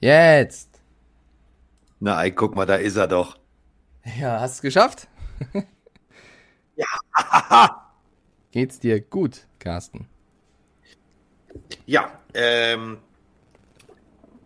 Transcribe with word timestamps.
Jetzt. 0.00 0.80
Na, 2.00 2.22
ey, 2.22 2.32
guck 2.32 2.54
mal, 2.54 2.66
da 2.66 2.76
ist 2.76 2.96
er 2.96 3.08
doch. 3.08 3.38
Ja, 4.18 4.40
hast 4.40 4.58
du 4.58 4.62
geschafft? 4.62 5.08
ja. 6.76 6.86
Geht's 8.50 8.78
dir 8.78 9.00
gut, 9.00 9.46
Carsten? 9.58 10.06
Ja, 11.86 12.12
ähm, 12.34 12.98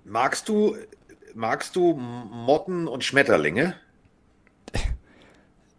magst 0.04 0.48
du, 0.48 0.76
magst 1.34 1.76
du 1.76 1.94
Motten 1.94 2.88
und 2.88 3.04
Schmetterlinge? 3.04 3.74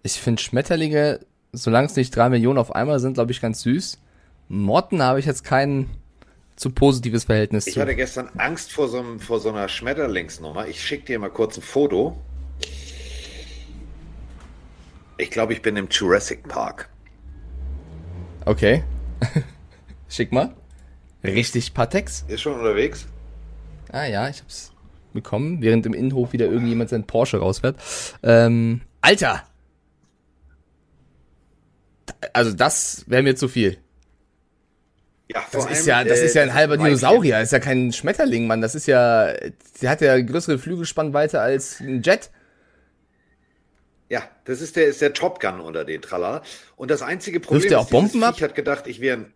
Ich 0.01 0.13
finde 0.13 0.41
Schmetterlinge, 0.41 1.20
solange 1.51 1.88
es 1.88 1.95
nicht 1.97 2.15
drei 2.15 2.29
Millionen 2.29 2.57
auf 2.57 2.73
einmal 2.73 2.99
sind, 3.01 3.15
glaube 3.15 3.33
ich, 3.33 3.41
ganz 3.41 3.61
süß. 3.61 3.99
Motten 4.47 5.04
habe 5.04 5.20
ich 5.20 5.25
jetzt 5.25 5.43
kein 5.43 5.89
zu 6.59 6.71
positives 6.71 7.23
Verhältnis 7.23 7.67
ich 7.67 7.73
zu. 7.73 7.79
Ich 7.79 7.81
hatte 7.81 7.95
gestern 7.95 8.29
Angst 8.37 8.73
vor 8.73 8.89
so, 8.89 8.99
einem, 8.99 9.21
vor 9.21 9.39
so 9.39 9.49
einer 9.49 9.69
Schmetterlingsnummer. 9.69 10.67
Ich 10.67 10.83
schicke 10.83 11.05
dir 11.05 11.17
mal 11.19 11.29
kurz 11.29 11.57
ein 11.57 11.61
Foto. 11.61 12.19
Ich 15.17 15.31
glaube, 15.31 15.53
ich 15.53 15.61
bin 15.61 15.77
im 15.77 15.87
Jurassic 15.89 16.47
Park. 16.50 16.89
Okay. 18.43 18.83
Schick 20.09 20.33
mal. 20.33 20.53
Richtig 21.23 21.73
Patex. 21.73 22.25
Ist 22.27 22.41
schon 22.41 22.59
unterwegs? 22.59 23.07
Ah 23.91 24.05
ja, 24.05 24.28
ich 24.28 24.41
hab's 24.41 24.73
bekommen, 25.14 25.61
während 25.61 25.86
im 25.86 25.93
Innenhof 25.93 26.33
wieder 26.33 26.47
irgendjemand 26.47 26.89
seinen 26.89 27.07
Porsche 27.07 27.37
rausfährt. 27.37 27.78
Ähm, 28.21 28.81
Alter! 29.00 29.43
Also 32.33 32.52
das 32.52 33.05
wäre 33.08 33.23
mir 33.23 33.36
zu 33.38 33.47
viel. 33.47 33.78
Ja, 35.31 35.45
das 35.52 35.66
ist 35.67 35.86
ja, 35.86 36.03
das 36.03 36.19
äh, 36.19 36.25
ist 36.25 36.33
ja 36.36 36.42
ein 36.42 36.53
halber 36.56 36.78
Dinosaurier, 36.78 37.38
das 37.38 37.50
ist 37.50 37.52
ja 37.52 37.59
kein 37.59 37.94
Schmetterling, 37.94 38.47
Mann. 38.47 38.61
Das 38.61 38.73
ist 38.73 38.88
ja, 38.88 39.31
der 39.81 39.89
hat 39.89 40.02
ja 40.02 40.20
größere 40.20 40.58
Flügelspannweite 40.58 41.39
als 41.39 41.80
ein 41.80 42.02
Jet. 42.02 42.31
Ja, 44.09 44.23
das 44.45 44.59
ist 44.59 44.76
der, 44.76 44.88
ist 44.88 45.02
der 45.02 45.14
Top 45.14 45.40
Gun 45.40 45.59
unter 45.59 45.86
den 45.86 46.02
Tralala. 46.02 46.42
Und 46.76 46.90
das 46.90 47.03
einzige 47.03 47.40
Problem 47.40 47.62
Wirft 47.62 47.72
der 47.72 47.80
auch 47.80 47.90
Bomben 47.90 48.23
ab? 48.23 48.34
Ich 48.38 48.44
hat 48.44 48.56
gedacht, 48.56 48.88
ich 48.88 49.02
wäre 49.02 49.18
ein. 49.18 49.34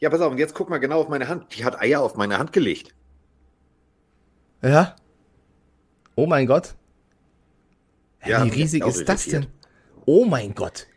Ja, 0.00 0.10
pass 0.10 0.20
auf, 0.20 0.32
und 0.32 0.38
jetzt 0.38 0.54
guck 0.54 0.68
mal 0.68 0.78
genau 0.78 1.00
auf 1.00 1.08
meine 1.08 1.28
Hand. 1.28 1.56
Die 1.56 1.64
hat 1.64 1.80
Eier 1.80 2.02
auf 2.02 2.16
meine 2.16 2.38
Hand 2.38 2.52
gelegt. 2.52 2.94
Ja. 4.60 4.96
Oh 6.16 6.26
mein 6.26 6.46
Gott. 6.46 6.74
Ja, 8.26 8.44
Wie 8.44 8.50
riesig 8.50 8.84
ist 8.84 9.08
das 9.08 9.26
denn? 9.26 9.46
Oh 10.04 10.24
mein 10.24 10.54
Gott. 10.54 10.88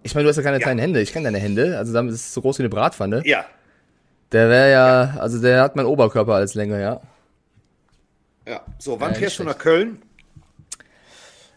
Ja. 0.00 0.04
Ich 0.04 0.14
meine, 0.14 0.24
du 0.24 0.30
hast 0.30 0.36
ja 0.36 0.42
keine 0.42 0.58
ja. 0.58 0.62
kleinen 0.62 0.80
Hände. 0.80 1.00
Ich 1.00 1.12
kenne 1.12 1.24
deine 1.24 1.38
Hände. 1.38 1.76
Also 1.78 1.92
damit 1.92 2.14
ist 2.14 2.20
es 2.20 2.34
so 2.34 2.40
groß 2.40 2.58
wie 2.58 2.62
eine 2.62 2.70
Bratpfanne. 2.70 3.22
Ja. 3.24 3.44
Der 4.32 4.48
wäre 4.48 4.70
ja, 4.70 5.20
also 5.20 5.40
der 5.40 5.62
hat 5.62 5.76
meinen 5.76 5.86
Oberkörper 5.86 6.34
als 6.34 6.54
Länge, 6.54 6.80
ja. 6.80 7.00
Ja. 8.46 8.62
So, 8.78 9.00
wann 9.00 9.12
ja, 9.12 9.18
fährst 9.18 9.38
du 9.38 9.44
nach 9.44 9.58
Köln? 9.58 10.02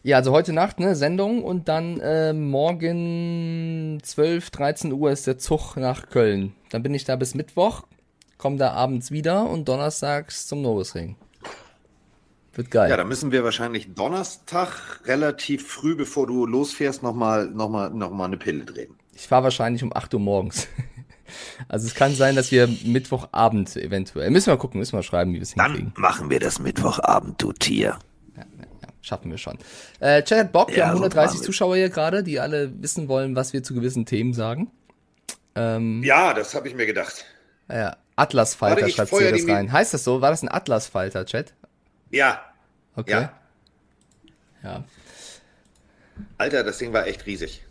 Ja, 0.05 0.17
also 0.17 0.31
heute 0.31 0.52
Nacht, 0.52 0.80
ne, 0.80 0.95
Sendung 0.95 1.44
und 1.44 1.69
dann 1.69 1.99
äh, 2.02 2.33
morgen 2.33 3.99
12, 4.03 4.49
13 4.49 4.91
Uhr 4.91 5.11
ist 5.11 5.27
der 5.27 5.38
Zug 5.38 5.77
nach 5.77 6.09
Köln. 6.09 6.53
Dann 6.71 6.83
bin 6.83 6.94
ich 6.94 7.05
da 7.05 7.16
bis 7.16 7.36
Mittwoch, 7.36 7.83
komme 8.38 8.58
da 8.58 8.71
abends 8.71 9.11
wieder 9.11 9.49
und 9.49 9.69
donnerstags 9.69 10.47
zum 10.47 10.61
Novusring. 10.61 11.16
Wird 12.54 12.70
geil. 12.70 12.90
Ja, 12.90 12.98
da 12.98 13.04
müssen 13.04 13.32
wir 13.32 13.44
wahrscheinlich 13.44 13.94
Donnerstag 13.96 15.02
relativ 15.06 15.68
früh, 15.68 15.96
bevor 15.96 16.28
du 16.28 16.46
losfährst, 16.46 17.02
nochmal 17.02 17.48
noch 17.48 17.70
mal, 17.70 17.90
noch 17.90 18.12
mal 18.12 18.26
eine 18.26 18.38
Pille 18.38 18.64
drehen. 18.64 18.95
Ich 19.16 19.28
fahre 19.28 19.45
wahrscheinlich 19.45 19.84
um 19.84 19.95
8 19.95 20.14
Uhr 20.14 20.20
morgens. 20.20 20.68
Also 21.68 21.88
es 21.88 21.95
kann 21.95 22.14
sein, 22.14 22.36
dass 22.36 22.52
wir 22.52 22.68
Mittwochabend 22.84 23.76
eventuell. 23.78 24.30
Müssen 24.30 24.52
wir 24.52 24.58
gucken, 24.58 24.80
müssen 24.80 24.95
wir 24.95 25.02
schreiben, 25.02 25.32
wie 25.32 25.38
wir 25.38 25.42
es 25.42 25.54
hinkriegen. 25.54 25.92
Dann 25.95 26.02
machen 26.02 26.30
wir 26.30 26.40
das 26.40 26.60
Mittwochabend, 26.60 27.42
du 27.42 27.54
Tier. 27.54 27.98
Ja, 28.36 28.44
ja, 28.44 28.88
schaffen 29.02 29.32
wir 29.32 29.40
schon. 29.40 29.58
Äh, 30.00 30.22
Chat 30.23 30.38
hat 30.38 30.52
Bock, 30.52 30.76
wir 30.76 30.86
haben 30.86 30.98
130 30.98 31.40
so 31.40 31.45
Zuschauer 31.45 31.76
hier 31.76 31.90
gerade, 31.90 32.23
die 32.23 32.40
alle 32.40 32.72
wissen 32.83 33.08
wollen, 33.08 33.36
was 33.36 33.54
wir 33.54 33.64
zu 33.64 33.73
gewissen 33.73 34.06
Themen 34.06 34.33
sagen. 34.33 34.70
Ähm, 35.56 36.04
ja, 36.04 36.33
das 36.33 36.54
habe 36.54 36.67
ich 36.67 36.76
mir 36.76 36.86
gedacht. 36.86 37.26
Ja, 37.70 37.98
Atlasfalter 38.16 38.88
schreibt 38.89 39.10
hier 39.17 39.32
das 39.32 39.48
rein. 39.48 39.72
Heißt 39.72 39.94
das 39.94 40.04
so? 40.04 40.22
War 40.22 40.30
das 40.30 40.44
ein 40.44 40.52
Atlasfalter, 40.52 41.26
Chat? 41.26 41.54
Ja. 42.11 42.42
Okay. 42.95 43.11
Ja. 43.11 43.33
ja. 44.64 44.83
Alter, 46.37 46.64
das 46.64 46.77
Ding 46.77 46.93
war 46.93 47.08
echt 47.08 47.26
riesig. 47.26 47.65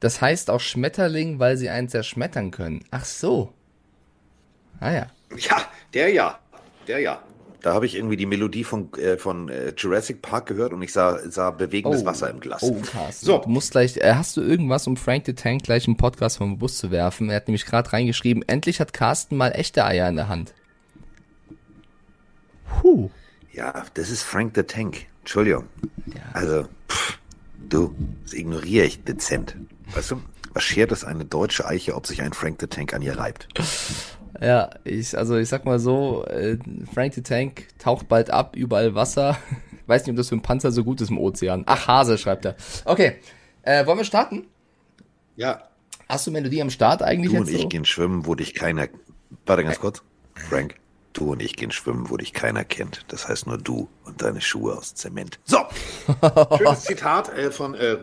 Das 0.00 0.20
heißt 0.20 0.50
auch 0.50 0.60
Schmetterling, 0.60 1.38
weil 1.38 1.56
sie 1.56 1.68
einen 1.68 1.88
zerschmettern 1.88 2.50
können. 2.50 2.84
Ach 2.90 3.04
so. 3.04 3.52
Ah 4.80 4.92
ja. 4.92 5.06
Ja, 5.36 5.62
der 5.94 6.12
ja. 6.12 6.38
Der 6.88 6.98
ja. 7.00 7.22
Da 7.62 7.74
habe 7.74 7.86
ich 7.86 7.94
irgendwie 7.94 8.16
die 8.16 8.26
Melodie 8.26 8.64
von, 8.64 8.92
äh, 8.94 9.16
von 9.16 9.48
äh, 9.48 9.72
Jurassic 9.76 10.20
Park 10.20 10.46
gehört 10.46 10.72
und 10.72 10.82
ich 10.82 10.92
sah, 10.92 11.18
sah 11.30 11.52
bewegendes 11.52 12.02
oh. 12.02 12.06
Wasser 12.06 12.28
im 12.28 12.40
Glas. 12.40 12.60
Oh, 12.64 12.74
Carsten. 12.82 13.24
So. 13.24 13.38
Du 13.38 13.48
musst 13.48 13.70
gleich, 13.70 13.96
äh, 13.98 14.14
hast 14.14 14.36
du 14.36 14.40
irgendwas, 14.40 14.88
um 14.88 14.96
Frank 14.96 15.26
the 15.26 15.34
Tank 15.34 15.62
gleich 15.62 15.86
im 15.86 15.96
Podcast 15.96 16.38
vom 16.38 16.58
Bus 16.58 16.78
zu 16.78 16.90
werfen? 16.90 17.30
Er 17.30 17.36
hat 17.36 17.46
nämlich 17.46 17.64
gerade 17.64 17.92
reingeschrieben, 17.92 18.42
endlich 18.48 18.80
hat 18.80 18.92
Carsten 18.92 19.36
mal 19.36 19.50
echte 19.50 19.84
Eier 19.84 20.08
in 20.08 20.16
der 20.16 20.28
Hand. 20.28 20.54
Puh. 22.66 23.10
Ja, 23.52 23.84
das 23.94 24.10
ist 24.10 24.22
Frank 24.22 24.52
the 24.54 24.62
Tank. 24.62 25.06
Entschuldigung. 25.20 25.64
Ja. 26.06 26.22
Also, 26.32 26.64
pff, 26.88 27.18
du, 27.68 27.94
das 28.24 28.32
ignoriere 28.32 28.86
ich 28.86 29.04
dezent. 29.04 29.56
Weißt 29.94 30.12
du, 30.12 30.22
was 30.54 30.62
schert 30.62 30.92
es 30.92 31.04
eine 31.04 31.24
deutsche 31.24 31.66
Eiche, 31.66 31.94
ob 31.94 32.06
sich 32.06 32.22
ein 32.22 32.32
Frank 32.32 32.60
the 32.60 32.66
Tank 32.66 32.94
an 32.94 33.02
ihr 33.02 33.18
reibt? 33.18 33.48
Ja, 34.40 34.70
ich, 34.84 35.16
also 35.16 35.36
ich 35.36 35.48
sag 35.48 35.64
mal 35.64 35.78
so, 35.78 36.24
äh, 36.26 36.58
Frank 36.92 37.14
the 37.14 37.22
Tank 37.22 37.68
taucht 37.78 38.08
bald 38.08 38.30
ab, 38.30 38.56
überall 38.56 38.94
Wasser. 38.94 39.36
Weiß 39.86 40.02
nicht, 40.02 40.12
ob 40.12 40.16
das 40.16 40.28
für 40.28 40.34
einen 40.34 40.42
Panzer 40.42 40.72
so 40.72 40.84
gut 40.84 41.00
ist 41.00 41.10
im 41.10 41.18
Ozean. 41.18 41.64
Ach, 41.66 41.86
Hase, 41.86 42.16
schreibt 42.16 42.44
er. 42.44 42.56
Okay, 42.84 43.16
äh, 43.62 43.84
wollen 43.86 43.98
wir 43.98 44.04
starten? 44.04 44.46
Ja. 45.36 45.68
Hast 46.08 46.26
du 46.26 46.30
Melodie 46.30 46.62
am 46.62 46.70
Start 46.70 47.02
eigentlich? 47.02 47.32
Du 47.32 47.38
und 47.38 47.48
ich 47.48 47.62
so? 47.62 47.68
gehen 47.68 47.84
schwimmen, 47.84 48.26
wo 48.26 48.34
dich 48.34 48.54
keiner. 48.54 48.88
Warte 49.46 49.64
ganz 49.64 49.78
kurz. 49.80 50.02
Frank. 50.34 50.76
Du 51.12 51.32
und 51.32 51.42
ich 51.42 51.56
gehen 51.56 51.70
schwimmen, 51.70 52.10
wo 52.10 52.16
dich 52.16 52.32
keiner 52.32 52.64
kennt. 52.64 53.04
Das 53.08 53.28
heißt 53.28 53.46
nur 53.46 53.58
du 53.58 53.88
und 54.04 54.22
deine 54.22 54.40
Schuhe 54.40 54.76
aus 54.76 54.94
Zement. 54.94 55.38
So, 55.44 55.58
schönes 56.56 56.82
Zitat 56.84 57.28
äh, 57.36 57.50
von 57.50 57.74
äh, 57.74 57.98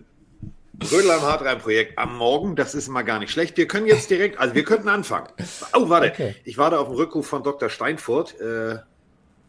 Rödel 0.92 1.12
am 1.12 1.22
Hartrein-Projekt 1.22 1.98
am 1.98 2.18
Morgen. 2.18 2.56
Das 2.56 2.76
ist 2.76 2.88
mal 2.88 3.02
gar 3.02 3.20
nicht 3.20 3.32
schlecht. 3.32 3.58
Wir 3.58 3.68
können 3.68 3.88
jetzt 3.88 4.10
direkt, 4.10 4.40
also 4.40 4.56
wir 4.56 4.64
könnten 4.64 4.90
anfangen. 4.90 5.28
Oh, 5.74 5.90
warte. 5.90 6.12
Okay. 6.12 6.36
Ich 6.46 6.58
warte 6.58 6.80
auf 6.80 6.88
den 6.88 6.96
Rückruf 6.96 7.28
von 7.28 7.44
Dr. 7.44 7.70
Steinfurt. 7.70 8.40
Äh, 8.40 8.78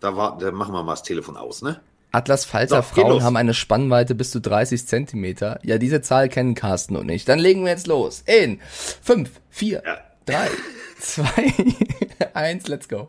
da, 0.00 0.16
war, 0.16 0.38
da 0.38 0.50
machen 0.50 0.74
wir 0.74 0.82
mal 0.82 0.92
das 0.92 1.02
Telefon 1.02 1.36
aus, 1.36 1.62
ne? 1.62 1.80
Atlas 2.12 2.44
Falter 2.44 2.82
so, 2.82 3.00
Frauen 3.00 3.22
haben 3.22 3.36
eine 3.36 3.54
Spannweite 3.54 4.16
bis 4.16 4.32
zu 4.32 4.40
30 4.40 4.86
Zentimeter. 4.86 5.60
Ja, 5.62 5.78
diese 5.78 6.00
Zahl 6.00 6.28
kennen 6.28 6.54
Carsten 6.54 6.96
und 6.96 7.08
ich. 7.08 7.24
Dann 7.24 7.38
legen 7.38 7.62
wir 7.62 7.70
jetzt 7.70 7.86
los. 7.86 8.24
In 8.26 8.60
5, 9.02 9.30
4, 9.50 9.82
3, 10.26 10.48
2, 10.98 11.24
1, 12.34 12.66
let's 12.66 12.88
go. 12.88 13.08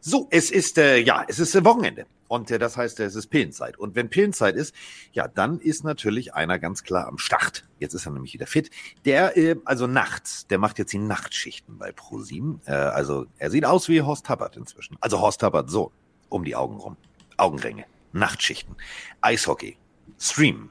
So, 0.00 0.26
es 0.30 0.50
ist 0.50 0.78
äh, 0.78 0.98
ja, 0.98 1.24
es 1.28 1.38
ist 1.38 1.54
äh, 1.54 1.64
Wochenende 1.64 2.06
und 2.28 2.50
äh, 2.50 2.58
das 2.58 2.76
heißt, 2.76 3.00
es 3.00 3.14
ist 3.14 3.26
Pillenzeit. 3.28 3.78
Und 3.78 3.94
wenn 3.94 4.08
Pillenzeit 4.08 4.54
ist, 4.54 4.74
ja, 5.12 5.28
dann 5.28 5.58
ist 5.58 5.84
natürlich 5.84 6.34
einer 6.34 6.58
ganz 6.58 6.82
klar 6.82 7.06
am 7.06 7.18
Start. 7.18 7.68
Jetzt 7.78 7.94
ist 7.94 8.06
er 8.06 8.12
nämlich 8.12 8.32
wieder 8.34 8.46
fit. 8.46 8.70
Der, 9.04 9.36
äh, 9.36 9.56
also 9.64 9.86
nachts, 9.86 10.46
der 10.46 10.58
macht 10.58 10.78
jetzt 10.78 10.92
die 10.92 10.98
Nachtschichten 10.98 11.78
bei 11.78 11.92
ProSieben. 11.92 12.60
Äh, 12.66 12.72
also 12.72 13.26
er 13.38 13.50
sieht 13.50 13.64
aus 13.64 13.88
wie 13.88 14.02
Horst 14.02 14.26
Tappert 14.26 14.56
inzwischen. 14.56 14.96
Also 15.00 15.20
Horst 15.20 15.40
Tappert 15.40 15.68
so 15.70 15.92
um 16.28 16.44
die 16.44 16.56
Augen 16.56 16.76
rum. 16.76 16.96
Augenringe, 17.36 17.84
Nachtschichten, 18.12 18.76
Eishockey, 19.20 19.76
Stream. 20.18 20.70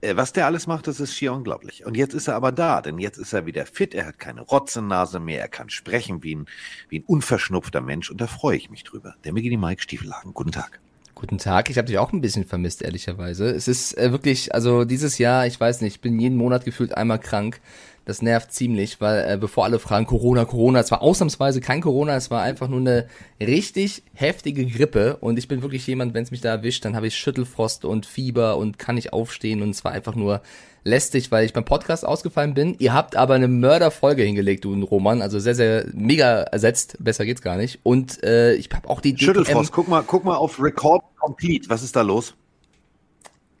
Äh, 0.00 0.16
was 0.16 0.32
der 0.32 0.46
alles 0.46 0.66
macht, 0.66 0.86
das 0.86 1.00
ist 1.00 1.14
schier 1.14 1.32
unglaublich. 1.32 1.86
Und 1.86 1.96
jetzt 1.96 2.14
ist 2.14 2.28
er 2.28 2.34
aber 2.34 2.52
da, 2.52 2.82
denn 2.82 2.98
jetzt 2.98 3.18
ist 3.18 3.32
er 3.32 3.46
wieder 3.46 3.66
fit, 3.66 3.94
er 3.94 4.06
hat 4.06 4.18
keine 4.18 4.42
Rotzennase 4.42 5.20
mehr, 5.20 5.40
er 5.40 5.48
kann 5.48 5.70
sprechen 5.70 6.22
wie 6.22 6.34
ein, 6.34 6.46
wie 6.88 6.98
ein 6.98 7.04
unverschnupfter 7.04 7.80
Mensch 7.80 8.10
und 8.10 8.20
da 8.20 8.26
freue 8.26 8.56
ich 8.56 8.70
mich 8.70 8.84
drüber. 8.84 9.14
Der 9.24 9.32
Migini 9.32 9.56
Mike 9.56 9.82
Stiefelhagen, 9.82 10.34
guten 10.34 10.52
Tag. 10.52 10.80
Guten 11.14 11.38
Tag, 11.38 11.70
ich 11.70 11.76
habe 11.78 11.86
dich 11.86 11.98
auch 11.98 12.12
ein 12.12 12.20
bisschen 12.20 12.46
vermisst, 12.46 12.82
ehrlicherweise. 12.82 13.48
Es 13.48 13.68
ist 13.68 13.96
äh, 13.96 14.10
wirklich, 14.10 14.54
also 14.54 14.84
dieses 14.84 15.18
Jahr, 15.18 15.46
ich 15.46 15.60
weiß 15.60 15.80
nicht, 15.82 15.96
ich 15.96 16.00
bin 16.00 16.18
jeden 16.18 16.36
Monat 16.36 16.64
gefühlt 16.64 16.96
einmal 16.96 17.20
krank. 17.20 17.60
Das 18.04 18.20
nervt 18.20 18.52
ziemlich, 18.52 19.00
weil 19.00 19.34
äh, 19.34 19.36
bevor 19.36 19.64
alle 19.64 19.78
fragen, 19.78 20.06
Corona, 20.06 20.44
Corona, 20.44 20.80
es 20.80 20.90
war 20.90 21.02
ausnahmsweise 21.02 21.60
kein 21.60 21.80
Corona, 21.80 22.16
es 22.16 22.30
war 22.30 22.42
einfach 22.42 22.68
nur 22.68 22.80
eine 22.80 23.06
richtig 23.40 24.02
heftige 24.14 24.66
Grippe 24.66 25.16
und 25.20 25.38
ich 25.38 25.46
bin 25.46 25.62
wirklich 25.62 25.86
jemand, 25.86 26.12
wenn 26.12 26.24
es 26.24 26.32
mich 26.32 26.40
da 26.40 26.50
erwischt, 26.50 26.84
dann 26.84 26.96
habe 26.96 27.06
ich 27.06 27.16
Schüttelfrost 27.16 27.84
und 27.84 28.04
Fieber 28.04 28.56
und 28.56 28.78
kann 28.78 28.96
nicht 28.96 29.12
aufstehen 29.12 29.62
und 29.62 29.70
es 29.70 29.84
war 29.84 29.92
einfach 29.92 30.16
nur 30.16 30.42
lästig, 30.84 31.30
weil 31.30 31.44
ich 31.44 31.52
beim 31.52 31.64
Podcast 31.64 32.04
ausgefallen 32.04 32.54
bin. 32.54 32.74
Ihr 32.80 32.92
habt 32.92 33.14
aber 33.14 33.34
eine 33.34 33.46
Mörderfolge 33.48 34.22
hingelegt, 34.22 34.64
du 34.64 34.72
und 34.72 34.82
Roman, 34.82 35.22
also 35.22 35.38
sehr, 35.38 35.54
sehr 35.54 35.86
mega 35.94 36.42
ersetzt, 36.42 36.96
besser 36.98 37.24
geht's 37.24 37.42
gar 37.42 37.56
nicht. 37.56 37.80
Und 37.84 38.22
äh, 38.24 38.54
ich 38.54 38.68
habe 38.72 38.88
auch 38.88 39.00
die 39.00 39.16
Schüttelfrost, 39.16 39.72
guck 39.72 39.86
mal, 39.86 40.02
guck 40.04 40.24
mal 40.24 40.36
auf 40.36 40.60
Record 40.60 41.02
Complete, 41.18 41.68
was 41.68 41.82
ist 41.82 41.94
da 41.94 42.02
los? 42.02 42.34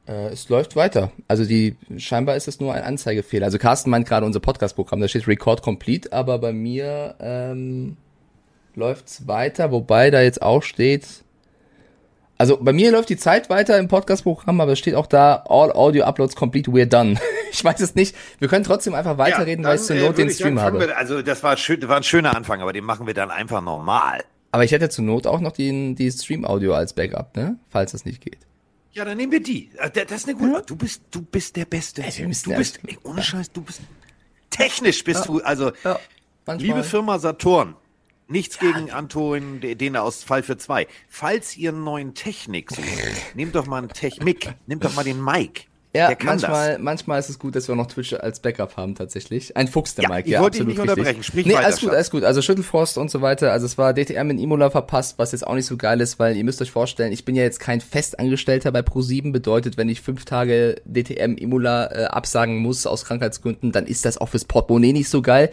Äh, 0.06 0.28
es 0.28 0.48
läuft 0.48 0.76
weiter. 0.76 1.12
Also 1.28 1.44
die 1.44 1.76
scheinbar 1.96 2.36
ist 2.36 2.48
es 2.48 2.60
nur 2.60 2.74
ein 2.74 2.82
Anzeigefehler. 2.82 3.46
Also 3.46 3.58
Carsten 3.58 3.90
meint 3.90 4.06
gerade 4.06 4.26
unser 4.26 4.40
Podcast-Programm, 4.40 5.00
da 5.00 5.08
steht 5.08 5.28
Record 5.28 5.62
Complete, 5.62 6.12
aber 6.12 6.38
bei 6.38 6.52
mir 6.52 7.14
ähm, 7.20 7.96
läuft's 8.74 9.26
weiter, 9.28 9.70
wobei 9.70 10.10
da 10.10 10.20
jetzt 10.20 10.42
auch 10.42 10.62
steht. 10.62 11.06
Also 12.38 12.58
bei 12.60 12.72
mir 12.72 12.90
läuft 12.90 13.08
die 13.08 13.16
Zeit 13.16 13.50
weiter 13.50 13.78
im 13.78 13.86
Podcast-Programm, 13.86 14.60
aber 14.60 14.72
es 14.72 14.80
steht 14.80 14.96
auch 14.96 15.06
da 15.06 15.44
All 15.48 15.70
Audio 15.70 16.04
Uploads 16.04 16.34
Complete, 16.34 16.72
we're 16.72 16.86
done. 16.86 17.16
ich 17.52 17.62
weiß 17.62 17.78
es 17.80 17.94
nicht. 17.94 18.16
Wir 18.40 18.48
können 18.48 18.64
trotzdem 18.64 18.94
einfach 18.94 19.18
weiterreden, 19.18 19.62
ja, 19.62 19.70
weil 19.70 19.76
ich 19.76 19.82
zur 19.82 19.96
Not 19.96 20.18
äh, 20.18 20.24
den 20.24 20.30
Stream 20.30 20.60
habe. 20.60 20.80
Wir, 20.80 20.98
also 20.98 21.22
das 21.22 21.44
war, 21.44 21.56
schön, 21.56 21.86
war 21.86 21.98
ein 21.98 22.02
schöner 22.02 22.34
Anfang, 22.34 22.60
aber 22.60 22.72
den 22.72 22.84
machen 22.84 23.06
wir 23.06 23.14
dann 23.14 23.30
einfach 23.30 23.60
normal. 23.60 24.24
Aber 24.50 24.64
ich 24.64 24.72
hätte 24.72 24.88
zur 24.88 25.04
Not 25.04 25.28
auch 25.28 25.40
noch 25.40 25.52
die, 25.52 25.94
die 25.94 26.10
Stream-Audio 26.10 26.74
als 26.74 26.92
Backup, 26.94 27.36
ne? 27.36 27.56
Falls 27.70 27.92
das 27.92 28.04
nicht 28.04 28.20
geht. 28.20 28.40
Ja, 28.92 29.04
dann 29.04 29.16
nehmen 29.16 29.32
wir 29.32 29.42
die. 29.42 29.70
Äh, 29.78 29.90
das 29.90 30.22
ist 30.22 30.28
eine 30.28 30.36
gute. 30.38 30.52
Ja. 30.52 30.60
Du 30.60 30.76
bist, 30.76 31.02
du 31.10 31.22
bist 31.22 31.56
der 31.56 31.64
Beste. 31.64 32.02
Ey, 32.02 32.10
du 32.10 32.54
bist, 32.56 32.80
ey, 32.86 32.98
ohne 33.02 33.22
Scheiß, 33.22 33.50
du 33.52 33.62
bist 33.62 33.80
technisch 34.52 35.02
bist 35.02 35.20
ja. 35.20 35.26
du. 35.26 35.40
Also, 35.42 35.72
ja. 35.82 35.98
liebe 36.56 36.84
Firma 36.84 37.18
Saturn, 37.18 37.74
nichts 38.28 38.58
gegen 38.58 38.90
Anton, 38.90 39.60
den 39.60 39.96
aus 39.96 40.22
Fall 40.22 40.42
für 40.42 40.56
zwei. 40.56 40.86
Falls 41.08 41.56
ihr 41.56 41.70
einen 41.70 41.84
neuen 41.84 42.14
Technik 42.14 42.70
sucht, 42.70 43.34
nehmt 43.34 43.54
doch 43.54 43.66
mal 43.66 43.78
einen 43.78 43.88
Technik, 43.88 44.54
nehmt 44.66 44.84
doch 44.84 44.94
mal 44.94 45.04
den 45.04 45.22
Mike. 45.22 45.64
Ja, 45.94 46.10
manchmal, 46.24 46.72
das. 46.72 46.80
manchmal 46.80 47.20
ist 47.20 47.28
es 47.28 47.38
gut, 47.38 47.54
dass 47.54 47.68
wir 47.68 47.74
auch 47.74 47.76
noch 47.76 47.86
Twitch 47.86 48.14
als 48.14 48.40
Backup 48.40 48.78
haben 48.78 48.94
tatsächlich. 48.94 49.54
Ein 49.58 49.68
Fuchs, 49.68 49.94
der 49.94 50.04
ja, 50.04 50.08
Mike. 50.08 50.26
Ich 50.26 50.32
ja, 50.32 50.40
wollte 50.40 50.58
ihn 50.58 50.66
nicht 50.66 50.78
richtig. 50.78 50.90
unterbrechen. 50.90 51.22
Sprich 51.22 51.44
nee, 51.44 51.52
weiter, 51.52 51.66
alles 51.66 51.80
gut, 51.80 51.90
alles 51.90 52.10
gut. 52.10 52.24
Also 52.24 52.40
Schüttelfrost 52.40 52.96
und 52.96 53.10
so 53.10 53.20
weiter. 53.20 53.52
Also 53.52 53.66
es 53.66 53.76
war 53.76 53.92
DTM 53.92 54.30
in 54.30 54.38
Imola 54.38 54.70
verpasst, 54.70 55.18
was 55.18 55.32
jetzt 55.32 55.46
auch 55.46 55.54
nicht 55.54 55.66
so 55.66 55.76
geil 55.76 56.00
ist, 56.00 56.18
weil 56.18 56.34
ihr 56.34 56.44
müsst 56.44 56.62
euch 56.62 56.70
vorstellen, 56.70 57.12
ich 57.12 57.26
bin 57.26 57.34
ja 57.34 57.42
jetzt 57.42 57.60
kein 57.60 57.82
Festangestellter 57.82 58.72
bei 58.72 58.80
Pro7. 58.80 59.32
Bedeutet, 59.32 59.76
wenn 59.76 59.90
ich 59.90 60.00
fünf 60.00 60.24
Tage 60.24 60.76
DTM 60.86 61.36
Imola 61.36 61.92
äh, 61.92 62.04
absagen 62.04 62.56
muss 62.56 62.86
aus 62.86 63.04
Krankheitsgründen, 63.04 63.70
dann 63.70 63.84
ist 63.84 64.06
das 64.06 64.16
auch 64.16 64.30
fürs 64.30 64.46
Portemonnaie 64.46 64.94
nicht 64.94 65.10
so 65.10 65.20
geil. 65.20 65.50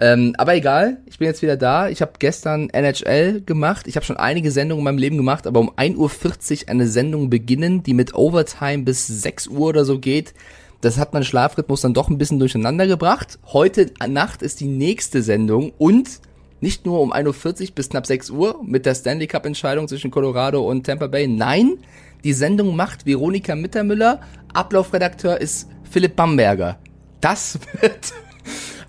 Ähm, 0.00 0.34
aber 0.36 0.56
egal, 0.56 0.98
ich 1.06 1.18
bin 1.18 1.28
jetzt 1.28 1.42
wieder 1.42 1.56
da. 1.56 1.88
Ich 1.88 2.02
habe 2.02 2.12
gestern 2.18 2.70
NHL 2.70 3.40
gemacht. 3.42 3.86
Ich 3.86 3.94
habe 3.94 4.04
schon 4.04 4.16
einige 4.16 4.50
Sendungen 4.50 4.80
in 4.80 4.84
meinem 4.84 4.98
Leben 4.98 5.16
gemacht, 5.16 5.46
aber 5.46 5.60
um 5.60 5.70
1.40 5.70 6.64
Uhr 6.64 6.68
eine 6.70 6.88
Sendung 6.88 7.30
beginnen, 7.30 7.84
die 7.84 7.94
mit 7.94 8.16
Overtime 8.16 8.82
bis 8.82 9.06
6 9.06 9.46
Uhr 9.46 9.75
oder 9.76 9.84
so 9.84 9.98
geht 9.98 10.34
das 10.80 10.98
hat 10.98 11.14
mein 11.14 11.24
Schlafrhythmus 11.24 11.80
dann 11.80 11.94
doch 11.94 12.08
ein 12.08 12.18
bisschen 12.18 12.38
durcheinander 12.38 12.86
gebracht. 12.86 13.38
Heute 13.46 13.90
Nacht 14.06 14.42
ist 14.42 14.60
die 14.60 14.66
nächste 14.66 15.22
Sendung 15.22 15.72
und 15.78 16.20
nicht 16.60 16.86
nur 16.86 17.00
um 17.00 17.12
1.40 17.12 17.68
Uhr 17.68 17.74
bis 17.74 17.88
knapp 17.88 18.06
6 18.06 18.30
Uhr 18.30 18.60
mit 18.64 18.86
der 18.86 18.94
Stanley 18.94 19.26
Cup 19.26 19.46
Entscheidung 19.46 19.88
zwischen 19.88 20.10
Colorado 20.10 20.66
und 20.66 20.86
Tampa 20.86 21.06
Bay. 21.06 21.26
Nein, 21.28 21.78
die 22.24 22.32
Sendung 22.32 22.76
macht 22.76 23.06
Veronika 23.06 23.54
Mittermüller. 23.54 24.20
Ablaufredakteur 24.52 25.40
ist 25.40 25.68
Philipp 25.90 26.16
Bamberger. 26.16 26.78
Das 27.20 27.58
wird 27.80 28.12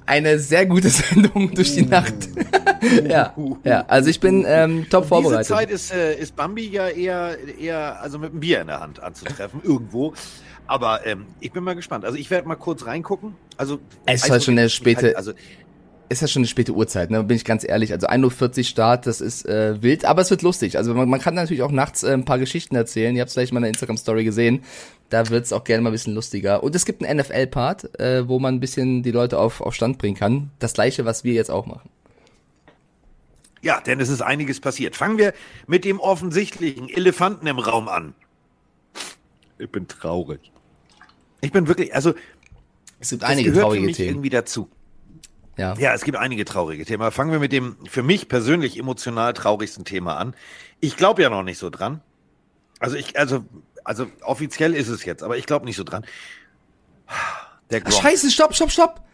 eine 0.05 0.39
sehr 0.39 0.65
gute 0.65 0.89
Sendung 0.89 1.53
durch 1.53 1.73
die 1.73 1.85
Nacht. 1.85 2.13
ja, 3.09 3.35
ja, 3.63 3.85
also 3.87 4.09
ich 4.09 4.19
bin 4.19 4.45
ähm, 4.47 4.87
top 4.89 5.03
Und 5.03 5.09
vorbereitet. 5.09 5.41
Diese 5.41 5.53
Zeit 5.53 5.69
ist, 5.69 5.93
äh, 5.93 6.15
ist 6.15 6.35
Bambi 6.35 6.67
ja 6.69 6.87
eher, 6.87 7.37
eher 7.59 8.01
also 8.01 8.17
mit 8.17 8.31
einem 8.31 8.39
Bier 8.39 8.61
in 8.61 8.67
der 8.67 8.79
Hand 8.79 9.01
anzutreffen, 9.01 9.61
irgendwo. 9.63 10.13
Aber 10.67 11.05
ähm, 11.05 11.25
ich 11.39 11.51
bin 11.51 11.63
mal 11.63 11.75
gespannt. 11.75 12.05
Also 12.05 12.17
ich 12.17 12.29
werde 12.29 12.47
mal 12.47 12.55
kurz 12.55 12.85
reingucken. 12.85 13.35
Also 13.55 13.79
es 14.05 14.23
ist 14.23 14.29
halt 14.29 14.43
schon 14.43 14.57
eine 14.57 14.69
späte, 14.69 15.07
halt, 15.07 15.15
also 15.15 15.33
ist 16.09 16.21
ja 16.21 16.27
schon 16.27 16.41
eine 16.41 16.47
späte 16.47 16.73
Uhrzeit, 16.73 17.09
ne? 17.09 17.23
Bin 17.23 17.35
ich 17.35 17.45
ganz 17.45 17.67
ehrlich. 17.67 17.91
Also 17.91 18.07
1.40 18.07 18.57
Uhr 18.57 18.63
Start, 18.63 19.07
das 19.07 19.21
ist 19.21 19.45
äh, 19.45 19.81
wild, 19.81 20.05
aber 20.05 20.21
es 20.21 20.29
wird 20.29 20.41
lustig. 20.41 20.77
Also 20.77 20.93
man, 20.93 21.09
man 21.09 21.19
kann 21.19 21.35
natürlich 21.35 21.63
auch 21.63 21.71
nachts 21.71 22.03
äh, 22.03 22.13
ein 22.13 22.25
paar 22.25 22.39
Geschichten 22.39 22.75
erzählen. 22.75 23.15
Ihr 23.15 23.21
habt 23.21 23.29
es 23.29 23.33
vielleicht 23.33 23.53
mal 23.53 23.59
in 23.59 23.63
der 23.63 23.69
Instagram-Story 23.69 24.23
gesehen. 24.23 24.63
Da 25.09 25.29
wird's 25.29 25.53
auch 25.53 25.63
gerne 25.63 25.81
mal 25.81 25.89
ein 25.89 25.93
bisschen 25.93 26.15
lustiger. 26.15 26.63
Und 26.63 26.75
es 26.75 26.85
gibt 26.85 27.03
einen 27.03 27.19
NFL-Part, 27.19 27.99
äh, 27.99 28.27
wo 28.27 28.39
man 28.39 28.55
ein 28.55 28.59
bisschen 28.59 29.03
die 29.03 29.11
Leute 29.11 29.39
auf, 29.39 29.61
auf 29.61 29.73
Stand 29.73 29.97
bringen 29.97 30.15
kann. 30.15 30.51
Das 30.59 30.73
gleiche, 30.73 31.05
was 31.05 31.23
wir 31.23 31.33
jetzt 31.33 31.51
auch 31.51 31.65
machen. 31.65 31.89
Ja, 33.61 33.81
denn 33.81 33.99
es 33.99 34.09
ist 34.09 34.21
einiges 34.21 34.61
passiert. 34.61 34.95
Fangen 34.95 35.17
wir 35.17 35.33
mit 35.65 35.83
dem 35.83 35.99
offensichtlichen 35.99 36.89
Elefanten 36.89 37.47
im 37.47 37.59
Raum 37.59 37.87
an. 37.87 38.13
Ich 39.57 39.69
bin 39.69 39.87
traurig. 39.87 40.51
Ich 41.41 41.51
bin 41.51 41.67
wirklich, 41.67 41.93
also 41.93 42.13
es 42.99 43.09
gibt 43.09 43.23
einige 43.23 43.53
traurige 43.53 43.91
Themen 43.91 44.09
irgendwie 44.09 44.29
dazu. 44.29 44.69
Ja. 45.57 45.73
ja, 45.77 45.93
es 45.93 46.03
gibt 46.03 46.17
einige 46.17 46.45
traurige 46.45 46.85
Themen. 46.85 47.11
Fangen 47.11 47.31
wir 47.31 47.39
mit 47.39 47.51
dem 47.51 47.77
für 47.89 48.03
mich 48.03 48.27
persönlich 48.27 48.77
emotional 48.77 49.33
traurigsten 49.33 49.85
Thema 49.85 50.17
an. 50.17 50.35
Ich 50.79 50.97
glaube 50.97 51.23
ja 51.23 51.29
noch 51.29 51.43
nicht 51.43 51.57
so 51.57 51.71
dran. 51.71 52.01
Also 52.79 52.95
ich, 52.95 53.17
also, 53.17 53.43
also 53.83 54.05
offiziell 54.21 54.75
ist 54.75 54.87
es 54.87 55.03
jetzt, 55.03 55.23
aber 55.23 55.37
ich 55.37 55.47
glaube 55.47 55.65
nicht 55.65 55.75
so 55.75 55.83
dran. 55.83 56.05
Der 57.71 57.81
Ach, 57.83 57.91
Scheiße, 57.91 58.29
stopp, 58.29 58.53
stopp, 58.53 58.71
stopp. 58.71 59.06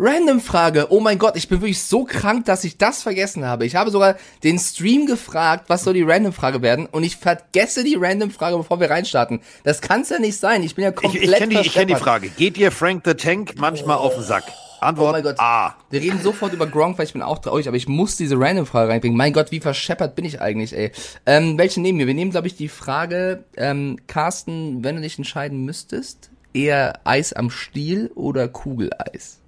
Random 0.00 0.40
Frage. 0.40 0.86
Oh 0.90 1.00
mein 1.00 1.18
Gott, 1.18 1.36
ich 1.36 1.48
bin 1.48 1.60
wirklich 1.60 1.82
so 1.82 2.04
krank, 2.04 2.44
dass 2.44 2.62
ich 2.62 2.78
das 2.78 3.02
vergessen 3.02 3.44
habe. 3.44 3.66
Ich 3.66 3.74
habe 3.74 3.90
sogar 3.90 4.16
den 4.44 4.56
Stream 4.60 5.06
gefragt, 5.06 5.64
was 5.66 5.82
soll 5.82 5.94
die 5.94 6.04
Random 6.04 6.32
Frage 6.32 6.62
werden 6.62 6.86
und 6.86 7.02
ich 7.02 7.16
vergesse 7.16 7.82
die 7.82 7.96
Random 7.98 8.30
Frage, 8.30 8.56
bevor 8.56 8.78
wir 8.78 8.90
reinstarten. 8.90 9.40
Das 9.64 9.80
kann's 9.80 10.10
ja 10.10 10.20
nicht 10.20 10.38
sein. 10.38 10.62
Ich 10.62 10.76
bin 10.76 10.84
ja 10.84 10.92
komplett 10.92 11.24
Ich, 11.24 11.30
ich 11.30 11.36
kenne 11.36 11.62
die, 11.62 11.68
kenn 11.68 11.88
die 11.88 11.96
Frage. 11.96 12.28
Geht 12.28 12.56
dir 12.56 12.70
Frank 12.70 13.02
the 13.06 13.14
Tank 13.14 13.54
manchmal 13.56 13.96
oh. 13.96 14.02
auf 14.02 14.14
den 14.14 14.22
Sack? 14.22 14.44
Antwort 14.80 15.08
oh 15.08 15.12
mein 15.14 15.22
Gott. 15.24 15.40
A. 15.40 15.74
Wir 15.90 16.00
reden 16.00 16.22
sofort 16.22 16.52
über 16.52 16.68
Gronk, 16.68 16.96
weil 16.96 17.06
ich 17.06 17.12
bin 17.12 17.22
auch 17.22 17.38
traurig, 17.38 17.66
aber 17.66 17.76
ich 17.76 17.88
muss 17.88 18.14
diese 18.14 18.38
Random 18.38 18.66
Frage 18.66 18.92
reinbringen. 18.92 19.18
Mein 19.18 19.32
Gott, 19.32 19.50
wie 19.50 19.58
verscheppert 19.58 20.14
bin 20.14 20.24
ich 20.24 20.40
eigentlich, 20.40 20.76
ey. 20.76 20.92
Ähm, 21.26 21.58
welche 21.58 21.80
nehmen 21.80 21.98
wir? 21.98 22.06
Wir 22.06 22.14
nehmen, 22.14 22.30
glaube 22.30 22.46
ich, 22.46 22.54
die 22.54 22.68
Frage, 22.68 23.42
ähm, 23.56 23.96
Carsten, 24.06 24.84
wenn 24.84 24.94
du 24.94 25.02
dich 25.02 25.18
entscheiden 25.18 25.64
müsstest, 25.64 26.30
eher 26.54 27.00
Eis 27.02 27.32
am 27.32 27.50
Stiel 27.50 28.12
oder 28.14 28.46
Kugeleis? 28.46 29.40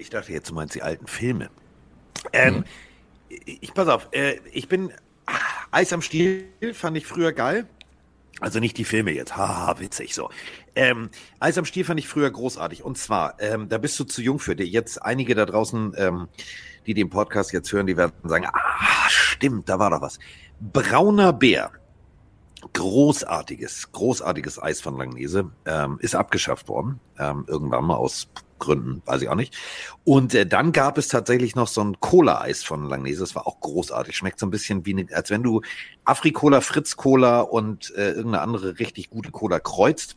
Ich 0.00 0.10
dachte 0.10 0.32
jetzt, 0.32 0.50
du 0.50 0.54
meinst 0.54 0.74
die 0.74 0.82
alten 0.82 1.06
Filme. 1.06 1.50
Ähm, 2.32 2.56
mhm. 2.56 2.64
Ich 3.28 3.74
pass 3.74 3.88
auf, 3.88 4.08
äh, 4.12 4.40
ich 4.52 4.68
bin 4.68 4.92
ach, 5.26 5.66
Eis 5.70 5.92
am 5.92 6.02
Stiel 6.02 6.48
fand 6.72 6.96
ich 6.96 7.06
früher 7.06 7.32
geil. 7.32 7.66
Also 8.40 8.58
nicht 8.58 8.78
die 8.78 8.84
Filme 8.84 9.12
jetzt, 9.12 9.36
haha, 9.36 9.78
witzig 9.80 10.14
so. 10.14 10.30
Ähm, 10.74 11.10
Eis 11.40 11.58
am 11.58 11.66
Stiel 11.66 11.84
fand 11.84 12.00
ich 12.00 12.08
früher 12.08 12.30
großartig. 12.30 12.82
Und 12.82 12.96
zwar, 12.96 13.40
ähm, 13.40 13.68
da 13.68 13.76
bist 13.76 14.00
du 14.00 14.04
zu 14.04 14.22
jung 14.22 14.38
für 14.38 14.56
dich. 14.56 14.70
Jetzt 14.72 15.02
einige 15.02 15.34
da 15.34 15.44
draußen, 15.44 15.92
ähm, 15.96 16.28
die 16.86 16.94
den 16.94 17.10
Podcast 17.10 17.52
jetzt 17.52 17.70
hören, 17.72 17.86
die 17.86 17.96
werden 17.96 18.12
sagen, 18.24 18.46
ah, 18.50 19.08
stimmt, 19.08 19.68
da 19.68 19.78
war 19.78 19.90
doch 19.90 20.00
was. 20.00 20.18
Brauner 20.60 21.32
Bär. 21.32 21.70
Großartiges, 22.72 23.92
großartiges 23.92 24.62
Eis 24.62 24.80
von 24.80 24.96
Langnese. 24.96 25.50
Ähm, 25.66 25.98
ist 26.00 26.14
abgeschafft 26.14 26.68
worden. 26.68 27.00
Ähm, 27.18 27.44
irgendwann 27.46 27.84
mal 27.84 27.96
aus 27.96 28.28
Gründen, 28.60 29.02
weiß 29.06 29.22
ich 29.22 29.28
auch 29.28 29.34
nicht. 29.34 29.56
Und 30.04 30.34
äh, 30.34 30.46
dann 30.46 30.70
gab 30.72 30.98
es 30.98 31.08
tatsächlich 31.08 31.56
noch 31.56 31.66
so 31.66 31.82
ein 31.82 31.98
Cola-Eis 31.98 32.62
von 32.62 32.88
Langnese. 32.88 33.20
Das 33.20 33.34
war 33.34 33.46
auch 33.46 33.60
großartig. 33.60 34.16
Schmeckt 34.16 34.38
so 34.38 34.46
ein 34.46 34.50
bisschen 34.50 34.86
wie, 34.86 34.94
ne, 34.94 35.06
als 35.12 35.30
wenn 35.30 35.42
du 35.42 35.62
Afri-Cola, 36.04 36.60
Fritz-Cola 36.60 37.40
und 37.40 37.92
äh, 37.96 38.10
irgendeine 38.10 38.42
andere 38.42 38.78
richtig 38.78 39.10
gute 39.10 39.32
Cola 39.32 39.58
kreuzt. 39.58 40.16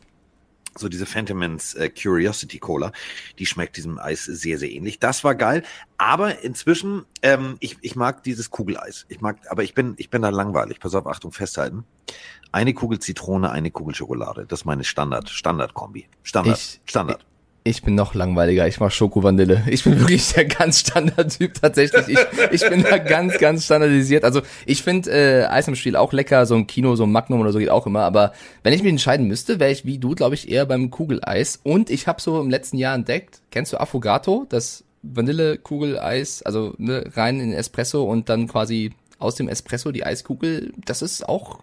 So 0.76 0.88
diese 0.88 1.06
Phantomans 1.06 1.74
äh, 1.74 1.88
Curiosity 1.88 2.58
Cola, 2.58 2.90
die 3.38 3.46
schmeckt 3.46 3.76
diesem 3.76 3.98
Eis 3.98 4.24
sehr, 4.24 4.58
sehr 4.58 4.70
ähnlich. 4.70 4.98
Das 4.98 5.22
war 5.22 5.36
geil. 5.36 5.62
Aber 5.98 6.42
inzwischen, 6.42 7.04
ähm, 7.22 7.56
ich, 7.60 7.78
ich 7.80 7.94
mag 7.94 8.24
dieses 8.24 8.50
Kugeleis. 8.50 9.06
Ich 9.08 9.20
mag, 9.20 9.38
aber 9.48 9.62
ich 9.62 9.74
bin, 9.74 9.94
ich 9.98 10.10
bin 10.10 10.22
da 10.22 10.30
langweilig. 10.30 10.80
Pass 10.80 10.96
auf, 10.96 11.06
Achtung, 11.06 11.30
festhalten. 11.30 11.84
Eine 12.50 12.74
Kugel 12.74 12.98
Zitrone, 12.98 13.50
eine 13.50 13.70
Kugel 13.70 13.94
Schokolade. 13.94 14.46
Das 14.46 14.60
ist 14.60 14.64
meine 14.64 14.84
Standard, 14.84 15.28
Standard-Kombi. 15.28 16.08
Standard, 16.22 16.58
ich, 16.58 16.80
Standard. 16.86 17.24
Ich 17.66 17.82
bin 17.82 17.94
noch 17.94 18.12
langweiliger. 18.12 18.68
Ich 18.68 18.78
mach 18.78 18.90
Schoko-Vanille. 18.90 19.62
Ich 19.68 19.84
bin 19.84 19.98
wirklich 19.98 20.34
der 20.34 20.44
ganz 20.44 20.80
Standard-Typ 20.80 21.54
tatsächlich. 21.54 22.08
Ich, 22.08 22.18
ich 22.62 22.68
bin 22.68 22.82
da 22.82 22.98
ganz, 22.98 23.38
ganz 23.38 23.64
standardisiert. 23.64 24.22
Also 24.22 24.42
ich 24.66 24.82
finde 24.82 25.10
äh, 25.10 25.46
Eis 25.46 25.66
im 25.66 25.74
Stiel 25.74 25.96
auch 25.96 26.12
lecker. 26.12 26.44
So 26.44 26.56
ein 26.56 26.66
Kino, 26.66 26.94
so 26.94 27.04
ein 27.04 27.12
Magnum 27.12 27.40
oder 27.40 27.52
so 27.52 27.58
geht 27.58 27.70
auch 27.70 27.86
immer. 27.86 28.02
Aber 28.02 28.34
wenn 28.62 28.74
ich 28.74 28.82
mich 28.82 28.90
entscheiden 28.90 29.26
müsste, 29.26 29.60
wäre 29.60 29.70
ich 29.70 29.86
wie 29.86 29.96
du, 29.96 30.14
glaube 30.14 30.34
ich, 30.34 30.50
eher 30.50 30.66
beim 30.66 30.90
Kugeleis. 30.90 31.58
Und 31.62 31.88
ich 31.88 32.06
habe 32.06 32.20
so 32.20 32.38
im 32.38 32.50
letzten 32.50 32.76
Jahr 32.76 32.94
entdeckt, 32.94 33.40
kennst 33.50 33.72
du 33.72 33.80
Affogato? 33.80 34.44
Das 34.50 34.84
Vanille-Kugeleis, 35.02 36.42
also 36.42 36.74
ne, 36.76 37.10
rein 37.14 37.40
in 37.40 37.54
Espresso 37.54 38.04
und 38.04 38.28
dann 38.28 38.46
quasi 38.46 38.92
aus 39.18 39.36
dem 39.36 39.48
Espresso, 39.48 39.90
die 39.90 40.04
Eiskugel, 40.04 40.74
das 40.84 41.00
ist 41.00 41.26
auch, 41.26 41.60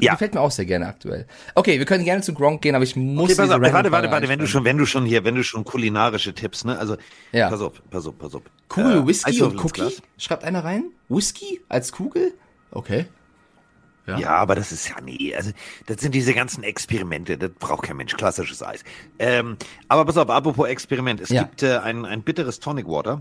ja. 0.00 0.12
gefällt 0.12 0.34
mir 0.34 0.40
auch 0.40 0.50
sehr 0.50 0.64
gerne 0.64 0.86
aktuell. 0.86 1.26
Okay, 1.54 1.78
wir 1.78 1.86
können 1.86 2.04
gerne 2.04 2.22
zu 2.22 2.34
Gronk 2.34 2.62
gehen, 2.62 2.74
aber 2.74 2.84
ich 2.84 2.96
muss 2.96 3.30
okay, 3.30 3.34
pass 3.34 3.50
auf, 3.50 3.60
warte, 3.60 3.92
warte, 3.92 4.10
warte, 4.10 4.28
wenn 4.28 4.38
du 4.38 4.46
schon, 4.46 4.64
wenn 4.64 4.78
du 4.78 4.86
schon 4.86 5.04
hier, 5.04 5.24
wenn 5.24 5.34
du 5.34 5.44
schon 5.44 5.64
kulinarische 5.64 6.34
Tipps, 6.34 6.64
ne, 6.64 6.78
also, 6.78 6.96
ja. 7.32 7.48
pass 7.48 7.60
auf, 7.60 7.82
pass 7.90 8.06
auf, 8.06 8.18
pass 8.18 8.34
auf. 8.34 8.42
Cool, 8.74 8.92
äh, 8.92 9.06
Whisky 9.06 9.42
und 9.42 9.62
Cookie? 9.64 9.96
Schreibt 10.18 10.44
einer 10.44 10.64
rein? 10.64 10.84
Whisky 11.08 11.60
als 11.68 11.92
Kugel? 11.92 12.32
Okay. 12.70 13.06
Ja. 14.06 14.18
ja, 14.18 14.30
aber 14.36 14.54
das 14.54 14.70
ist 14.70 14.86
ja 14.86 14.96
nee, 15.00 15.34
also 15.34 15.50
das 15.86 16.02
sind 16.02 16.14
diese 16.14 16.34
ganzen 16.34 16.62
Experimente, 16.62 17.38
das 17.38 17.50
braucht 17.58 17.84
kein 17.84 17.96
Mensch, 17.96 18.14
klassisches 18.14 18.62
Eis. 18.62 18.84
Ähm, 19.18 19.56
aber 19.88 20.04
pass 20.04 20.18
auf, 20.18 20.28
apropos 20.28 20.68
Experiment, 20.68 21.20
es 21.20 21.30
ja. 21.30 21.44
gibt 21.44 21.62
äh, 21.62 21.78
ein, 21.78 22.04
ein 22.04 22.22
bitteres 22.22 22.60
Tonic 22.60 22.86
Water, 22.86 23.16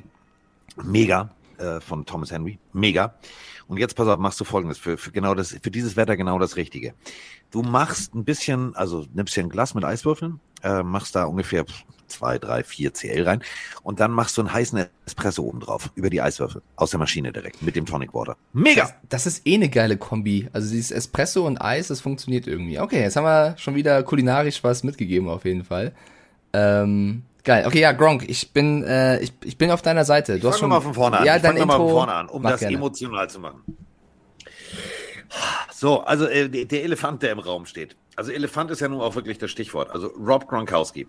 mega, 0.84 1.30
äh, 1.58 1.80
von 1.80 2.06
Thomas 2.06 2.32
Henry, 2.32 2.60
mega. 2.74 3.13
Und 3.67 3.77
jetzt 3.77 3.96
pass 3.96 4.08
auf, 4.08 4.20
machst 4.20 4.39
du 4.39 4.43
folgendes, 4.43 4.77
für, 4.77 4.98
für 4.98 5.12
genau 5.12 5.36
das, 5.36 5.55
für 5.62 5.72
dieses 5.72 5.96
Wetter 5.96 6.17
genau 6.17 6.39
das 6.39 6.55
Richtige. 6.55 6.93
Du 7.51 7.62
machst 7.62 8.13
ein 8.13 8.25
bisschen, 8.25 8.75
also 8.75 9.05
nimmst 9.13 9.36
dir 9.36 9.43
ein 9.43 9.50
Glas 9.50 9.74
mit 9.74 9.84
Eiswürfeln, 9.84 10.39
äh, 10.63 10.84
machst 10.84 11.15
da 11.15 11.25
ungefähr 11.25 11.65
zwei, 12.08 12.38
drei, 12.38 12.63
vier 12.63 12.93
CL 12.93 13.24
rein 13.24 13.43
und 13.82 14.00
dann 14.00 14.12
machst 14.12 14.38
du 14.38 14.41
einen 14.41 14.53
heißen 14.53 14.86
Espresso 15.05 15.43
oben 15.43 15.60
drauf, 15.60 15.89
über 15.96 16.10
die 16.10 16.22
Eiswürfel, 16.22 16.62
aus 16.75 16.91
der 16.91 17.00
Maschine 17.00 17.32
direkt, 17.32 17.62
mit 17.62 17.75
dem 17.75 17.86
Tonic 17.86 18.13
Water. 18.13 18.38
Mega! 18.53 18.84
Das, 18.84 19.24
das, 19.24 19.25
ist 19.25 19.48
eh 19.48 19.55
eine 19.55 19.70
geile 19.70 19.98
Kombi. 19.98 20.50
Also 20.53 20.70
dieses 20.72 20.91
Espresso 20.91 21.46
und 21.46 21.60
Eis, 21.62 21.88
das 21.88 22.01
funktioniert 22.01 22.48
irgendwie. 22.48 22.79
Okay, 22.79 23.01
jetzt 23.01 23.15
haben 23.15 23.25
wir 23.25 23.58
schon 23.58 23.75
wieder 23.75 24.03
kulinarisch 24.03 24.63
was 24.63 24.84
mitgegeben 24.84 25.27
auf 25.27 25.46
jeden 25.46 25.63
Fall. 25.63 25.93
Ähm, 26.53 27.24
geil. 27.43 27.65
Okay, 27.67 27.81
ja, 27.81 27.91
Gronk, 27.91 28.27
ich 28.27 28.51
bin, 28.51 28.83
äh, 28.83 29.19
ich, 29.19 29.33
ich 29.43 29.57
bin 29.57 29.71
auf 29.71 29.81
deiner 29.81 30.05
Seite. 30.05 30.33
Du 30.33 30.47
ich 30.47 30.53
hast 30.53 30.59
schon 30.59 30.69
mal 30.69 30.81
von 30.81 30.93
vorne 30.93 31.19
an. 31.19 31.25
Ja, 31.25 31.39
dann 31.39 31.55
mal 31.67 31.77
von 31.77 31.89
vorne 31.89 32.13
an, 32.13 32.29
um 32.29 32.43
das 32.43 32.59
gerne. 32.59 32.75
emotional 32.75 33.29
zu 33.29 33.39
machen. 33.39 33.63
So, 35.71 36.01
also 36.01 36.27
äh, 36.27 36.47
der 36.47 36.83
Elefant, 36.83 37.23
der 37.23 37.31
im 37.31 37.39
Raum 37.39 37.65
steht. 37.65 37.95
Also 38.15 38.31
Elefant 38.31 38.71
ist 38.71 38.79
ja 38.79 38.88
nun 38.88 39.01
auch 39.01 39.15
wirklich 39.15 39.38
das 39.38 39.51
Stichwort. 39.51 39.89
Also 39.89 40.07
Rob 40.07 40.47
Gronkowski. 40.47 41.07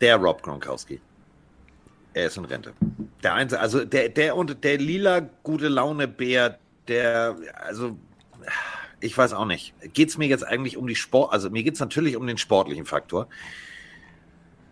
Der 0.00 0.16
Rob 0.16 0.42
Gronkowski. 0.42 1.00
Er 2.14 2.26
ist 2.26 2.36
in 2.36 2.44
Rente. 2.44 2.72
Der 3.22 3.34
einzige, 3.34 3.60
also 3.60 3.84
der, 3.84 4.08
der 4.08 4.36
und 4.36 4.64
der 4.64 4.78
lila 4.78 5.20
gute 5.42 5.68
Laune 5.68 6.08
Bär, 6.08 6.58
der, 6.88 7.36
also 7.54 7.96
ich 9.00 9.16
weiß 9.16 9.32
auch 9.34 9.44
nicht. 9.44 9.74
Geht 9.94 10.08
es 10.08 10.18
mir 10.18 10.26
jetzt 10.26 10.44
eigentlich 10.44 10.76
um 10.76 10.86
die 10.86 10.96
Sport, 10.96 11.32
also 11.32 11.50
mir 11.50 11.62
geht 11.62 11.74
es 11.74 11.80
natürlich 11.80 12.16
um 12.16 12.26
den 12.26 12.38
sportlichen 12.38 12.86
Faktor. 12.86 13.28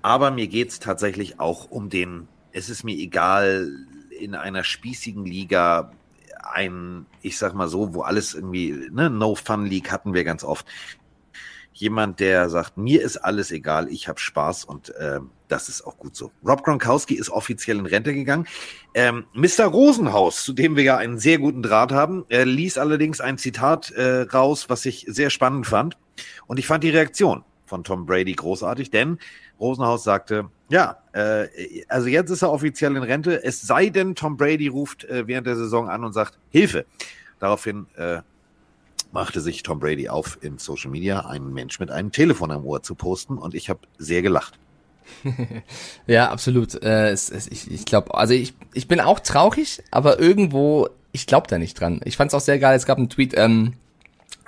Aber 0.07 0.31
mir 0.31 0.47
geht 0.47 0.69
es 0.69 0.79
tatsächlich 0.79 1.41
auch 1.41 1.69
um 1.69 1.91
den, 1.91 2.29
es 2.53 2.71
ist 2.71 2.85
mir 2.85 2.97
egal, 2.97 3.73
in 4.17 4.37
einer 4.37 4.63
spießigen 4.63 5.25
Liga 5.27 5.91
ein, 6.45 7.07
ich 7.23 7.39
sag 7.39 7.55
mal 7.55 7.67
so, 7.67 7.93
wo 7.93 8.03
alles 8.03 8.33
irgendwie, 8.33 8.89
ne, 8.93 9.11
No 9.11 9.35
Fun 9.35 9.67
League 9.67 9.91
hatten 9.91 10.15
wir 10.15 10.23
ganz 10.23 10.45
oft 10.45 10.65
jemand, 11.73 12.21
der 12.21 12.49
sagt, 12.51 12.77
mir 12.77 13.03
ist 13.03 13.17
alles 13.17 13.51
egal, 13.51 13.89
ich 13.89 14.07
habe 14.07 14.21
Spaß 14.21 14.67
und 14.67 14.91
äh, 14.91 15.19
das 15.49 15.69
ist 15.69 15.83
auch 15.83 15.99
gut 15.99 16.15
so. 16.15 16.31
Rob 16.47 16.63
Gronkowski 16.63 17.17
ist 17.17 17.31
offiziell 17.31 17.81
in 17.81 17.87
Rente 17.87 18.15
gegangen. 18.15 18.47
Ähm, 18.95 19.25
Mr. 19.33 19.65
Rosenhaus, 19.65 20.45
zu 20.45 20.53
dem 20.53 20.77
wir 20.77 20.85
ja 20.85 20.97
einen 20.97 21.19
sehr 21.19 21.39
guten 21.39 21.65
Draht 21.65 21.91
haben, 21.91 22.25
äh, 22.29 22.45
ließ 22.45 22.79
allerdings 22.79 23.21
ein 23.21 23.39
Zitat 23.39 23.91
äh, 23.91 24.21
raus, 24.21 24.71
was 24.71 24.87
ich 24.87 25.05
sehr 25.09 25.31
spannend 25.31 25.67
fand. 25.67 25.99
Und 26.47 26.61
ich 26.61 26.69
fand 26.69 26.85
die 26.85 26.91
Reaktion 26.91 27.43
von 27.67 27.83
Tom 27.83 28.07
Brady 28.07 28.33
großartig, 28.33 28.91
denn 28.91 29.19
Rosenhaus 29.61 30.05
sagte, 30.05 30.51
ja, 30.69 30.99
äh, 31.13 31.47
also 31.89 32.09
jetzt 32.09 32.31
ist 32.31 32.43
er 32.43 32.51
offiziell 32.51 32.97
in 32.97 33.03
Rente, 33.03 33.43
es 33.43 33.63
sei 33.63 33.89
denn, 33.89 34.15
Tom 34.15 34.37
Brady 34.37 34.69
ruft 34.69 35.05
äh, 35.05 35.27
während 35.27 35.47
der 35.47 35.57
Saison 35.57 35.89
an 35.89 36.05
und 36.05 36.13
sagt, 36.13 36.39
Hilfe. 36.51 36.85
Daraufhin 37.39 37.87
äh, 37.97 38.21
machte 39.13 39.41
sich 39.41 39.63
Tom 39.63 39.79
Brady 39.79 40.09
auf, 40.09 40.39
in 40.43 40.59
Social 40.59 40.91
Media 40.91 41.27
einen 41.27 41.53
Mensch 41.53 41.79
mit 41.81 41.91
einem 41.91 42.13
Telefon 42.13 42.51
am 42.51 42.65
Ohr 42.65 42.83
zu 42.83 42.95
posten 42.95 43.39
und 43.39 43.55
ich 43.55 43.71
habe 43.71 43.81
sehr 43.99 44.23
gelacht. 44.23 44.59
ja, 46.07 46.31
absolut. 46.31 46.83
Äh, 46.83 47.11
es, 47.11 47.31
es, 47.31 47.47
ich 47.47 47.71
ich 47.71 47.85
glaube, 47.85 48.15
also 48.15 48.35
ich, 48.35 48.55
ich 48.75 48.89
bin 48.89 49.01
auch 49.01 49.21
traurig, 49.21 49.83
aber 49.91 50.19
irgendwo, 50.19 50.89
ich 51.13 51.27
glaube 51.27 51.47
da 51.49 51.59
nicht 51.59 51.79
dran. 51.79 52.01
Ich 52.05 52.17
fand 52.17 52.31
es 52.31 52.35
auch 52.35 52.41
sehr 52.41 52.59
geil, 52.59 52.77
es 52.77 52.87
gab 52.87 52.99
einen 52.99 53.09
Tweet, 53.09 53.35
ähm, 53.37 53.75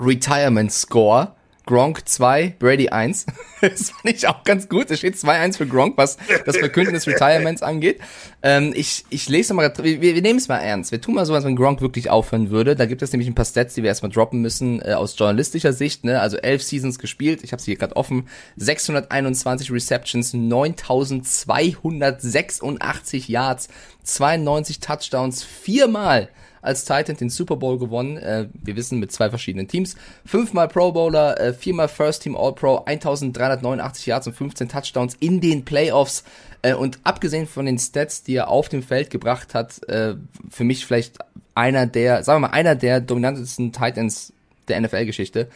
Retirement 0.01 0.73
Score 0.73 1.35
Gronk 1.69 2.09
2, 2.09 2.57
Brady 2.59 2.89
1. 2.89 3.27
das 3.61 3.91
fand 3.91 4.17
ich 4.17 4.27
auch 4.27 4.43
ganz 4.43 4.71
gut. 4.71 4.91
Es 4.91 5.01
steht 5.01 5.17
2-1 5.17 5.59
für 5.59 5.67
Gronk, 5.67 5.99
was 5.99 6.17
das 6.47 6.57
Verkünden 6.57 6.95
des 6.95 7.07
Retirements 7.07 7.63
angeht. 7.63 8.01
Ähm, 8.43 8.73
ich, 8.75 9.05
ich 9.11 9.29
lese 9.29 9.53
mal, 9.53 9.71
wir, 9.77 10.01
wir 10.01 10.23
nehmen 10.23 10.39
es 10.39 10.49
mal 10.49 10.61
ernst. 10.61 10.93
Wir 10.93 11.01
tun 11.03 11.15
mal 11.15 11.27
so, 11.27 11.35
als 11.35 11.45
wenn 11.45 11.57
Gronk 11.57 11.83
wirklich 11.83 12.09
aufhören 12.09 12.49
würde. 12.49 12.75
Da 12.75 12.87
gibt 12.87 13.03
es 13.03 13.13
nämlich 13.13 13.29
ein 13.29 13.35
paar 13.35 13.45
Stats, 13.45 13.75
die 13.75 13.83
wir 13.83 13.89
erstmal 13.89 14.11
droppen 14.11 14.41
müssen, 14.41 14.81
äh, 14.81 14.95
aus 14.95 15.15
journalistischer 15.19 15.75
Sicht. 15.75 16.05
Ne? 16.05 16.23
Also 16.23 16.39
elf 16.39 16.63
Seasons 16.63 16.99
gespielt, 16.99 17.45
ich 17.45 17.53
habe 17.53 17.61
sie 17.61 17.73
hier 17.73 17.79
gerade 17.79 17.97
offen. 17.97 18.31
621 18.57 19.71
Receptions, 19.71 20.33
9286 20.33 23.29
Yards, 23.29 23.69
92 24.05 24.81
Touchdowns, 24.81 25.43
viermal 25.43 26.31
als 26.69 26.85
Titan 26.85 27.17
den 27.17 27.31
Super 27.31 27.57
Bowl 27.57 27.79
gewonnen. 27.79 28.19
Äh, 28.19 28.49
wir 28.53 28.77
wissen 28.77 29.01
mit 29.01 29.11
zwei 29.11 29.31
verschiedenen 29.31 29.67
Teams. 29.67 29.97
Fünfmal 30.25 30.69
Pro 30.69 30.93
Bowler, 30.93 31.41
äh, 31.41 31.55
viermal 31.55 31.89
First 31.89 32.23
Team 32.23 32.37
All 32.37 32.53
Pro, 32.55 32.85
1389 32.85 34.07
Yards 34.07 34.27
und 34.27 34.35
15 34.35 34.69
Touchdowns 34.69 35.17
in 35.19 35.41
den 35.41 35.65
Playoffs. 35.65 36.25
Äh, 36.63 36.75
und 36.75 36.99
abgesehen 37.05 37.47
von 37.47 37.65
den 37.67 37.79
Stats, 37.79 38.23
die 38.23 38.35
er 38.35 38.49
auf 38.49 38.69
dem 38.69 38.83
Feld 38.83 39.09
gebracht 39.11 39.55
hat, 39.55 39.83
äh, 39.89 40.15
für 40.51 40.65
mich 40.65 40.85
vielleicht 40.85 41.17
einer 41.55 41.87
der, 41.87 42.23
sagen 42.23 42.43
wir 42.43 42.49
mal, 42.49 42.55
einer 42.55 42.75
der 42.75 43.01
dominantesten 43.01 43.73
Titans 43.73 44.33
der 44.69 44.81
NFL-Geschichte. 44.81 45.49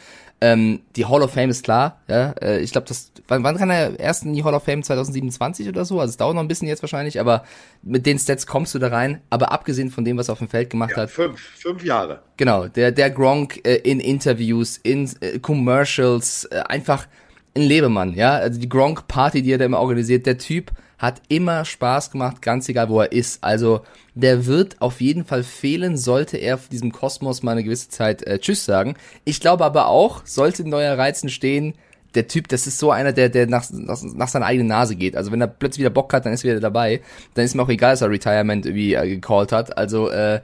Ähm, 0.43 0.81
die 0.97 1.07
Hall 1.07 1.23
of 1.23 1.31
Fame 1.31 1.51
ist 1.51 1.63
klar. 1.63 2.01
Ja, 2.09 2.33
äh, 2.33 2.59
ich 2.63 2.73
glaube, 2.73 2.89
das 2.89 3.13
wann, 3.29 3.45
wann 3.45 3.57
kann 3.57 3.71
er 3.71 4.01
erst 4.01 4.25
in 4.25 4.33
die 4.33 4.43
Hall 4.43 4.55
of 4.55 4.65
Fame 4.65 4.83
2027 4.83 5.69
oder 5.69 5.85
so? 5.85 6.01
Also 6.01 6.11
es 6.11 6.17
dauert 6.17 6.35
noch 6.35 6.43
ein 6.43 6.49
bisschen 6.49 6.67
jetzt 6.67 6.83
wahrscheinlich, 6.83 7.21
aber 7.21 7.45
mit 7.85 8.07
den 8.07 8.19
Stats 8.19 8.45
kommst 8.49 8.75
du 8.75 8.81
da 8.81 8.89
rein. 8.89 9.21
Aber 9.31 9.53
abgesehen 9.53 9.93
von 9.93 10.05
dem, 10.05 10.19
was 10.19 10.29
er 10.29 10.33
auf 10.33 10.39
dem 10.39 10.49
Feld 10.49 10.71
gemacht 10.71 10.93
ja, 10.97 11.03
hat. 11.03 11.11
Fünf, 11.11 11.39
fünf 11.39 11.85
Jahre. 11.85 12.23
Genau, 12.39 12.67
der 12.67 12.91
der 12.91 13.11
Gronk 13.11 13.65
äh, 13.65 13.77
in 13.77 14.01
Interviews, 14.01 14.79
in 14.79 15.09
äh, 15.21 15.39
Commercials, 15.39 16.45
äh, 16.47 16.57
einfach 16.67 17.07
ein 17.55 17.63
Lebemann. 17.63 18.15
Ja, 18.15 18.35
also 18.35 18.59
die 18.59 18.69
Gronk 18.69 19.07
Party, 19.07 19.43
die 19.43 19.53
er 19.53 19.59
da 19.59 19.65
immer 19.65 19.79
organisiert, 19.79 20.27
der 20.27 20.39
Typ 20.39 20.73
hat 21.03 21.21
immer 21.27 21.65
Spaß 21.65 22.13
gemacht, 22.13 22.41
ganz 22.43 22.69
egal 22.69 22.89
wo 22.89 23.01
er 23.01 23.11
ist. 23.11 23.43
Also 23.43 23.81
der 24.15 24.47
wird 24.47 24.81
auf 24.81 25.01
jeden 25.01 25.25
Fall 25.25 25.43
fehlen, 25.43 25.97
sollte 25.97 26.37
er 26.37 26.61
diesem 26.71 26.93
Kosmos 26.93 27.43
mal 27.43 27.53
eine 27.53 27.65
gewisse 27.65 27.89
Zeit 27.89 28.23
äh, 28.23 28.39
Tschüss 28.39 28.65
sagen. 28.65 28.95
Ich 29.25 29.41
glaube 29.41 29.65
aber 29.65 29.89
auch, 29.89 30.25
sollte 30.25 30.63
ein 30.63 30.71
neuer 30.71 30.97
Reizen 30.97 31.29
stehen, 31.29 31.75
der 32.15 32.29
Typ, 32.29 32.47
das 32.47 32.69
ist 32.69 32.79
so 32.79 32.93
einer, 32.93 33.13
der, 33.13 33.31
der 33.31 33.49
nach, 33.49 33.69
nach, 33.73 34.01
nach 34.01 34.29
seiner 34.29 34.47
eigenen 34.47 34.69
Nase 34.69 34.95
geht. 34.95 35.17
Also 35.17 35.33
wenn 35.33 35.41
er 35.41 35.49
plötzlich 35.49 35.81
wieder 35.81 35.91
Bock 35.91 36.13
hat, 36.13 36.25
dann 36.25 36.33
ist 36.33 36.45
er 36.45 36.53
wieder 36.53 36.61
dabei. 36.61 37.01
Dann 37.35 37.45
ist 37.45 37.57
mir 37.57 37.63
auch 37.63 37.69
egal, 37.69 37.95
dass 37.95 38.03
er 38.03 38.11
Retirement 38.11 38.65
irgendwie 38.65 38.95
äh, 38.95 39.09
gecallt 39.09 39.51
hat. 39.51 39.77
Also 39.77 40.09
äh, 40.09 40.41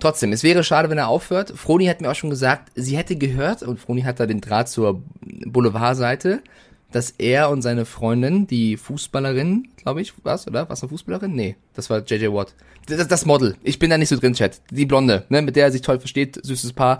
trotzdem, 0.00 0.32
es 0.32 0.42
wäre 0.42 0.64
schade, 0.64 0.90
wenn 0.90 0.98
er 0.98 1.08
aufhört. 1.08 1.52
Froni 1.54 1.86
hat 1.86 2.00
mir 2.00 2.10
auch 2.10 2.16
schon 2.16 2.30
gesagt, 2.30 2.72
sie 2.74 2.96
hätte 2.96 3.14
gehört, 3.14 3.62
und 3.62 3.78
Froni 3.78 4.02
hat 4.02 4.18
da 4.18 4.26
den 4.26 4.40
Draht 4.40 4.68
zur 4.68 5.00
Boulevardseite, 5.46 6.42
dass 6.92 7.10
er 7.10 7.50
und 7.50 7.62
seine 7.62 7.84
Freundin, 7.84 8.46
die 8.46 8.76
Fußballerin, 8.76 9.68
glaube 9.76 10.02
ich, 10.02 10.12
was, 10.22 10.46
oder? 10.46 10.68
Was 10.68 10.82
eine 10.82 10.90
Fußballerin? 10.90 11.32
Nee, 11.32 11.56
das 11.74 11.90
war 11.90 12.00
JJ 12.04 12.28
Watt. 12.28 12.54
Das, 12.86 13.06
das 13.08 13.26
Model. 13.26 13.56
Ich 13.62 13.78
bin 13.78 13.90
da 13.90 13.98
nicht 13.98 14.08
so 14.08 14.16
drin, 14.16 14.34
Chat. 14.34 14.60
Die 14.70 14.86
Blonde, 14.86 15.24
ne, 15.28 15.42
mit 15.42 15.56
der 15.56 15.66
er 15.66 15.72
sich 15.72 15.82
toll 15.82 15.98
versteht, 15.98 16.38
süßes 16.42 16.72
Paar. 16.72 16.98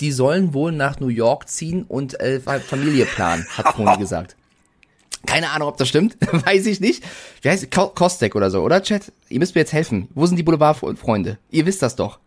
Die 0.00 0.12
sollen 0.12 0.54
wohl 0.54 0.72
nach 0.72 1.00
New 1.00 1.08
York 1.08 1.48
ziehen 1.48 1.84
und 1.86 2.18
äh, 2.20 2.40
Familie 2.40 3.04
planen, 3.04 3.46
hat 3.56 3.66
Toni 3.76 3.96
gesagt. 3.98 4.36
Keine 5.26 5.50
Ahnung, 5.50 5.68
ob 5.68 5.76
das 5.76 5.88
stimmt. 5.88 6.16
Weiß 6.46 6.66
ich 6.66 6.80
nicht. 6.80 7.04
Wie 7.42 7.48
heißt 7.48 7.70
Kostek 7.70 8.34
oder 8.34 8.50
so, 8.50 8.62
oder, 8.62 8.82
Chat? 8.82 9.12
Ihr 9.28 9.38
müsst 9.38 9.54
mir 9.54 9.60
jetzt 9.60 9.72
helfen. 9.72 10.08
Wo 10.14 10.26
sind 10.26 10.36
die 10.36 10.42
Boulevardfreunde? 10.42 11.38
Ihr 11.50 11.66
wisst 11.66 11.82
das 11.82 11.96
doch. 11.96 12.18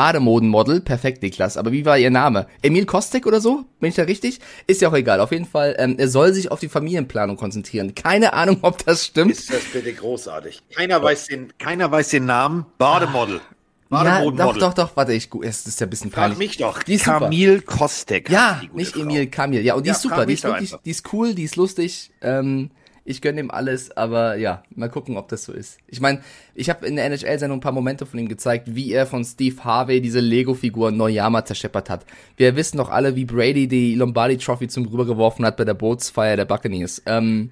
Bademodenmodel, 0.00 0.80
perfekt, 0.80 1.22
Niklas. 1.22 1.58
Aber 1.58 1.72
wie 1.72 1.84
war 1.84 1.98
ihr 1.98 2.08
Name? 2.08 2.46
Emil 2.62 2.86
Kostek 2.86 3.26
oder 3.26 3.38
so? 3.38 3.66
Bin 3.80 3.90
ich 3.90 3.96
da 3.96 4.04
richtig? 4.04 4.40
Ist 4.66 4.80
ja 4.80 4.88
auch 4.88 4.94
egal. 4.94 5.20
Auf 5.20 5.30
jeden 5.30 5.44
Fall, 5.44 5.76
ähm, 5.78 5.96
er 5.98 6.08
soll 6.08 6.32
sich 6.32 6.50
auf 6.50 6.58
die 6.58 6.70
Familienplanung 6.70 7.36
konzentrieren. 7.36 7.94
Keine 7.94 8.32
Ahnung, 8.32 8.60
ob 8.62 8.82
das 8.86 9.04
stimmt. 9.04 9.32
Ist 9.32 9.52
das 9.52 9.62
bitte 9.70 9.92
großartig. 9.92 10.62
Keiner 10.74 11.02
weiß 11.02 11.26
den, 11.26 11.52
keiner 11.58 11.92
weiß 11.92 12.08
den 12.08 12.24
Namen. 12.24 12.64
Bademodel. 12.78 13.42
Ja, 13.90 14.24
doch, 14.30 14.56
doch, 14.56 14.72
doch, 14.72 14.96
warte, 14.96 15.12
ich, 15.12 15.28
es 15.42 15.66
ist 15.66 15.80
ja 15.80 15.86
ein 15.86 15.90
bisschen 15.90 16.10
peinlich. 16.10 16.32
Frag 16.32 16.38
mich 16.38 16.56
doch. 16.56 16.82
Die 16.82 16.94
ist 16.94 17.04
Camille 17.04 17.56
super. 17.58 17.76
Kostek. 17.76 18.30
Ja, 18.30 18.62
nicht 18.72 18.94
Frau. 18.94 19.02
Emil, 19.02 19.26
Camille. 19.26 19.60
Ja, 19.60 19.74
und 19.74 19.82
die 19.82 19.88
ja, 19.88 19.94
ist 19.94 20.00
super, 20.00 20.24
die 20.24 20.32
ist 20.32 20.44
wirklich, 20.44 20.74
die 20.82 20.90
ist 20.92 21.12
cool, 21.12 21.34
die 21.34 21.44
ist 21.44 21.56
lustig. 21.56 22.10
Ähm, 22.22 22.70
ich 23.10 23.20
gönne 23.20 23.40
ihm 23.40 23.50
alles, 23.50 23.96
aber 23.96 24.36
ja, 24.36 24.62
mal 24.74 24.88
gucken, 24.88 25.16
ob 25.16 25.28
das 25.28 25.44
so 25.44 25.52
ist. 25.52 25.78
Ich 25.88 26.00
meine, 26.00 26.20
ich 26.54 26.70
habe 26.70 26.86
in 26.86 26.96
der 26.96 27.04
NHL-Sendung 27.06 27.58
ein 27.58 27.62
paar 27.62 27.72
Momente 27.72 28.06
von 28.06 28.18
ihm 28.18 28.28
gezeigt, 28.28 28.74
wie 28.74 28.92
er 28.92 29.06
von 29.06 29.24
Steve 29.24 29.62
Harvey 29.64 30.00
diese 30.00 30.20
Lego-Figur 30.20 30.92
Neuyama 30.92 31.44
zerscheppert 31.44 31.90
hat. 31.90 32.06
Wir 32.36 32.56
wissen 32.56 32.78
doch 32.78 32.88
alle, 32.88 33.16
wie 33.16 33.24
Brady 33.24 33.66
die 33.66 33.94
Lombardi-Trophy 33.96 34.68
zum 34.68 34.86
rübergeworfen 34.86 35.44
hat 35.44 35.56
bei 35.56 35.64
der 35.64 35.74
Bootsfeier 35.74 36.36
der 36.36 36.44
Buccaneers. 36.44 37.02
Ähm, 37.06 37.50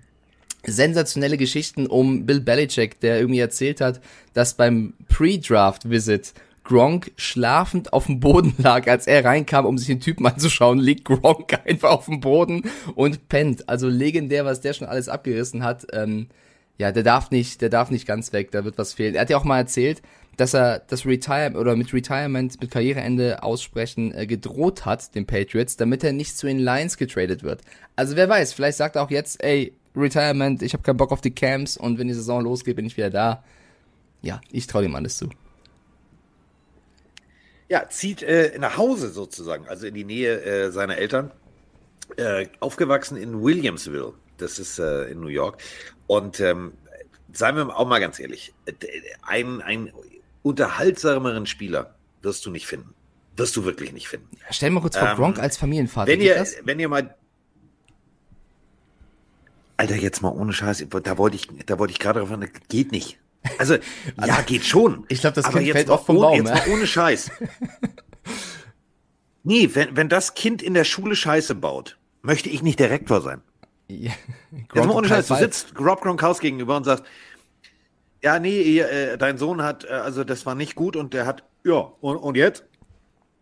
sensationelle 0.64 1.36
Geschichten 1.36 1.86
um 1.86 2.26
Bill 2.26 2.40
Belichick, 2.40 3.00
der 3.00 3.18
irgendwie 3.18 3.40
erzählt 3.40 3.80
hat, 3.80 4.00
dass 4.34 4.54
beim 4.54 4.94
Pre-Draft-Visit 5.08 6.34
Gronk 6.68 7.12
schlafend 7.16 7.94
auf 7.94 8.06
dem 8.06 8.20
Boden 8.20 8.54
lag, 8.58 8.86
als 8.86 9.06
er 9.06 9.24
reinkam, 9.24 9.64
um 9.64 9.78
sich 9.78 9.86
den 9.86 10.00
Typen 10.00 10.26
anzuschauen, 10.26 10.78
liegt 10.78 11.06
Gronk 11.06 11.58
einfach 11.66 11.90
auf 11.90 12.04
dem 12.04 12.20
Boden 12.20 12.64
und 12.94 13.28
pennt. 13.30 13.70
Also 13.70 13.88
legendär, 13.88 14.44
was 14.44 14.60
der 14.60 14.74
schon 14.74 14.86
alles 14.86 15.08
abgerissen 15.08 15.64
hat. 15.64 15.86
Ähm, 15.92 16.28
ja, 16.76 16.92
der 16.92 17.02
darf 17.02 17.30
nicht, 17.30 17.62
der 17.62 17.70
darf 17.70 17.90
nicht 17.90 18.06
ganz 18.06 18.34
weg, 18.34 18.50
da 18.50 18.64
wird 18.66 18.76
was 18.76 18.92
fehlen. 18.92 19.14
Er 19.14 19.22
hat 19.22 19.30
ja 19.30 19.38
auch 19.38 19.44
mal 19.44 19.56
erzählt, 19.56 20.02
dass 20.36 20.54
er 20.54 20.80
das 20.80 21.06
Retire 21.06 21.54
oder 21.56 21.74
mit 21.74 21.92
Retirement, 21.94 22.60
mit 22.60 22.70
Karriereende 22.70 23.42
aussprechen 23.42 24.14
äh, 24.14 24.26
gedroht 24.26 24.84
hat, 24.84 25.14
den 25.14 25.26
Patriots, 25.26 25.78
damit 25.78 26.04
er 26.04 26.12
nicht 26.12 26.36
zu 26.36 26.46
den 26.46 26.58
Lions 26.58 26.98
getradet 26.98 27.42
wird. 27.42 27.62
Also 27.96 28.14
wer 28.14 28.28
weiß, 28.28 28.52
vielleicht 28.52 28.76
sagt 28.76 28.96
er 28.96 29.02
auch 29.02 29.10
jetzt, 29.10 29.42
ey, 29.42 29.72
Retirement, 29.96 30.62
ich 30.62 30.74
habe 30.74 30.82
keinen 30.82 30.98
Bock 30.98 31.12
auf 31.12 31.22
die 31.22 31.34
Camps 31.34 31.78
und 31.78 31.98
wenn 31.98 32.08
die 32.08 32.14
Saison 32.14 32.44
losgeht, 32.44 32.76
bin 32.76 32.84
ich 32.84 32.98
wieder 32.98 33.10
da. 33.10 33.42
Ja, 34.20 34.42
ich 34.52 34.66
traue 34.66 34.84
ihm 34.84 34.94
alles 34.94 35.16
zu. 35.16 35.30
Ja, 37.68 37.88
zieht 37.88 38.22
äh, 38.22 38.56
nach 38.58 38.76
Hause 38.76 39.10
sozusagen, 39.10 39.68
also 39.68 39.86
in 39.86 39.94
die 39.94 40.04
Nähe 40.04 40.42
äh, 40.42 40.70
seiner 40.70 40.96
Eltern. 40.96 41.30
Äh, 42.16 42.46
aufgewachsen 42.60 43.18
in 43.18 43.42
Williamsville, 43.42 44.14
das 44.38 44.58
ist 44.58 44.78
äh, 44.78 45.04
in 45.10 45.20
New 45.20 45.28
York. 45.28 45.60
Und 46.06 46.40
ähm, 46.40 46.72
seien 47.32 47.56
wir 47.56 47.76
auch 47.76 47.86
mal 47.86 48.00
ganz 48.00 48.18
ehrlich, 48.18 48.54
ein, 49.22 49.60
ein 49.60 49.92
unterhaltsameren 50.42 51.46
Spieler 51.46 51.94
wirst 52.22 52.46
du 52.46 52.50
nicht 52.50 52.66
finden. 52.66 52.94
Wirst 53.36 53.56
du 53.56 53.64
wirklich 53.64 53.92
nicht 53.92 54.08
finden. 54.08 54.36
Stell 54.50 54.70
mal 54.70 54.80
kurz 54.80 54.96
vor, 54.96 55.08
ähm, 55.08 55.16
Gronk 55.16 55.38
als 55.38 55.56
Familienvater. 55.58 56.10
Wenn 56.10 56.20
ihr, 56.20 56.44
wenn 56.64 56.80
ihr 56.80 56.88
mal. 56.88 57.14
Alter, 59.76 59.94
jetzt 59.94 60.22
mal 60.22 60.30
ohne 60.30 60.52
Scheiß, 60.52 60.84
da 61.04 61.18
wollte 61.18 61.36
ich, 61.36 61.46
da 61.66 61.78
wollte 61.78 61.92
ich 61.92 62.00
gerade 62.00 62.18
drauf 62.18 62.32
an, 62.32 62.48
geht 62.68 62.90
nicht. 62.90 63.18
Also, 63.58 63.76
ja, 64.26 64.40
geht 64.42 64.64
schon. 64.64 65.04
Ich 65.08 65.20
glaube, 65.20 65.34
das 65.34 65.46
aber 65.46 65.60
kind 65.60 65.72
fällt 65.72 65.90
oft 65.90 66.06
vom 66.06 66.20
Baum. 66.20 66.34
Jetzt 66.34 66.54
mal 66.54 66.72
ohne 66.72 66.86
Scheiß. 66.86 67.30
nee, 69.42 69.70
wenn, 69.74 69.96
wenn 69.96 70.08
das 70.08 70.34
Kind 70.34 70.62
in 70.62 70.74
der 70.74 70.84
Schule 70.84 71.16
Scheiße 71.16 71.54
baut, 71.54 71.98
möchte 72.22 72.48
ich 72.48 72.62
nicht 72.62 72.78
Direktor 72.78 73.20
sein. 73.20 73.40
Ja. 73.88 74.12
Jetzt 74.74 74.86
mal 74.86 74.90
ohne 74.90 75.08
Scheiß, 75.08 75.28
du 75.28 75.34
sitzt 75.36 75.78
Rob 75.78 76.02
Gronkhaus 76.02 76.40
gegenüber 76.40 76.76
und 76.76 76.84
sagst, 76.84 77.04
ja, 78.22 78.38
nee, 78.38 78.78
äh, 78.78 79.16
dein 79.16 79.38
Sohn 79.38 79.62
hat, 79.62 79.84
äh, 79.84 79.88
also 79.88 80.24
das 80.24 80.44
war 80.44 80.54
nicht 80.54 80.74
gut 80.74 80.96
und 80.96 81.14
der 81.14 81.26
hat, 81.26 81.44
ja, 81.64 81.92
und, 82.00 82.16
und 82.16 82.36
jetzt? 82.36 82.64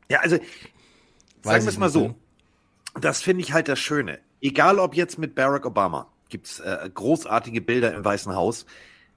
Ja, 0.08 0.20
also, 0.20 0.36
sagen 1.42 1.64
wir 1.64 1.68
es 1.68 1.78
mal 1.78 1.90
so. 1.90 2.08
Ne? 2.08 2.14
Das 3.00 3.22
finde 3.22 3.42
ich 3.42 3.52
halt 3.52 3.68
das 3.68 3.78
Schöne. 3.78 4.20
Egal 4.40 4.78
ob 4.78 4.94
jetzt 4.94 5.18
mit 5.18 5.34
Barack 5.34 5.66
Obama, 5.66 6.08
gibt's 6.28 6.60
äh, 6.60 6.90
großartige 6.92 7.60
Bilder 7.60 7.94
im 7.94 8.04
Weißen 8.04 8.34
Haus. 8.34 8.66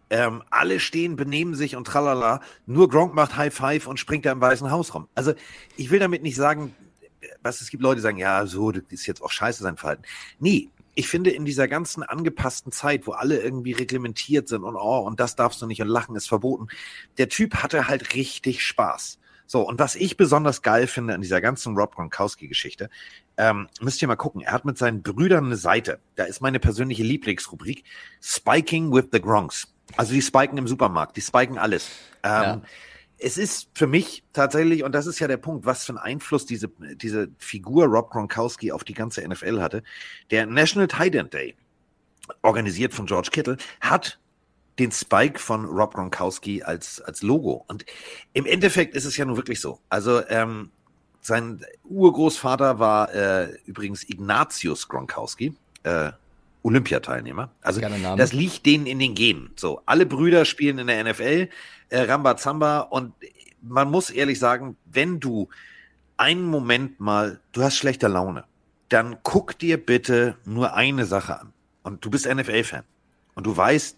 Ähm, 0.09 0.43
alle 0.49 0.79
stehen, 0.79 1.15
benehmen 1.15 1.53
sich 1.53 1.75
und 1.75 1.85
tralala. 1.85 2.41
Nur 2.65 2.89
Gronk 2.89 3.13
macht 3.13 3.37
High 3.37 3.53
Five 3.53 3.87
und 3.87 3.99
springt 3.99 4.25
da 4.25 4.31
im 4.31 4.41
Weißen 4.41 4.71
Haus 4.71 4.93
rum. 4.93 5.07
Also, 5.15 5.33
ich 5.77 5.91
will 5.91 5.99
damit 5.99 6.23
nicht 6.23 6.35
sagen, 6.35 6.75
was 7.41 7.61
es 7.61 7.69
gibt 7.69 7.83
Leute, 7.83 7.97
die 7.97 8.01
sagen, 8.01 8.17
ja, 8.17 8.45
so, 8.45 8.71
das 8.71 8.83
ist 8.89 9.05
jetzt 9.05 9.21
auch 9.21 9.31
scheiße 9.31 9.63
sein 9.63 9.77
Verhalten. 9.77 10.03
Nee, 10.39 10.69
ich 10.95 11.07
finde, 11.07 11.29
in 11.29 11.45
dieser 11.45 11.67
ganzen 11.67 12.03
angepassten 12.03 12.71
Zeit, 12.71 13.07
wo 13.07 13.11
alle 13.11 13.39
irgendwie 13.39 13.71
reglementiert 13.71 14.47
sind 14.47 14.63
und 14.63 14.75
oh, 14.75 14.99
und 14.99 15.19
das 15.19 15.35
darfst 15.35 15.61
du 15.61 15.65
nicht 15.65 15.81
und 15.81 15.87
Lachen 15.87 16.15
ist 16.15 16.27
verboten, 16.27 16.67
der 17.17 17.29
Typ 17.29 17.55
hatte 17.55 17.87
halt 17.87 18.15
richtig 18.15 18.63
Spaß. 18.63 19.19
So, 19.45 19.61
und 19.61 19.79
was 19.79 19.95
ich 19.95 20.15
besonders 20.15 20.61
geil 20.61 20.85
finde 20.85 21.15
an 21.15 21.21
dieser 21.21 21.41
ganzen 21.41 21.75
Rob 21.75 21.95
Gronkowski-Geschichte, 21.95 22.89
ähm, 23.37 23.67
müsst 23.81 24.01
ihr 24.01 24.07
mal 24.07 24.15
gucken, 24.15 24.41
er 24.41 24.51
hat 24.51 24.65
mit 24.65 24.77
seinen 24.77 25.01
Brüdern 25.01 25.45
eine 25.45 25.55
Seite, 25.55 25.99
da 26.15 26.25
ist 26.25 26.41
meine 26.41 26.59
persönliche 26.59 27.03
Lieblingsrubrik, 27.03 27.83
Spiking 28.21 28.91
with 28.91 29.05
the 29.11 29.21
Gronks. 29.21 29.73
Also 29.97 30.13
die 30.13 30.21
spiken 30.21 30.57
im 30.57 30.67
Supermarkt, 30.67 31.17
die 31.17 31.21
spiken 31.21 31.57
alles. 31.57 31.89
Ähm, 32.23 32.41
ja 32.41 32.61
es 33.19 33.37
ist 33.37 33.69
für 33.73 33.87
mich 33.87 34.23
tatsächlich, 34.33 34.83
und 34.83 34.93
das 34.93 35.05
ist 35.05 35.19
ja 35.19 35.27
der 35.27 35.37
Punkt, 35.37 35.65
was 35.65 35.83
für 35.83 35.91
einen 35.91 35.99
Einfluss 35.99 36.45
diese, 36.45 36.69
diese 36.95 37.29
Figur 37.37 37.85
Rob 37.85 38.09
Gronkowski 38.11 38.71
auf 38.71 38.83
die 38.83 38.93
ganze 38.93 39.27
NFL 39.27 39.61
hatte. 39.61 39.83
Der 40.31 40.45
National 40.45 40.87
Tight 40.87 41.15
End 41.15 41.33
Day, 41.33 41.55
organisiert 42.41 42.93
von 42.93 43.05
George 43.05 43.29
Kittle, 43.31 43.57
hat 43.81 44.19
den 44.79 44.91
Spike 44.91 45.37
von 45.37 45.65
Rob 45.65 45.93
Gronkowski 45.93 46.63
als, 46.63 47.01
als 47.01 47.21
Logo. 47.21 47.65
Und 47.67 47.85
im 48.33 48.45
Endeffekt 48.45 48.95
ist 48.95 49.05
es 49.05 49.17
ja 49.17 49.25
nun 49.25 49.35
wirklich 49.35 49.59
so. 49.59 49.79
Also, 49.89 50.25
ähm, 50.29 50.71
sein 51.21 51.65
Urgroßvater 51.83 52.79
war 52.79 53.13
äh, 53.13 53.57
übrigens 53.65 54.07
Ignatius 54.07 54.87
Gronkowski, 54.87 55.53
äh, 55.83 56.11
Olympiateilnehmer. 56.63 57.51
Also 57.61 57.81
das 58.17 58.33
liegt 58.33 58.65
denen 58.65 58.85
in 58.85 58.99
den 58.99 59.15
Genen. 59.15 59.51
So, 59.55 59.81
alle 59.85 60.05
Brüder 60.05 60.45
spielen 60.45 60.79
in 60.79 60.87
der 60.87 61.03
NFL 61.03 61.49
äh, 61.89 61.99
Rambazamba. 62.01 62.81
Und 62.81 63.13
man 63.61 63.89
muss 63.89 64.09
ehrlich 64.09 64.39
sagen, 64.39 64.77
wenn 64.85 65.19
du 65.19 65.49
einen 66.17 66.45
Moment 66.45 66.99
mal, 66.99 67.39
du 67.53 67.63
hast 67.63 67.77
schlechte 67.77 68.07
Laune, 68.07 68.43
dann 68.89 69.17
guck 69.23 69.57
dir 69.57 69.83
bitte 69.83 70.35
nur 70.45 70.73
eine 70.73 71.05
Sache 71.05 71.39
an. 71.39 71.53
Und 71.83 72.03
du 72.03 72.09
bist 72.09 72.27
NFL-Fan. 72.27 72.83
Und 73.35 73.45
du 73.45 73.55
weißt, 73.55 73.97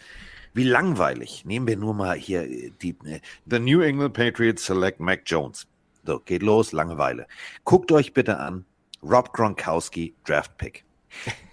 wie 0.53 0.63
langweilig. 0.63 1.45
Nehmen 1.45 1.67
wir 1.67 1.77
nur 1.77 1.93
mal 1.93 2.15
hier 2.15 2.47
die 2.81 2.95
äh, 3.05 3.21
The 3.49 3.59
New 3.59 3.81
England 3.81 4.13
Patriots 4.13 4.65
Select 4.65 4.99
Mac 4.99 5.23
Jones. 5.25 5.67
So, 6.05 6.19
geht 6.19 6.43
los, 6.43 6.71
Langeweile. 6.71 7.27
Guckt 7.63 7.91
euch 7.91 8.13
bitte 8.13 8.38
an, 8.38 8.65
Rob 9.03 9.33
Gronkowski 9.33 10.13
Draft 10.25 10.57
Pick. 10.57 10.83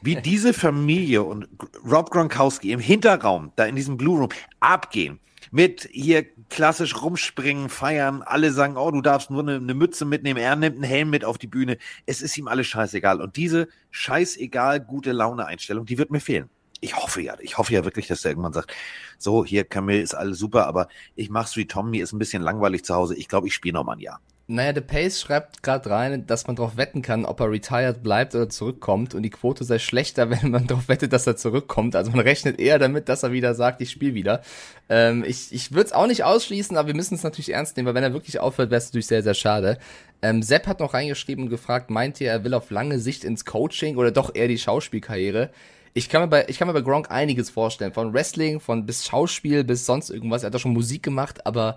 Wie 0.03 0.17
diese 0.17 0.53
Familie 0.53 1.23
und 1.23 1.49
Rob 1.85 2.11
Gronkowski 2.11 2.73
im 2.73 2.81
Hinterraum, 2.81 3.53
da 3.57 3.65
in 3.67 3.77
diesem 3.77 3.97
Blue 3.97 4.19
Room, 4.19 4.29
abgehen 4.61 5.21
mit 5.51 5.89
hier 5.93 6.27
klassisch 6.49 7.01
rumspringen, 7.01 7.69
feiern. 7.69 8.23
Alle 8.23 8.53
sagen, 8.53 8.77
oh, 8.77 8.91
du 8.91 9.01
darfst 9.01 9.31
nur 9.31 9.43
eine, 9.43 9.57
eine, 9.57 9.75
Mütze 9.75 10.05
mitnehmen. 10.05 10.39
Er 10.39 10.57
nimmt 10.57 10.77
einen 10.77 10.85
Helm 10.85 11.11
mit 11.11 11.25
auf 11.25 11.39
die 11.39 11.47
Bühne. 11.47 11.79
Es 12.07 12.23
ist 12.23 12.37
ihm 12.37 12.49
alles 12.49 12.67
scheißegal. 12.67 13.21
Und 13.21 13.37
diese 13.37 13.69
scheißegal 13.91 14.81
gute 14.81 15.13
Laune-Einstellung, 15.13 15.87
die 15.87 15.99
wird 15.99 16.11
mir 16.11 16.21
fehlen. 16.21 16.51
Ich 16.81 16.97
hoffe 16.97 17.21
ja, 17.21 17.35
ich 17.41 17.59
hoffe 17.59 17.73
ja 17.73 17.85
wirklich, 17.85 18.07
dass 18.07 18.25
er 18.25 18.31
irgendwann 18.31 18.53
sagt, 18.53 18.73
so, 19.19 19.45
hier, 19.45 19.65
Camille 19.65 20.01
ist 20.01 20.15
alles 20.15 20.39
super, 20.39 20.67
aber 20.69 20.87
ich 21.17 21.29
mach's 21.29 21.57
wie 21.57 21.67
Tom, 21.67 21.91
mir 21.91 22.05
ist 22.05 22.13
ein 22.13 22.21
bisschen 22.21 22.43
langweilig 22.43 22.85
zu 22.85 22.95
Hause. 22.95 23.17
Ich 23.17 23.27
glaube, 23.27 23.49
ich 23.49 23.55
spiele 23.55 23.75
noch 23.75 23.85
mal 23.85 23.95
ein 23.95 24.01
Jahr. 24.01 24.21
Naja, 24.51 24.73
The 24.75 24.81
Pace 24.81 25.21
schreibt 25.21 25.63
gerade 25.63 25.91
rein, 25.91 26.27
dass 26.27 26.47
man 26.47 26.57
darauf 26.57 26.79
wetten 26.79 27.03
kann, 27.03 27.27
ob 27.27 27.39
er 27.41 27.51
retired 27.51 28.03
bleibt 28.03 28.35
oder 28.35 28.49
zurückkommt 28.49 29.15
und 29.15 29.23
die 29.23 29.29
Quote 29.29 29.63
sei 29.63 29.79
schlechter, 29.79 30.31
wenn 30.43 30.51
man 30.51 30.67
darauf 30.67 30.89
wettet, 30.89 31.13
dass 31.13 31.27
er 31.27 31.37
zurückkommt. 31.37 31.95
Also 31.95 32.13
man 32.13 32.21
rechnet 32.21 32.59
eher 32.59 32.79
damit, 32.79 33.11
dass 33.11 33.23
er 33.23 33.33
wieder 33.33 33.55
sagt, 33.55 33.83
ich 33.83 33.91
spiele 33.91 34.15
wieder. 34.15 34.41
Ähm, 34.89 35.23
ich 35.27 35.53
ich 35.53 35.73
würde 35.73 35.89
es 35.89 35.93
auch 35.93 36.07
nicht 36.07 36.25
ausschließen, 36.25 36.79
aber 36.79 36.89
wir 36.89 36.95
müssen 36.95 37.15
es 37.15 37.25
natürlich 37.25 37.53
ernst 37.53 37.77
nehmen, 37.77 37.89
weil 37.89 37.95
wenn 37.95 38.03
er 38.03 38.15
wirklich 38.15 38.41
aufhört, 38.41 38.71
wäre 38.71 38.79
es 38.79 38.87
natürlich 38.87 39.07
sehr, 39.07 39.23
sehr 39.23 39.35
schade. 39.35 39.77
Ähm, 40.23 40.43
Sepp 40.43 40.67
hat 40.67 40.81
noch 40.81 40.95
reingeschrieben 40.95 41.45
und 41.45 41.51
gefragt, 41.51 41.91
meint 41.91 42.19
ihr, 42.19 42.31
er 42.31 42.43
will 42.43 42.55
auf 42.55 42.71
lange 42.71 43.01
Sicht 43.01 43.25
ins 43.25 43.45
Coaching 43.45 43.99
oder 43.99 44.13
doch 44.13 44.35
eher 44.35 44.49
die 44.49 44.57
Schauspielkarriere? 44.57 45.51
Ich 45.93 46.09
kann 46.09 46.23
mir 46.23 46.29
bei, 46.29 46.47
ich 46.49 46.59
kann 46.59 46.69
mir 46.69 46.75
bei 46.75 46.81
Gronk 46.81 47.11
einiges 47.11 47.51
vorstellen. 47.51 47.93
Von 47.93 48.15
Wrestling, 48.15 48.61
von 48.61 48.87
bis 48.87 49.05
Schauspiel, 49.05 49.63
bis 49.63 49.85
sonst 49.85 50.09
irgendwas. 50.09 50.43
Er 50.43 50.47
hat 50.47 50.55
da 50.55 50.59
schon 50.59 50.73
Musik 50.73 51.03
gemacht, 51.03 51.45
aber 51.47 51.77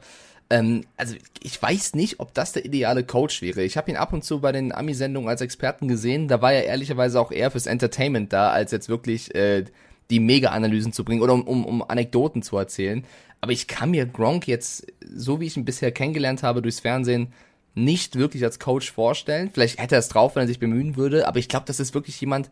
ähm, 0.52 0.84
also 0.98 1.16
ich 1.42 1.60
weiß 1.60 1.96
nicht, 1.96 2.20
ob 2.20 2.34
das 2.34 2.52
der 2.52 2.66
ideale 2.66 3.04
Coach 3.04 3.42
wäre. 3.42 3.64
Ich 3.64 3.78
habe 3.78 3.90
ihn 3.90 3.98
ab 3.98 4.14
und 4.14 4.24
zu 4.24 4.42
bei 4.42 4.52
den 4.52 4.72
Ami-Sendungen 4.74 5.30
als 5.30 5.42
Experten 5.42 5.88
gesehen. 5.88 6.28
Da 6.28 6.42
war 6.42 6.54
er 6.54 6.66
ehrlicherweise 6.66 7.20
auch 7.20 7.32
eher 7.32 7.50
fürs 7.50 7.66
Entertainment 7.66 8.32
da, 8.34 8.52
als 8.52 8.72
jetzt 8.72 8.90
wirklich 8.90 9.34
äh, 9.34 9.66
die 10.10 10.20
Mega-Analysen 10.20 10.94
zu 10.94 11.04
bringen 11.04 11.22
oder 11.22 11.34
um, 11.34 11.48
um, 11.48 11.66
um 11.66 11.82
Anekdoten 11.82 12.44
zu 12.44 12.58
erzählen. 12.58 13.06
Aber 13.40 13.54
ich 13.54 13.68
kann 13.68 13.92
mir 13.92 14.06
Gronk 14.06 14.48
jetzt, 14.48 14.86
so 15.04 15.40
wie 15.40 15.48
ich 15.48 15.58
ihn 15.58 15.66
bisher 15.66 15.92
kennengelernt 15.92 16.44
habe 16.44 16.62
durchs 16.62 16.82
Fernsehen, 16.82 17.34
nicht 17.74 18.18
wirklich 18.18 18.44
als 18.44 18.60
Coach 18.60 18.92
vorstellen. 18.92 19.50
Vielleicht 19.52 19.80
hätte 19.80 19.96
er 19.96 20.00
es 20.00 20.10
drauf, 20.10 20.36
wenn 20.36 20.44
er 20.44 20.48
sich 20.48 20.60
bemühen 20.60 20.98
würde, 20.98 21.28
aber 21.28 21.40
ich 21.40 21.48
glaube, 21.48 21.66
das 21.66 21.80
ist 21.80 21.94
wirklich 21.94 22.20
jemand, 22.20 22.50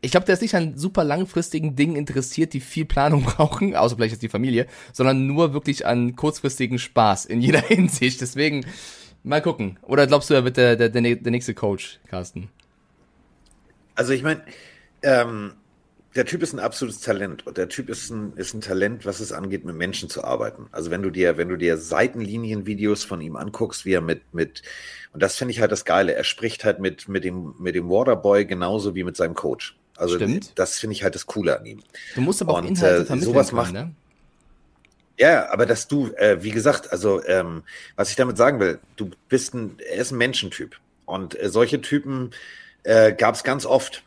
ich 0.00 0.12
glaube, 0.12 0.26
der 0.26 0.34
ist 0.34 0.42
nicht 0.42 0.54
an 0.54 0.76
super 0.76 1.02
langfristigen 1.02 1.74
Dingen 1.74 1.96
interessiert, 1.96 2.52
die 2.52 2.60
viel 2.60 2.84
Planung 2.84 3.22
brauchen, 3.24 3.74
außer 3.74 3.96
vielleicht 3.96 4.12
jetzt 4.12 4.22
die 4.22 4.28
Familie, 4.28 4.66
sondern 4.92 5.26
nur 5.26 5.52
wirklich 5.52 5.86
an 5.86 6.16
kurzfristigen 6.16 6.78
Spaß 6.78 7.24
in 7.26 7.40
jeder 7.40 7.60
Hinsicht. 7.66 8.20
Deswegen 8.20 8.64
mal 9.22 9.42
gucken. 9.42 9.78
Oder 9.82 10.06
glaubst 10.06 10.30
du, 10.30 10.34
er 10.34 10.44
wird 10.44 10.56
der, 10.56 10.76
der, 10.76 10.88
der, 10.88 11.30
nächste 11.30 11.54
Coach, 11.54 11.98
Carsten? 12.08 12.48
Also 13.94 14.12
ich 14.12 14.22
meine, 14.22 14.42
ähm, 15.02 15.54
der 16.14 16.24
Typ 16.24 16.42
ist 16.42 16.52
ein 16.52 16.60
absolutes 16.60 17.00
Talent 17.00 17.46
und 17.46 17.58
der 17.58 17.68
Typ 17.68 17.88
ist 17.88 18.10
ein, 18.10 18.32
ist 18.36 18.54
ein 18.54 18.60
Talent, 18.60 19.04
was 19.04 19.20
es 19.20 19.32
angeht, 19.32 19.64
mit 19.64 19.76
Menschen 19.76 20.08
zu 20.08 20.24
arbeiten. 20.24 20.66
Also 20.70 20.90
wenn 20.90 21.02
du 21.02 21.10
dir, 21.10 21.36
wenn 21.36 21.48
du 21.48 21.56
dir 21.56 21.76
Seitenlinienvideos 21.76 23.04
von 23.04 23.20
ihm 23.20 23.36
anguckst, 23.36 23.84
wie 23.84 23.92
er 23.92 24.00
mit, 24.00 24.32
mit, 24.32 24.62
und 25.12 25.22
das 25.22 25.36
finde 25.36 25.52
ich 25.52 25.60
halt 25.60 25.72
das 25.72 25.84
Geile, 25.84 26.14
er 26.14 26.24
spricht 26.24 26.64
halt 26.64 26.78
mit, 26.78 27.08
mit 27.08 27.24
dem, 27.24 27.54
mit 27.58 27.74
dem 27.74 27.88
Waterboy 27.88 28.46
genauso 28.46 28.94
wie 28.94 29.04
mit 29.04 29.16
seinem 29.16 29.34
Coach. 29.34 29.77
Also 29.98 30.14
Stimmt. 30.16 30.52
das 30.58 30.78
finde 30.78 30.94
ich 30.94 31.02
halt 31.02 31.14
das 31.14 31.26
Coole 31.26 31.58
an 31.58 31.66
ihm. 31.66 31.82
Du 32.14 32.20
musst 32.20 32.40
aber 32.40 32.52
auch 32.54 32.58
und, 32.58 32.68
Inhalte 32.68 33.02
äh, 33.02 33.04
vermitteln 33.04 33.32
sowas 33.32 33.48
können, 33.48 33.56
macht, 33.56 33.72
ne? 33.72 33.94
Ja, 35.18 35.50
aber 35.50 35.66
dass 35.66 35.88
du, 35.88 36.12
äh, 36.16 36.42
wie 36.44 36.50
gesagt, 36.52 36.92
also 36.92 37.22
ähm, 37.24 37.64
was 37.96 38.10
ich 38.10 38.16
damit 38.16 38.36
sagen 38.36 38.60
will, 38.60 38.78
du 38.96 39.10
bist 39.28 39.52
ein, 39.54 39.76
er 39.90 39.96
ist 39.96 40.12
ein 40.12 40.18
Menschentyp 40.18 40.76
und 41.06 41.40
äh, 41.42 41.50
solche 41.50 41.80
Typen 41.80 42.30
äh, 42.84 43.12
gab 43.12 43.34
es 43.34 43.42
ganz 43.42 43.66
oft. 43.66 44.04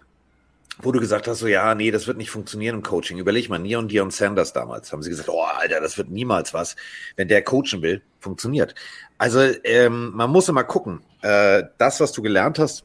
wo 0.84 0.92
du 0.92 1.00
gesagt 1.00 1.28
hast, 1.28 1.40
so 1.40 1.48
ja, 1.48 1.76
nee, 1.76 1.92
das 1.92 2.08
wird 2.08 2.18
nicht 2.18 2.32
funktionieren 2.32 2.78
im 2.78 2.84
Coaching. 2.84 3.18
Überleg 3.18 3.50
mal, 3.50 3.60
Neon 3.60 3.88
Dion 3.88 4.12
Sanders 4.12 4.54
damals, 4.54 4.92
haben 4.92 5.04
sie 5.04 5.10
gesagt, 5.10 5.30
oh, 5.30 5.44
Alter, 5.44 5.80
das 5.82 5.98
wird 5.98 6.10
niemals 6.10 6.54
was. 6.54 6.76
Wenn 7.16 7.28
der 7.28 7.44
coachen 7.44 7.82
will, 7.82 8.02
funktioniert. 8.20 8.74
Also 9.18 9.42
ähm, 9.64 10.12
man 10.16 10.30
muss 10.30 10.50
immer 10.50 10.64
gucken, 10.64 11.02
äh, 11.22 11.64
das, 11.78 12.00
was 12.00 12.12
du 12.12 12.22
gelernt 12.22 12.58
hast, 12.60 12.84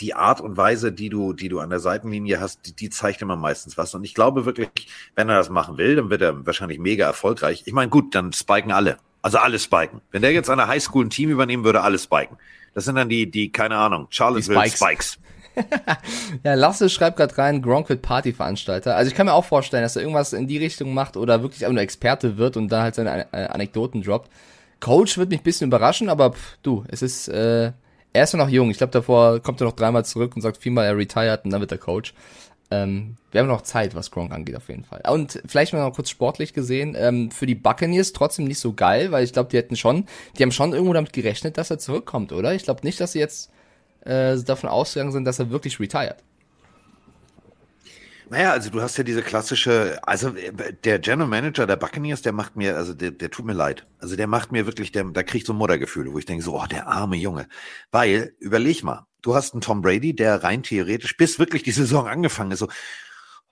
die 0.00 0.14
Art 0.14 0.40
und 0.40 0.56
Weise, 0.56 0.92
die 0.92 1.08
du, 1.08 1.32
die 1.32 1.48
du 1.48 1.60
an 1.60 1.70
der 1.70 1.80
Seitenlinie 1.80 2.40
hast, 2.40 2.66
die, 2.66 2.72
die 2.74 2.90
zeigt 2.90 3.22
immer 3.22 3.36
meistens 3.36 3.76
was. 3.76 3.94
Und 3.94 4.04
ich 4.04 4.14
glaube 4.14 4.44
wirklich, 4.44 4.70
wenn 5.14 5.28
er 5.28 5.36
das 5.36 5.50
machen 5.50 5.76
will, 5.76 5.96
dann 5.96 6.10
wird 6.10 6.22
er 6.22 6.46
wahrscheinlich 6.46 6.78
mega 6.78 7.06
erfolgreich. 7.06 7.62
Ich 7.66 7.72
meine, 7.72 7.90
gut, 7.90 8.14
dann 8.14 8.32
spiken 8.32 8.72
alle. 8.72 8.98
Also 9.22 9.38
alle 9.38 9.58
spiken. 9.58 10.00
Wenn 10.10 10.22
der 10.22 10.32
jetzt 10.32 10.48
an 10.48 10.58
der 10.58 10.68
Highschool 10.68 11.04
ein 11.04 11.10
Team 11.10 11.30
übernehmen 11.30 11.64
würde, 11.64 11.80
alle 11.82 11.98
spiken. 11.98 12.36
Das 12.74 12.84
sind 12.84 12.94
dann 12.94 13.08
die, 13.08 13.30
die, 13.30 13.50
keine 13.50 13.76
Ahnung, 13.76 14.06
Charlottesville 14.10 14.60
Spikes. 14.60 14.78
Spikes. 14.78 15.18
ja, 16.44 16.54
Lasse 16.54 16.88
schreibt 16.88 17.16
gerade 17.16 17.36
rein, 17.36 17.62
Gronk 17.62 17.88
wird 17.88 18.02
Partyveranstalter. 18.02 18.94
Also 18.94 19.10
ich 19.10 19.16
kann 19.16 19.26
mir 19.26 19.32
auch 19.32 19.44
vorstellen, 19.44 19.82
dass 19.82 19.96
er 19.96 20.02
irgendwas 20.02 20.32
in 20.32 20.46
die 20.46 20.58
Richtung 20.58 20.94
macht 20.94 21.16
oder 21.16 21.42
wirklich 21.42 21.64
einfach 21.64 21.74
nur 21.74 21.82
Experte 21.82 22.36
wird 22.36 22.56
und 22.56 22.68
da 22.68 22.82
halt 22.82 22.94
seine 22.94 23.32
Anekdoten 23.32 24.02
droppt. 24.02 24.30
Coach 24.78 25.18
wird 25.18 25.30
mich 25.30 25.40
ein 25.40 25.44
bisschen 25.44 25.66
überraschen, 25.66 26.08
aber 26.08 26.32
pff, 26.32 26.58
du, 26.62 26.84
es 26.86 27.02
ist, 27.02 27.26
äh, 27.26 27.72
er 28.18 28.24
ist 28.24 28.32
ja 28.32 28.38
noch 28.38 28.48
jung. 28.48 28.70
Ich 28.70 28.78
glaube, 28.78 28.90
davor 28.90 29.40
kommt 29.40 29.60
er 29.60 29.66
noch 29.66 29.76
dreimal 29.76 30.04
zurück 30.04 30.34
und 30.34 30.42
sagt 30.42 30.58
viermal, 30.58 30.86
er 30.86 30.96
retired 30.96 31.44
und 31.44 31.52
dann 31.52 31.60
wird 31.60 31.72
er 31.72 31.78
Coach. 31.78 32.14
Ähm, 32.70 33.16
wir 33.30 33.40
haben 33.40 33.48
noch 33.48 33.62
Zeit, 33.62 33.94
was 33.94 34.10
Gronk 34.10 34.32
angeht, 34.32 34.56
auf 34.56 34.68
jeden 34.68 34.84
Fall. 34.84 35.02
Und 35.08 35.40
vielleicht 35.46 35.72
mal 35.72 35.80
noch 35.80 35.94
kurz 35.94 36.10
sportlich 36.10 36.52
gesehen, 36.52 36.96
ähm, 36.98 37.30
für 37.30 37.46
die 37.46 37.54
Buccaneers 37.54 38.12
trotzdem 38.12 38.46
nicht 38.46 38.58
so 38.58 38.74
geil, 38.74 39.12
weil 39.12 39.24
ich 39.24 39.32
glaube, 39.32 39.50
die 39.50 39.56
hätten 39.56 39.76
schon, 39.76 40.04
die 40.36 40.42
haben 40.42 40.52
schon 40.52 40.72
irgendwo 40.72 40.92
damit 40.92 41.12
gerechnet, 41.12 41.56
dass 41.56 41.70
er 41.70 41.78
zurückkommt, 41.78 42.32
oder? 42.32 42.54
Ich 42.54 42.64
glaube 42.64 42.80
nicht, 42.84 43.00
dass 43.00 43.12
sie 43.12 43.20
jetzt 43.20 43.50
äh, 44.04 44.36
davon 44.36 44.68
ausgegangen 44.68 45.12
sind, 45.12 45.24
dass 45.24 45.38
er 45.38 45.50
wirklich 45.50 45.80
retired. 45.80 46.16
Naja, 48.30 48.52
also 48.52 48.68
du 48.68 48.82
hast 48.82 48.96
ja 48.98 49.04
diese 49.04 49.22
klassische, 49.22 49.98
also 50.02 50.34
der 50.84 50.98
General 50.98 51.28
Manager 51.28 51.66
der 51.66 51.76
Buccaneers, 51.76 52.20
der 52.20 52.32
macht 52.32 52.56
mir, 52.56 52.76
also 52.76 52.92
der, 52.92 53.10
der 53.10 53.30
tut 53.30 53.46
mir 53.46 53.54
leid. 53.54 53.86
Also 54.00 54.16
der 54.16 54.26
macht 54.26 54.52
mir 54.52 54.66
wirklich, 54.66 54.92
der, 54.92 55.04
da 55.04 55.22
kriegt 55.22 55.46
so 55.46 55.54
Muttergefühle, 55.54 56.12
wo 56.12 56.18
ich 56.18 56.26
denke 56.26 56.44
so, 56.44 56.60
oh, 56.60 56.66
der 56.66 56.88
arme 56.88 57.16
Junge. 57.16 57.48
Weil, 57.90 58.34
überleg 58.38 58.84
mal, 58.84 59.06
du 59.22 59.34
hast 59.34 59.54
einen 59.54 59.62
Tom 59.62 59.80
Brady, 59.80 60.14
der 60.14 60.42
rein 60.42 60.62
theoretisch, 60.62 61.16
bis 61.16 61.38
wirklich 61.38 61.62
die 61.62 61.72
Saison 61.72 62.06
angefangen 62.06 62.50
ist, 62.50 62.58
so, 62.58 62.68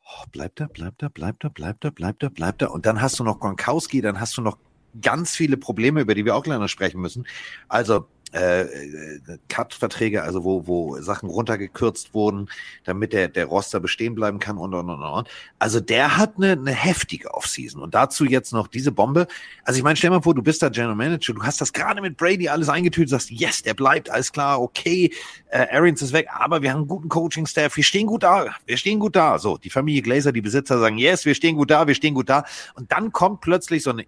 oh, 0.04 0.24
bleibt 0.30 0.60
er, 0.60 0.68
bleibt 0.68 1.02
er, 1.02 1.08
bleibt 1.08 1.44
er, 1.44 1.50
bleibt 1.50 1.84
er, 1.84 1.90
bleibt 1.90 2.22
er, 2.22 2.30
bleibt 2.30 2.62
er. 2.62 2.70
Und 2.70 2.84
dann 2.84 3.00
hast 3.00 3.18
du 3.18 3.24
noch 3.24 3.40
Gronkowski, 3.40 4.02
dann 4.02 4.20
hast 4.20 4.36
du 4.36 4.42
noch 4.42 4.58
ganz 5.00 5.34
viele 5.34 5.56
Probleme, 5.56 6.02
über 6.02 6.14
die 6.14 6.24
wir 6.24 6.36
auch 6.36 6.42
gleich 6.42 6.58
noch 6.58 6.68
sprechen 6.68 7.00
müssen. 7.00 7.26
Also 7.68 8.08
äh, 8.32 8.62
äh, 8.62 9.38
Cut-Verträge, 9.48 10.22
also 10.22 10.44
wo, 10.44 10.66
wo 10.66 11.00
Sachen 11.00 11.28
runtergekürzt 11.28 12.12
wurden, 12.12 12.48
damit 12.84 13.12
der, 13.12 13.28
der 13.28 13.46
Roster 13.46 13.80
bestehen 13.80 14.14
bleiben 14.14 14.40
kann 14.40 14.58
und, 14.58 14.74
und, 14.74 14.90
und, 14.90 15.02
und. 15.02 15.28
Also 15.58 15.80
der 15.80 16.16
hat 16.16 16.34
eine, 16.36 16.52
eine 16.52 16.72
heftige 16.72 17.32
Offseason. 17.34 17.80
Und 17.82 17.94
dazu 17.94 18.24
jetzt 18.24 18.52
noch 18.52 18.66
diese 18.66 18.92
Bombe. 18.92 19.26
Also 19.64 19.78
ich 19.78 19.84
meine, 19.84 19.96
stell 19.96 20.10
mal 20.10 20.22
vor, 20.22 20.34
du 20.34 20.42
bist 20.42 20.62
da 20.62 20.68
General 20.68 20.96
Manager, 20.96 21.34
du 21.34 21.42
hast 21.42 21.60
das 21.60 21.72
gerade 21.72 22.02
mit 22.02 22.16
Brady 22.16 22.48
alles 22.48 22.68
eingetütet, 22.68 23.10
sagst, 23.10 23.30
yes, 23.30 23.62
der 23.62 23.74
bleibt, 23.74 24.10
alles 24.10 24.32
klar, 24.32 24.60
okay, 24.60 25.12
äh, 25.50 25.66
Arians 25.70 26.02
ist 26.02 26.12
weg, 26.12 26.28
aber 26.30 26.62
wir 26.62 26.70
haben 26.70 26.80
einen 26.80 26.88
guten 26.88 27.08
Coaching-Staff, 27.08 27.76
wir 27.76 27.84
stehen 27.84 28.06
gut 28.06 28.22
da, 28.22 28.46
wir 28.66 28.76
stehen 28.76 28.98
gut 28.98 29.16
da. 29.16 29.38
So, 29.38 29.56
die 29.56 29.70
Familie 29.70 30.02
Glazer, 30.02 30.32
die 30.32 30.42
Besitzer 30.42 30.78
sagen, 30.78 30.98
yes, 30.98 31.24
wir 31.24 31.34
stehen 31.34 31.56
gut 31.56 31.70
da, 31.70 31.86
wir 31.86 31.94
stehen 31.94 32.14
gut 32.14 32.28
da. 32.28 32.44
Und 32.74 32.90
dann 32.92 33.12
kommt 33.12 33.40
plötzlich 33.40 33.82
so 33.82 33.90
eine, 33.90 34.04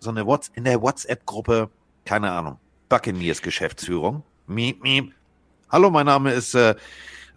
so 0.00 0.10
eine 0.10 0.26
What's 0.26 0.50
in 0.54 0.64
der 0.64 0.80
WhatsApp-Gruppe, 0.80 1.70
keine 2.04 2.32
Ahnung, 2.32 2.58
Buccaneers 2.88 3.42
Geschäftsführung. 3.42 4.22
Miep, 4.46 4.82
miep. 4.82 5.12
Hallo, 5.70 5.90
mein 5.90 6.06
Name 6.06 6.32
ist, 6.32 6.54
äh, 6.54 6.74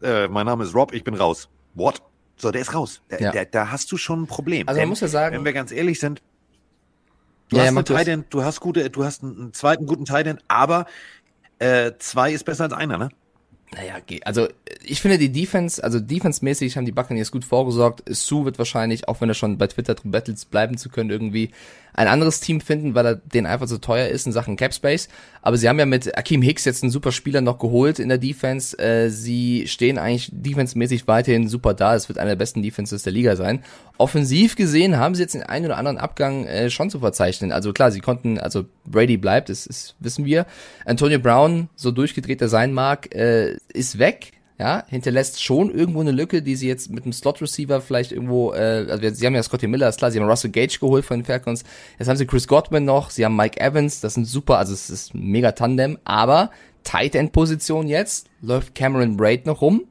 äh, 0.01 0.27
mein 0.27 0.45
Name 0.45 0.63
ist 0.63 0.73
Rob, 0.73 0.93
ich 0.93 1.03
bin 1.03 1.13
raus. 1.13 1.49
What? 1.73 2.01
So, 2.37 2.51
der 2.51 2.61
ist 2.61 2.73
raus. 2.73 3.01
Da, 3.09 3.17
ja. 3.17 3.45
da 3.45 3.71
hast 3.71 3.91
du 3.91 3.97
schon 3.97 4.23
ein 4.23 4.27
Problem. 4.27 4.67
Also 4.67 4.79
man 4.79 4.89
muss 4.89 5.01
ja 5.01 5.07
sagen, 5.07 5.35
wenn 5.35 5.45
wir 5.45 5.53
ganz 5.53 5.71
ehrlich 5.71 5.99
sind, 5.99 6.21
du 7.49 7.57
ja, 7.57 7.63
hast 7.63 7.69
einen 7.69 7.85
Titan, 7.85 8.25
du 8.29 8.43
hast 8.43 8.59
gute, 8.61 8.89
du 8.89 9.03
hast 9.03 9.23
einen 9.23 9.53
zweiten 9.53 9.85
guten 9.85 10.05
Titan, 10.05 10.39
aber 10.47 10.85
äh, 11.59 11.91
zwei 11.99 12.31
ist 12.31 12.45
besser 12.45 12.63
als 12.63 12.73
einer, 12.73 12.97
ne? 12.97 13.09
Naja, 13.73 14.01
also 14.25 14.49
ich 14.83 14.99
finde 14.99 15.17
die 15.17 15.31
Defense, 15.31 15.81
also 15.81 16.01
defense-mäßig 16.01 16.75
haben 16.75 16.85
die 16.85 16.91
Buccaneers 16.91 17.31
gut 17.31 17.45
vorgesorgt. 17.45 18.03
Sue 18.09 18.43
wird 18.43 18.57
wahrscheinlich, 18.57 19.07
auch 19.07 19.21
wenn 19.21 19.29
er 19.29 19.33
schon 19.33 19.57
bei 19.57 19.67
Twitter 19.67 19.95
drum 19.95 20.11
battles, 20.11 20.43
bleiben 20.43 20.77
zu 20.77 20.89
können, 20.89 21.09
irgendwie 21.09 21.51
ein 21.93 22.07
anderes 22.07 22.39
Team 22.39 22.61
finden, 22.61 22.95
weil 22.95 23.05
er 23.05 23.15
den 23.15 23.45
einfach 23.45 23.67
so 23.67 23.77
teuer 23.77 24.07
ist 24.07 24.25
in 24.25 24.31
Sachen 24.31 24.55
Cap 24.55 24.73
Space. 24.73 25.09
Aber 25.41 25.57
sie 25.57 25.67
haben 25.67 25.79
ja 25.79 25.85
mit 25.85 26.17
Akeem 26.17 26.41
Hicks 26.41 26.65
jetzt 26.65 26.83
einen 26.83 26.91
super 26.91 27.11
Spieler 27.11 27.41
noch 27.41 27.59
geholt 27.59 27.99
in 27.99 28.09
der 28.09 28.17
Defense. 28.17 28.77
Äh, 28.77 29.09
sie 29.09 29.67
stehen 29.67 29.97
eigentlich 29.97 30.29
defensemäßig 30.31 31.07
weiterhin 31.07 31.47
super 31.47 31.73
da. 31.73 31.95
Es 31.95 32.07
wird 32.07 32.17
einer 32.17 32.31
der 32.31 32.35
besten 32.37 32.61
Defenses 32.61 33.03
der 33.03 33.13
Liga 33.13 33.35
sein. 33.35 33.63
Offensiv 33.97 34.55
gesehen 34.55 34.97
haben 34.97 35.15
sie 35.15 35.21
jetzt 35.23 35.33
den 35.33 35.43
einen 35.43 35.65
oder 35.65 35.77
anderen 35.77 35.97
Abgang 35.97 36.45
äh, 36.45 36.69
schon 36.69 36.89
zu 36.89 36.99
verzeichnen. 36.99 37.51
Also 37.51 37.73
klar, 37.73 37.91
sie 37.91 37.99
konnten, 37.99 38.39
also 38.39 38.65
Brady 38.85 39.17
bleibt, 39.17 39.49
das, 39.49 39.65
das 39.65 39.95
wissen 39.99 40.25
wir. 40.25 40.45
Antonio 40.85 41.19
Brown, 41.19 41.69
so 41.75 41.91
durchgedreht 41.91 42.41
er 42.41 42.49
sein 42.49 42.73
mag, 42.73 43.13
äh, 43.13 43.57
ist 43.73 43.99
weg 43.99 44.33
ja, 44.61 44.83
hinterlässt 44.87 45.41
schon 45.41 45.73
irgendwo 45.73 46.01
eine 46.01 46.11
Lücke, 46.11 46.43
die 46.43 46.55
sie 46.55 46.67
jetzt 46.67 46.91
mit 46.91 47.03
einem 47.03 47.13
Slot-Receiver 47.13 47.81
vielleicht 47.81 48.11
irgendwo, 48.11 48.53
äh, 48.53 48.85
also 48.87 49.09
sie 49.09 49.25
haben 49.25 49.33
ja 49.33 49.41
Scotty 49.41 49.65
Miller, 49.65 49.89
ist 49.89 49.97
klar, 49.97 50.11
sie 50.11 50.19
haben 50.19 50.29
Russell 50.29 50.51
Gage 50.51 50.77
geholt 50.79 51.03
von 51.03 51.17
den 51.17 51.25
Falcons, 51.25 51.63
jetzt 51.97 52.07
haben 52.07 52.15
sie 52.15 52.27
Chris 52.27 52.47
Godwin 52.47 52.85
noch, 52.85 53.09
sie 53.09 53.25
haben 53.25 53.35
Mike 53.35 53.59
Evans, 53.59 54.01
das 54.01 54.13
sind 54.13 54.25
super, 54.25 54.59
also 54.59 54.71
es 54.73 54.91
ist 54.91 55.15
mega 55.15 55.53
Tandem, 55.53 55.97
aber 56.03 56.51
Tight 56.83 57.15
End 57.15 57.31
Position 57.31 57.87
jetzt, 57.87 58.27
läuft 58.43 58.75
Cameron 58.75 59.17
Braid 59.17 59.47
noch 59.47 59.61
rum, 59.61 59.85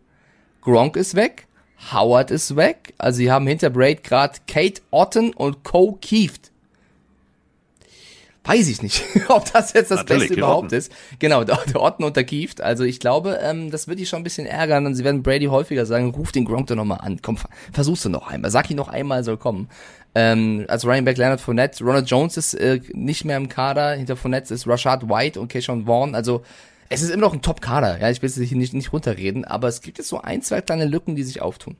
Gronk 0.62 0.94
ist 0.94 1.16
weg, 1.16 1.48
Howard 1.92 2.30
ist 2.30 2.54
weg, 2.54 2.94
also 2.96 3.16
sie 3.16 3.32
haben 3.32 3.48
hinter 3.48 3.70
Braid 3.70 4.04
gerade 4.04 4.38
Kate 4.46 4.82
Otten 4.92 5.32
und 5.32 5.64
Cole 5.64 5.96
Keeft 6.00 6.52
weiß 8.44 8.68
ich 8.68 8.82
nicht, 8.82 9.04
ob 9.28 9.52
das 9.52 9.72
jetzt 9.72 9.90
das 9.90 10.00
Natürlich, 10.00 10.28
Beste 10.28 10.34
überhaupt 10.34 10.72
ist. 10.72 10.92
Genau, 11.18 11.44
der, 11.44 11.58
der 11.66 11.80
Orten 11.80 12.04
unterkieft. 12.04 12.60
Also 12.60 12.84
ich 12.84 13.00
glaube, 13.00 13.38
ähm, 13.42 13.70
das 13.70 13.86
wird 13.86 13.98
die 13.98 14.06
schon 14.06 14.20
ein 14.20 14.24
bisschen 14.24 14.46
ärgern 14.46 14.86
und 14.86 14.94
sie 14.94 15.04
werden 15.04 15.22
Brady 15.22 15.46
häufiger 15.46 15.86
sagen, 15.86 16.10
ruf 16.10 16.32
den 16.32 16.44
Gronk 16.44 16.66
doch 16.68 16.76
nochmal 16.76 17.00
an. 17.02 17.20
Komm, 17.22 17.38
versuch's 17.72 18.02
doch 18.02 18.10
noch 18.10 18.28
einmal. 18.28 18.50
Sag 18.50 18.70
ihn 18.70 18.76
noch 18.76 18.88
einmal, 18.88 19.24
soll 19.24 19.36
kommen. 19.36 19.68
Ähm, 20.14 20.64
also 20.68 20.88
Ryan 20.88 21.04
Beck, 21.04 21.18
Leonard 21.18 21.40
Fournette, 21.40 21.84
Ronald 21.84 22.08
Jones 22.10 22.36
ist 22.36 22.54
äh, 22.54 22.80
nicht 22.92 23.24
mehr 23.24 23.36
im 23.36 23.48
Kader. 23.48 23.92
Hinter 23.92 24.16
Fournette 24.16 24.52
ist 24.54 24.66
Rashad 24.66 25.08
White 25.08 25.38
und 25.40 25.48
Keishon 25.48 25.86
Vaughn. 25.86 26.14
Also 26.14 26.42
es 26.88 27.02
ist 27.02 27.10
immer 27.10 27.26
noch 27.26 27.34
ein 27.34 27.42
Top-Kader. 27.42 28.00
Ja, 28.00 28.10
ich 28.10 28.20
will 28.20 28.28
es 28.28 28.36
hier 28.36 28.56
nicht, 28.56 28.74
nicht 28.74 28.92
runterreden, 28.92 29.44
aber 29.44 29.68
es 29.68 29.80
gibt 29.80 29.98
jetzt 29.98 30.08
so 30.08 30.20
ein, 30.20 30.42
zwei 30.42 30.60
kleine 30.60 30.86
Lücken, 30.86 31.14
die 31.14 31.22
sich 31.22 31.40
auftun. 31.40 31.76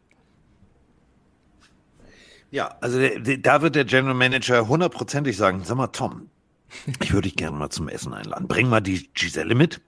Ja, 2.53 2.77
also 2.81 2.99
da 3.40 3.62
wird 3.62 3.77
der 3.77 3.85
General 3.85 4.14
Manager 4.14 4.68
hundertprozentig 4.68 5.37
sagen, 5.37 5.62
sag 5.64 5.77
mal, 5.77 5.88
Tom, 5.88 6.29
ich 7.03 7.13
würde 7.13 7.29
dich 7.29 7.37
gerne 7.37 7.57
mal 7.57 7.71
zum 7.71 7.89
Essen 7.89 8.13
einladen. 8.13 8.49
Bring 8.49 8.69
mal 8.69 8.81
die 8.81 9.09
Giselle 9.15 9.55
mit. 9.55 9.81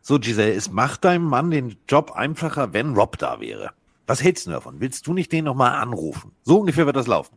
So, 0.00 0.18
Giselle, 0.18 0.54
es 0.54 0.70
macht 0.70 1.04
deinem 1.04 1.24
Mann 1.24 1.50
den 1.50 1.76
Job 1.88 2.12
einfacher, 2.12 2.72
wenn 2.72 2.94
Rob 2.94 3.18
da 3.18 3.40
wäre. 3.40 3.70
Was 4.06 4.22
hältst 4.22 4.46
du 4.46 4.50
davon? 4.50 4.80
Willst 4.80 5.06
du 5.06 5.14
nicht 5.14 5.30
den 5.32 5.44
nochmal 5.44 5.80
anrufen? 5.80 6.32
So 6.42 6.60
ungefähr 6.60 6.86
wird 6.86 6.96
das 6.96 7.06
laufen. 7.06 7.36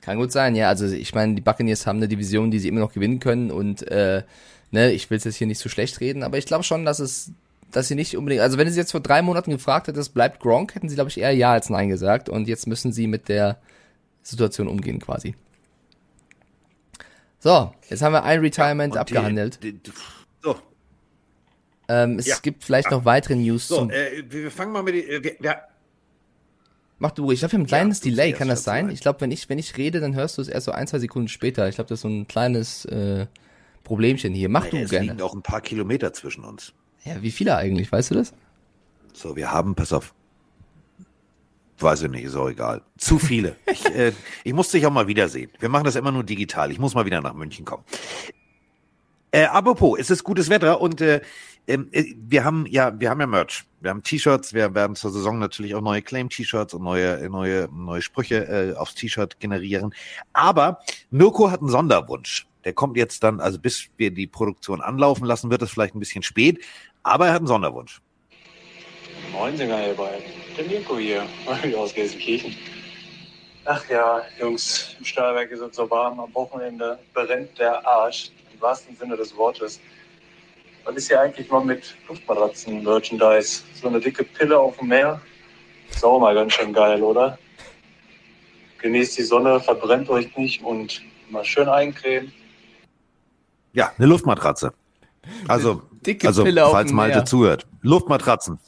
Kann 0.00 0.18
gut 0.18 0.32
sein, 0.32 0.54
ja. 0.54 0.68
Also 0.68 0.86
ich 0.86 1.14
meine, 1.14 1.34
die 1.34 1.40
Buccaneers 1.40 1.86
haben 1.86 1.96
eine 1.96 2.08
Division, 2.08 2.50
die 2.50 2.58
sie 2.58 2.68
immer 2.68 2.80
noch 2.80 2.92
gewinnen 2.92 3.20
können 3.20 3.50
und 3.50 3.86
äh, 3.88 4.22
ne, 4.70 4.92
ich 4.92 5.08
will 5.08 5.16
es 5.16 5.24
jetzt 5.24 5.36
hier 5.36 5.46
nicht 5.46 5.60
so 5.60 5.70
schlecht 5.70 6.00
reden, 6.00 6.22
aber 6.22 6.36
ich 6.36 6.44
glaube 6.44 6.64
schon, 6.64 6.84
dass 6.84 6.98
es, 6.98 7.32
dass 7.70 7.88
sie 7.88 7.94
nicht 7.94 8.16
unbedingt, 8.16 8.42
also 8.42 8.58
wenn 8.58 8.68
sie 8.70 8.78
jetzt 8.78 8.90
vor 8.92 9.00
drei 9.00 9.22
Monaten 9.22 9.50
gefragt 9.50 9.88
hätte, 9.88 10.00
es 10.00 10.10
bleibt 10.10 10.40
Gronk, 10.40 10.74
hätten 10.74 10.90
sie 10.90 10.94
glaube 10.94 11.08
ich 11.08 11.18
eher 11.18 11.32
ja 11.32 11.52
als 11.52 11.70
nein 11.70 11.88
gesagt 11.88 12.28
und 12.28 12.48
jetzt 12.48 12.66
müssen 12.66 12.92
sie 12.92 13.06
mit 13.06 13.28
der 13.28 13.58
Situation 14.22 14.68
umgehen 14.68 15.00
quasi. 15.00 15.36
So, 17.44 17.74
jetzt 17.90 18.00
haben 18.00 18.14
wir 18.14 18.24
ein 18.24 18.40
Retirement 18.40 18.94
ja, 18.94 19.02
abgehandelt. 19.02 19.62
Die, 19.62 19.74
die, 19.74 19.92
so. 20.42 20.56
Ähm, 21.88 22.18
es 22.18 22.24
ja. 22.24 22.36
gibt 22.40 22.64
vielleicht 22.64 22.90
noch 22.90 23.04
weitere 23.04 23.36
News. 23.36 23.68
So, 23.68 23.90
äh, 23.90 24.24
wir 24.26 24.50
fangen 24.50 24.72
mal 24.72 24.82
mit. 24.82 24.94
Äh, 24.94 25.22
wir, 25.22 25.36
wir, 25.38 25.58
Mach 26.98 27.10
du 27.10 27.24
ruhig. 27.24 27.40
Ich 27.40 27.44
habe 27.44 27.50
hier 27.50 27.58
ein 27.58 27.66
kleines 27.66 28.02
ja, 28.02 28.04
Delay, 28.04 28.32
kann 28.32 28.48
das 28.48 28.64
sein? 28.64 28.88
Ich 28.88 29.00
glaube, 29.00 29.20
wenn 29.20 29.30
ich, 29.30 29.50
wenn 29.50 29.58
ich 29.58 29.76
rede, 29.76 30.00
dann 30.00 30.14
hörst 30.14 30.38
du 30.38 30.40
es 30.40 30.48
erst 30.48 30.64
so 30.64 30.72
ein, 30.72 30.86
zwei 30.86 31.00
Sekunden 31.00 31.28
später. 31.28 31.68
Ich 31.68 31.74
glaube, 31.74 31.88
das 31.88 31.98
ist 31.98 32.02
so 32.02 32.08
ein 32.08 32.26
kleines 32.26 32.86
äh, 32.86 33.26
Problemchen 33.82 34.32
hier. 34.32 34.48
Mach 34.48 34.62
naja, 34.62 34.70
du 34.70 34.78
es 34.78 34.90
gerne. 34.90 35.04
Es 35.04 35.12
liegen 35.12 35.22
auch 35.22 35.34
ein 35.34 35.42
paar 35.42 35.60
Kilometer 35.60 36.14
zwischen 36.14 36.44
uns. 36.44 36.72
Ja, 37.04 37.20
wie 37.20 37.30
viele 37.30 37.56
eigentlich? 37.56 37.92
Weißt 37.92 38.10
du 38.10 38.14
das? 38.14 38.32
So, 39.12 39.36
wir 39.36 39.50
haben, 39.50 39.74
pass 39.74 39.92
auf, 39.92 40.14
Weiß 41.78 42.02
ich 42.02 42.10
nicht, 42.10 42.24
ist 42.24 42.36
auch 42.36 42.48
egal. 42.48 42.82
Zu 42.98 43.18
viele. 43.18 43.56
ich, 43.66 43.84
äh, 43.86 44.12
ich 44.44 44.52
muss 44.52 44.70
dich 44.70 44.86
auch 44.86 44.92
mal 44.92 45.08
wiedersehen. 45.08 45.50
Wir 45.58 45.68
machen 45.68 45.84
das 45.84 45.96
immer 45.96 46.12
nur 46.12 46.24
digital. 46.24 46.70
Ich 46.70 46.78
muss 46.78 46.94
mal 46.94 47.04
wieder 47.04 47.20
nach 47.20 47.34
München 47.34 47.64
kommen. 47.64 47.84
Äh, 49.32 49.46
apropos, 49.46 49.98
es 49.98 50.10
ist 50.10 50.22
gutes 50.22 50.48
Wetter 50.48 50.80
und 50.80 51.00
äh, 51.00 51.20
ähm, 51.66 51.88
äh, 51.92 52.14
wir 52.16 52.44
haben 52.44 52.66
ja, 52.66 52.98
wir 52.98 53.10
haben 53.10 53.20
ja 53.20 53.26
Merch. 53.26 53.64
Wir 53.80 53.90
haben 53.90 54.02
T-Shirts. 54.02 54.54
Wir 54.54 54.74
werden 54.74 54.94
zur 54.94 55.10
Saison 55.10 55.38
natürlich 55.38 55.74
auch 55.74 55.80
neue 55.80 56.02
Claim-T-Shirts 56.02 56.74
und 56.74 56.82
neue, 56.82 57.28
neue, 57.28 57.68
neue 57.72 58.02
Sprüche 58.02 58.46
äh, 58.46 58.76
aufs 58.76 58.94
T-Shirt 58.94 59.40
generieren. 59.40 59.94
Aber 60.32 60.80
Mirko 61.10 61.50
hat 61.50 61.60
einen 61.60 61.70
Sonderwunsch. 61.70 62.46
Der 62.64 62.72
kommt 62.72 62.96
jetzt 62.96 63.22
dann, 63.22 63.40
also 63.40 63.58
bis 63.58 63.88
wir 63.96 64.10
die 64.10 64.26
Produktion 64.26 64.80
anlaufen 64.80 65.26
lassen, 65.26 65.50
wird 65.50 65.62
es 65.62 65.70
vielleicht 65.70 65.94
ein 65.94 66.00
bisschen 66.00 66.22
spät. 66.22 66.62
Aber 67.02 67.26
er 67.26 67.32
hat 67.32 67.40
einen 67.40 67.46
Sonderwunsch. 67.46 68.00
Moin, 69.34 69.56
Singer 69.56 69.78
hier 69.78 69.94
bei 69.94 70.22
der 70.56 70.64
Mirko 70.64 70.96
hier, 70.96 71.26
aus 71.76 71.92
Gelsenkirchen. 71.92 72.56
Ach 73.64 73.82
ja, 73.88 74.22
Jungs, 74.38 74.94
im 74.98 75.04
Stahlwerk 75.04 75.50
ist 75.50 75.60
es 75.60 75.74
so 75.74 75.90
warm. 75.90 76.20
Am 76.20 76.32
Wochenende 76.34 76.98
brennt 77.12 77.58
der 77.58 77.84
Arsch, 77.84 78.30
im 78.52 78.60
wahrsten 78.60 78.94
Sinne 78.96 79.16
des 79.16 79.36
Wortes. 79.36 79.80
Was 80.84 80.94
ist 80.94 81.08
hier 81.08 81.20
eigentlich 81.20 81.50
mal 81.50 81.64
mit 81.64 81.96
Luftmatratzen-Merchandise? 82.08 83.62
So 83.74 83.88
eine 83.88 83.98
dicke 83.98 84.22
Pille 84.22 84.56
auf 84.56 84.76
dem 84.76 84.88
Meer? 84.88 85.20
Ist 85.90 86.04
auch 86.04 86.20
mal 86.20 86.34
ganz 86.34 86.52
schön 86.52 86.72
geil, 86.72 87.02
oder? 87.02 87.36
Genießt 88.78 89.18
die 89.18 89.22
Sonne, 89.22 89.58
verbrennt 89.58 90.08
euch 90.10 90.36
nicht 90.36 90.62
und 90.62 91.02
mal 91.30 91.44
schön 91.44 91.68
eincremen. 91.68 92.32
Ja, 93.72 93.92
eine 93.98 94.06
Luftmatratze. 94.06 94.72
Also, 95.48 95.82
Dicke 96.06 96.28
also 96.28 96.44
Pille 96.44 96.64
auf 96.64 96.72
falls 96.72 96.90
dem 96.90 96.96
Malte 96.96 97.16
Meer. 97.16 97.24
zuhört. 97.24 97.66
Luftmatratzen. 97.82 98.60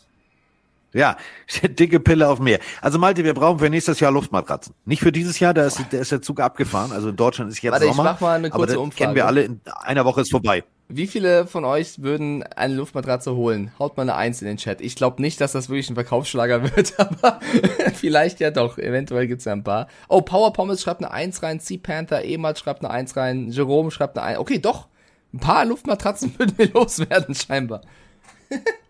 Ja, 0.96 1.16
dicke 1.62 2.00
Pille 2.00 2.28
auf 2.28 2.40
Meer. 2.40 2.59
Also 2.80 2.98
Malte, 2.98 3.22
wir 3.22 3.35
brauchen 3.35 3.59
für 3.59 3.68
nächstes 3.68 4.00
Jahr 4.00 4.11
Luftmatratzen. 4.11 4.74
Nicht 4.87 5.00
für 5.02 5.12
dieses 5.12 5.38
Jahr, 5.38 5.52
da 5.52 5.66
ist, 5.66 5.80
da 5.90 5.98
ist 5.98 6.11
der 6.11 6.22
Zug 6.22 6.40
abgefahren. 6.40 6.90
Also 6.92 7.11
in 7.11 7.16
Deutschland 7.16 7.50
ist 7.50 7.62
jetzt 7.62 7.72
Warte, 7.72 7.85
ich 7.85 7.92
Sommer. 7.92 8.12
mach 8.12 8.20
mal 8.20 8.37
eine 8.37 8.46
aber 8.48 8.56
kurze 8.56 8.74
das 8.74 8.82
Umfrage. 8.82 9.02
kennen 9.02 9.14
wir 9.14 9.26
alle, 9.26 9.42
in 9.42 9.61
einer 9.82 10.04
Woche 10.06 10.22
ist 10.22 10.30
vorbei. 10.30 10.64
Wie 10.88 11.06
viele 11.09 11.46
von 11.46 11.64
euch 11.64 12.00
würden 12.00 12.44
eine 12.44 12.74
Luftmatratze 12.74 13.35
holen? 13.35 13.72
Haut 13.78 13.96
mal 13.96 14.04
eine 14.04 14.14
Eins 14.14 14.40
in 14.40 14.46
den 14.46 14.56
Chat. 14.56 14.80
Ich 14.80 14.94
glaube 14.94 15.20
nicht, 15.20 15.40
dass 15.40 15.52
das 15.52 15.68
wirklich 15.68 15.90
ein 15.90 15.96
Verkaufsschlager 15.96 16.62
wird, 16.76 16.98
aber 16.98 17.40
vielleicht 17.94 18.40
ja 18.40 18.50
doch. 18.50 18.78
Eventuell 18.78 19.26
gibt's 19.26 19.44
ja 19.44 19.52
ein 19.52 19.64
paar. 19.64 19.88
Oh, 20.09 20.22
Power 20.22 20.52
Pommes 20.52 20.80
schreibt 20.80 21.02
eine 21.02 21.11
Eins 21.11 21.42
rein, 21.42 21.61
Sea 21.61 21.78
Panther, 21.82 22.24
Emat 22.24 22.59
schreibt 22.59 22.85
eine 22.85 22.90
Eins 22.90 23.16
rein, 23.16 23.50
Jerome 23.50 23.90
schreibt 23.90 24.16
eine 24.16 24.26
Eins. 24.26 24.38
Okay, 24.38 24.59
doch. 24.59 24.88
Ein 25.35 25.40
paar 25.40 25.64
Luftmatratzen 25.66 26.38
würden 26.38 26.56
wir 26.56 26.72
loswerden, 26.72 27.35
scheinbar. 27.35 27.82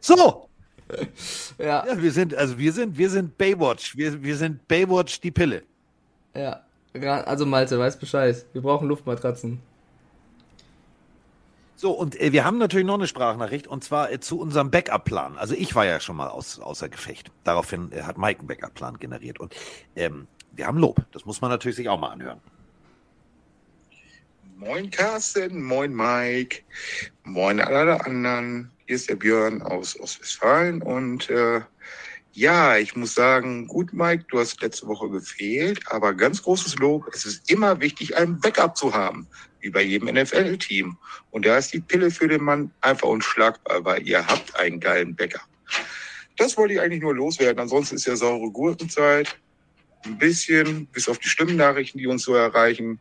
So, 0.00 0.45
Ja, 1.58 1.86
ja, 1.86 2.00
wir 2.00 2.12
sind, 2.12 2.34
also 2.34 2.58
wir 2.58 2.72
sind, 2.72 2.96
wir 2.96 3.10
sind 3.10 3.36
Baywatch. 3.36 3.96
Wir, 3.96 4.22
wir 4.22 4.36
sind 4.36 4.66
Baywatch 4.68 5.20
die 5.20 5.30
Pille. 5.30 5.62
ja. 6.94 7.22
Also 7.22 7.44
Malte, 7.44 7.78
weiß 7.78 7.98
Bescheid. 7.98 8.46
Wir 8.52 8.62
brauchen 8.62 8.88
Luftmatratzen. 8.88 9.60
So, 11.78 11.92
und 11.92 12.18
äh, 12.18 12.32
wir 12.32 12.44
haben 12.44 12.56
natürlich 12.56 12.86
noch 12.86 12.94
eine 12.94 13.06
Sprachnachricht 13.06 13.66
und 13.66 13.84
zwar 13.84 14.10
äh, 14.10 14.18
zu 14.18 14.40
unserem 14.40 14.70
Backup-Plan. 14.70 15.36
Also 15.36 15.54
ich 15.54 15.74
war 15.74 15.84
ja 15.84 16.00
schon 16.00 16.16
mal 16.16 16.28
aus, 16.28 16.58
außer 16.58 16.88
Gefecht. 16.88 17.30
Daraufhin 17.44 17.92
äh, 17.92 18.02
hat 18.02 18.16
Mike 18.16 18.40
einen 18.40 18.48
Backup-Plan 18.48 18.98
generiert. 18.98 19.38
Und 19.38 19.54
ähm, 19.94 20.26
wir 20.52 20.66
haben 20.66 20.78
Lob. 20.78 21.04
Das 21.12 21.26
muss 21.26 21.42
man 21.42 21.50
natürlich 21.50 21.76
sich 21.76 21.88
auch 21.90 22.00
mal 22.00 22.08
anhören. 22.08 22.40
Moin 24.56 24.90
Carsten, 24.90 25.62
moin 25.62 25.94
Mike, 25.94 26.62
moin 27.24 27.60
alle 27.60 28.02
anderen. 28.06 28.70
Hier 28.86 28.96
ist 28.96 29.10
der 29.10 29.16
Björn 29.16 29.62
aus 29.62 29.98
Ostwestfalen 29.98 30.80
und 30.80 31.28
äh, 31.28 31.60
ja, 32.32 32.76
ich 32.76 32.94
muss 32.94 33.14
sagen, 33.14 33.66
gut 33.66 33.92
Mike, 33.92 34.26
du 34.28 34.38
hast 34.38 34.60
letzte 34.60 34.86
Woche 34.86 35.08
gefehlt, 35.08 35.80
aber 35.86 36.12
ganz 36.12 36.42
großes 36.42 36.76
Lob. 36.76 37.06
Es 37.12 37.24
ist 37.24 37.50
immer 37.50 37.80
wichtig, 37.80 38.16
ein 38.16 38.38
Backup 38.38 38.76
zu 38.76 38.94
haben, 38.94 39.26
wie 39.60 39.70
bei 39.70 39.82
jedem 39.82 40.14
NFL-Team. 40.14 40.96
Und 41.30 41.46
da 41.46 41.56
ist 41.56 41.72
die 41.72 41.80
Pille 41.80 42.10
für 42.10 42.28
den 42.28 42.44
Mann 42.44 42.70
einfach 42.82 43.08
unschlagbar, 43.08 43.84
weil 43.84 44.06
ihr 44.06 44.24
habt 44.24 44.54
einen 44.54 44.78
geilen 44.78 45.16
Backup. 45.16 45.48
Das 46.36 46.56
wollte 46.58 46.74
ich 46.74 46.80
eigentlich 46.80 47.02
nur 47.02 47.14
loswerden. 47.14 47.58
Ansonsten 47.58 47.96
ist 47.96 48.06
ja 48.06 48.14
saure 48.14 48.50
Gurkenzeit. 48.50 49.36
Ein 50.04 50.18
bisschen, 50.18 50.86
bis 50.88 51.08
auf 51.08 51.18
die 51.18 51.28
schlimmen 51.28 51.56
Nachrichten, 51.56 51.98
die 51.98 52.06
uns 52.06 52.22
so 52.22 52.34
erreichen 52.34 53.00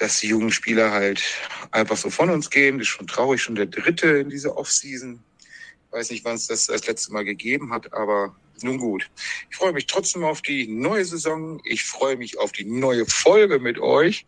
dass 0.00 0.18
die 0.18 0.28
jungen 0.28 0.50
Spieler 0.50 0.90
halt 0.90 1.22
einfach 1.72 1.96
so 1.96 2.08
von 2.08 2.30
uns 2.30 2.48
gehen. 2.48 2.78
Das 2.78 2.88
ist 2.88 2.94
schon 2.94 3.06
traurig, 3.06 3.42
schon 3.42 3.54
der 3.54 3.66
dritte 3.66 4.08
in 4.08 4.30
dieser 4.30 4.56
Offseason. 4.56 5.22
Weiß 5.90 6.10
nicht, 6.10 6.24
wann 6.24 6.36
es 6.36 6.46
das 6.46 6.66
das 6.66 6.86
letzte 6.86 7.12
Mal 7.12 7.24
gegeben 7.24 7.70
hat, 7.70 7.92
aber 7.92 8.34
nun 8.62 8.78
gut. 8.78 9.10
Ich 9.50 9.56
freue 9.56 9.72
mich 9.72 9.86
trotzdem 9.86 10.24
auf 10.24 10.40
die 10.40 10.66
neue 10.66 11.04
Saison. 11.04 11.60
Ich 11.64 11.84
freue 11.84 12.16
mich 12.16 12.38
auf 12.38 12.52
die 12.52 12.64
neue 12.64 13.04
Folge 13.06 13.58
mit 13.58 13.78
euch. 13.78 14.24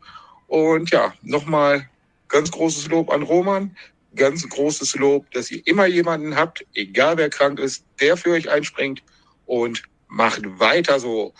Und 0.47 0.91
ja, 0.91 1.15
nochmal 1.23 1.89
ganz 2.29 2.51
großes 2.51 2.89
Lob 2.89 3.11
an 3.11 3.23
Roman. 3.23 3.75
Ganz 4.15 4.47
großes 4.47 4.97
Lob, 4.97 5.31
dass 5.31 5.51
ihr 5.51 5.67
immer 5.67 5.87
jemanden 5.87 6.37
habt, 6.37 6.67
egal 6.75 7.17
wer 7.17 7.31
krank 7.31 7.59
ist, 7.59 7.83
der 7.99 8.19
für 8.19 8.33
euch 8.33 8.51
einspringt 8.51 9.03
und 9.47 9.83
macht 10.09 10.43
weiter 10.61 11.01
so. 11.01 11.33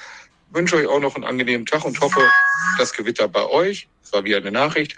Wünsche 0.53 0.77
euch 0.77 0.87
auch 0.87 1.01
noch 1.01 1.17
einen 1.17 1.25
angenehmen 1.25 1.67
Tag 1.67 1.85
und 1.85 2.01
hoffe, 2.01 2.27
das 2.79 2.95
Gewitter 2.95 3.29
bei 3.29 3.45
euch, 3.45 3.89
das 4.13 4.19
war 4.19 4.25
wieder 4.25 4.37
eine 4.39 4.53
Nachricht, 4.53 4.97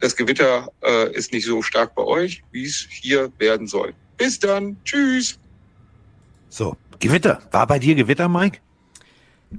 das 0.00 0.16
Gewitter 0.16 0.68
äh, 0.84 1.12
ist 1.12 1.32
nicht 1.32 1.46
so 1.46 1.62
stark 1.62 1.94
bei 1.94 2.02
euch, 2.02 2.42
wie 2.50 2.64
es 2.64 2.86
hier 2.90 3.30
werden 3.38 3.66
soll. 3.68 3.94
Bis 4.16 4.38
dann, 4.38 4.76
tschüss. 4.84 5.38
So, 6.48 6.76
Gewitter. 6.98 7.40
War 7.52 7.66
bei 7.66 7.78
dir 7.78 7.94
Gewitter, 7.94 8.28
Mike? 8.28 8.58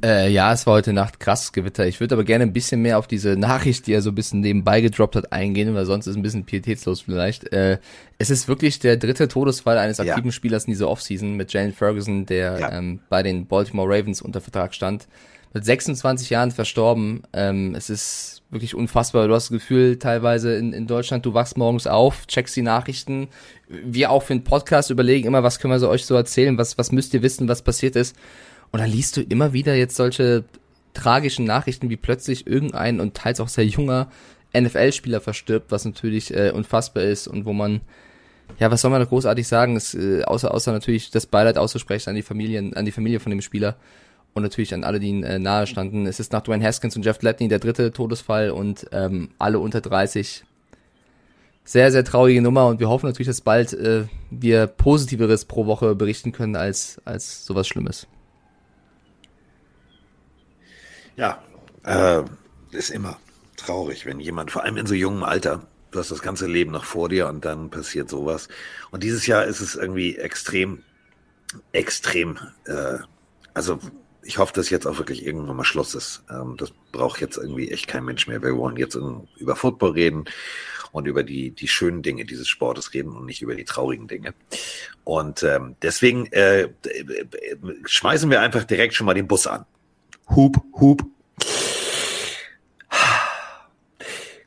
Äh, 0.03 0.29
ja, 0.29 0.51
es 0.51 0.67
war 0.67 0.73
heute 0.73 0.91
Nacht 0.91 1.19
krass 1.19 1.53
Gewitter. 1.53 1.87
Ich 1.87 2.01
würde 2.01 2.15
aber 2.15 2.25
gerne 2.25 2.43
ein 2.43 2.51
bisschen 2.51 2.81
mehr 2.81 2.99
auf 2.99 3.07
diese 3.07 3.37
Nachricht, 3.37 3.87
die 3.87 3.93
er 3.93 4.01
so 4.01 4.09
ein 4.09 4.15
bisschen 4.15 4.41
nebenbei 4.41 4.81
gedroppt 4.81 5.15
hat, 5.15 5.31
eingehen, 5.31 5.73
weil 5.75 5.85
sonst 5.85 6.07
ist 6.07 6.11
es 6.11 6.17
ein 6.17 6.23
bisschen 6.23 6.43
pietätslos 6.43 7.01
vielleicht. 7.01 7.51
Äh, 7.53 7.77
es 8.17 8.29
ist 8.29 8.49
wirklich 8.49 8.79
der 8.79 8.97
dritte 8.97 9.29
Todesfall 9.29 9.77
eines 9.77 9.99
Ja. 9.99 10.05
aktiven 10.05 10.33
Spielers 10.33 10.65
in 10.65 10.71
dieser 10.73 10.89
Offseason 10.89 11.35
mit 11.35 11.53
Jalen 11.53 11.71
Ferguson, 11.73 12.25
der 12.25 12.59
Ja. 12.59 12.71
ähm, 12.73 12.99
bei 13.09 13.23
den 13.23 13.45
Baltimore 13.47 13.87
Ravens 13.89 14.21
unter 14.21 14.41
Vertrag 14.41 14.73
stand. 14.75 15.07
Mit 15.57 15.65
26 15.65 16.29
Jahren 16.29 16.51
verstorben. 16.51 17.23
Ähm, 17.33 17.73
es 17.73 17.89
ist 17.89 18.43
wirklich 18.51 18.75
unfassbar. 18.75 19.27
Du 19.27 19.33
hast 19.33 19.45
das 19.45 19.57
Gefühl, 19.57 19.97
teilweise 19.97 20.55
in, 20.55 20.71
in 20.71 20.85
Deutschland, 20.85 21.25
du 21.25 21.33
wachst 21.33 21.57
morgens 21.57 21.87
auf, 21.87 22.27
checkst 22.27 22.55
die 22.55 22.61
Nachrichten. 22.61 23.27
Wir 23.67 24.11
auch 24.11 24.21
für 24.21 24.35
den 24.35 24.43
Podcast 24.43 24.91
überlegen 24.91 25.27
immer, 25.27 25.41
was 25.41 25.57
können 25.57 25.73
wir 25.73 25.79
so 25.79 25.89
euch 25.89 26.05
so 26.05 26.13
erzählen, 26.13 26.59
was, 26.59 26.77
was 26.77 26.91
müsst 26.91 27.15
ihr 27.15 27.23
wissen, 27.23 27.47
was 27.47 27.63
passiert 27.63 27.95
ist. 27.95 28.15
Und 28.71 28.81
dann 28.81 28.91
liest 28.91 29.17
du 29.17 29.21
immer 29.21 29.51
wieder 29.51 29.73
jetzt 29.73 29.95
solche 29.95 30.43
tragischen 30.93 31.45
Nachrichten, 31.45 31.89
wie 31.89 31.97
plötzlich 31.97 32.45
irgendein 32.45 32.99
und 32.99 33.15
teils 33.15 33.39
auch 33.39 33.47
sehr 33.47 33.65
junger 33.65 34.11
NFL-Spieler 34.55 35.21
verstirbt, 35.21 35.71
was 35.71 35.85
natürlich 35.85 36.31
äh, 36.35 36.51
unfassbar 36.51 37.01
ist 37.01 37.27
und 37.27 37.45
wo 37.45 37.53
man, 37.53 37.81
ja, 38.59 38.69
was 38.69 38.81
soll 38.81 38.91
man 38.91 39.01
da 39.01 39.05
großartig 39.05 39.47
sagen, 39.47 39.75
ist, 39.75 39.95
äh, 39.95 40.21
außer, 40.23 40.53
außer 40.53 40.71
natürlich 40.71 41.09
das 41.09 41.25
Beileid 41.25 41.57
auszusprechen 41.57 42.11
an 42.11 42.15
die 42.15 42.21
Familien, 42.21 42.75
an 42.75 42.85
die 42.85 42.91
Familie 42.91 43.19
von 43.19 43.31
dem 43.31 43.41
Spieler 43.41 43.75
und 44.37 44.43
natürlich 44.43 44.73
an 44.73 44.83
alle, 44.83 44.99
die 44.99 45.09
ihm 45.09 45.23
äh, 45.23 45.39
nahe 45.39 45.67
standen. 45.67 46.05
Es 46.07 46.19
ist 46.19 46.31
nach 46.31 46.41
Dwayne 46.41 46.63
Haskins 46.65 46.95
und 46.95 47.03
Jeff 47.03 47.19
Gladney 47.19 47.47
der 47.47 47.59
dritte 47.59 47.91
Todesfall 47.91 48.51
und 48.51 48.87
ähm, 48.91 49.31
alle 49.37 49.59
unter 49.59 49.81
30. 49.81 50.43
Sehr, 51.65 51.91
sehr 51.91 52.05
traurige 52.05 52.41
Nummer 52.41 52.67
und 52.67 52.79
wir 52.79 52.87
hoffen 52.87 53.07
natürlich, 53.07 53.27
dass 53.27 53.41
bald 53.41 53.73
äh, 53.73 54.05
wir 54.29 54.67
Positiveres 54.67 55.43
pro 55.43 55.65
Woche 55.65 55.95
berichten 55.95 56.31
können 56.31 56.55
als, 56.55 57.01
als 57.03 57.45
sowas 57.45 57.67
Schlimmes. 57.67 58.07
Ja, 61.17 61.41
äh, 61.83 62.23
ist 62.71 62.91
immer 62.91 63.17
traurig, 63.57 64.05
wenn 64.05 64.19
jemand, 64.19 64.51
vor 64.51 64.63
allem 64.63 64.77
in 64.77 64.85
so 64.85 64.93
jungem 64.93 65.23
Alter, 65.23 65.67
du 65.91 65.99
hast 65.99 66.11
das 66.11 66.21
ganze 66.21 66.47
Leben 66.47 66.71
noch 66.71 66.85
vor 66.85 67.09
dir 67.09 67.27
und 67.27 67.43
dann 67.43 67.69
passiert 67.69 68.09
sowas. 68.09 68.47
Und 68.91 69.03
dieses 69.03 69.25
Jahr 69.27 69.45
ist 69.45 69.59
es 69.59 69.75
irgendwie 69.75 70.15
extrem, 70.15 70.83
extrem, 71.71 72.37
äh, 72.65 72.99
also 73.53 73.79
ich 74.27 74.37
hoffe, 74.39 74.51
dass 74.53 74.69
jetzt 74.69 74.85
auch 74.85 74.97
wirklich 74.97 75.25
irgendwann 75.25 75.55
mal 75.55 75.63
Schluss 75.63 75.95
ist. 75.95 76.23
Ähm, 76.29 76.55
das 76.57 76.73
braucht 76.91 77.21
jetzt 77.21 77.37
irgendwie 77.37 77.71
echt 77.71 77.87
kein 77.87 78.03
Mensch 78.03 78.27
mehr. 78.27 78.43
Wir 78.43 78.57
wollen 78.57 78.75
jetzt 78.75 78.95
ähm, 78.95 79.27
über 79.37 79.55
Football 79.55 79.91
reden 79.91 80.25
und 80.91 81.07
über 81.07 81.23
die, 81.23 81.51
die 81.51 81.67
schönen 81.69 82.01
Dinge 82.01 82.25
dieses 82.25 82.47
Sportes 82.47 82.93
reden 82.93 83.15
und 83.15 83.25
nicht 83.25 83.41
über 83.41 83.55
die 83.55 83.63
traurigen 83.63 84.07
Dinge. 84.07 84.33
Und 85.05 85.43
ähm, 85.43 85.77
deswegen 85.81 86.25
äh, 86.33 86.67
schmeißen 87.85 88.29
wir 88.29 88.41
einfach 88.41 88.65
direkt 88.65 88.95
schon 88.95 89.05
mal 89.05 89.13
den 89.13 89.27
Bus 89.27 89.47
an. 89.47 89.65
Hup, 90.35 90.57
hup. 90.73 91.03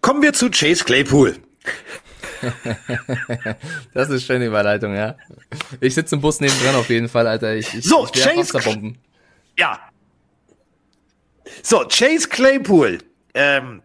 Kommen 0.02 0.22
wir 0.22 0.34
zu 0.34 0.50
Chase 0.50 0.84
Claypool. 0.84 1.36
Das 3.92 4.08
ist 4.08 4.24
schöne 4.24 4.46
Überleitung, 4.46 4.94
ja. 4.94 5.14
Ich 5.78 5.94
sitze 5.94 6.14
im 6.14 6.22
Bus 6.22 6.40
nebendran 6.40 6.74
auf 6.74 6.88
jeden 6.88 7.10
Fall, 7.10 7.26
Alter. 7.26 7.54
Ich, 7.54 7.74
ich, 7.74 7.84
So, 7.84 8.06
ich 8.06 8.12
Chase-. 8.12 8.94
Ja. 9.60 9.78
So, 11.62 11.84
Chase 11.86 12.30
Claypool. 12.30 12.96
Ähm, 13.34 13.82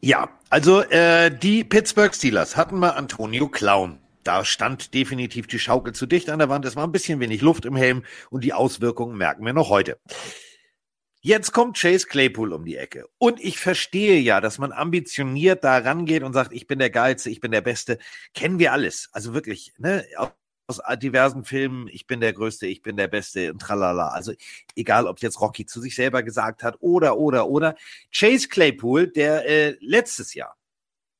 ja, 0.00 0.28
also 0.50 0.82
äh, 0.82 1.30
die 1.30 1.62
Pittsburgh 1.62 2.12
Steelers 2.12 2.56
hatten 2.56 2.80
mal 2.80 2.90
Antonio 2.90 3.48
Clown. 3.48 4.00
Da 4.24 4.44
stand 4.44 4.94
definitiv 4.94 5.46
die 5.46 5.60
Schaukel 5.60 5.94
zu 5.94 6.06
dicht 6.06 6.28
an 6.30 6.40
der 6.40 6.48
Wand. 6.48 6.64
Es 6.64 6.74
war 6.74 6.84
ein 6.84 6.90
bisschen 6.90 7.20
wenig 7.20 7.42
Luft 7.42 7.64
im 7.64 7.76
Helm 7.76 8.02
und 8.30 8.42
die 8.42 8.52
Auswirkungen 8.52 9.16
merken 9.16 9.46
wir 9.46 9.52
noch 9.52 9.68
heute. 9.68 10.00
Jetzt 11.20 11.52
kommt 11.52 11.78
Chase 11.78 12.08
Claypool 12.08 12.52
um 12.52 12.64
die 12.64 12.76
Ecke. 12.76 13.06
Und 13.18 13.38
ich 13.38 13.60
verstehe 13.60 14.18
ja, 14.18 14.40
dass 14.40 14.58
man 14.58 14.72
ambitioniert 14.72 15.62
da 15.62 15.78
rangeht 15.78 16.24
und 16.24 16.32
sagt, 16.32 16.52
ich 16.52 16.66
bin 16.66 16.80
der 16.80 16.90
Geilste, 16.90 17.30
ich 17.30 17.40
bin 17.40 17.52
der 17.52 17.60
Beste. 17.60 17.98
Kennen 18.34 18.58
wir 18.58 18.72
alles. 18.72 19.10
Also 19.12 19.32
wirklich, 19.32 19.74
ne? 19.78 20.04
Aus 20.70 20.82
diversen 20.98 21.44
Filmen, 21.44 21.88
ich 21.88 22.06
bin 22.06 22.20
der 22.20 22.34
Größte, 22.34 22.66
ich 22.66 22.82
bin 22.82 22.98
der 22.98 23.08
Beste 23.08 23.50
und 23.50 23.58
tralala. 23.58 24.08
Also 24.08 24.34
egal, 24.76 25.06
ob 25.06 25.18
jetzt 25.20 25.40
Rocky 25.40 25.64
zu 25.64 25.80
sich 25.80 25.94
selber 25.94 26.22
gesagt 26.22 26.62
hat 26.62 26.76
oder, 26.80 27.16
oder, 27.16 27.48
oder. 27.48 27.74
Chase 28.12 28.48
Claypool, 28.48 29.08
der 29.08 29.48
äh, 29.48 29.78
letztes 29.80 30.34
Jahr 30.34 30.58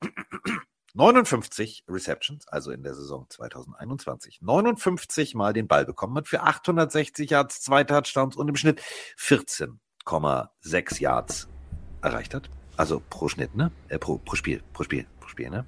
59 0.92 1.84
Receptions, 1.88 2.46
also 2.48 2.72
in 2.72 2.82
der 2.82 2.94
Saison 2.94 3.24
2021. 3.30 4.42
59 4.42 5.34
Mal 5.34 5.54
den 5.54 5.66
Ball 5.66 5.87
bekommen 5.87 6.18
hat 6.18 6.28
für 6.28 6.42
860 6.42 7.30
Yards, 7.30 7.62
zwei 7.62 7.84
Touchdowns 7.84 8.37
und 8.37 8.48
im 8.48 8.56
Schnitt 8.56 8.82
14,6 9.18 11.00
Yards 11.00 11.48
erreicht 12.02 12.34
hat. 12.34 12.50
Also 12.76 13.02
pro 13.08 13.28
Schnitt, 13.28 13.54
ne? 13.54 13.72
Äh, 13.88 13.98
pro, 13.98 14.18
pro 14.18 14.37
Spiel, 14.37 14.62
pro 14.74 14.82
Spiel, 14.82 15.06
pro 15.20 15.28
Spiel, 15.28 15.48
ne? 15.48 15.64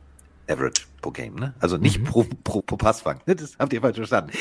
Average 0.51 0.83
pro 1.01 1.11
Game, 1.11 1.35
ne? 1.37 1.55
Also 1.61 1.77
nicht 1.77 2.01
mhm. 2.01 2.05
pro, 2.05 2.27
pro, 2.45 2.63
pro 2.63 2.77
Passfang. 2.77 3.21
Das 3.27 3.57
habt 3.59 3.73
ihr 3.73 3.81
falsch 3.81 3.97
verstanden. 3.97 4.33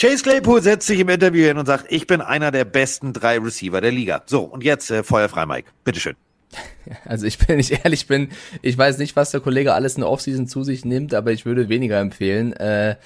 Chase 0.00 0.22
Claypool 0.22 0.62
setzt 0.62 0.86
sich 0.86 1.00
im 1.00 1.08
Interview 1.08 1.46
hin 1.46 1.58
und 1.58 1.66
sagt, 1.66 1.86
ich 1.90 2.06
bin 2.06 2.20
einer 2.20 2.50
der 2.50 2.64
besten 2.64 3.12
drei 3.12 3.38
Receiver 3.38 3.80
der 3.80 3.92
Liga. 3.92 4.22
So, 4.26 4.42
und 4.42 4.64
jetzt 4.64 4.90
äh, 4.90 5.02
feuerfrei, 5.02 5.46
Mike. 5.46 5.70
Bitteschön. 5.84 6.16
Also 7.04 7.26
ich 7.26 7.38
bin 7.38 7.56
nicht 7.58 7.84
ehrlich 7.84 8.08
bin, 8.08 8.30
ich 8.62 8.76
weiß 8.76 8.98
nicht, 8.98 9.14
was 9.14 9.30
der 9.30 9.40
Kollege 9.40 9.74
alles 9.74 9.94
in 9.94 10.00
der 10.00 10.10
Offseason 10.10 10.48
zu 10.48 10.64
sich 10.64 10.84
nimmt, 10.84 11.14
aber 11.14 11.30
ich 11.30 11.46
würde 11.46 11.68
weniger 11.68 12.00
empfehlen. 12.00 12.52
Äh, 12.54 12.96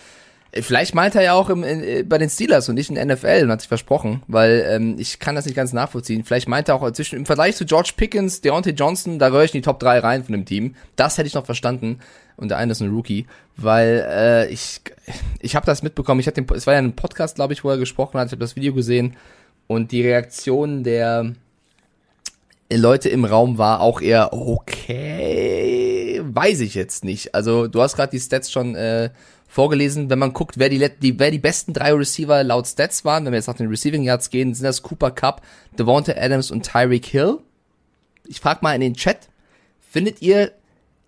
vielleicht 0.61 0.95
meint 0.95 1.15
er 1.15 1.23
ja 1.23 1.33
auch 1.35 1.51
im, 1.51 1.65
in, 1.65 1.83
äh, 1.83 2.03
bei 2.03 2.19
den 2.19 2.31
Steelers 2.31 2.69
und 2.69 2.77
nicht 2.77 2.91
in 2.91 2.97
NFL 2.97 3.43
und 3.45 3.51
hat 3.51 3.61
sich 3.61 3.69
versprochen, 3.69 4.23
weil 4.29 4.65
ähm, 4.69 4.97
ich 4.99 5.19
kann 5.19 5.35
das 5.35 5.47
nicht 5.47 5.55
ganz 5.55 5.73
nachvollziehen. 5.73 6.25
Vielleicht 6.25 6.49
meint 6.49 6.69
er 6.69 6.77
auch 6.77 6.91
zwischen 6.93 7.19
im 7.19 7.27
Vergleich 7.27 7.57
zu 7.57 7.65
George 7.65 7.93
Pickens, 7.97 8.41
Deontay 8.41 8.71
Johnson, 8.71 9.19
da 9.19 9.29
gehöre 9.29 9.45
ich 9.45 9.55
in 9.55 9.61
die 9.61 9.65
Top 9.65 9.81
3 9.81 9.99
rein 9.99 10.25
von 10.25 10.33
dem 10.33 10.45
Team. 10.45 10.75
Das 10.97 11.19
hätte 11.19 11.27
ich 11.27 11.35
noch 11.35 11.47
verstanden. 11.47 12.01
Und 12.37 12.49
der 12.49 12.59
eine 12.59 12.73
ist 12.73 12.81
ein 12.81 12.91
Rookie, 12.91 13.27
weil 13.57 14.05
äh, 14.09 14.49
ich 14.49 14.81
ich 15.41 15.55
habe 15.55 15.67
das 15.67 15.83
mitbekommen. 15.83 16.21
Ich 16.21 16.27
hatte 16.27 16.43
den, 16.43 16.57
es 16.57 16.67
war 16.67 16.75
ja 16.75 16.81
ein 16.81 16.97
Podcast, 16.97 17.37
glaube 17.37 17.53
ich, 17.53 17.63
wo 17.63 17.71
er 17.71 17.79
gesprochen 17.79 18.19
hat. 18.19 18.27
Ich 18.27 18.33
habe 18.33 18.41
das 18.41 18.57
Video 18.57 18.75
gesehen 18.75 19.17
und 19.67 19.93
die 19.93 20.03
Reaktion 20.03 20.83
der 20.83 21.33
Leute 22.73 23.09
im 23.09 23.25
Raum 23.25 23.59
war 23.59 23.81
auch 23.81 24.01
eher 24.01 24.33
okay, 24.33 26.21
weiß 26.25 26.61
ich 26.61 26.75
jetzt 26.75 27.05
nicht. 27.05 27.35
Also 27.35 27.69
du 27.69 27.83
hast 27.83 27.97
gerade 27.97 28.11
die 28.11 28.21
Stats 28.21 28.51
schon 28.51 28.75
äh, 28.75 29.11
vorgelesen. 29.55 30.11
Wenn 30.11 30.19
man 30.19 30.33
guckt, 30.33 30.59
wer 30.59 30.69
die, 30.69 30.91
die, 31.01 31.19
wer 31.19 31.31
die 31.31 31.39
besten 31.39 31.73
drei 31.73 31.93
Receiver 31.93 32.43
laut 32.43 32.67
Stats 32.67 33.05
waren, 33.05 33.25
wenn 33.25 33.33
wir 33.33 33.39
jetzt 33.39 33.47
nach 33.47 33.55
den 33.55 33.69
Receiving 33.69 34.03
Yards 34.03 34.31
gehen, 34.31 34.53
sind 34.53 34.65
das 34.65 34.83
Cooper 34.83 35.13
Cup, 35.13 35.43
Devonta 35.79 36.13
Adams 36.17 36.51
und 36.51 36.67
Tyreek 36.67 37.07
Hill. 37.07 37.39
Ich 38.27 38.41
frage 38.41 38.61
mal 38.63 38.75
in 38.75 38.81
den 38.81 38.95
Chat, 38.95 39.29
findet 39.81 40.21
ihr 40.23 40.53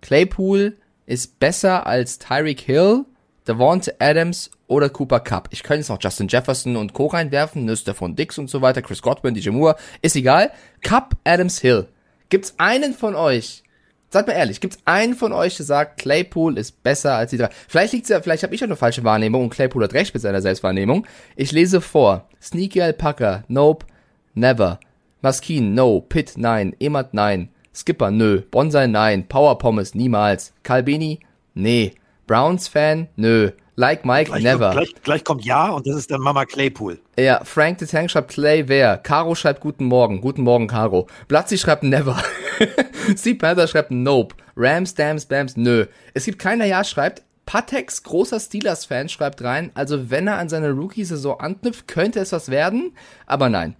Claypool 0.01 0.77
ist 1.05 1.39
besser 1.39 1.87
als 1.87 2.19
Tyreek 2.19 2.61
Hill, 2.61 3.05
Devonta 3.47 3.91
Adams 3.99 4.49
oder 4.67 4.89
Cooper 4.89 5.19
Cup. 5.19 5.49
Ich 5.51 5.63
könnte 5.63 5.79
jetzt 5.79 5.89
noch 5.89 6.01
Justin 6.01 6.27
Jefferson 6.29 6.77
und 6.77 6.93
Co. 6.93 7.07
reinwerfen, 7.07 7.65
Nüster 7.65 7.95
von 7.95 8.15
Dix 8.15 8.37
und 8.37 8.49
so 8.49 8.61
weiter, 8.61 8.81
Chris 8.81 9.01
Godwin, 9.01 9.33
DJ 9.33 9.49
Moore, 9.49 9.75
ist 10.01 10.15
egal. 10.15 10.51
Cup, 10.81 11.15
Adams, 11.25 11.59
Hill. 11.59 11.87
Gibt's 12.29 12.55
einen 12.57 12.93
von 12.93 13.15
euch, 13.15 13.63
seid 14.09 14.27
mal 14.27 14.33
ehrlich, 14.33 14.61
gibt's 14.61 14.79
einen 14.85 15.15
von 15.15 15.33
euch, 15.33 15.57
der 15.57 15.65
sagt, 15.65 15.99
Claypool 15.99 16.57
ist 16.57 16.83
besser 16.83 17.15
als 17.15 17.31
die 17.31 17.37
drei? 17.37 17.49
Vielleicht 17.67 17.93
liegt's 17.93 18.09
ja, 18.09 18.21
vielleicht 18.21 18.43
habe 18.43 18.55
ich 18.55 18.61
auch 18.61 18.67
eine 18.67 18.75
falsche 18.75 19.03
Wahrnehmung 19.03 19.43
und 19.43 19.49
Claypool 19.49 19.83
hat 19.83 19.93
recht 19.93 20.13
mit 20.13 20.21
seiner 20.21 20.41
Selbstwahrnehmung. 20.41 21.05
Ich 21.35 21.51
lese 21.51 21.81
vor. 21.81 22.27
Sneaky 22.41 22.81
Alpaca, 22.81 23.43
nope, 23.47 23.85
never. 24.33 24.79
Maskin, 25.21 25.73
no. 25.73 26.01
Pitt, 26.01 26.33
nein. 26.37 26.75
Emert, 26.79 27.13
nein. 27.13 27.49
Skipper, 27.73 28.11
nö. 28.11 28.41
Bonsai, 28.51 28.87
nein. 28.87 29.27
Power 29.27 29.57
Pommes, 29.57 29.95
niemals. 29.95 30.53
Calbini, 30.63 31.19
nee. 31.53 31.93
Browns 32.27 32.67
Fan, 32.67 33.07
nö. 33.15 33.51
Like 33.79 34.05
Mike, 34.05 34.31
gleich 34.31 34.41
never. 34.41 34.71
Kommt, 34.71 34.75
gleich, 34.75 35.03
gleich, 35.03 35.23
kommt 35.23 35.45
Ja 35.45 35.69
und 35.69 35.85
das 35.85 35.95
ist 35.95 36.09
dann 36.09 36.19
Mama 36.19 36.45
Claypool. 36.45 36.99
Ja, 37.15 37.41
Frank 37.43 37.79
the 37.79 37.85
Tank 37.85 38.09
schreibt 38.09 38.31
Clay, 38.31 38.67
wer? 38.67 38.97
Caro 38.97 39.35
schreibt 39.35 39.59
Guten 39.59 39.85
Morgen. 39.85 40.19
Guten 40.19 40.41
Morgen, 40.41 40.65
Caro. 40.65 41.05
Blatzi 41.27 41.59
schreibt 41.59 41.83
Never. 41.83 42.17
Steve 43.15 43.37
Panther 43.37 43.67
schreibt 43.67 43.91
Nope. 43.91 44.35
Rams, 44.55 44.95
Dams, 44.95 45.27
Bams, 45.27 45.57
nö. 45.57 45.85
Es 46.15 46.25
gibt 46.25 46.39
keiner 46.39 46.65
Ja 46.65 46.83
schreibt. 46.83 47.21
Patex, 47.45 48.01
großer 48.01 48.39
Steelers-Fan, 48.39 49.09
schreibt 49.09 49.41
rein, 49.41 49.71
also 49.73 50.09
wenn 50.09 50.27
er 50.27 50.37
an 50.37 50.49
seine 50.49 50.71
Rookie-Saison 50.71 51.39
anknüpft, 51.39 51.87
könnte 51.87 52.19
es 52.19 52.33
was 52.33 52.49
werden, 52.49 52.91
aber 53.25 53.47
nein. 53.47 53.77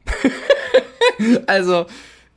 also, 1.47 1.85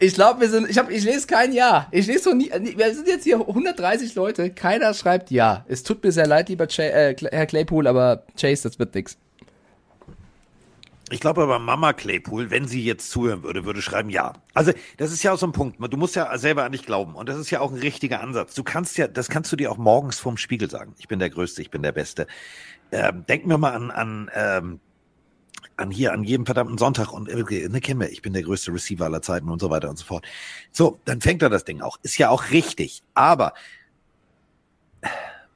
ich 0.01 0.15
glaube, 0.15 0.41
wir 0.41 0.49
sind, 0.49 0.69
ich 0.69 0.79
habe, 0.79 0.93
ich 0.93 1.05
lese 1.05 1.27
kein 1.27 1.53
Ja. 1.53 1.87
Ich 1.91 2.07
lese 2.07 2.25
so 2.25 2.33
nie, 2.33 2.51
wir 2.51 2.95
sind 2.95 3.07
jetzt 3.07 3.25
hier 3.25 3.39
130 3.39 4.15
Leute, 4.15 4.51
keiner 4.51 4.95
schreibt 4.95 5.31
Ja. 5.31 5.65
Es 5.69 5.83
tut 5.83 6.03
mir 6.03 6.11
sehr 6.11 6.27
leid, 6.27 6.49
lieber 6.49 6.67
Ch 6.67 6.79
äh, 6.79 7.15
Herr 7.31 7.47
Claypool, 7.47 7.87
aber 7.87 8.25
Chase, 8.41 8.69
das 8.69 8.79
wird 8.79 8.95
nix. 8.95 9.19
Ich 11.13 11.21
glaube 11.21 11.43
aber 11.43 11.59
Mama 11.59 11.93
Claypool, 11.93 12.51
wenn 12.51 12.67
sie 12.67 12.83
jetzt 12.83 13.11
zuhören 13.11 13.43
würde, 13.43 13.65
würde 13.67 13.83
schreiben 13.83 14.11
ja. 14.11 14.33
Also 14.55 14.73
das 14.97 15.13
ist 15.13 15.23
ja 15.23 15.33
auch 15.33 15.39
so 15.39 15.47
ein 15.47 15.53
Punkt. 15.53 15.77
Du 15.81 15.97
musst 15.97 16.17
ja 16.17 16.39
selber 16.39 16.65
an 16.65 16.73
dich 16.73 16.87
glauben 16.87 17.15
und 17.15 17.29
das 17.29 17.37
ist 17.37 17.51
ja 17.51 17.61
auch 17.61 17.73
ein 17.73 17.79
richtiger 17.79 18.23
Ansatz. 18.23 18.55
Du 18.55 18.63
kannst 18.63 18.97
ja, 18.97 19.07
das 19.07 19.29
kannst 19.29 19.53
du 19.53 19.57
dir 19.57 19.71
auch 19.71 19.77
morgens 19.77 20.19
vorm 20.19 20.39
Spiegel 20.39 20.71
sagen. 20.71 20.95
Ich 20.99 21.09
bin 21.09 21.19
der 21.19 21.29
Größte, 21.29 21.61
ich 21.61 21.71
bin 21.71 21.83
der 21.83 21.93
Beste. 21.93 22.27
Ähm, 22.93 23.27
denken 23.29 23.51
wir 23.51 23.59
mal 23.59 23.75
an, 23.75 23.91
an 23.91 24.31
ähm, 24.35 24.81
an 25.81 25.91
hier, 25.91 26.13
an 26.13 26.25
jedem 26.25 26.47
verdammten 26.47 26.79
Sonntag 26.79 27.13
und 27.13 27.29
äh, 27.29 27.69
ne, 27.69 27.81
kennen 27.81 28.01
wir, 28.01 28.11
ich 28.11 28.23
bin 28.23 28.33
der 28.33 28.43
größte 28.43 28.73
Receiver 28.73 29.05
aller 29.05 29.23
Zeiten 29.23 29.49
und 29.49 29.61
so 29.61 29.71
weiter 29.71 29.91
und 29.91 29.99
so 29.99 30.05
fort. 30.05 30.25
So, 30.73 31.01
dann 31.05 31.21
fängt 31.21 31.43
er 31.43 31.51
das 31.51 31.65
Ding 31.65 31.81
auch. 31.81 31.99
Ist 32.03 32.19
ja 32.19 32.31
auch 32.31 32.51
richtig. 32.51 33.03
Aber 33.15 33.55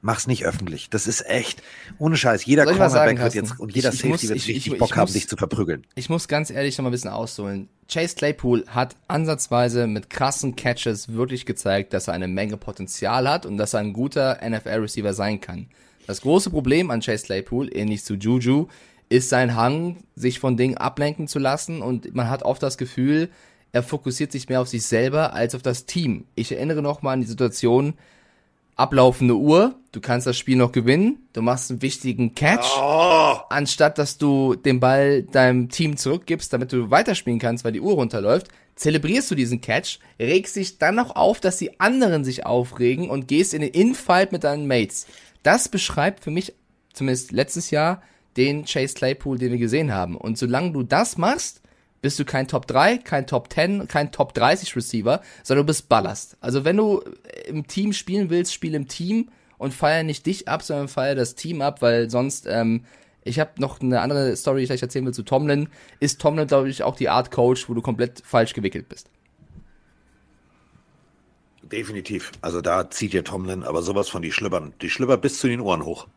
mach's 0.05 0.27
nicht 0.27 0.45
öffentlich. 0.45 0.89
Das 0.89 1.07
ist 1.07 1.27
echt 1.27 1.63
ohne 1.97 2.15
Scheiß. 2.15 2.45
Jeder 2.45 2.65
Cornerback 2.65 3.19
wird 3.19 3.33
jetzt 3.33 3.59
und 3.59 3.75
jeder 3.75 3.89
ich, 3.89 3.95
Safety 3.95 4.09
muss, 4.09 4.29
wird 4.29 4.37
ich, 4.37 4.47
richtig 4.47 4.73
ich, 4.73 4.79
Bock 4.79 4.95
haben, 4.95 5.01
muss, 5.03 5.13
dich 5.13 5.27
zu 5.27 5.35
verprügeln. 5.35 5.85
Ich 5.95 6.09
muss 6.09 6.27
ganz 6.27 6.49
ehrlich 6.49 6.77
noch 6.77 6.83
mal 6.83 6.89
ein 6.89 6.91
bisschen 6.91 7.11
ausholen. 7.11 7.69
Chase 7.91 8.15
Claypool 8.15 8.65
hat 8.67 8.95
ansatzweise 9.07 9.87
mit 9.87 10.09
krassen 10.09 10.55
Catches 10.55 11.13
wirklich 11.13 11.45
gezeigt, 11.45 11.93
dass 11.93 12.07
er 12.07 12.13
eine 12.13 12.27
Menge 12.27 12.57
Potenzial 12.57 13.29
hat 13.29 13.45
und 13.45 13.57
dass 13.57 13.73
er 13.73 13.81
ein 13.81 13.93
guter 13.93 14.39
NFL-Receiver 14.47 15.13
sein 15.13 15.41
kann. 15.41 15.67
Das 16.07 16.21
große 16.21 16.51
Problem 16.51 16.91
an 16.91 17.01
Chase 17.01 17.25
Claypool, 17.25 17.75
ähnlich 17.75 18.03
zu 18.03 18.13
Juju, 18.13 18.67
ist 19.17 19.29
sein 19.29 19.55
Hang, 19.55 19.97
sich 20.15 20.39
von 20.39 20.57
Dingen 20.57 20.77
ablenken 20.77 21.27
zu 21.27 21.39
lassen 21.39 21.81
und 21.81 22.13
man 22.15 22.29
hat 22.29 22.43
oft 22.43 22.61
das 22.61 22.77
Gefühl, 22.77 23.29
er 23.71 23.83
fokussiert 23.83 24.31
sich 24.31 24.47
mehr 24.47 24.61
auf 24.61 24.69
sich 24.69 24.85
selber 24.85 25.33
als 25.33 25.53
auf 25.53 25.61
das 25.61 25.85
Team. 25.85 26.25
Ich 26.35 26.51
erinnere 26.51 26.81
noch 26.81 27.01
mal 27.01 27.13
an 27.13 27.21
die 27.21 27.27
Situation, 27.27 27.95
ablaufende 28.75 29.35
Uhr, 29.35 29.75
du 29.91 30.01
kannst 30.01 30.27
das 30.27 30.37
Spiel 30.37 30.57
noch 30.57 30.71
gewinnen, 30.71 31.27
du 31.33 31.41
machst 31.41 31.71
einen 31.71 31.81
wichtigen 31.81 32.35
Catch, 32.35 32.65
oh. 32.77 33.37
anstatt 33.49 33.97
dass 33.97 34.17
du 34.17 34.55
den 34.55 34.79
Ball 34.79 35.23
deinem 35.23 35.69
Team 35.69 35.97
zurückgibst, 35.97 36.51
damit 36.51 36.71
du 36.71 36.89
weiterspielen 36.89 37.39
kannst, 37.39 37.63
weil 37.63 37.71
die 37.71 37.81
Uhr 37.81 37.93
runterläuft, 37.93 38.47
zelebrierst 38.75 39.31
du 39.31 39.35
diesen 39.35 39.61
Catch, 39.61 39.99
regst 40.19 40.55
dich 40.57 40.77
dann 40.77 40.95
noch 40.95 41.15
auf, 41.15 41.39
dass 41.39 41.57
die 41.57 41.79
anderen 41.79 42.25
sich 42.25 42.45
aufregen 42.45 43.09
und 43.09 43.27
gehst 43.27 43.53
in 43.53 43.61
den 43.61 43.71
Infight 43.71 44.31
mit 44.31 44.43
deinen 44.43 44.67
Mates. 44.67 45.07
Das 45.43 45.69
beschreibt 45.69 46.21
für 46.23 46.31
mich, 46.31 46.53
zumindest 46.93 47.31
letztes 47.31 47.71
Jahr, 47.71 48.01
den 48.37 48.65
Chase 48.65 48.93
Claypool, 48.93 49.37
den 49.37 49.51
wir 49.51 49.59
gesehen 49.59 49.93
haben. 49.93 50.15
Und 50.15 50.37
solange 50.37 50.71
du 50.71 50.83
das 50.83 51.17
machst, 51.17 51.61
bist 52.01 52.19
du 52.19 52.25
kein 52.25 52.47
Top 52.47 52.67
3, 52.67 52.99
kein 52.99 53.25
Top 53.25 53.51
10, 53.51 53.87
kein 53.87 54.11
Top 54.11 54.33
30 54.33 54.75
Receiver, 54.75 55.21
sondern 55.43 55.65
du 55.65 55.71
bist 55.71 55.89
Ballast. 55.89 56.37
Also 56.39 56.63
wenn 56.63 56.77
du 56.77 57.01
im 57.47 57.65
Team 57.65 57.93
spielen 57.93 58.29
willst, 58.29 58.53
spiel 58.53 58.75
im 58.75 58.87
Team 58.87 59.29
und 59.57 59.73
feier 59.73 60.03
nicht 60.03 60.25
dich 60.25 60.47
ab, 60.47 60.61
sondern 60.61 60.87
feier 60.87 61.15
das 61.15 61.35
Team 61.35 61.61
ab, 61.61 61.81
weil 61.81 62.09
sonst, 62.09 62.45
ähm, 62.47 62.85
ich 63.23 63.39
habe 63.39 63.51
noch 63.57 63.81
eine 63.81 64.01
andere 64.01 64.35
Story, 64.35 64.57
die 64.57 64.63
ich 64.63 64.69
gleich 64.69 64.83
erzählen 64.83 65.05
will 65.05 65.13
zu 65.13 65.23
Tomlin. 65.23 65.69
Ist 65.99 66.21
Tomlin, 66.21 66.45
glaube 66.45 66.69
ich, 66.69 66.83
auch 66.83 66.95
die 66.95 67.09
Art 67.09 67.31
Coach, 67.31 67.67
wo 67.69 67.73
du 67.73 67.81
komplett 67.81 68.21
falsch 68.23 68.53
gewickelt 68.53 68.87
bist? 68.87 69.09
Definitiv. 71.63 72.33
Also 72.41 72.61
da 72.61 72.91
zieht 72.91 73.15
ihr 73.15 73.23
Tomlin 73.23 73.63
aber 73.63 73.81
sowas 73.81 74.09
von 74.09 74.21
die 74.21 74.31
Schlüppern. 74.31 74.73
Die 74.81 74.91
Schlüpper 74.91 75.17
bis 75.17 75.39
zu 75.39 75.47
den 75.47 75.61
Ohren 75.61 75.83
hoch. 75.83 76.07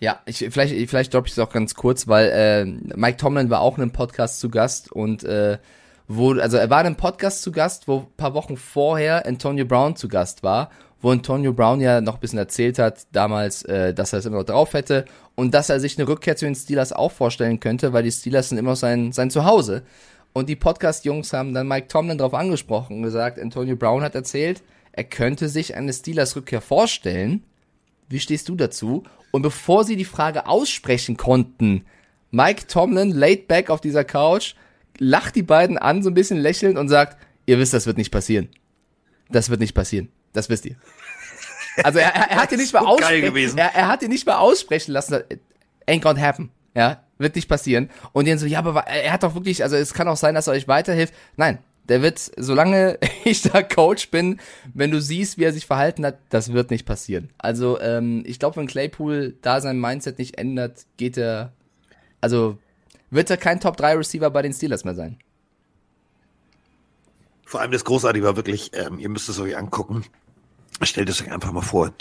Ja, 0.00 0.20
ich, 0.24 0.38
vielleicht, 0.50 0.74
vielleicht 0.88 1.12
droppe 1.12 1.26
ich 1.28 1.32
es 1.32 1.38
auch 1.38 1.52
ganz 1.52 1.74
kurz, 1.74 2.08
weil 2.08 2.30
äh, 2.30 2.64
Mike 2.64 3.18
Tomlin 3.18 3.50
war 3.50 3.60
auch 3.60 3.76
in 3.76 3.82
einem 3.82 3.92
Podcast 3.92 4.40
zu 4.40 4.48
Gast 4.48 4.90
und 4.90 5.24
äh, 5.24 5.58
wo, 6.08 6.32
also 6.32 6.56
er 6.56 6.70
war 6.70 6.80
in 6.80 6.86
einem 6.86 6.96
Podcast 6.96 7.42
zu 7.42 7.52
Gast, 7.52 7.86
wo 7.86 8.00
paar 8.16 8.32
Wochen 8.32 8.56
vorher 8.56 9.26
Antonio 9.26 9.66
Brown 9.66 9.96
zu 9.96 10.08
Gast 10.08 10.42
war, 10.42 10.70
wo 11.02 11.10
Antonio 11.10 11.52
Brown 11.52 11.82
ja 11.82 12.00
noch 12.00 12.14
ein 12.14 12.20
bisschen 12.20 12.38
erzählt 12.38 12.78
hat, 12.78 13.06
damals, 13.12 13.62
äh, 13.64 13.92
dass 13.92 14.14
er 14.14 14.20
es 14.20 14.26
immer 14.26 14.38
noch 14.38 14.44
drauf 14.44 14.72
hätte 14.72 15.04
und 15.34 15.52
dass 15.52 15.68
er 15.68 15.80
sich 15.80 15.98
eine 15.98 16.08
Rückkehr 16.08 16.34
zu 16.34 16.46
den 16.46 16.54
Steelers 16.54 16.94
auch 16.94 17.12
vorstellen 17.12 17.60
könnte, 17.60 17.92
weil 17.92 18.02
die 18.02 18.10
Steelers 18.10 18.48
sind 18.48 18.58
immer 18.58 18.70
noch 18.70 18.76
sein, 18.76 19.12
sein 19.12 19.30
Zuhause. 19.30 19.82
Und 20.32 20.48
die 20.48 20.56
Podcast-Jungs 20.56 21.32
haben 21.34 21.52
dann 21.52 21.68
Mike 21.68 21.88
Tomlin 21.88 22.16
darauf 22.16 22.34
angesprochen 22.34 22.96
und 22.96 23.02
gesagt, 23.02 23.38
Antonio 23.38 23.76
Brown 23.76 24.02
hat 24.02 24.14
erzählt, 24.14 24.62
er 24.92 25.04
könnte 25.04 25.50
sich 25.50 25.74
eine 25.74 25.92
Steelers-Rückkehr 25.92 26.62
vorstellen. 26.62 27.42
Wie 28.08 28.20
stehst 28.20 28.48
du 28.48 28.56
dazu? 28.56 29.04
Und 29.30 29.42
bevor 29.42 29.84
sie 29.84 29.96
die 29.96 30.04
Frage 30.04 30.46
aussprechen 30.46 31.16
konnten, 31.16 31.84
Mike 32.30 32.66
Tomlin 32.66 33.10
laid 33.10 33.48
back 33.48 33.70
auf 33.70 33.80
dieser 33.80 34.04
Couch, 34.04 34.54
lacht 34.98 35.34
die 35.34 35.42
beiden 35.42 35.78
an, 35.78 36.02
so 36.02 36.10
ein 36.10 36.14
bisschen 36.14 36.38
lächelnd 36.38 36.78
und 36.78 36.88
sagt, 36.88 37.16
ihr 37.46 37.58
wisst, 37.58 37.74
das 37.74 37.86
wird 37.86 37.96
nicht 37.96 38.10
passieren. 38.10 38.48
Das 39.30 39.50
wird 39.50 39.60
nicht 39.60 39.74
passieren. 39.74 40.08
Das 40.32 40.48
wisst 40.48 40.66
ihr. 40.66 40.76
Also 41.82 41.98
er, 41.98 42.14
er, 42.14 42.30
er 42.30 42.42
hat 42.42 42.52
ihn 42.52 42.58
nicht 42.58 42.72
mal 42.72 42.84
aussprechen, 42.84 43.56
er, 43.56 43.74
er 43.74 43.88
hat 43.88 44.02
ihn 44.02 44.10
nicht 44.10 44.26
mal 44.26 44.38
aussprechen 44.38 44.92
lassen. 44.92 45.22
Ain't 45.86 46.00
gonna 46.00 46.20
happen. 46.20 46.50
Ja, 46.74 47.02
wird 47.18 47.34
nicht 47.34 47.48
passieren. 47.48 47.90
Und 48.12 48.28
dann 48.28 48.38
so, 48.38 48.46
ja, 48.46 48.60
aber 48.60 48.86
er 48.86 49.12
hat 49.12 49.22
doch 49.22 49.34
wirklich, 49.34 49.62
also 49.62 49.76
es 49.76 49.92
kann 49.92 50.08
auch 50.08 50.16
sein, 50.16 50.34
dass 50.34 50.46
er 50.46 50.52
euch 50.52 50.68
weiterhilft. 50.68 51.14
Nein, 51.36 51.58
Der 51.88 52.02
wird, 52.02 52.18
solange 52.36 52.98
ich 53.24 53.42
da 53.42 53.62
Coach 53.62 54.10
bin, 54.10 54.40
wenn 54.74 54.90
du 54.90 55.00
siehst, 55.00 55.38
wie 55.38 55.44
er 55.44 55.52
sich 55.52 55.66
verhalten 55.66 56.04
hat, 56.06 56.18
das 56.28 56.52
wird 56.52 56.70
nicht 56.70 56.86
passieren. 56.86 57.30
Also 57.38 57.80
ähm, 57.80 58.22
ich 58.26 58.38
glaube, 58.38 58.56
wenn 58.56 58.66
Claypool 58.66 59.36
da 59.42 59.60
sein 59.60 59.80
Mindset 59.80 60.18
nicht 60.18 60.38
ändert, 60.38 60.86
geht 60.96 61.16
er, 61.16 61.52
also 62.20 62.58
wird 63.10 63.30
er 63.30 63.36
kein 63.36 63.60
Top 63.60 63.76
3 63.76 63.96
Receiver 63.96 64.30
bei 64.30 64.42
den 64.42 64.52
Steelers 64.52 64.84
mehr 64.84 64.94
sein. 64.94 65.18
Vor 67.44 67.60
allem 67.60 67.72
das 67.72 67.84
Großartige 67.84 68.24
war 68.24 68.36
wirklich, 68.36 68.70
ähm, 68.74 69.00
ihr 69.00 69.08
müsst 69.08 69.28
es 69.28 69.40
euch 69.40 69.56
angucken. 69.56 70.04
Stellt 70.82 71.08
es 71.08 71.20
euch 71.20 71.32
einfach 71.32 71.50
mal 71.50 71.62
vor. 71.62 71.92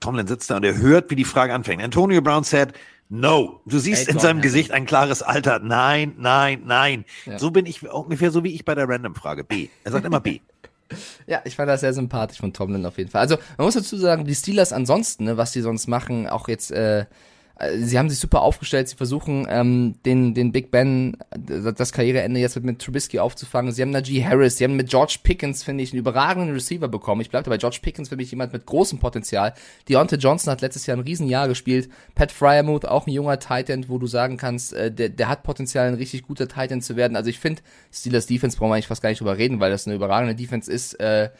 Tomlin 0.00 0.26
sitzt 0.26 0.50
da 0.50 0.56
und 0.56 0.64
er 0.64 0.78
hört, 0.78 1.10
wie 1.10 1.16
die 1.16 1.24
Frage 1.24 1.52
anfängt. 1.52 1.82
Antonio 1.82 2.22
Brown 2.22 2.44
said, 2.44 2.72
no. 3.08 3.60
Du 3.66 3.78
siehst 3.78 4.08
in 4.08 4.18
seinem 4.18 4.40
Gesicht 4.40 4.70
ein 4.72 4.86
klares 4.86 5.22
Alter. 5.22 5.58
Nein, 5.58 6.14
nein, 6.18 6.62
nein. 6.64 7.04
Ja. 7.24 7.38
So 7.38 7.50
bin 7.50 7.66
ich 7.66 7.88
ungefähr 7.88 8.30
so 8.30 8.44
wie 8.44 8.54
ich 8.54 8.64
bei 8.64 8.74
der 8.74 8.88
Random-Frage. 8.88 9.44
B. 9.44 9.68
Er 9.84 9.92
sagt 9.92 10.04
immer 10.04 10.20
B. 10.20 10.40
Ja, 11.26 11.42
ich 11.44 11.56
fand 11.56 11.68
das 11.68 11.80
sehr 11.80 11.92
sympathisch 11.92 12.38
von 12.38 12.52
Tomlin 12.52 12.86
auf 12.86 12.96
jeden 12.96 13.10
Fall. 13.10 13.20
Also 13.20 13.38
man 13.56 13.64
muss 13.64 13.74
dazu 13.74 13.96
sagen, 13.96 14.24
die 14.24 14.36
Steelers 14.36 14.72
ansonsten, 14.72 15.24
ne, 15.24 15.36
was 15.36 15.50
die 15.50 15.60
sonst 15.60 15.88
machen, 15.88 16.28
auch 16.28 16.46
jetzt 16.46 16.70
äh, 16.70 17.00
äh, 17.00 17.06
sie 17.78 17.98
haben 17.98 18.10
sich 18.10 18.18
super 18.18 18.42
aufgestellt, 18.42 18.88
sie 18.88 18.96
versuchen 18.96 19.46
ähm, 19.48 19.94
den, 20.04 20.34
den 20.34 20.52
Big 20.52 20.70
Ben, 20.70 21.16
das 21.30 21.92
Karriereende 21.92 22.38
jetzt 22.38 22.62
mit, 22.62 22.78
Trubisky 22.80 23.18
aufzufangen. 23.18 23.72
Sie 23.72 23.80
haben 23.80 23.90
Najee 23.90 24.22
Harris, 24.22 24.58
sie 24.58 24.64
haben 24.64 24.76
mit 24.76 24.90
George 24.90 25.18
Pickens, 25.22 25.64
finde 25.64 25.82
ich, 25.82 25.92
einen 25.92 26.00
überragenden 26.00 26.52
Receiver 26.52 26.88
bekommen. 26.88 27.22
Ich 27.22 27.30
bleibe 27.30 27.48
bei 27.48 27.56
George 27.56 27.78
Pickens 27.80 28.10
für 28.10 28.16
mich 28.16 28.30
jemand 28.30 28.52
mit 28.52 28.66
großem 28.66 28.98
Potenzial. 28.98 29.54
Deontay 29.88 30.16
Johnson 30.16 30.50
hat 30.50 30.60
letztes 30.60 30.84
Jahr 30.84 30.98
ein 30.98 31.02
Riesenjahr 31.02 31.48
gespielt. 31.48 31.88
Pat 32.14 32.30
Fryermuth, 32.30 32.84
auch 32.84 33.06
ein 33.06 33.12
junger 33.12 33.38
Titan, 33.38 33.88
wo 33.88 33.98
du 33.98 34.06
sagen 34.06 34.36
kannst, 34.36 34.74
äh, 34.74 34.92
der, 34.92 35.08
der 35.08 35.28
hat 35.28 35.42
Potenzial, 35.42 35.88
ein 35.88 35.94
richtig 35.94 36.24
guter 36.24 36.48
Titan 36.48 36.82
zu 36.82 36.94
werden. 36.96 37.16
Also 37.16 37.30
ich 37.30 37.38
finde, 37.38 37.62
Steelers 37.90 38.26
Defense 38.26 38.58
brauchen 38.58 38.70
wir 38.70 38.74
eigentlich 38.74 38.88
fast 38.88 39.00
gar 39.00 39.08
nicht 39.08 39.20
drüber 39.20 39.38
reden, 39.38 39.60
weil 39.60 39.70
das 39.70 39.86
eine 39.86 39.96
überragende 39.96 40.34
Defense 40.34 40.70
ist. 40.70 41.00
Äh, 41.00 41.30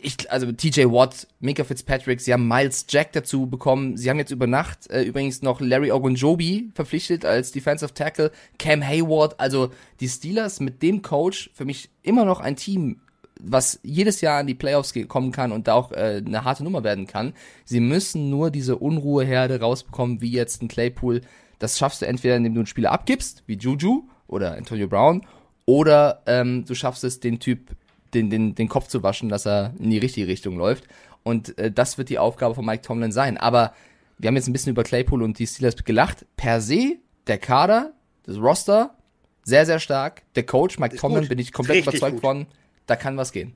ich, 0.00 0.30
also 0.30 0.50
TJ 0.52 0.84
Watt, 0.86 1.26
Mika 1.40 1.64
Fitzpatrick, 1.64 2.20
sie 2.20 2.32
haben 2.32 2.46
Miles 2.46 2.86
Jack 2.88 3.12
dazu 3.12 3.46
bekommen. 3.46 3.96
Sie 3.96 4.08
haben 4.08 4.18
jetzt 4.18 4.30
über 4.30 4.46
Nacht 4.46 4.90
äh, 4.90 5.02
übrigens 5.02 5.42
noch 5.42 5.60
Larry 5.60 5.90
Ogunjobi 5.90 6.70
verpflichtet 6.74 7.24
als 7.24 7.52
Defensive 7.52 7.92
Tackle, 7.92 8.30
Cam 8.58 8.86
Hayward. 8.86 9.38
Also 9.40 9.70
die 10.00 10.08
Steelers 10.08 10.60
mit 10.60 10.82
dem 10.82 11.02
Coach 11.02 11.50
für 11.54 11.64
mich 11.64 11.90
immer 12.02 12.24
noch 12.24 12.40
ein 12.40 12.56
Team, 12.56 13.00
was 13.40 13.80
jedes 13.82 14.20
Jahr 14.20 14.40
in 14.40 14.46
die 14.46 14.54
Playoffs 14.54 14.94
kommen 15.08 15.32
kann 15.32 15.52
und 15.52 15.68
da 15.68 15.74
auch 15.74 15.92
äh, 15.92 16.22
eine 16.24 16.44
harte 16.44 16.64
Nummer 16.64 16.84
werden 16.84 17.06
kann. 17.06 17.34
Sie 17.64 17.80
müssen 17.80 18.30
nur 18.30 18.50
diese 18.50 18.76
Unruheherde 18.76 19.60
rausbekommen, 19.60 20.20
wie 20.20 20.30
jetzt 20.30 20.62
ein 20.62 20.68
Claypool. 20.68 21.22
Das 21.58 21.78
schaffst 21.78 22.02
du 22.02 22.06
entweder, 22.06 22.36
indem 22.36 22.54
du 22.54 22.60
einen 22.60 22.66
Spieler 22.66 22.92
abgibst, 22.92 23.42
wie 23.46 23.56
Juju 23.56 24.04
oder 24.28 24.56
Antonio 24.56 24.88
Brown, 24.88 25.26
oder 25.64 26.22
ähm, 26.26 26.64
du 26.64 26.74
schaffst 26.74 27.02
es, 27.02 27.18
den 27.20 27.40
Typ 27.40 27.74
den, 28.16 28.30
den, 28.30 28.54
den 28.54 28.68
Kopf 28.68 28.88
zu 28.88 29.02
waschen, 29.02 29.28
dass 29.28 29.46
er 29.46 29.74
in 29.78 29.90
die 29.90 29.98
richtige 29.98 30.26
Richtung 30.26 30.56
läuft. 30.56 30.84
Und 31.22 31.56
äh, 31.58 31.70
das 31.70 31.98
wird 31.98 32.08
die 32.08 32.18
Aufgabe 32.18 32.54
von 32.54 32.64
Mike 32.64 32.82
Tomlin 32.82 33.12
sein. 33.12 33.36
Aber 33.36 33.74
wir 34.18 34.28
haben 34.28 34.36
jetzt 34.36 34.48
ein 34.48 34.52
bisschen 34.52 34.70
über 34.72 34.82
Claypool 34.82 35.22
und 35.22 35.38
die 35.38 35.46
Steelers 35.46 35.76
gelacht. 35.84 36.24
Per 36.36 36.60
se, 36.60 36.96
der 37.26 37.38
Kader, 37.38 37.92
das 38.24 38.38
Roster, 38.38 38.96
sehr, 39.42 39.66
sehr 39.66 39.78
stark. 39.78 40.22
Der 40.34 40.44
Coach, 40.44 40.78
Mike 40.78 40.96
Tomlin, 40.96 41.20
gut. 41.20 41.28
bin 41.28 41.38
ich 41.38 41.52
komplett 41.52 41.78
Richtig 41.78 41.94
überzeugt 41.94 42.16
gut. 42.16 42.20
von, 42.22 42.46
da 42.86 42.96
kann 42.96 43.16
was 43.16 43.32
gehen. 43.32 43.54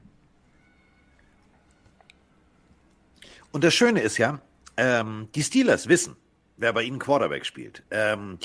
Und 3.52 3.64
das 3.64 3.74
Schöne 3.74 4.00
ist 4.00 4.18
ja, 4.18 4.40
ähm, 4.76 5.28
die 5.34 5.42
Steelers 5.42 5.88
wissen, 5.88 6.16
wer 6.56 6.72
bei 6.72 6.82
ihnen 6.82 6.98
Quarterback 6.98 7.44
spielt. 7.44 7.82
Ähm, 7.90 8.38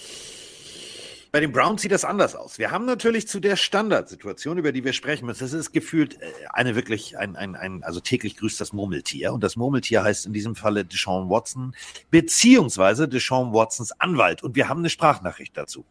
bei 1.36 1.42
den 1.42 1.52
Browns 1.52 1.82
sieht 1.82 1.92
das 1.92 2.06
anders 2.06 2.34
aus. 2.34 2.60
Wir 2.60 2.72
haben 2.72 2.86
natürlich 2.86 3.28
zu 3.28 3.42
der 3.42 3.58
Standardsituation, 3.58 4.58
über 4.58 4.72
die 4.72 4.86
wir 4.86 4.94
sprechen 4.94 5.26
müssen, 5.26 5.44
das 5.44 5.52
ist 5.52 5.74
gefühlt 5.74 6.22
äh, 6.22 6.32
eine 6.54 6.76
wirklich, 6.76 7.18
ein, 7.18 7.36
ein, 7.36 7.58
ein, 7.58 7.84
also 7.84 8.00
täglich 8.00 8.38
grüßt 8.38 8.62
das 8.62 8.72
Murmeltier. 8.72 9.34
Und 9.34 9.44
das 9.44 9.58
Murmeltier 9.58 10.02
heißt 10.02 10.26
in 10.28 10.32
diesem 10.32 10.56
Falle 10.56 10.86
Deshaun 10.86 11.30
Watson, 11.30 11.76
beziehungsweise 12.10 13.10
Deshaun 13.10 13.52
Watsons 13.52 13.92
Anwalt. 14.00 14.44
Und 14.44 14.56
wir 14.56 14.70
haben 14.70 14.80
eine 14.80 14.90
Sprachnachricht 14.90 15.58
dazu. 15.58 15.84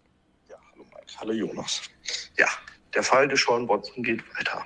Ja, 0.49 0.57
hallo 0.73 0.87
Mike, 0.91 1.13
hallo 1.19 1.33
Jonas. 1.35 1.83
Ja, 2.39 2.49
der 2.95 3.03
Fall 3.03 3.29
Deshaun 3.29 3.69
Watson 3.69 4.03
geht 4.03 4.23
weiter. 4.39 4.65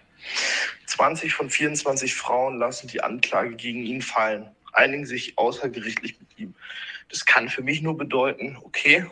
20 0.87 1.35
von 1.35 1.51
24 1.51 2.14
Frauen 2.14 2.57
lassen 2.57 2.87
die 2.87 3.03
Anklage 3.03 3.57
gegen 3.57 3.83
ihn 3.83 4.01
fallen, 4.01 4.49
einigen 4.74 5.07
sich 5.07 5.37
außergerichtlich 5.39 6.20
mit 6.20 6.39
ihm. 6.39 6.55
Das 7.09 7.26
kann 7.26 7.49
für 7.49 7.62
mich 7.62 7.83
nur 7.83 7.99
bedeuten, 7.99 8.57
okay, 8.62 9.05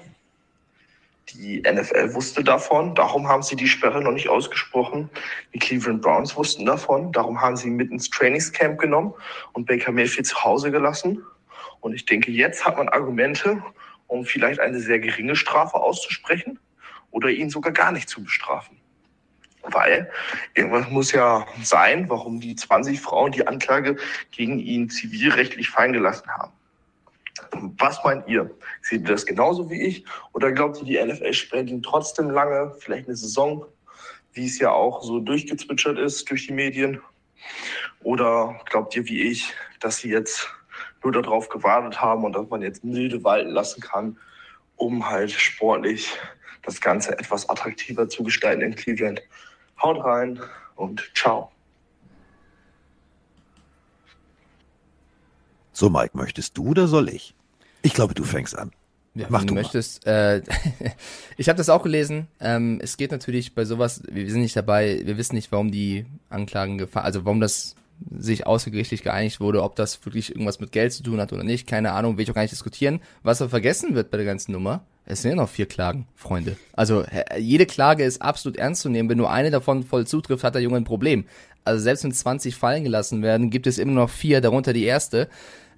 die 1.31 1.61
NFL 1.61 2.15
wusste 2.15 2.45
davon, 2.45 2.95
darum 2.95 3.27
haben 3.29 3.43
sie 3.43 3.57
die 3.57 3.67
Sperre 3.67 4.01
noch 4.01 4.13
nicht 4.13 4.29
ausgesprochen. 4.29 5.11
Die 5.53 5.59
Cleveland 5.59 6.03
Browns 6.03 6.37
wussten 6.37 6.65
davon, 6.65 7.13
darum 7.13 7.41
haben 7.41 7.57
sie 7.57 7.69
ihn 7.69 7.77
mit 7.77 7.91
ins 7.91 8.11
Trainingscamp 8.11 8.79
genommen 8.79 9.13
und 9.53 9.67
Baker 9.67 9.93
Mayfield 9.93 10.27
zu 10.27 10.45
Hause 10.45 10.71
gelassen. 10.71 11.25
Und 11.81 11.95
ich 11.95 12.07
denke, 12.07 12.31
jetzt 12.31 12.65
hat 12.65 12.77
man 12.77 12.89
Argumente, 12.89 13.63
um 14.07 14.25
vielleicht 14.25 14.61
eine 14.61 14.79
sehr 14.79 15.01
geringe 15.01 15.35
Strafe 15.35 15.75
auszusprechen 15.75 16.59
oder 17.11 17.29
ihn 17.29 17.51
sogar 17.51 17.73
gar 17.73 17.93
nicht 17.93 18.09
zu 18.09 18.23
bestrafen. 18.23 18.81
Weil 19.63 20.11
irgendwas 20.55 20.89
muss 20.91 21.11
ja 21.11 21.45
sein, 21.63 22.09
warum 22.09 22.39
die 22.39 22.55
20 22.55 23.01
Frauen 23.01 23.33
die 23.33 23.47
Anklage 23.47 23.97
gegen 24.31 24.61
ihn 24.61 24.91
zivilrechtlich 24.91 25.71
fallen 25.71 25.93
gelassen 25.93 26.29
haben. 26.29 26.53
Was 27.79 28.03
meint 28.05 28.27
ihr? 28.29 28.51
Seht 28.83 29.03
ihr 29.03 29.09
das 29.09 29.27
genauso 29.27 29.71
wie 29.71 29.83
ich? 29.83 30.05
Oder 30.33 30.53
glaubt 30.53 30.79
ihr, 30.79 30.85
die 30.85 31.13
NFL 31.13 31.33
sperrt 31.33 31.71
ihn 31.71 31.83
trotzdem 31.83 32.31
lange, 32.31 32.75
vielleicht 32.79 33.09
eine 33.09 33.17
Saison, 33.17 33.65
wie 34.33 34.47
es 34.47 34.59
ja 34.59 34.71
auch 34.71 35.03
so 35.03 35.21
durchgezwitschert 35.21 35.99
ist 35.99 36.31
durch 36.31 36.47
die 36.47 36.53
Medien? 36.53 37.01
Oder 38.03 38.61
glaubt 38.67 38.95
ihr 38.97 39.07
wie 39.07 39.23
ich, 39.23 39.53
dass 39.81 39.99
sie 39.99 40.11
jetzt 40.11 40.49
nur 41.03 41.13
darauf 41.13 41.49
gewartet 41.49 42.01
haben 42.01 42.25
und 42.25 42.35
dass 42.35 42.49
man 42.49 42.63
jetzt 42.63 42.85
milde 42.85 43.23
walten 43.23 43.51
lassen 43.51 43.81
kann, 43.81 44.19
um 44.77 45.09
halt 45.09 45.31
sportlich 45.31 46.11
das 46.63 46.81
Ganze 46.81 47.19
etwas 47.19 47.49
attraktiver 47.49 48.09
zu 48.09 48.23
gestalten 48.25 48.63
in 48.63 48.75
Cleveland? 48.75 49.23
Haut 49.81 50.03
rein 50.05 50.41
und 50.75 51.11
ciao. 51.15 51.51
So, 55.77 55.91
Mike, 55.91 56.17
möchtest 56.17 56.57
du 56.57 56.69
oder 56.69 56.89
soll 56.89 57.11
ich? 57.11 57.35
Ich 57.83 57.93
glaube, 57.93 58.15
du 58.15 58.25
fängst 58.25 58.57
an. 58.57 58.71
Ja, 59.15 59.27
Mach 59.29 59.43
du, 59.43 59.49
du 59.49 59.55
möchtest. 59.57 60.07
Äh, 60.07 60.41
ich 61.37 61.51
habe 61.51 61.59
das 61.59 61.69
auch 61.69 61.83
gelesen. 61.83 62.29
Ähm, 62.41 62.81
es 62.83 62.97
geht 62.97 63.11
natürlich 63.11 63.55
bei 63.55 63.67
sowas, 63.67 64.03
wir 64.11 64.31
sind 64.31 64.41
nicht 64.41 64.57
dabei, 64.57 65.03
wir 65.05 65.19
wissen 65.19 65.35
nicht, 65.35 65.53
warum 65.53 65.71
die 65.71 66.07
Anklagen 66.31 66.79
gefallen, 66.79 67.05
also 67.05 67.27
warum 67.27 67.43
das 67.43 67.75
sich 68.11 68.47
außergerichtlich 68.47 69.03
geeinigt 69.03 69.39
wurde, 69.39 69.63
ob 69.63 69.77
das 69.77 70.03
wirklich 70.07 70.31
irgendwas 70.31 70.61
mit 70.61 70.73
Geld 70.73 70.95
zu 70.95 71.03
tun 71.03 71.21
hat 71.21 71.35
oder 71.35 71.45
nicht, 71.45 71.67
keine 71.67 71.93
Ahnung, 71.93 72.17
will 72.17 72.23
ich 72.23 72.31
auch 72.31 72.35
gar 72.35 72.43
nicht 72.43 72.53
diskutieren. 72.53 73.01
Was 73.23 73.43
aber 73.43 73.51
vergessen 73.51 73.95
wird 73.95 74.11
bei 74.11 74.17
der 74.17 74.27
ganzen 74.27 74.53
Nummer, 74.53 74.83
es 75.05 75.21
sind 75.21 75.33
ja 75.33 75.37
noch 75.37 75.51
vier 75.51 75.67
Klagen, 75.67 76.07
Freunde. 76.15 76.57
Also 76.73 77.05
jede 77.39 77.67
Klage 77.67 78.03
ist 78.03 78.23
absolut 78.23 78.57
ernst 78.57 78.81
zu 78.81 78.89
nehmen. 78.89 79.11
Wenn 79.11 79.19
nur 79.19 79.31
eine 79.31 79.51
davon 79.51 79.83
voll 79.83 80.07
zutrifft, 80.07 80.43
hat 80.43 80.55
der 80.55 80.63
Junge 80.63 80.79
ein 80.79 80.85
Problem. 80.85 81.27
Also 81.65 81.83
selbst 81.83 82.05
wenn 82.05 82.13
20 82.13 82.55
fallen 82.55 82.85
gelassen 82.85 83.23
werden, 83.23 83.51
gibt 83.51 83.67
es 83.67 83.79
immer 83.79 83.93
noch 83.93 84.09
vier, 84.09 84.41
darunter 84.41 84.73
die 84.73 84.85
erste 84.85 85.29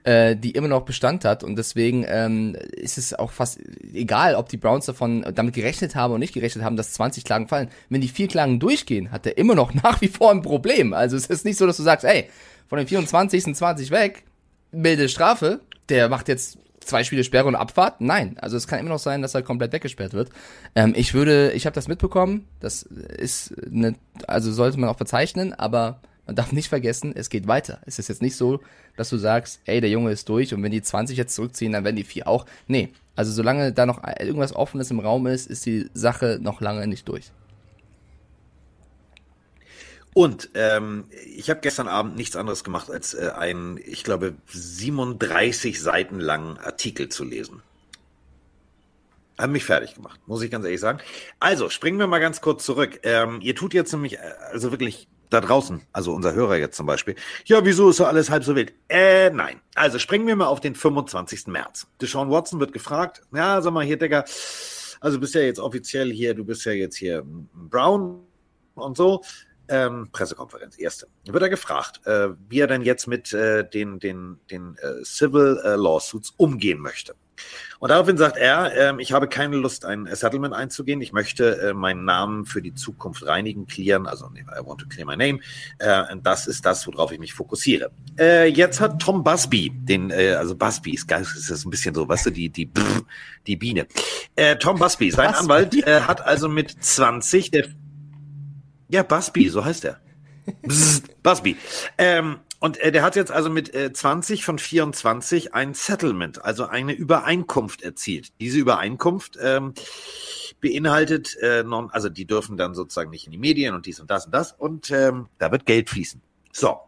äh, 0.04 0.36
die 0.36 0.52
immer 0.52 0.68
noch 0.68 0.82
Bestand 0.82 1.24
hat 1.24 1.44
und 1.44 1.56
deswegen 1.56 2.04
ähm, 2.08 2.56
ist 2.72 2.98
es 2.98 3.14
auch 3.14 3.32
fast 3.32 3.58
egal, 3.92 4.34
ob 4.34 4.48
die 4.48 4.56
Browns 4.56 4.86
davon 4.86 5.24
damit 5.34 5.54
gerechnet 5.54 5.94
haben 5.94 6.12
oder 6.12 6.18
nicht 6.18 6.34
gerechnet 6.34 6.64
haben, 6.64 6.76
dass 6.76 6.92
20 6.92 7.24
Klagen 7.24 7.48
fallen. 7.48 7.68
Wenn 7.88 8.00
die 8.00 8.08
vier 8.08 8.28
Klagen 8.28 8.60
durchgehen, 8.60 9.10
hat 9.10 9.26
er 9.26 9.38
immer 9.38 9.54
noch 9.54 9.74
nach 9.82 10.00
wie 10.00 10.08
vor 10.08 10.30
ein 10.30 10.42
Problem. 10.42 10.92
Also 10.92 11.16
es 11.16 11.26
ist 11.26 11.44
nicht 11.44 11.58
so, 11.58 11.66
dass 11.66 11.76
du 11.76 11.82
sagst, 11.82 12.04
ey, 12.04 12.28
von 12.68 12.78
den 12.78 12.86
24 12.86 13.42
sind 13.42 13.56
20 13.56 13.90
weg, 13.90 14.24
milde 14.70 15.08
Strafe, 15.08 15.60
der 15.88 16.08
macht 16.08 16.28
jetzt 16.28 16.58
zwei 16.80 17.04
Spiele 17.04 17.22
Sperre 17.22 17.46
und 17.46 17.54
Abfahrt? 17.54 18.00
Nein. 18.00 18.36
Also 18.40 18.56
es 18.56 18.66
kann 18.66 18.78
immer 18.78 18.88
noch 18.88 18.98
sein, 18.98 19.22
dass 19.22 19.34
er 19.34 19.42
komplett 19.42 19.72
weggesperrt 19.72 20.14
wird. 20.14 20.30
Ähm, 20.74 20.94
ich 20.96 21.14
würde, 21.14 21.52
ich 21.52 21.66
habe 21.66 21.74
das 21.74 21.88
mitbekommen. 21.88 22.46
Das 22.60 22.82
ist 22.82 23.54
eine, 23.66 23.94
also 24.26 24.52
sollte 24.52 24.78
man 24.80 24.88
auch 24.88 24.96
verzeichnen, 24.96 25.52
aber 25.52 26.00
man 26.28 26.36
darf 26.36 26.52
nicht 26.52 26.68
vergessen, 26.68 27.14
es 27.16 27.30
geht 27.30 27.48
weiter. 27.48 27.80
Es 27.86 27.98
ist 27.98 28.08
jetzt 28.08 28.20
nicht 28.20 28.36
so, 28.36 28.60
dass 28.98 29.08
du 29.08 29.16
sagst, 29.16 29.60
ey, 29.64 29.80
der 29.80 29.88
Junge 29.88 30.12
ist 30.12 30.28
durch 30.28 30.52
und 30.52 30.62
wenn 30.62 30.70
die 30.70 30.82
20 30.82 31.16
jetzt 31.16 31.34
zurückziehen, 31.34 31.72
dann 31.72 31.84
werden 31.84 31.96
die 31.96 32.04
vier 32.04 32.28
auch. 32.28 32.44
Nee, 32.66 32.90
also 33.16 33.32
solange 33.32 33.72
da 33.72 33.86
noch 33.86 34.02
irgendwas 34.20 34.54
Offenes 34.54 34.90
im 34.90 35.00
Raum 35.00 35.26
ist, 35.26 35.46
ist 35.46 35.64
die 35.64 35.88
Sache 35.94 36.38
noch 36.42 36.60
lange 36.60 36.86
nicht 36.86 37.08
durch. 37.08 37.32
Und 40.12 40.50
ähm, 40.52 41.06
ich 41.34 41.48
habe 41.48 41.60
gestern 41.60 41.88
Abend 41.88 42.16
nichts 42.16 42.36
anderes 42.36 42.62
gemacht, 42.62 42.90
als 42.90 43.14
äh, 43.14 43.30
einen, 43.34 43.78
ich 43.82 44.04
glaube, 44.04 44.34
37 44.48 45.80
Seiten 45.80 46.20
langen 46.20 46.58
Artikel 46.58 47.08
zu 47.08 47.24
lesen. 47.24 47.62
Haben 49.38 49.52
mich 49.52 49.64
fertig 49.64 49.94
gemacht, 49.94 50.20
muss 50.26 50.42
ich 50.42 50.50
ganz 50.50 50.66
ehrlich 50.66 50.80
sagen. 50.80 50.98
Also, 51.40 51.70
springen 51.70 51.98
wir 51.98 52.06
mal 52.06 52.18
ganz 52.18 52.42
kurz 52.42 52.64
zurück. 52.64 53.00
Ähm, 53.04 53.40
ihr 53.40 53.54
tut 53.54 53.72
jetzt 53.72 53.92
nämlich, 53.92 54.18
äh, 54.18 54.34
also 54.50 54.72
wirklich 54.72 55.08
da 55.30 55.40
draußen, 55.40 55.82
also 55.92 56.14
unser 56.14 56.32
Hörer 56.32 56.56
jetzt 56.56 56.76
zum 56.76 56.86
Beispiel, 56.86 57.14
ja, 57.44 57.64
wieso 57.64 57.90
ist 57.90 57.96
so 57.96 58.06
alles 58.06 58.30
halb 58.30 58.44
so 58.44 58.56
wild? 58.56 58.72
Äh, 58.88 59.30
nein. 59.30 59.60
Also 59.74 59.98
springen 59.98 60.26
wir 60.26 60.36
mal 60.36 60.46
auf 60.46 60.60
den 60.60 60.74
25. 60.74 61.46
März. 61.48 61.86
Deshaun 62.00 62.30
Watson 62.30 62.60
wird 62.60 62.72
gefragt, 62.72 63.22
ja, 63.32 63.60
sag 63.60 63.72
mal 63.72 63.84
hier, 63.84 63.98
Digga, 63.98 64.24
also 65.00 65.20
bist 65.20 65.34
ja 65.34 65.42
jetzt 65.42 65.60
offiziell 65.60 66.12
hier, 66.12 66.34
du 66.34 66.44
bist 66.44 66.64
ja 66.64 66.72
jetzt 66.72 66.96
hier 66.96 67.24
Brown 67.52 68.20
und 68.74 68.96
so. 68.96 69.22
Ähm, 69.70 70.08
Pressekonferenz, 70.12 70.78
erste. 70.78 71.08
Wird 71.26 71.42
er 71.42 71.50
gefragt, 71.50 72.00
äh, 72.06 72.30
wie 72.48 72.60
er 72.60 72.66
denn 72.66 72.80
jetzt 72.80 73.06
mit 73.06 73.34
äh, 73.34 73.68
den, 73.68 73.98
den, 73.98 74.40
den 74.50 74.76
äh, 74.76 75.04
Civil 75.04 75.60
äh, 75.62 75.74
Lawsuits 75.76 76.32
umgehen 76.38 76.80
möchte. 76.80 77.14
Und 77.78 77.90
daraufhin 77.90 78.16
sagt 78.16 78.36
er, 78.36 78.94
äh, 78.96 79.02
ich 79.02 79.12
habe 79.12 79.28
keine 79.28 79.56
Lust, 79.56 79.84
ein 79.84 80.08
Settlement 80.12 80.54
einzugehen. 80.54 81.00
Ich 81.00 81.12
möchte 81.12 81.60
äh, 81.60 81.74
meinen 81.74 82.04
Namen 82.04 82.44
für 82.44 82.60
die 82.60 82.74
Zukunft 82.74 83.24
reinigen, 83.26 83.66
clearen. 83.66 84.06
Also, 84.06 84.26
I 84.26 84.66
want 84.66 84.80
to 84.80 84.86
clear 84.88 85.06
my 85.06 85.16
name. 85.16 85.40
Äh, 85.78 86.16
das 86.22 86.46
ist 86.46 86.66
das, 86.66 86.86
worauf 86.86 87.12
ich 87.12 87.20
mich 87.20 87.32
fokussiere. 87.32 87.90
Äh, 88.18 88.48
jetzt 88.48 88.80
hat 88.80 89.00
Tom 89.00 89.22
Busby, 89.22 89.70
den, 89.72 90.10
äh, 90.10 90.32
also 90.32 90.56
Busby 90.56 90.94
ist, 90.94 91.06
geil, 91.06 91.22
ist 91.22 91.50
das 91.50 91.64
ein 91.64 91.70
bisschen 91.70 91.94
so, 91.94 92.08
weißt 92.08 92.26
du, 92.26 92.30
die, 92.30 92.48
die, 92.48 92.66
brr, 92.66 93.02
die 93.46 93.56
Biene. 93.56 93.86
Äh, 94.34 94.56
Tom 94.56 94.78
Busby, 94.78 95.10
sein 95.10 95.32
Busby. 95.32 95.42
Anwalt, 95.84 95.86
hat 96.08 96.24
also 96.24 96.48
mit 96.48 96.82
20, 96.82 97.50
der, 97.52 97.68
ja, 98.88 99.02
Busby, 99.02 99.48
so 99.48 99.64
heißt 99.64 99.84
er. 99.84 100.00
Busby. 101.22 101.56
Ähm, 101.96 102.38
und 102.60 102.78
äh, 102.78 102.90
der 102.90 103.02
hat 103.02 103.14
jetzt 103.14 103.30
also 103.30 103.50
mit 103.50 103.74
äh, 103.74 103.92
20 103.92 104.44
von 104.44 104.58
24 104.58 105.54
ein 105.54 105.74
Settlement, 105.74 106.44
also 106.44 106.66
eine 106.66 106.92
Übereinkunft 106.92 107.82
erzielt. 107.82 108.32
Diese 108.40 108.58
Übereinkunft 108.58 109.38
ähm, 109.40 109.74
beinhaltet, 110.60 111.36
äh, 111.40 111.62
non, 111.62 111.90
also 111.90 112.08
die 112.08 112.24
dürfen 112.24 112.56
dann 112.56 112.74
sozusagen 112.74 113.10
nicht 113.10 113.26
in 113.26 113.32
die 113.32 113.38
Medien 113.38 113.74
und 113.74 113.86
dies 113.86 114.00
und 114.00 114.10
das 114.10 114.26
und 114.26 114.32
das 114.32 114.52
und 114.52 114.90
ähm, 114.90 115.28
da 115.38 115.52
wird 115.52 115.66
Geld 115.66 115.88
fließen. 115.88 116.20
So, 116.52 116.78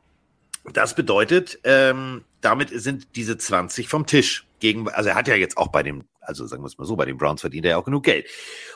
das 0.73 0.95
bedeutet, 0.95 1.61
ähm, 1.63 2.25
damit 2.41 2.71
sind 2.73 3.15
diese 3.15 3.39
20 3.39 3.89
vom 3.89 4.07
Tisch. 4.07 4.47
Gegen, 4.59 4.89
also 4.91 5.09
er 5.09 5.15
hat 5.15 5.27
ja 5.27 5.37
jetzt 5.37 5.57
auch 5.57 5.69
bei 5.69 5.83
dem, 5.83 6.03
also 6.21 6.47
sagen 6.47 6.63
wir 6.63 6.67
es 6.67 6.77
mal 6.77 6.85
so, 6.85 6.97
bei 6.97 7.07
den 7.07 7.17
Browns 7.17 7.41
verdient 7.41 7.65
er 7.65 7.71
ja 7.73 7.77
auch 7.79 7.85
genug 7.85 8.05
Geld. 8.05 8.27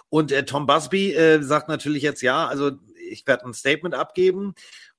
Und 0.08 0.32
äh, 0.32 0.44
Tom 0.44 0.66
Busby 0.66 1.12
äh, 1.12 1.42
sagt 1.42 1.68
natürlich 1.68 2.02
jetzt, 2.02 2.22
ja, 2.22 2.46
also 2.46 2.70
ich 3.10 3.26
werde 3.26 3.44
ein 3.44 3.52
Statement 3.52 3.94
abgeben 3.94 4.54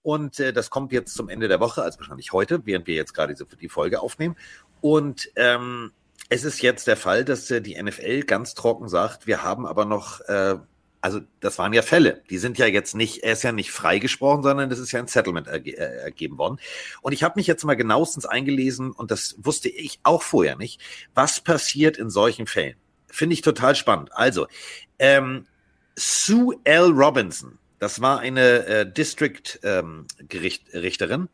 und 0.05 0.39
äh, 0.39 0.53
das 0.53 0.69
kommt 0.69 0.91
jetzt 0.91 1.15
zum 1.15 1.29
Ende 1.29 1.47
der 1.47 1.59
Woche, 1.59 1.81
also 1.81 1.97
wahrscheinlich 1.97 2.31
heute, 2.31 2.63
während 2.67 2.85
wir 2.85 2.93
jetzt 2.93 3.15
gerade 3.15 3.33
diese, 3.33 3.47
die 3.59 3.69
Folge 3.69 4.01
aufnehmen. 4.01 4.35
Und 4.79 5.31
ähm, 5.35 5.93
es 6.29 6.43
ist 6.43 6.61
jetzt 6.61 6.85
der 6.85 6.95
Fall, 6.95 7.25
dass 7.25 7.49
äh, 7.49 7.59
die 7.59 7.81
NFL 7.81 8.21
ganz 8.21 8.53
trocken 8.53 8.87
sagt, 8.87 9.25
wir 9.25 9.41
haben 9.41 9.65
aber 9.65 9.83
noch, 9.85 10.21
äh, 10.21 10.57
also 11.01 11.21
das 11.39 11.57
waren 11.57 11.73
ja 11.73 11.81
Fälle, 11.81 12.21
die 12.29 12.37
sind 12.37 12.59
ja 12.59 12.67
jetzt 12.67 12.93
nicht, 12.93 13.23
er 13.23 13.33
ist 13.33 13.41
ja 13.41 13.51
nicht 13.51 13.71
freigesprochen, 13.71 14.43
sondern 14.43 14.69
das 14.69 14.77
ist 14.77 14.91
ja 14.91 14.99
ein 14.99 15.07
Settlement 15.07 15.47
erge 15.47 15.75
äh, 15.75 16.03
ergeben 16.03 16.37
worden. 16.37 16.59
Und 17.01 17.13
ich 17.13 17.23
habe 17.23 17.33
mich 17.37 17.47
jetzt 17.47 17.65
mal 17.65 17.73
genauestens 17.73 18.27
eingelesen 18.27 18.91
und 18.91 19.09
das 19.09 19.33
wusste 19.39 19.69
ich 19.69 19.99
auch 20.03 20.21
vorher 20.21 20.55
nicht, 20.55 20.81
was 21.15 21.41
passiert 21.41 21.97
in 21.97 22.11
solchen 22.11 22.45
Fällen. 22.45 22.75
Finde 23.07 23.33
ich 23.33 23.41
total 23.41 23.73
spannend. 23.73 24.11
Also, 24.13 24.45
ähm, 24.99 25.47
Sue 25.95 26.57
L. 26.63 26.91
Robinson, 26.91 27.57
das 27.79 28.01
war 28.01 28.19
eine 28.19 28.65
äh, 28.65 28.91
District-Richterin, 28.91 31.21
ähm, 31.21 31.29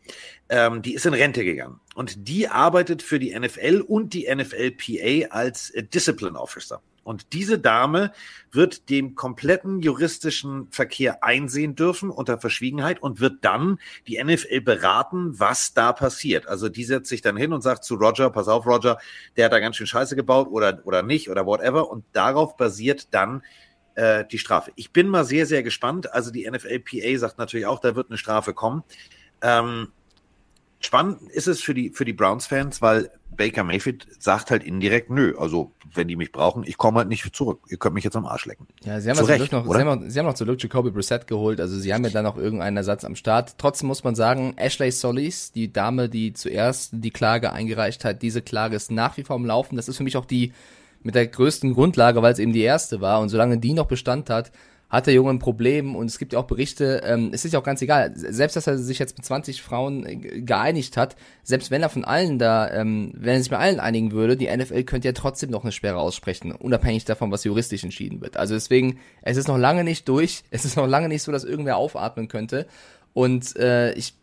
ähm, 0.50 0.82
die 0.82 0.94
ist 0.94 1.06
in 1.06 1.14
Rente 1.14 1.46
gegangen. 1.46 1.80
Und 1.96 2.28
die 2.28 2.48
arbeitet 2.48 3.04
für 3.04 3.20
die 3.20 3.38
NFL 3.38 3.84
und 3.88 4.14
die 4.14 4.28
NFLPA 4.34 5.28
als 5.30 5.70
äh, 5.72 5.84
Discipline 5.84 6.39
Officer. 6.39 6.82
Und 7.04 7.34
diese 7.34 7.58
Dame 7.58 8.12
wird 8.52 8.89
dem 8.89 9.16
kompletten 9.16 9.80
juristischen 9.80 10.68
Verkehr 10.72 11.24
einsehen 11.24 11.76
dürfen 11.76 12.12
unter 12.12 12.39
Verschwiegenheit 12.39 13.02
und 13.02 13.20
wird 13.20 13.44
dann 13.44 13.80
die 14.08 14.24
NFL 14.24 14.62
beraten, 14.62 15.39
was 15.39 15.74
da 15.74 15.94
passiert. 15.94 16.48
Also 16.48 16.70
die 16.70 16.84
setzt 16.84 17.10
sich 17.10 17.22
dann 17.22 17.38
hin 17.38 17.54
und 17.54 17.62
sagt 17.62 17.86
zu 17.86 17.96
Roger, 17.96 18.30
pass 18.30 18.48
auf 18.48 18.68
Roger, 18.68 19.00
der 19.36 19.46
hat 19.46 19.52
da 19.52 19.60
ganz 19.60 19.78
schön 19.78 19.88
Scheiße 19.88 20.16
gebaut 20.16 20.48
oder, 20.52 20.80
oder 20.84 21.02
nicht 21.02 21.30
oder 21.30 21.46
whatever. 21.46 21.89
Und 21.89 22.06
darauf 22.14 22.56
basiert 22.56 23.08
dann 23.12 23.42
äh, 23.96 24.26
die 24.30 24.38
Strafe. 24.38 24.72
Ich 24.76 24.92
bin 24.92 25.08
mal 25.08 25.26
sehr, 25.26 25.46
sehr 25.46 25.64
gespannt. 25.64 26.14
Also 26.14 26.32
die 26.32 26.50
NFLPA 26.50 27.18
sagt 27.18 27.38
natürlich 27.38 27.66
auch, 27.66 27.80
da 27.80 27.96
wird 27.96 28.10
eine 28.10 28.18
Strafe 28.18 28.54
kommen. 28.54 28.84
Ähm, 29.42 29.89
spannend 30.80 31.32
ist 31.32 31.48
es 31.48 31.62
für 31.62 31.74
die, 31.74 31.92
für 31.92 32.06
die 32.06 32.14
Browns-Fans, 32.14 32.82
weil 32.82 33.12
Baker 33.36 33.64
Mayfield 33.64 34.08
sagt 34.20 34.52
halt 34.52 34.64
indirekt, 34.64 35.10
nö, 35.10 35.36
also 35.38 35.72
wenn 35.94 36.08
die 36.08 36.16
mich 36.16 36.32
brauchen, 36.32 36.64
ich 36.66 36.78
komme 36.78 37.00
halt 37.00 37.08
nicht 37.08 37.36
zurück. 37.36 37.62
Ihr 37.70 37.78
könnt 37.78 37.96
mich 37.96 38.04
jetzt 38.04 38.16
am 38.16 38.26
Arsch 38.26 38.46
lecken. 38.46 38.68
Ja, 38.84 39.00
sie 39.00 39.10
haben, 39.10 39.18
Zu 39.18 39.24
Recht, 39.26 39.52
noch, 39.52 39.66
sie, 39.66 39.80
haben 39.80 40.02
noch, 40.02 40.10
sie 40.10 40.20
haben 40.20 40.26
noch 40.26 40.34
zu 40.34 40.46
Glück 40.46 40.62
Jacoby 40.62 40.92
Brissett 40.92 41.28
geholt, 41.28 41.60
also 41.60 41.78
sie 41.80 41.94
haben 41.94 42.04
ja 42.04 42.10
dann 42.10 42.26
noch 42.26 42.38
irgendeinen 42.38 42.78
Ersatz 42.78 43.06
am 43.06 43.16
Start. 43.16 43.58
Trotzdem 43.58 43.88
muss 43.88 44.04
man 44.04 44.16
sagen, 44.16 44.54
Ashley 44.58 44.92
Solis, 44.92 45.52
die 45.52 45.72
Dame, 45.72 46.10
die 46.10 46.34
zuerst 46.34 46.92
die 46.94 47.12
Klage 47.12 47.54
eingereicht 47.54 48.04
hat, 48.04 48.22
diese 48.22 48.42
Klage 48.42 48.76
ist 48.76 48.92
nach 48.92 49.18
wie 49.18 49.24
vor 49.24 49.36
am 49.38 49.46
Laufen. 49.46 49.76
Das 49.76 49.88
ist 49.88 49.98
für 49.98 50.04
mich 50.04 50.18
auch 50.18 50.26
die 50.26 50.54
mit 51.04 51.16
der 51.16 51.28
größten 51.28 51.74
Grundlage, 51.74 52.22
weil 52.22 52.34
es 52.34 52.39
eben 52.39 52.54
die 52.54 52.62
erste 52.62 53.02
war. 53.02 53.20
Und 53.20 53.30
solange 53.30 53.58
die 53.58 53.74
noch 53.74 53.88
Bestand 53.88 54.30
hat, 54.30 54.52
hat 54.91 55.08
der 55.08 55.14
Junge 55.14 55.32
ein 55.32 55.39
Problem. 55.39 55.95
Und 55.95 56.08
es 56.08 56.20
gibt 56.20 56.34
ja 56.34 56.39
auch 56.39 56.45
Berichte, 56.45 57.02
ähm, 57.06 57.32
es 57.34 57.45
ist 57.45 57.54
ja 57.54 57.60
auch 57.60 57.64
ganz 57.64 57.82
egal, 57.82 58.12
selbst 58.14 58.58
dass 58.58 58.68
er 58.68 58.78
sich 58.78 58.99
jetzt 58.99 59.18
mit 59.18 59.26
20 59.26 59.62
Frauen 59.62 60.06
äh, 60.06 60.16
geeinigt 60.41 60.97
hat, 60.97 61.16
selbst 61.43 61.72
wenn 61.72 61.82
er 61.82 61.89
von 61.89 62.04
allen 62.04 62.38
da, 62.38 62.70
ähm, 62.70 63.14
wenn 63.16 63.36
er 63.36 63.39
sich 63.39 63.49
mit 63.49 63.60
allen 63.60 63.80
einigen 63.80 64.12
würde, 64.12 64.36
die 64.36 64.56
NFL 64.56 64.84
könnte 64.84 65.08
ja 65.08 65.14
trotzdem 65.14 65.49
noch 65.49 65.64
eine 65.64 65.72
Sperre 65.72 65.99
aussprechen, 65.99 66.52
unabhängig 66.52 67.06
davon, 67.06 67.32
was 67.32 67.45
juristisch 67.45 67.84
entschieden 67.84 68.20
wird. 68.22 68.36
Also 68.36 68.54
deswegen, 68.54 68.99
es 69.22 69.38
ist 69.38 69.47
noch 69.47 69.58
lange 69.58 69.86
nicht 69.86 70.08
durch, 70.10 70.43
es 70.52 70.66
ist 70.66 70.76
noch 70.76 70.88
lange 70.88 71.08
nicht 71.08 71.24
so, 71.24 71.32
dass 71.32 71.45
irgendwer 71.45 71.78
aufatmen 71.78 72.28
könnte. 72.28 72.68
Und 73.14 73.56
äh, 73.56 73.93
ich 73.93 74.14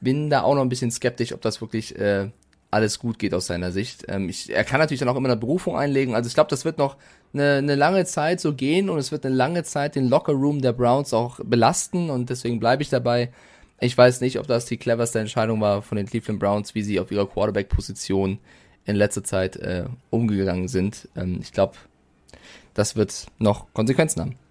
bin 0.00 0.28
da 0.28 0.42
auch 0.42 0.56
noch 0.56 0.62
ein 0.62 0.68
bisschen 0.68 0.90
skeptisch, 0.90 1.32
ob 1.32 1.40
das 1.40 1.60
wirklich 1.60 1.96
äh, 1.96 2.30
alles 2.72 2.98
gut 2.98 3.18
geht 3.18 3.34
aus 3.34 3.46
seiner 3.46 3.70
Sicht. 3.70 4.06
Ähm, 4.08 4.28
ich, 4.28 4.50
er 4.50 4.64
kann 4.64 4.80
natürlich 4.80 5.00
dann 5.00 5.08
auch 5.08 5.16
immer 5.16 5.28
eine 5.28 5.36
Berufung 5.36 5.76
einlegen. 5.76 6.14
Also 6.14 6.26
ich 6.26 6.34
glaube, 6.34 6.50
das 6.50 6.64
wird 6.64 6.78
noch 6.78 6.96
eine, 7.34 7.56
eine 7.56 7.74
lange 7.74 8.04
Zeit 8.06 8.40
so 8.40 8.54
gehen 8.54 8.88
und 8.88 8.98
es 8.98 9.12
wird 9.12 9.26
eine 9.26 9.34
lange 9.34 9.62
Zeit 9.62 9.94
den 9.94 10.08
Lockerroom 10.08 10.62
der 10.62 10.72
Browns 10.72 11.12
auch 11.12 11.38
belasten 11.44 12.10
und 12.10 12.30
deswegen 12.30 12.58
bleibe 12.58 12.82
ich 12.82 12.88
dabei. 12.88 13.30
Ich 13.78 13.96
weiß 13.96 14.20
nicht, 14.22 14.38
ob 14.38 14.46
das 14.46 14.64
die 14.64 14.78
cleverste 14.78 15.20
Entscheidung 15.20 15.60
war 15.60 15.82
von 15.82 15.96
den 15.96 16.06
Cleveland 16.06 16.40
Browns, 16.40 16.74
wie 16.74 16.82
sie 16.82 16.98
auf 16.98 17.10
ihrer 17.10 17.28
Quarterback-Position 17.28 18.38
in 18.84 18.96
letzter 18.96 19.22
Zeit 19.22 19.56
äh, 19.56 19.84
umgegangen 20.10 20.68
sind. 20.68 21.08
Ähm, 21.14 21.40
ich 21.42 21.52
glaube, 21.52 21.74
das 22.74 22.96
wird 22.96 23.26
noch 23.38 23.66
Konsequenzen 23.74 24.20
haben. 24.22 24.41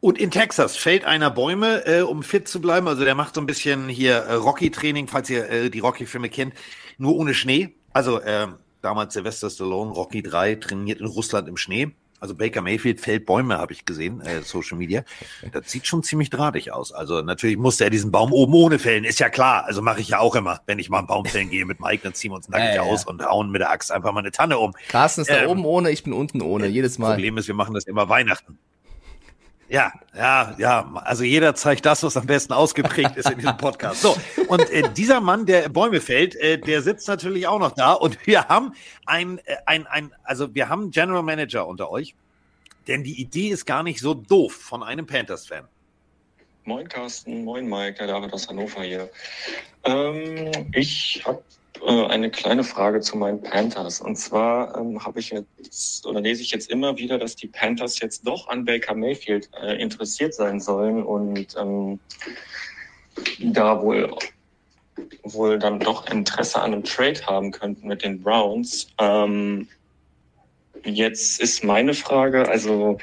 Und 0.00 0.18
in 0.18 0.30
Texas 0.30 0.76
fällt 0.76 1.04
einer 1.04 1.30
Bäume, 1.30 1.84
äh, 1.86 2.02
um 2.02 2.22
fit 2.22 2.46
zu 2.46 2.60
bleiben. 2.60 2.86
Also 2.86 3.04
der 3.04 3.14
macht 3.14 3.34
so 3.34 3.40
ein 3.40 3.46
bisschen 3.46 3.88
hier 3.88 4.14
äh, 4.16 4.34
Rocky-Training, 4.34 5.08
falls 5.08 5.28
ihr 5.28 5.48
äh, 5.50 5.70
die 5.70 5.80
Rocky-Filme 5.80 6.28
kennt, 6.28 6.54
nur 6.98 7.16
ohne 7.16 7.34
Schnee. 7.34 7.74
Also 7.92 8.20
äh, 8.20 8.46
damals 8.80 9.14
Sylvester 9.14 9.50
Stallone, 9.50 9.90
Rocky 9.90 10.22
3, 10.22 10.56
trainiert 10.56 11.00
in 11.00 11.06
Russland 11.06 11.48
im 11.48 11.56
Schnee. 11.56 11.90
Also 12.20 12.34
Baker 12.34 12.62
Mayfield 12.62 13.00
fällt 13.00 13.26
Bäume, 13.26 13.58
habe 13.58 13.72
ich 13.72 13.84
gesehen, 13.84 14.20
äh, 14.22 14.42
Social 14.42 14.76
Media. 14.76 15.04
Das 15.52 15.70
sieht 15.70 15.86
schon 15.86 16.02
ziemlich 16.02 16.30
drahtig 16.30 16.72
aus. 16.72 16.92
Also 16.92 17.22
natürlich 17.22 17.56
musste 17.56 17.84
er 17.84 17.90
diesen 17.90 18.10
Baum 18.10 18.32
oben 18.32 18.54
ohne 18.54 18.80
fällen, 18.80 19.04
ist 19.04 19.20
ja 19.20 19.28
klar. 19.28 19.64
Also 19.66 19.82
mache 19.82 20.00
ich 20.00 20.08
ja 20.08 20.18
auch 20.18 20.34
immer, 20.34 20.60
wenn 20.66 20.80
ich 20.80 20.90
mal 20.90 20.98
einen 20.98 21.06
Baum 21.06 21.24
fällen 21.26 21.48
gehe 21.48 21.64
mit 21.64 21.80
Mike, 21.80 22.00
dann 22.02 22.14
ziehen 22.14 22.32
wir 22.32 22.36
uns 22.36 22.48
nackig 22.48 22.68
Ja, 22.74 22.74
ja, 22.76 22.82
aus 22.82 23.04
ja. 23.04 23.10
und 23.10 23.24
hauen 23.24 23.50
mit 23.50 23.60
der 23.60 23.70
Axt 23.70 23.92
einfach 23.92 24.12
mal 24.12 24.20
eine 24.20 24.32
Tanne 24.32 24.58
um. 24.58 24.74
Carsten 24.88 25.20
ist 25.20 25.30
da 25.30 25.42
Ähm, 25.42 25.48
oben 25.48 25.64
ohne, 25.64 25.90
ich 25.90 26.02
bin 26.02 26.12
unten 26.12 26.42
ohne, 26.42 26.66
jedes 26.66 26.98
Mal. 26.98 27.14
Problem 27.14 27.38
ist, 27.38 27.46
wir 27.46 27.54
machen 27.54 27.74
das 27.74 27.84
immer 27.84 28.08
Weihnachten. 28.08 28.58
Ja, 29.68 29.92
ja, 30.16 30.54
ja. 30.58 30.90
Also 31.04 31.24
jeder 31.24 31.54
zeigt 31.54 31.84
das, 31.84 32.02
was 32.02 32.16
am 32.16 32.26
besten 32.26 32.54
ausgeprägt 32.54 33.16
ist 33.16 33.30
in 33.30 33.38
diesem 33.38 33.56
Podcast. 33.58 34.00
So, 34.00 34.16
und 34.48 34.70
äh, 34.70 34.88
dieser 34.96 35.20
Mann, 35.20 35.44
der 35.44 35.68
Bäume 35.68 36.00
fällt, 36.00 36.34
äh, 36.36 36.58
der 36.58 36.80
sitzt 36.80 37.06
natürlich 37.06 37.46
auch 37.46 37.58
noch 37.58 37.72
da. 37.72 37.92
Und 37.92 38.26
wir 38.26 38.48
haben 38.48 38.72
ein, 39.04 39.38
äh, 39.44 39.56
ein, 39.66 39.86
ein, 39.86 40.12
also 40.24 40.54
wir 40.54 40.68
haben 40.68 40.82
einen 40.82 40.90
General 40.90 41.22
Manager 41.22 41.66
unter 41.66 41.90
euch. 41.90 42.14
Denn 42.86 43.04
die 43.04 43.20
Idee 43.20 43.48
ist 43.48 43.66
gar 43.66 43.82
nicht 43.82 44.00
so 44.00 44.14
doof 44.14 44.54
von 44.54 44.82
einem 44.82 45.06
Panthers-Fan. 45.06 45.68
Moin 46.64 46.88
Carsten, 46.88 47.44
moin 47.44 47.68
Mike, 47.68 47.98
der 47.98 48.06
David 48.06 48.32
aus 48.32 48.48
Hannover 48.48 48.82
hier. 48.82 49.10
Ähm, 49.84 50.50
ich 50.72 51.22
habe 51.26 51.42
äh, 51.86 52.06
eine 52.06 52.30
kleine 52.30 52.64
Frage 52.64 53.00
zu 53.00 53.16
meinen 53.16 53.42
Panthers. 53.42 54.00
Und 54.00 54.16
zwar 54.16 54.76
ähm, 54.78 55.04
habe 55.04 55.20
ich 55.20 55.30
jetzt 55.30 56.06
oder 56.06 56.20
lese 56.20 56.42
ich 56.42 56.50
jetzt 56.50 56.70
immer 56.70 56.96
wieder, 56.98 57.18
dass 57.18 57.36
die 57.36 57.48
Panthers 57.48 58.00
jetzt 58.00 58.26
doch 58.26 58.48
an 58.48 58.64
Baker 58.64 58.94
Mayfield 58.94 59.50
äh, 59.60 59.80
interessiert 59.80 60.34
sein 60.34 60.60
sollen 60.60 61.02
und 61.02 61.56
ähm, 61.58 62.00
da 63.38 63.82
wohl 63.82 64.14
wohl 65.22 65.58
dann 65.58 65.78
doch 65.78 66.10
Interesse 66.10 66.60
an 66.60 66.72
einem 66.72 66.84
Trade 66.84 67.24
haben 67.24 67.52
könnten 67.52 67.86
mit 67.86 68.02
den 68.02 68.22
Browns. 68.22 68.88
Ähm, 68.98 69.68
jetzt 70.84 71.40
ist 71.40 71.62
meine 71.64 71.94
Frage, 71.94 72.48
also 72.48 72.98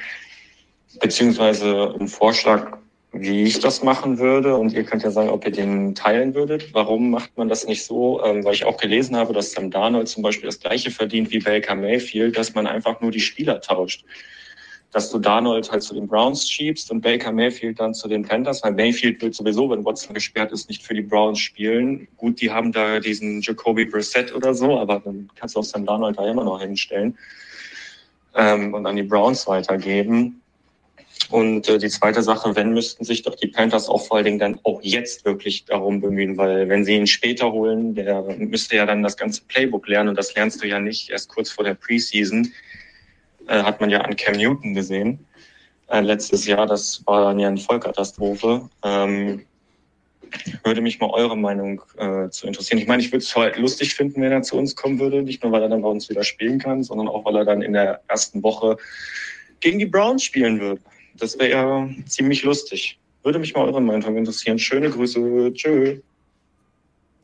beziehungsweise 0.99 1.95
ein 1.99 2.07
Vorschlag, 2.07 2.77
wie 3.17 3.43
ich 3.43 3.59
das 3.59 3.81
machen 3.81 4.19
würde. 4.19 4.55
Und 4.55 4.73
ihr 4.73 4.83
könnt 4.83 5.03
ja 5.03 5.11
sagen, 5.11 5.29
ob 5.29 5.45
ihr 5.45 5.51
den 5.51 5.95
teilen 5.95 6.35
würdet. 6.35 6.73
Warum 6.73 7.09
macht 7.09 7.37
man 7.37 7.47
das 7.47 7.65
nicht 7.65 7.85
so? 7.85 8.23
Ähm, 8.23 8.43
weil 8.43 8.53
ich 8.53 8.65
auch 8.65 8.77
gelesen 8.77 9.15
habe, 9.15 9.33
dass 9.33 9.51
Sam 9.51 9.71
Darnold 9.71 10.09
zum 10.09 10.21
Beispiel 10.21 10.47
das 10.47 10.59
gleiche 10.59 10.91
verdient 10.91 11.31
wie 11.31 11.39
Baker 11.39 11.75
Mayfield, 11.75 12.37
dass 12.37 12.53
man 12.53 12.67
einfach 12.67 12.99
nur 13.01 13.11
die 13.11 13.21
Spieler 13.21 13.61
tauscht. 13.61 14.03
Dass 14.91 15.11
du 15.11 15.19
Darnold 15.19 15.71
halt 15.71 15.83
zu 15.83 15.93
den 15.93 16.07
Browns 16.07 16.49
schiebst 16.49 16.91
und 16.91 17.01
Baker 17.01 17.31
Mayfield 17.31 17.79
dann 17.79 17.93
zu 17.93 18.07
den 18.07 18.23
Panthers, 18.23 18.63
weil 18.63 18.73
Mayfield 18.73 19.21
wird 19.21 19.33
sowieso, 19.33 19.69
wenn 19.69 19.85
Watson 19.85 20.13
gesperrt 20.13 20.51
ist, 20.51 20.69
nicht 20.69 20.83
für 20.83 20.93
die 20.93 21.01
Browns 21.01 21.39
spielen. 21.39 22.07
Gut, 22.17 22.41
die 22.41 22.51
haben 22.51 22.71
da 22.71 22.99
diesen 22.99 23.41
Jacoby 23.41 23.85
Brissett 23.85 24.33
oder 24.35 24.53
so, 24.53 24.77
aber 24.77 24.99
dann 24.99 25.29
kannst 25.35 25.55
du 25.55 25.59
auch 25.59 25.65
Sam 25.65 25.85
Darnold 25.85 26.17
da 26.17 26.29
immer 26.29 26.43
noch 26.43 26.61
hinstellen 26.61 27.17
ähm, 28.35 28.73
und 28.73 28.85
an 28.85 28.95
die 28.95 29.03
Browns 29.03 29.47
weitergeben. 29.47 30.41
Und 31.29 31.67
äh, 31.69 31.77
die 31.77 31.89
zweite 31.89 32.21
Sache, 32.21 32.55
wenn 32.55 32.73
müssten 32.73 33.03
sich 33.03 33.23
doch 33.23 33.35
die 33.35 33.47
Panthers 33.47 33.89
auch 33.89 34.05
vor 34.05 34.17
allen 34.17 34.25
Dingen 34.25 34.39
dann 34.39 34.59
auch 34.63 34.81
jetzt 34.83 35.25
wirklich 35.25 35.65
darum 35.65 35.99
bemühen, 35.99 36.37
weil 36.37 36.69
wenn 36.69 36.85
sie 36.85 36.95
ihn 36.95 37.07
später 37.07 37.51
holen, 37.51 37.95
der 37.95 38.21
müsste 38.37 38.75
ja 38.75 38.85
dann 38.85 39.01
das 39.01 39.17
ganze 39.17 39.41
Playbook 39.47 39.87
lernen 39.87 40.09
und 40.09 40.17
das 40.17 40.35
lernst 40.35 40.63
du 40.63 40.67
ja 40.67 40.79
nicht 40.79 41.09
erst 41.09 41.29
kurz 41.29 41.49
vor 41.49 41.63
der 41.63 41.73
Preseason. 41.73 42.51
Äh, 43.47 43.63
hat 43.63 43.81
man 43.81 43.89
ja 43.89 44.01
an 44.01 44.15
Cam 44.15 44.35
Newton 44.35 44.73
gesehen 44.73 45.25
äh, 45.87 46.01
letztes 46.01 46.45
Jahr. 46.45 46.67
Das 46.67 47.01
war 47.05 47.25
dann 47.25 47.39
ja 47.39 47.47
eine 47.47 47.57
Vollkatastrophe. 47.57 48.69
Ähm, 48.83 49.45
würde 50.63 50.81
mich 50.81 50.99
mal 50.99 51.09
eure 51.11 51.37
Meinung 51.37 51.81
äh, 51.97 52.29
zu 52.29 52.47
interessieren. 52.47 52.79
Ich 52.79 52.87
meine, 52.87 53.01
ich 53.01 53.11
würde 53.11 53.23
es 53.23 53.35
halt 53.35 53.57
lustig 53.57 53.95
finden, 53.95 54.21
wenn 54.21 54.31
er 54.31 54.41
zu 54.41 54.57
uns 54.57 54.75
kommen 54.75 54.99
würde. 54.99 55.21
Nicht 55.21 55.43
nur, 55.43 55.51
weil 55.51 55.61
er 55.61 55.69
dann 55.69 55.81
bei 55.81 55.87
uns 55.87 56.09
wieder 56.09 56.23
spielen 56.23 56.59
kann, 56.59 56.83
sondern 56.83 57.07
auch, 57.07 57.25
weil 57.25 57.35
er 57.37 57.45
dann 57.45 57.61
in 57.61 57.73
der 57.73 58.01
ersten 58.07 58.43
Woche 58.43 58.77
gegen 59.59 59.79
die 59.79 59.85
Browns 59.85 60.23
spielen 60.23 60.59
würde. 60.59 60.81
Das 61.17 61.37
wäre 61.39 61.49
ja 61.49 61.89
ziemlich 62.07 62.43
lustig. 62.43 62.99
Würde 63.23 63.39
mich 63.39 63.53
mal 63.53 63.65
eure 63.65 63.81
Meinung 63.81 64.17
interessieren. 64.17 64.59
Schöne 64.59 64.89
Grüße. 64.89 65.53
Tschö. 65.53 65.99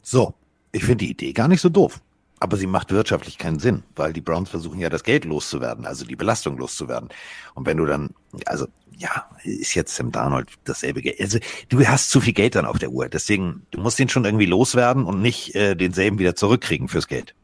So, 0.02 0.34
ich 0.72 0.84
finde 0.84 1.06
die 1.06 1.12
Idee 1.12 1.34
gar 1.34 1.48
nicht 1.48 1.62
so 1.62 1.70
doof. 1.70 2.02
Aber 2.40 2.58
sie 2.58 2.66
macht 2.66 2.92
wirtschaftlich 2.92 3.38
keinen 3.38 3.60
Sinn, 3.60 3.84
weil 3.96 4.14
die 4.14 4.22
Browns 4.22 4.50
versuchen 4.50 4.80
ja 4.80 4.90
das 4.90 5.04
Geld 5.04 5.26
loszuwerden, 5.26 5.86
also 5.86 6.06
die 6.06 6.16
Belastung 6.16 6.58
loszuwerden. 6.58 7.10
Und 7.54 7.68
wenn 7.68 7.78
du 7.78 7.86
dann, 7.86 8.10
also 8.48 8.66
ja, 8.98 9.30
ist 9.44 9.76
jetzt 9.76 9.96
Sam 9.96 10.12
Darnold 10.12 10.48
dasselbe 10.64 11.02
Geld. 11.02 11.20
Also 11.20 11.38
du 11.70 11.86
hast 11.88 12.10
zu 12.10 12.20
viel 12.20 12.34
Geld 12.34 12.56
dann 12.56 12.66
auf 12.66 12.80
der 12.80 12.92
Uhr. 12.92 13.10
Deswegen, 13.10 13.66
du 13.70 13.80
musst 13.80 14.00
den 14.00 14.10
schon 14.10 14.26
irgendwie 14.26 14.48
loswerden 14.48 15.06
und 15.06 15.22
nicht 15.22 15.54
äh, 15.56 15.76
denselben 15.76 16.18
wieder 16.18 16.36
zurückkriegen 16.36 16.88
fürs 16.88 17.08
Geld. 17.08 17.36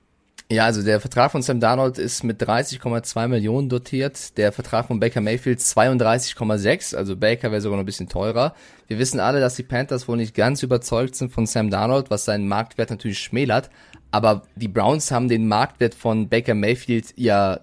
Ja, 0.50 0.64
also 0.64 0.82
der 0.82 1.02
Vertrag 1.02 1.32
von 1.32 1.42
Sam 1.42 1.60
Darnold 1.60 1.98
ist 1.98 2.24
mit 2.24 2.42
30,2 2.42 3.28
Millionen 3.28 3.68
dotiert. 3.68 4.38
Der 4.38 4.54
Vertrag 4.54 4.88
von 4.88 4.98
Baker 4.98 5.20
Mayfield 5.20 5.60
32,6. 5.60 6.96
Also 6.96 7.18
Baker 7.18 7.52
wäre 7.52 7.60
sogar 7.60 7.76
noch 7.76 7.84
ein 7.84 7.86
bisschen 7.86 8.08
teurer. 8.08 8.56
Wir 8.88 8.98
wissen 8.98 9.20
alle, 9.20 9.42
dass 9.42 9.56
die 9.56 9.64
Panthers 9.64 10.08
wohl 10.08 10.16
nicht 10.16 10.34
ganz 10.34 10.64
überzeugt 10.64 11.16
sind 11.16 11.34
von 11.34 11.46
Sam 11.46 11.70
Darnold, 11.70 12.10
was 12.10 12.24
seinen 12.24 12.48
Marktwert 12.48 12.92
natürlich 12.92 13.20
schmälert. 13.20 13.70
Aber 14.12 14.44
die 14.56 14.70
Browns 14.70 15.12
haben 15.12 15.28
den 15.28 15.50
Marktwert 15.50 15.94
von 15.94 16.30
Baker 16.30 16.56
Mayfield 16.56 17.14
ja 17.18 17.60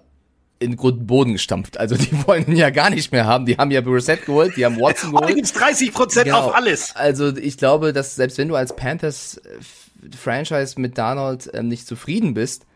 in 0.59 0.75
Grund 0.75 0.99
und 0.99 1.07
Boden 1.07 1.33
gestampft. 1.33 1.79
Also 1.79 1.95
die 1.95 2.11
wollen 2.27 2.45
ihn 2.45 2.57
ja 2.57 2.69
gar 2.69 2.91
nicht 2.91 3.11
mehr 3.11 3.25
haben. 3.25 3.47
Die 3.47 3.57
haben 3.57 3.71
ja 3.71 3.81
Brissett 3.81 4.27
geholt, 4.27 4.55
die 4.57 4.63
haben 4.63 4.79
Watson 4.79 5.09
geholt. 5.09 5.25
Heute 5.25 5.35
gibt's 5.35 5.53
30 5.53 5.91
Prozent 5.91 6.25
genau. 6.25 6.49
auf 6.49 6.55
alles. 6.55 6.95
Also 6.95 7.35
ich 7.35 7.57
glaube, 7.57 7.93
dass 7.93 8.15
selbst 8.15 8.37
wenn 8.37 8.47
du 8.47 8.55
als 8.55 8.75
Panthers 8.75 9.41
Franchise 10.15 10.79
mit 10.79 10.99
Darnold 10.99 11.49
ähm, 11.55 11.67
nicht 11.67 11.87
zufrieden 11.87 12.35
bist, 12.35 12.67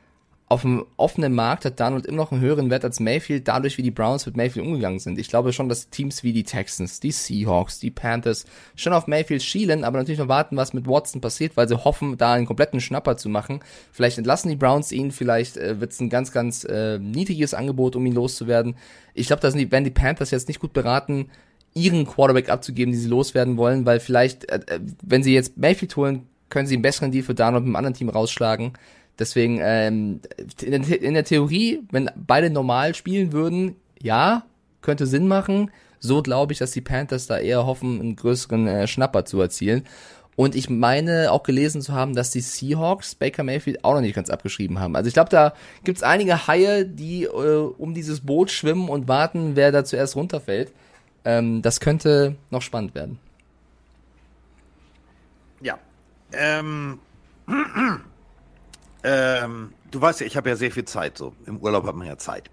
auf 0.51 0.63
dem 0.63 0.83
offenen 0.97 1.35
Markt 1.35 1.63
hat 1.63 1.79
Donald 1.79 2.07
immer 2.07 2.17
noch 2.17 2.31
einen 2.31 2.41
höheren 2.41 2.71
Wert 2.71 2.83
als 2.83 2.99
Mayfield, 2.99 3.47
dadurch 3.47 3.77
wie 3.77 3.83
die 3.83 3.91
Browns 3.91 4.25
mit 4.25 4.35
Mayfield 4.35 4.65
umgegangen 4.65 4.97
sind. 4.97 5.19
Ich 5.19 5.29
glaube 5.29 5.53
schon, 5.53 5.69
dass 5.69 5.91
Teams 5.91 6.23
wie 6.23 6.33
die 6.33 6.43
Texans, 6.43 6.99
die 6.99 7.11
Seahawks, 7.11 7.77
die 7.77 7.91
Panthers 7.91 8.45
schon 8.75 8.93
auf 8.93 9.05
Mayfield 9.05 9.43
schielen, 9.43 9.83
aber 9.83 9.99
natürlich 9.99 10.19
noch 10.19 10.27
warten, 10.27 10.57
was 10.57 10.73
mit 10.73 10.87
Watson 10.87 11.21
passiert, 11.21 11.55
weil 11.55 11.67
sie 11.67 11.77
hoffen, 11.77 12.17
da 12.17 12.33
einen 12.33 12.47
kompletten 12.47 12.81
Schnapper 12.81 13.15
zu 13.15 13.29
machen. 13.29 13.59
Vielleicht 13.91 14.17
entlassen 14.17 14.49
die 14.49 14.55
Browns 14.55 14.91
ihn, 14.91 15.11
vielleicht 15.11 15.55
äh, 15.55 15.79
wird 15.79 15.91
es 15.91 15.99
ein 15.99 16.09
ganz, 16.09 16.31
ganz 16.31 16.63
äh, 16.63 16.97
niedriges 16.97 17.53
Angebot, 17.53 17.95
um 17.95 18.03
ihn 18.07 18.15
loszuwerden. 18.15 18.75
Ich 19.13 19.27
glaube, 19.27 19.43
da 19.43 19.51
sind 19.51 19.59
die, 19.59 19.71
werden 19.71 19.83
die 19.83 19.91
Panthers 19.91 20.31
jetzt 20.31 20.47
nicht 20.47 20.59
gut 20.59 20.73
beraten, 20.73 21.29
ihren 21.75 22.07
Quarterback 22.07 22.49
abzugeben, 22.49 22.91
die 22.91 22.97
sie 22.97 23.07
loswerden 23.07 23.57
wollen, 23.57 23.85
weil 23.85 23.99
vielleicht, 23.99 24.49
äh, 24.51 24.61
äh 24.65 24.79
wenn 25.03 25.21
sie 25.21 25.35
jetzt 25.35 25.57
Mayfield 25.59 25.95
holen, 25.95 26.25
können 26.49 26.65
sie 26.65 26.73
einen 26.73 26.81
besseren 26.81 27.11
Deal 27.11 27.23
für 27.23 27.35
Donald 27.35 27.63
mit 27.63 27.67
einem 27.67 27.75
anderen 27.75 27.93
Team 27.93 28.09
rausschlagen. 28.09 28.73
Deswegen, 29.19 29.59
ähm, 29.61 30.21
in, 30.61 30.81
der, 30.81 31.01
in 31.01 31.13
der 31.13 31.25
Theorie, 31.25 31.83
wenn 31.91 32.09
beide 32.15 32.49
normal 32.49 32.95
spielen 32.95 33.33
würden, 33.33 33.75
ja, 34.01 34.43
könnte 34.81 35.05
Sinn 35.05 35.27
machen. 35.27 35.71
So 35.99 36.21
glaube 36.21 36.53
ich, 36.53 36.59
dass 36.59 36.71
die 36.71 36.81
Panthers 36.81 37.27
da 37.27 37.37
eher 37.37 37.65
hoffen, 37.65 37.99
einen 37.99 38.15
größeren 38.15 38.67
äh, 38.67 38.87
Schnapper 38.87 39.25
zu 39.25 39.41
erzielen. 39.41 39.85
Und 40.37 40.55
ich 40.55 40.69
meine 40.69 41.33
auch 41.33 41.43
gelesen 41.43 41.81
zu 41.81 41.91
haben, 41.91 42.15
dass 42.15 42.31
die 42.31 42.39
Seahawks 42.39 43.13
Baker 43.13 43.43
Mayfield 43.43 43.83
auch 43.83 43.93
noch 43.93 43.99
nicht 43.99 44.15
ganz 44.15 44.29
abgeschrieben 44.29 44.79
haben. 44.79 44.95
Also 44.95 45.09
ich 45.09 45.13
glaube, 45.13 45.29
da 45.29 45.53
gibt's 45.83 46.01
einige 46.01 46.47
Haie, 46.47 46.85
die 46.85 47.25
äh, 47.25 47.27
um 47.77 47.93
dieses 47.93 48.21
Boot 48.21 48.49
schwimmen 48.49 48.87
und 48.87 49.09
warten, 49.09 49.57
wer 49.57 49.73
da 49.73 49.83
zuerst 49.83 50.15
runterfällt. 50.15 50.71
Ähm, 51.25 51.61
das 51.61 51.81
könnte 51.81 52.37
noch 52.51 52.61
spannend 52.61 52.95
werden. 52.95 53.19
Ja. 55.59 55.77
Ähm. 56.31 56.99
Ähm, 59.03 59.73
du 59.91 60.01
weißt 60.01 60.21
ja, 60.21 60.25
ich 60.25 60.37
habe 60.37 60.49
ja 60.49 60.55
sehr 60.55 60.71
viel 60.71 60.85
Zeit. 60.85 61.17
So 61.17 61.33
im 61.45 61.57
Urlaub 61.57 61.85
hat 61.85 61.95
man 61.95 62.07
ja 62.07 62.17
Zeit. 62.17 62.49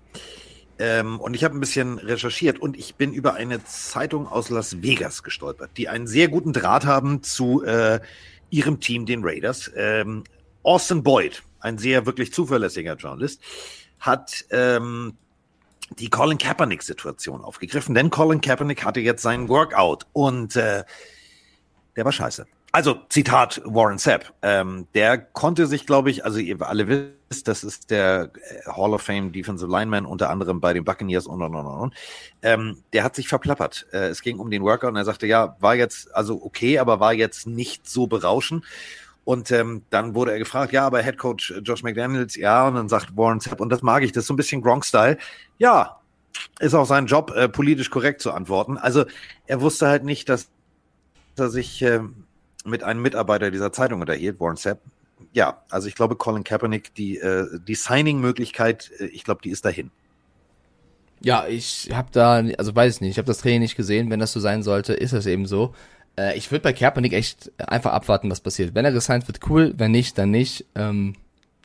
Ähm, 0.78 1.20
und 1.20 1.34
ich 1.34 1.42
habe 1.42 1.56
ein 1.56 1.60
bisschen 1.60 1.98
recherchiert 1.98 2.58
und 2.58 2.76
ich 2.76 2.96
bin 2.96 3.12
über 3.12 3.34
eine 3.34 3.64
Zeitung 3.64 4.28
aus 4.28 4.50
Las 4.50 4.82
Vegas 4.82 5.22
gestolpert, 5.22 5.70
die 5.76 5.88
einen 5.88 6.06
sehr 6.06 6.28
guten 6.28 6.52
Draht 6.52 6.84
haben 6.84 7.22
zu 7.22 7.64
äh, 7.64 8.00
ihrem 8.50 8.80
Team, 8.80 9.06
den 9.06 9.24
Raiders. 9.24 9.70
Ähm, 9.74 10.24
Austin 10.62 11.02
Boyd, 11.02 11.42
ein 11.60 11.78
sehr 11.78 12.04
wirklich 12.04 12.32
zuverlässiger 12.32 12.94
Journalist, 12.96 13.40
hat 14.00 14.44
ähm, 14.50 15.14
die 15.98 16.10
Colin 16.10 16.36
Kaepernick-Situation 16.36 17.42
aufgegriffen, 17.42 17.94
denn 17.94 18.10
Colin 18.10 18.40
Kaepernick 18.40 18.84
hatte 18.84 19.00
jetzt 19.00 19.22
seinen 19.22 19.48
Workout 19.48 20.06
und 20.12 20.56
äh, 20.56 20.84
der 21.96 22.04
war 22.04 22.12
scheiße. 22.12 22.46
Also, 22.76 23.00
Zitat 23.08 23.62
Warren 23.64 23.96
Sapp. 23.96 24.34
Ähm, 24.42 24.86
der 24.94 25.16
konnte 25.16 25.66
sich, 25.66 25.86
glaube 25.86 26.10
ich, 26.10 26.26
also 26.26 26.38
ihr 26.38 26.60
alle 26.60 26.86
wisst, 26.88 27.48
das 27.48 27.64
ist 27.64 27.90
der 27.90 28.30
äh, 28.34 28.70
Hall 28.70 28.92
of 28.92 29.00
Fame 29.00 29.32
Defensive 29.32 29.70
Lineman, 29.70 30.04
unter 30.04 30.28
anderem 30.28 30.60
bei 30.60 30.74
den 30.74 30.84
Buccaneers 30.84 31.26
und 31.26 31.40
und 31.40 31.54
und 31.54 31.64
und. 31.64 31.94
Ähm, 32.42 32.82
der 32.92 33.02
hat 33.02 33.16
sich 33.16 33.28
verplappert. 33.28 33.86
Äh, 33.92 34.08
es 34.08 34.20
ging 34.20 34.38
um 34.38 34.50
den 34.50 34.62
Workout 34.62 34.90
und 34.90 34.96
er 34.96 35.06
sagte, 35.06 35.26
ja, 35.26 35.56
war 35.58 35.74
jetzt 35.74 36.14
also 36.14 36.44
okay, 36.44 36.78
aber 36.78 37.00
war 37.00 37.14
jetzt 37.14 37.46
nicht 37.46 37.88
so 37.88 38.08
berauschend. 38.08 38.62
Und 39.24 39.50
ähm, 39.52 39.84
dann 39.88 40.14
wurde 40.14 40.32
er 40.32 40.38
gefragt, 40.38 40.74
ja, 40.74 40.84
aber 40.84 41.00
Head 41.00 41.16
Coach 41.16 41.54
Josh 41.62 41.82
McDaniels, 41.82 42.36
ja, 42.36 42.68
und 42.68 42.74
dann 42.74 42.90
sagt 42.90 43.16
Warren 43.16 43.40
Sapp, 43.40 43.62
und 43.62 43.70
das 43.70 43.80
mag 43.80 44.02
ich, 44.02 44.12
das 44.12 44.24
ist 44.24 44.28
so 44.28 44.34
ein 44.34 44.36
bisschen 44.36 44.60
Gronk-Style. 44.60 45.16
Ja, 45.56 45.98
ist 46.60 46.74
auch 46.74 46.84
sein 46.84 47.06
Job, 47.06 47.32
äh, 47.34 47.48
politisch 47.48 47.88
korrekt 47.88 48.20
zu 48.20 48.32
antworten. 48.32 48.76
Also 48.76 49.06
er 49.46 49.62
wusste 49.62 49.88
halt 49.88 50.04
nicht, 50.04 50.28
dass 50.28 50.50
er 51.38 51.48
sich 51.48 51.80
äh, 51.80 52.00
mit 52.66 52.82
einem 52.82 53.02
Mitarbeiter 53.02 53.50
dieser 53.50 53.72
Zeitung 53.72 54.00
unterhielt, 54.00 54.40
Warren 54.40 54.56
Sapp. 54.56 54.80
Ja, 55.32 55.62
also 55.70 55.88
ich 55.88 55.94
glaube, 55.94 56.16
Colin 56.16 56.44
Kaepernick, 56.44 56.94
die, 56.94 57.18
äh, 57.18 57.46
die 57.66 57.74
Signing-Möglichkeit, 57.74 58.90
äh, 58.98 59.06
ich 59.06 59.24
glaube, 59.24 59.40
die 59.42 59.50
ist 59.50 59.64
dahin. 59.64 59.90
Ja, 61.20 61.46
ich 61.46 61.90
habe 61.92 62.08
da, 62.12 62.44
also 62.58 62.74
weiß 62.74 62.96
ich 62.96 63.00
nicht, 63.00 63.10
ich 63.12 63.18
habe 63.18 63.26
das 63.26 63.38
Training 63.38 63.60
nicht 63.60 63.76
gesehen. 63.76 64.10
Wenn 64.10 64.20
das 64.20 64.32
so 64.32 64.40
sein 64.40 64.62
sollte, 64.62 64.92
ist 64.92 65.12
es 65.12 65.26
eben 65.26 65.46
so. 65.46 65.74
Äh, 66.18 66.36
ich 66.36 66.50
würde 66.50 66.62
bei 66.62 66.72
Kaepernick 66.72 67.12
echt 67.12 67.50
einfach 67.58 67.92
abwarten, 67.92 68.30
was 68.30 68.40
passiert. 68.40 68.74
Wenn 68.74 68.84
er 68.84 68.92
gesigned 68.92 69.26
wird, 69.26 69.40
cool. 69.48 69.74
Wenn 69.76 69.92
nicht, 69.92 70.18
dann 70.18 70.30
nicht. 70.30 70.66
Ähm, 70.74 71.14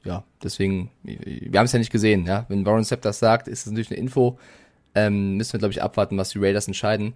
ja, 0.03 0.23
deswegen, 0.41 0.89
wir 1.03 1.59
haben 1.59 1.65
es 1.65 1.73
ja 1.73 1.79
nicht 1.79 1.91
gesehen. 1.91 2.25
Ja, 2.25 2.45
wenn 2.47 2.65
Warren 2.65 2.83
Sapp 2.83 3.01
das 3.01 3.19
sagt, 3.19 3.47
ist 3.47 3.59
es 3.59 3.65
natürlich 3.67 3.91
eine 3.91 3.99
Info. 3.99 4.39
Ähm, 4.95 5.37
müssen 5.37 5.53
wir 5.53 5.59
glaube 5.59 5.73
ich 5.73 5.81
abwarten, 5.81 6.17
was 6.17 6.29
die 6.29 6.39
Raiders 6.39 6.67
entscheiden. 6.67 7.13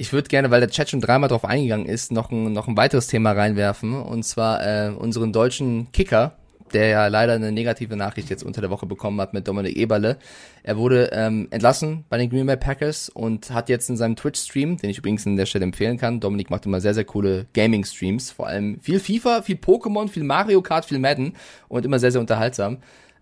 Ich 0.00 0.12
würde 0.12 0.28
gerne, 0.28 0.52
weil 0.52 0.60
der 0.60 0.70
Chat 0.70 0.90
schon 0.90 1.00
dreimal 1.00 1.28
drauf 1.28 1.44
eingegangen 1.44 1.86
ist, 1.86 2.12
noch 2.12 2.30
ein, 2.30 2.52
noch 2.52 2.68
ein 2.68 2.76
weiteres 2.76 3.08
Thema 3.08 3.32
reinwerfen. 3.32 4.00
Und 4.00 4.22
zwar 4.22 4.64
äh, 4.64 4.90
unseren 4.90 5.32
deutschen 5.32 5.90
Kicker, 5.90 6.36
der 6.72 6.86
ja 6.86 7.06
leider 7.08 7.32
eine 7.32 7.50
negative 7.50 7.96
Nachricht 7.96 8.30
jetzt 8.30 8.44
unter 8.44 8.60
der 8.60 8.70
Woche 8.70 8.86
bekommen 8.86 9.20
hat 9.20 9.34
mit 9.34 9.48
Dominik 9.48 9.76
Eberle. 9.76 10.18
Er 10.62 10.76
wurde 10.76 11.10
ähm, 11.12 11.48
entlassen 11.50 12.04
bei 12.08 12.16
den 12.16 12.30
Green 12.30 12.46
Bay 12.46 12.56
Packers 12.56 13.08
und 13.08 13.50
hat 13.50 13.68
jetzt 13.68 13.90
in 13.90 13.96
seinem 13.96 14.14
Twitch-Stream, 14.14 14.76
den 14.76 14.88
ich 14.88 14.98
übrigens 14.98 15.26
an 15.26 15.36
der 15.36 15.46
Stelle 15.46 15.64
empfehlen 15.64 15.96
kann, 15.96 16.20
Dominik 16.20 16.48
macht 16.48 16.64
immer 16.64 16.80
sehr, 16.80 16.94
sehr 16.94 17.04
coole 17.04 17.46
Gaming-Streams, 17.54 18.30
vor 18.30 18.46
allem 18.46 18.78
viel 18.80 19.00
FIFA, 19.00 19.42
viel 19.42 19.56
Pokémon, 19.56 20.06
viel 20.06 20.22
Mario 20.22 20.62
Kart, 20.62 20.84
viel 20.84 21.00
Madden 21.00 21.32
und 21.66 21.84
immer 21.84 21.98
sehr, 21.98 22.12
sehr 22.12 22.20
unterhaltsam 22.20 22.78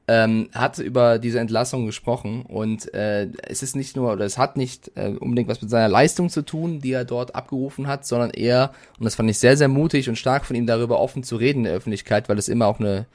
ähm, 0.08 0.48
hat 0.54 0.78
über 0.78 1.18
diese 1.18 1.40
Entlassung 1.40 1.86
gesprochen 1.86 2.42
und 2.42 2.92
äh, 2.94 3.28
es 3.42 3.62
ist 3.62 3.74
nicht 3.74 3.96
nur, 3.96 4.12
oder 4.12 4.24
es 4.24 4.38
hat 4.38 4.56
nicht 4.56 4.92
äh, 4.94 5.08
unbedingt 5.08 5.48
was 5.48 5.60
mit 5.60 5.70
seiner 5.70 5.88
Leistung 5.88 6.30
zu 6.30 6.42
tun, 6.42 6.80
die 6.80 6.92
er 6.92 7.04
dort 7.04 7.34
abgerufen 7.34 7.88
hat, 7.88 8.06
sondern 8.06 8.30
eher, 8.30 8.72
und 8.98 9.04
das 9.04 9.16
fand 9.16 9.28
ich 9.30 9.38
sehr, 9.38 9.56
sehr 9.56 9.68
mutig 9.68 10.08
und 10.08 10.16
stark 10.16 10.44
von 10.44 10.54
ihm 10.54 10.66
darüber 10.66 11.00
offen 11.00 11.24
zu 11.24 11.36
reden 11.36 11.60
in 11.60 11.64
der 11.64 11.74
Öffentlichkeit, 11.74 12.28
weil 12.28 12.38
es 12.38 12.48
immer 12.48 12.66
auch 12.66 12.78
eine 12.78 13.06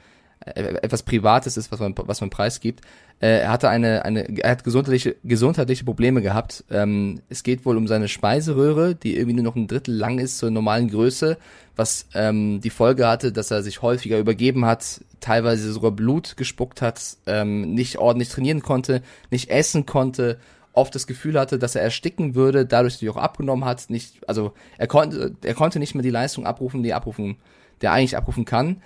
etwas 0.44 1.02
Privates 1.02 1.56
ist, 1.56 1.70
was 1.70 1.80
man, 1.80 1.94
was 1.96 2.20
man 2.20 2.30
preisgibt. 2.30 2.80
Äh, 3.20 3.40
er 3.40 3.50
hatte 3.50 3.68
eine, 3.68 4.04
eine, 4.04 4.38
er 4.38 4.50
hat 4.50 4.64
gesundheitliche, 4.64 5.16
gesundheitliche 5.22 5.84
Probleme 5.84 6.22
gehabt. 6.22 6.64
Ähm, 6.70 7.20
es 7.28 7.42
geht 7.42 7.64
wohl 7.64 7.76
um 7.76 7.86
seine 7.86 8.08
Speiseröhre, 8.08 8.94
die 8.94 9.16
irgendwie 9.16 9.34
nur 9.34 9.44
noch 9.44 9.56
ein 9.56 9.68
Drittel 9.68 9.94
lang 9.94 10.18
ist 10.18 10.38
zur 10.38 10.50
normalen 10.50 10.88
Größe, 10.88 11.38
was 11.76 12.06
ähm, 12.14 12.60
die 12.60 12.70
Folge 12.70 13.06
hatte, 13.06 13.32
dass 13.32 13.50
er 13.50 13.62
sich 13.62 13.82
häufiger 13.82 14.18
übergeben 14.18 14.64
hat, 14.64 15.00
teilweise 15.20 15.72
sogar 15.72 15.92
Blut 15.92 16.36
gespuckt 16.36 16.82
hat, 16.82 17.16
ähm, 17.26 17.74
nicht 17.74 17.98
ordentlich 17.98 18.28
trainieren 18.28 18.62
konnte, 18.62 19.02
nicht 19.30 19.50
essen 19.50 19.86
konnte, 19.86 20.38
oft 20.72 20.94
das 20.94 21.06
Gefühl 21.06 21.38
hatte, 21.38 21.58
dass 21.58 21.74
er 21.74 21.82
ersticken 21.82 22.34
würde, 22.34 22.66
dadurch, 22.66 23.02
er 23.02 23.12
auch 23.12 23.16
abgenommen 23.16 23.64
hat, 23.64 23.90
nicht, 23.90 24.26
also 24.28 24.52
er 24.78 24.86
konnte, 24.86 25.34
er 25.42 25.54
konnte 25.54 25.78
nicht 25.78 25.94
mehr 25.94 26.02
die 26.02 26.10
Leistung 26.10 26.46
abrufen, 26.46 26.82
die 26.82 26.90
er 26.90 26.96
abrufen, 26.96 27.36
der 27.82 27.92
eigentlich 27.92 28.16
abrufen 28.16 28.44
kann. 28.44 28.82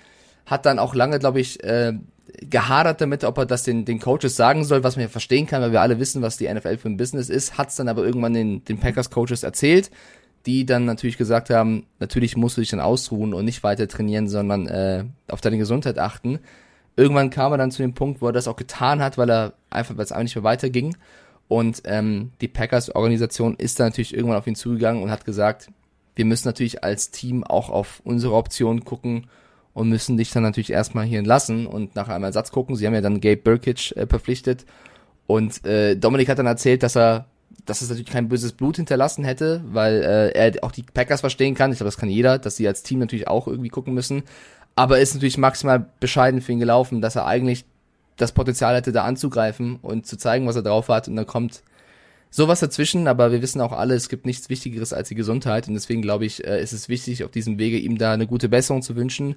Hat 0.47 0.65
dann 0.65 0.79
auch 0.79 0.95
lange, 0.95 1.19
glaube 1.19 1.41
ich, 1.41 1.63
äh, 1.63 1.95
gehadert 2.41 3.01
damit, 3.01 3.25
ob 3.25 3.39
er 3.39 3.47
das 3.47 3.63
den, 3.63 3.85
den 3.85 4.01
Coaches 4.01 4.37
sagen 4.37 4.65
soll, 4.65 4.83
was 4.85 4.97
man 4.97 5.05
ja 5.05 5.09
verstehen 5.09 5.47
kann, 5.47 5.63
weil 5.63 5.73
wir 5.73 5.81
alle 5.81 5.99
wissen, 5.99 6.23
was 6.23 6.37
die 6.37 6.53
NFL 6.53 6.79
für 6.79 6.89
ein 6.89 6.97
Business 6.97 7.29
ist, 7.29 7.57
hat 7.59 7.69
es 7.69 7.77
dann 7.77 7.89
aber 7.89 8.05
irgendwann 8.05 8.35
den, 8.35 8.65
den 8.65 8.79
Packers-Coaches 8.79 9.43
erzählt, 9.43 9.91
die 10.45 10.67
dann 10.67 10.85
natürlich 10.85 11.19
gesagt 11.19 11.51
haben, 11.51 11.87
natürlich 11.99 12.37
musst 12.37 12.57
du 12.57 12.61
dich 12.61 12.71
dann 12.71 12.81
ausruhen 12.81 13.35
und 13.35 13.45
nicht 13.45 13.63
weiter 13.63 13.89
trainieren, 13.89 14.29
sondern 14.29 14.67
äh, 14.69 15.05
auf 15.29 15.41
deine 15.41 15.59
Gesundheit 15.59 15.99
achten. 15.99 16.39
Irgendwann 16.97 17.31
kam 17.31 17.53
er 17.53 17.59
dann 17.59 17.71
zu 17.71 17.83
dem 17.83 17.95
Punkt, 17.95 18.23
wo 18.23 18.27
er 18.27 18.33
das 18.33 18.49
auch 18.49 18.57
getan 18.57 19.03
hat, 19.03 19.19
weil 19.19 19.31
er 19.31 19.53
einfach, 19.71 19.97
weil 19.97 20.05
es 20.05 20.13
einfach 20.13 20.23
nicht 20.25 20.37
mehr 20.37 20.45
weiterging. 20.45 20.97
Und 21.49 21.83
ähm, 21.85 22.33
die 22.41 22.49
Packers-Organisation 22.49 23.57
ist 23.57 23.79
dann 23.79 23.89
natürlich 23.89 24.15
irgendwann 24.15 24.39
auf 24.39 24.47
ihn 24.47 24.57
zugegangen 24.57 25.03
und 25.03 25.11
hat 25.11 25.25
gesagt, 25.25 25.69
wir 26.15 26.25
müssen 26.25 26.49
natürlich 26.49 26.83
als 26.83 27.11
Team 27.11 27.45
auch 27.45 27.69
auf 27.71 28.01
unsere 28.05 28.35
Optionen 28.35 28.85
gucken 28.85 29.27
und 29.77 29.91
müssen 29.91 30.17
dich 30.17 30.31
dann 30.31 30.43
natürlich 30.43 30.73
erstmal 30.73 31.05
hier 31.05 31.19
entlassen 31.19 31.67
und 31.67 31.95
nach 31.97 32.09
einem 32.09 32.25
Ersatz 32.25 32.51
gucken. 32.51 32.77
Sie 32.77 32.87
haben 32.87 32.95
ja 32.95 33.03
dann 33.03 33.21
Gabe 33.21 33.37
Burkitch 33.37 33.93
äh, 33.93 34.07
verpflichtet 34.07 34.65
und 35.27 35.63
äh, 35.67 35.97
Dominik 35.97 36.31
hat 36.31 36.39
dann 36.39 36.47
erzählt, 36.47 36.83
dass 36.83 36.97
er 36.97 37.27
dass 37.67 37.83
es 37.83 37.91
natürlich 37.91 38.11
kein 38.11 38.29
böses 38.29 38.53
Blut 38.53 38.77
hinterlassen 38.77 39.25
hätte, 39.25 39.63
weil 39.67 40.03
äh, 40.03 40.29
er 40.31 40.65
auch 40.65 40.73
die 40.73 40.83
Packers 40.83 41.21
verstehen 41.21 41.55
kann. 41.55 41.73
Ich 41.73 41.79
glaube, 41.79 41.89
das 41.89 41.99
kann 41.99 42.09
jeder, 42.09 42.39
dass 42.39 42.57
sie 42.57 42.67
als 42.67 42.85
Team 42.85 43.01
natürlich 43.01 43.29
auch 43.29 43.49
irgendwie 43.49 43.69
gucken 43.69 43.93
müssen. 43.93 44.23
Aber 44.77 44.99
ist 44.99 45.15
natürlich 45.15 45.37
maximal 45.37 45.87
bescheiden 46.01 46.41
für 46.41 46.53
ihn 46.53 46.61
gelaufen, 46.61 47.01
dass 47.01 47.17
er 47.17 47.27
eigentlich 47.27 47.65
das 48.17 48.33
Potenzial 48.33 48.77
hätte, 48.77 48.93
da 48.93 49.05
anzugreifen 49.05 49.77
und 49.83 50.07
zu 50.07 50.17
zeigen, 50.17 50.47
was 50.47 50.57
er 50.57 50.63
drauf 50.63 50.89
hat. 50.89 51.09
Und 51.09 51.17
dann 51.17 51.27
kommt 51.27 51.63
sowas 52.31 52.61
dazwischen, 52.61 53.09
aber 53.09 53.33
wir 53.33 53.43
wissen 53.43 53.61
auch 53.61 53.73
alle, 53.73 53.95
es 53.95 54.09
gibt 54.09 54.27
nichts 54.27 54.49
Wichtigeres 54.49 54.93
als 54.93 55.09
die 55.09 55.15
Gesundheit. 55.15 55.67
Und 55.69 55.75
deswegen 55.75 56.03
glaube 56.03 56.25
ich, 56.25 56.47
äh, 56.47 56.63
ist 56.63 56.73
es 56.73 56.89
wichtig, 56.89 57.25
auf 57.25 57.31
diesem 57.31 57.59
Wege 57.59 57.79
ihm 57.79 57.99
da 57.99 58.13
eine 58.13 58.27
gute 58.27 58.49
Besserung 58.49 58.83
zu 58.83 58.97
wünschen. 58.97 59.37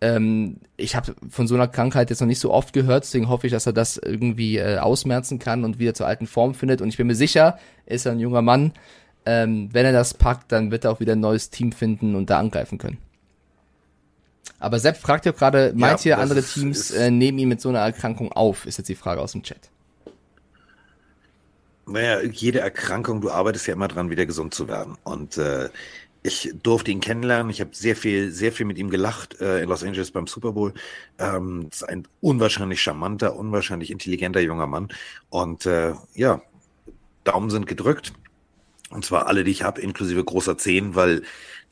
Ähm, 0.00 0.56
ich 0.76 0.96
habe 0.96 1.14
von 1.28 1.46
so 1.46 1.54
einer 1.54 1.68
Krankheit 1.68 2.10
jetzt 2.10 2.20
noch 2.20 2.26
nicht 2.26 2.40
so 2.40 2.52
oft 2.52 2.72
gehört, 2.72 3.04
deswegen 3.04 3.28
hoffe 3.28 3.46
ich, 3.46 3.52
dass 3.52 3.66
er 3.66 3.72
das 3.72 3.98
irgendwie 3.98 4.56
äh, 4.56 4.78
ausmerzen 4.78 5.38
kann 5.38 5.64
und 5.64 5.78
wieder 5.78 5.94
zur 5.94 6.06
alten 6.06 6.26
Form 6.26 6.54
findet. 6.54 6.80
Und 6.80 6.88
ich 6.88 6.96
bin 6.96 7.06
mir 7.06 7.14
sicher, 7.14 7.58
er 7.86 7.96
ist 7.96 8.06
ein 8.06 8.20
junger 8.20 8.42
Mann. 8.42 8.72
Ähm, 9.26 9.68
wenn 9.72 9.84
er 9.84 9.92
das 9.92 10.14
packt, 10.14 10.50
dann 10.50 10.70
wird 10.70 10.84
er 10.84 10.92
auch 10.92 11.00
wieder 11.00 11.12
ein 11.12 11.20
neues 11.20 11.50
Team 11.50 11.72
finden 11.72 12.14
und 12.14 12.30
da 12.30 12.38
angreifen 12.38 12.78
können. 12.78 12.98
Aber 14.58 14.78
Sepp 14.78 14.96
fragt 14.96 15.26
ja 15.26 15.32
gerade, 15.32 15.72
meint 15.74 16.04
ja, 16.04 16.16
ihr, 16.16 16.22
andere 16.22 16.40
ist, 16.40 16.54
Teams 16.54 16.90
äh, 16.90 17.10
nehmen 17.10 17.38
ihn 17.38 17.48
mit 17.48 17.60
so 17.60 17.68
einer 17.68 17.80
Erkrankung 17.80 18.32
auf? 18.32 18.66
Ist 18.66 18.78
jetzt 18.78 18.88
die 18.88 18.94
Frage 18.94 19.20
aus 19.20 19.32
dem 19.32 19.42
Chat. 19.42 19.70
Naja, 21.86 22.20
jede 22.22 22.60
Erkrankung, 22.60 23.20
du 23.20 23.30
arbeitest 23.30 23.66
ja 23.66 23.74
immer 23.74 23.88
dran, 23.88 24.10
wieder 24.10 24.26
gesund 24.26 24.54
zu 24.54 24.68
werden. 24.68 24.96
Und 25.02 25.38
äh, 25.38 25.70
ich 26.22 26.52
durfte 26.62 26.90
ihn 26.90 27.00
kennenlernen. 27.00 27.50
Ich 27.50 27.60
habe 27.60 27.70
sehr 27.72 27.96
viel, 27.96 28.30
sehr 28.30 28.52
viel 28.52 28.66
mit 28.66 28.78
ihm 28.78 28.90
gelacht 28.90 29.40
äh, 29.40 29.62
in 29.62 29.68
Los 29.68 29.82
Angeles 29.82 30.10
beim 30.10 30.26
Super 30.26 30.52
Bowl. 30.52 30.74
Ähm, 31.18 31.68
ist 31.70 31.88
ein 31.88 32.06
unwahrscheinlich 32.20 32.82
charmanter, 32.82 33.36
unwahrscheinlich 33.36 33.90
intelligenter 33.90 34.40
junger 34.40 34.66
Mann. 34.66 34.88
Und 35.30 35.64
äh, 35.66 35.94
ja, 36.14 36.42
Daumen 37.24 37.50
sind 37.50 37.66
gedrückt. 37.66 38.12
Und 38.90 39.04
zwar 39.04 39.28
alle, 39.28 39.44
die 39.44 39.52
ich 39.52 39.62
habe, 39.62 39.80
inklusive 39.80 40.22
großer 40.22 40.58
Zehn, 40.58 40.94
weil 40.94 41.22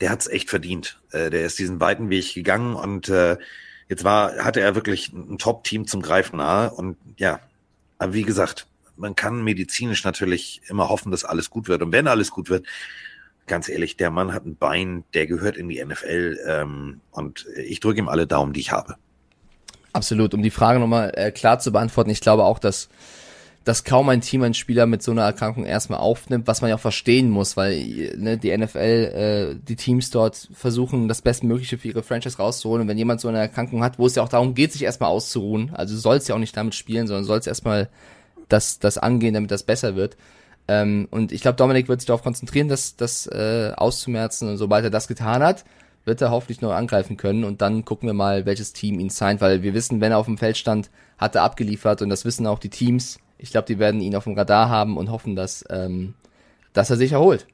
der 0.01 0.09
hat's 0.09 0.27
echt 0.27 0.49
verdient. 0.49 0.99
Äh, 1.11 1.29
der 1.29 1.45
ist 1.45 1.59
diesen 1.59 1.79
weiten 1.79 2.09
Weg 2.09 2.33
gegangen 2.33 2.75
und 2.75 3.09
äh, 3.09 3.37
jetzt 3.87 4.03
war, 4.03 4.37
hatte 4.43 4.61
er 4.61 4.75
wirklich 4.75 5.11
ein 5.13 5.37
Top-Team 5.37 5.85
zum 5.85 6.01
Greifen 6.01 6.37
nahe. 6.37 6.71
Und 6.71 6.97
ja, 7.17 7.39
aber 7.97 8.13
wie 8.13 8.23
gesagt, 8.23 8.67
man 8.95 9.15
kann 9.15 9.43
medizinisch 9.43 10.03
natürlich 10.03 10.61
immer 10.67 10.89
hoffen, 10.89 11.11
dass 11.11 11.25
alles 11.25 11.49
gut 11.49 11.67
wird. 11.67 11.81
Und 11.81 11.91
wenn 11.91 12.07
alles 12.07 12.31
gut 12.31 12.49
wird, 12.49 12.65
ganz 13.49 13.67
ehrlich, 13.67 13.97
der 13.97 14.11
Mann 14.11 14.33
hat 14.33 14.45
ein 14.45 14.55
Bein, 14.55 15.03
der 15.13 15.27
gehört 15.27 15.57
in 15.57 15.67
die 15.67 15.83
NFL 15.83 16.39
ähm, 16.47 17.01
und 17.11 17.45
ich 17.57 17.81
drücke 17.81 17.99
ihm 17.99 18.07
alle 18.07 18.27
Daumen, 18.27 18.53
die 18.53 18.61
ich 18.61 18.71
habe. 18.71 18.95
Absolut. 19.91 20.33
Um 20.33 20.41
die 20.41 20.51
Frage 20.51 20.79
nochmal 20.79 21.11
äh, 21.15 21.31
klar 21.31 21.59
zu 21.59 21.71
beantworten, 21.73 22.09
ich 22.09 22.21
glaube 22.21 22.45
auch, 22.45 22.59
dass 22.59 22.87
dass 23.65 23.83
kaum 23.83 24.09
ein 24.09 24.21
Team 24.21 24.41
einen 24.41 24.53
Spieler 24.53 24.85
mit 24.85 25.03
so 25.03 25.11
einer 25.11 25.23
Erkrankung 25.23 25.65
erstmal 25.65 25.99
aufnimmt, 25.99 26.47
was 26.47 26.61
man 26.61 26.69
ja 26.69 26.75
auch 26.77 26.79
verstehen 26.79 27.29
muss, 27.29 27.57
weil 27.57 28.15
ne, 28.17 28.37
die 28.37 28.57
NFL, 28.57 28.79
äh, 28.79 29.55
die 29.61 29.75
Teams 29.75 30.09
dort 30.09 30.49
versuchen, 30.53 31.07
das 31.07 31.21
Bestmögliche 31.21 31.77
für 31.77 31.89
ihre 31.89 32.01
Franchise 32.01 32.37
rauszuholen. 32.37 32.83
Und 32.83 32.87
wenn 32.87 32.97
jemand 32.97 33.21
so 33.21 33.27
eine 33.27 33.37
Erkrankung 33.39 33.83
hat, 33.83 33.99
wo 33.99 34.07
es 34.07 34.15
ja 34.15 34.23
auch 34.23 34.29
darum 34.29 34.55
geht, 34.55 34.71
sich 34.71 34.83
erstmal 34.83 35.09
auszuruhen, 35.09 35.71
also 35.75 35.93
du 35.93 35.99
sollst 35.99 36.29
ja 36.29 36.35
auch 36.35 36.39
nicht 36.39 36.55
damit 36.55 36.73
spielen, 36.73 37.05
sondern 37.05 37.25
sollst 37.25 37.47
erstmal 37.47 37.89
das, 38.47 38.79
das 38.79 38.97
angehen, 38.97 39.33
damit 39.33 39.51
das 39.51 39.63
besser 39.63 39.95
wird. 39.95 40.17
Ähm, 40.69 41.07
und 41.11 41.31
ich 41.31 41.41
glaube, 41.41 41.57
Dominik 41.57 41.89
wird 41.89 41.99
sich 41.99 42.07
darauf 42.07 42.23
konzentrieren, 42.23 42.69
das, 42.69 42.95
das 42.95 43.27
äh, 43.27 43.73
auszumerzen. 43.75 44.49
Und 44.49 44.57
sobald 44.57 44.83
er 44.83 44.89
das 44.89 45.07
getan 45.07 45.43
hat, 45.43 45.65
wird 46.05 46.21
er 46.21 46.31
hoffentlich 46.31 46.61
noch 46.61 46.71
angreifen 46.71 47.17
können. 47.17 47.43
Und 47.43 47.61
dann 47.61 47.83
gucken 47.83 48.07
wir 48.07 48.13
mal, 48.13 48.45
welches 48.45 48.73
Team 48.73 48.99
ihn 48.99 49.09
signed, 49.09 49.41
weil 49.41 49.63
wir 49.63 49.73
wissen, 49.73 49.99
wenn 49.99 50.11
er 50.11 50.17
auf 50.17 50.27
dem 50.27 50.37
Feld 50.37 50.57
stand, 50.57 50.89
hat 51.17 51.35
er 51.35 51.43
abgeliefert. 51.43 52.01
Und 52.01 52.09
das 52.09 52.23
wissen 52.23 52.47
auch 52.47 52.59
die 52.59 52.69
Teams 52.69 53.19
ich 53.39 53.51
glaube, 53.51 53.65
die 53.65 53.79
werden 53.79 54.01
ihn 54.01 54.15
auf 54.15 54.25
dem 54.25 54.37
Radar 54.37 54.69
haben 54.69 54.97
und 54.97 55.09
hoffen, 55.09 55.35
dass, 55.35 55.65
ähm, 55.69 56.13
dass 56.73 56.89
er 56.89 56.97
sich 56.97 57.13
erholt. 57.13 57.47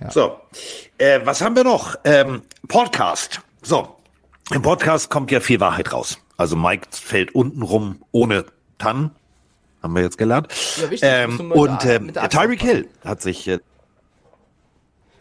Ja. 0.00 0.10
So, 0.10 0.36
äh, 0.98 1.20
was 1.24 1.40
haben 1.40 1.56
wir 1.56 1.64
noch? 1.64 1.96
Ähm, 2.04 2.42
Podcast. 2.66 3.40
So, 3.62 3.96
im 4.52 4.62
Podcast 4.62 5.10
kommt 5.10 5.30
ja 5.30 5.40
viel 5.40 5.60
Wahrheit 5.60 5.92
raus. 5.92 6.18
Also 6.36 6.56
Mike 6.56 6.88
fällt 6.90 7.34
unten 7.34 7.62
rum 7.62 8.04
ohne 8.12 8.44
Tannen, 8.78 9.12
haben 9.82 9.94
wir 9.94 10.02
jetzt 10.02 10.18
gelernt. 10.18 10.48
Ja, 10.76 10.90
wichtig, 10.90 11.08
ähm, 11.10 11.52
und 11.52 11.84
äh, 11.84 12.00
Tyreek 12.28 12.62
Hill 12.62 12.88
hat 13.04 13.22
sich 13.22 13.46
äh, 13.48 13.58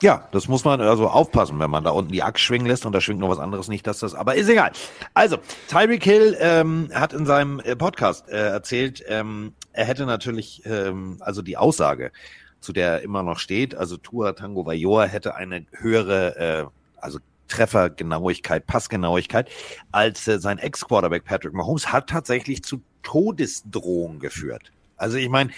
ja, 0.02 0.28
das 0.32 0.48
muss 0.48 0.64
man 0.64 0.80
also 0.82 1.08
aufpassen, 1.08 1.60
wenn 1.60 1.72
man 1.72 1.84
da 1.84 1.90
unten 1.90 2.12
die 2.12 2.22
Axt 2.22 2.44
schwingen 2.44 2.68
lässt 2.68 2.86
und 2.86 2.94
da 2.94 3.02
schwingt 3.02 3.20
noch 3.20 3.30
was 3.30 3.40
anderes 3.40 3.68
nicht, 3.68 3.88
dass 3.88 4.00
das, 4.00 4.14
aber 4.14 4.36
ist 4.36 4.50
egal. 4.50 4.72
Also, 5.14 5.38
Tyreek 5.70 6.04
Hill 6.04 6.38
ähm, 6.40 6.90
hat 6.94 7.14
in 7.14 7.26
seinem 7.26 7.60
äh, 7.62 7.76
Podcast 7.76 8.30
äh, 8.30 8.36
erzählt, 8.36 9.04
ähm, 9.08 9.54
er 9.74 9.86
hätte 9.86 10.06
natürlich, 10.06 10.62
ähm, 10.66 11.18
also 11.20 11.42
die 11.42 11.58
Aussage, 11.58 12.12
zu 12.60 12.74
der 12.74 12.92
er 12.92 13.02
immer 13.02 13.24
noch 13.24 13.40
steht, 13.40 13.76
also 13.76 13.98
Tua 13.98 14.34
Tango 14.34 14.66
Vajoa 14.66 15.06
hätte 15.06 15.36
eine 15.36 15.66
höhere, 15.72 16.36
äh, 16.38 16.66
also 16.98 17.20
Treffergenauigkeit, 17.48 18.68
Passgenauigkeit, 18.68 19.50
als 19.92 20.28
äh, 20.28 20.40
sein 20.40 20.60
Ex-Quarterback 20.60 21.24
Patrick 21.24 21.54
Mahomes 21.54 21.92
hat 21.92 22.10
tatsächlich 22.10 22.64
zu 22.64 22.82
Todesdrohungen 23.08 24.20
geführt. 24.20 24.74
Also 24.98 25.16
ich 25.16 25.30
meine, 25.30 25.52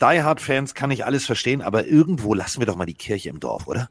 die 0.00 0.22
Hard-Fans 0.22 0.74
kann 0.74 0.90
ich 0.90 1.04
alles 1.04 1.24
verstehen, 1.24 1.62
aber 1.62 1.86
irgendwo 1.86 2.34
lassen 2.34 2.60
wir 2.60 2.66
doch 2.66 2.74
mal 2.74 2.84
die 2.84 2.94
Kirche 2.94 3.28
im 3.28 3.38
Dorf, 3.38 3.68
oder? 3.68 3.88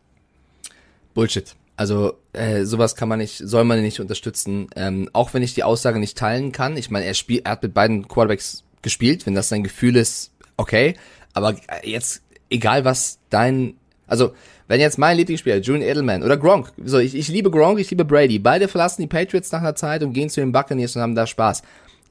Bullshit. 1.13 1.55
Also 1.77 2.15
äh, 2.33 2.65
sowas 2.65 2.97
kann 2.97 3.07
man 3.07 3.19
nicht, 3.19 3.37
soll 3.37 3.63
man 3.63 3.81
nicht 3.81 4.01
unterstützen. 4.01 4.67
Ähm, 4.75 5.09
auch 5.13 5.33
wenn 5.33 5.43
ich 5.43 5.53
die 5.53 5.63
Aussage 5.63 5.97
nicht 5.97 6.17
teilen 6.17 6.51
kann. 6.51 6.75
Ich 6.75 6.89
meine, 6.91 7.05
er 7.05 7.13
spielt, 7.13 7.45
er 7.45 7.53
hat 7.53 7.63
mit 7.63 7.73
beiden 7.73 8.05
Quarterbacks 8.09 8.65
gespielt. 8.81 9.25
Wenn 9.25 9.33
das 9.33 9.47
sein 9.47 9.63
Gefühl 9.63 9.95
ist, 9.95 10.33
okay. 10.57 10.95
Aber 11.31 11.55
jetzt 11.83 12.21
egal 12.49 12.83
was 12.83 13.19
dein, 13.29 13.75
also 14.07 14.33
wenn 14.67 14.81
jetzt 14.81 14.97
mein 14.97 15.15
Lieblingsspieler 15.15 15.59
Julian 15.59 15.87
Edelman 15.89 16.23
oder 16.23 16.35
Gronk, 16.35 16.73
so 16.83 16.97
ich, 16.97 17.15
ich 17.15 17.29
liebe 17.29 17.49
Gronk, 17.49 17.79
ich 17.79 17.91
liebe 17.91 18.03
Brady, 18.03 18.39
beide 18.39 18.67
verlassen 18.67 19.03
die 19.03 19.07
Patriots 19.07 19.53
nach 19.53 19.61
einer 19.61 19.75
Zeit 19.75 20.03
und 20.03 20.11
gehen 20.11 20.29
zu 20.29 20.41
den 20.41 20.51
Buccaneers 20.51 20.97
und 20.97 21.01
haben 21.01 21.15
da 21.15 21.25
Spaß 21.25 21.61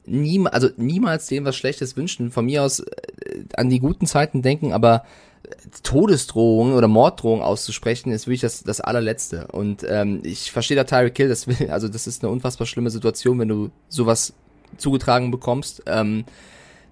nie, 0.05 0.45
also 0.47 0.69
niemals 0.77 1.27
dem 1.27 1.45
was 1.45 1.55
Schlechtes 1.55 1.95
wünschen. 1.95 2.31
Von 2.31 2.45
mir 2.45 2.63
aus 2.63 2.79
äh, 2.79 2.85
an 3.55 3.69
die 3.69 3.79
guten 3.79 4.05
Zeiten 4.05 4.41
denken, 4.41 4.73
aber 4.73 5.03
Todesdrohung 5.83 6.73
oder 6.73 6.87
Morddrohung 6.87 7.41
auszusprechen, 7.41 8.11
ist 8.11 8.27
wirklich 8.27 8.41
das, 8.41 8.63
das 8.63 8.81
allerletzte. 8.81 9.47
Und 9.47 9.85
ähm, 9.87 10.21
ich 10.23 10.51
verstehe 10.51 10.77
da 10.77 10.83
Tyreek 10.83 11.15
Kill, 11.15 11.29
das 11.29 11.47
will, 11.47 11.69
also 11.71 11.87
das 11.87 12.07
ist 12.07 12.23
eine 12.23 12.31
unfassbar 12.31 12.67
schlimme 12.67 12.89
Situation, 12.89 13.39
wenn 13.39 13.47
du 13.47 13.69
sowas 13.87 14.33
zugetragen 14.77 15.31
bekommst. 15.31 15.83
Ähm, 15.85 16.25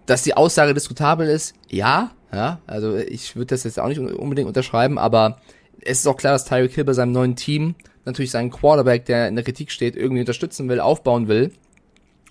dass 0.05 0.23
die 0.23 0.35
Aussage 0.35 0.73
diskutabel 0.73 1.27
ist, 1.27 1.53
ja, 1.69 2.11
ja, 2.31 2.59
also 2.65 2.95
ich 2.95 3.35
würde 3.35 3.47
das 3.47 3.65
jetzt 3.65 3.79
auch 3.79 3.89
nicht 3.89 3.99
unbedingt 3.99 4.47
unterschreiben, 4.47 4.97
aber 4.97 5.41
es 5.81 5.99
ist 5.99 6.07
auch 6.07 6.17
klar, 6.17 6.33
dass 6.33 6.45
Tyreek 6.45 6.73
Hill 6.73 6.85
bei 6.85 6.93
seinem 6.93 7.11
neuen 7.11 7.35
Team 7.35 7.75
natürlich 8.05 8.31
seinen 8.31 8.51
Quarterback, 8.51 9.05
der 9.05 9.27
in 9.27 9.35
der 9.35 9.43
Kritik 9.43 9.69
steht, 9.69 9.97
irgendwie 9.97 10.21
unterstützen 10.21 10.69
will, 10.69 10.79
aufbauen 10.79 11.27
will 11.27 11.51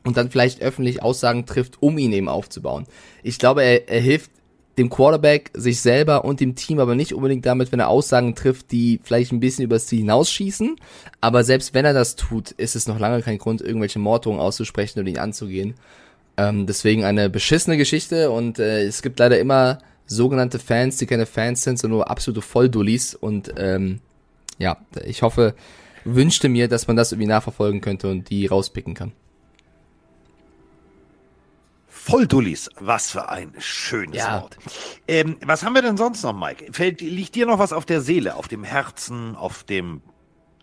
und 0.07 0.17
dann 0.17 0.31
vielleicht 0.31 0.63
öffentlich 0.63 1.03
Aussagen 1.03 1.47
trifft, 1.47 1.83
um 1.83 1.99
ihn 1.99 2.13
eben 2.13 2.29
aufzubauen. 2.29 2.87
Ich 3.23 3.39
glaube, 3.39 3.65
er, 3.65 3.89
er 3.89 4.01
hilft 4.01 4.31
dem 4.79 4.89
Quarterback, 4.89 5.51
sich 5.55 5.81
selber 5.81 6.25
und 6.25 6.39
dem 6.39 6.55
Team, 6.55 6.79
aber 6.79 6.95
nicht 6.95 7.13
unbedingt 7.13 7.45
damit, 7.45 7.73
wenn 7.73 7.81
er 7.81 7.89
Aussagen 7.89 8.35
trifft, 8.35 8.71
die 8.73 9.01
vielleicht 9.03 9.33
ein 9.33 9.41
bisschen 9.41 9.65
übers 9.65 9.87
Ziel 9.87 10.01
hinausschießen. 10.01 10.77
Aber 11.21 11.45
selbst 11.45 11.75
wenn 11.75 11.85
er 11.85 11.95
das 11.95 12.15
tut, 12.15 12.53
ist 12.53 12.77
es 12.77 12.87
noch 12.87 12.99
lange 12.99 13.23
kein 13.23 13.39
Grund, 13.39 13.63
irgendwelche 13.63 13.99
Morddrohungen 13.99 14.41
auszusprechen 14.41 15.01
und 15.01 15.07
ihn 15.07 15.19
anzugehen. 15.19 15.75
Ähm, 16.37 16.67
deswegen 16.67 17.05
eine 17.05 17.31
beschissene 17.31 17.77
Geschichte 17.79 18.31
und 18.31 18.59
äh, 18.59 18.85
es 18.85 19.03
gibt 19.03 19.19
leider 19.19 19.41
immer 19.41 19.79
sogenannte 20.07 20.59
Fans, 20.59 20.99
die 20.99 21.07
keine 21.07 21.27
Fans 21.27 21.63
sind, 21.63 21.79
sondern 21.79 21.99
nur 21.99 22.11
absolute 22.11 22.43
Volldullis 22.43 23.15
und 23.15 23.55
ähm, 23.57 24.01
ja, 24.59 24.77
ich 25.05 25.23
hoffe, 25.23 25.55
wünschte 26.05 26.49
mir, 26.49 26.69
dass 26.69 26.87
man 26.87 26.97
das 26.97 27.13
irgendwie 27.13 27.29
nachverfolgen 27.29 27.81
könnte 27.81 28.09
und 28.09 28.31
die 28.31 28.47
rauspicken 28.47 28.95
kann. 28.95 29.13
Volldullis, 32.07 32.71
was 32.79 33.11
für 33.11 33.29
ein 33.29 33.53
schönes 33.59 34.19
ja. 34.19 34.43
Wort. 34.43 34.57
Ähm, 35.09 35.37
was 35.45 35.65
haben 35.65 35.75
wir 35.75 35.83
denn 35.83 35.97
sonst 35.97 36.23
noch, 36.23 36.33
Mike? 36.33 36.73
Fällt, 36.73 37.01
liegt 37.01 37.35
dir 37.35 37.47
noch 37.47 37.59
was 37.59 37.73
auf 37.73 37.85
der 37.85 38.01
Seele, 38.01 38.37
auf 38.37 38.47
dem 38.47 38.63
Herzen, 38.63 39.35
auf 39.35 39.65
dem 39.65 40.03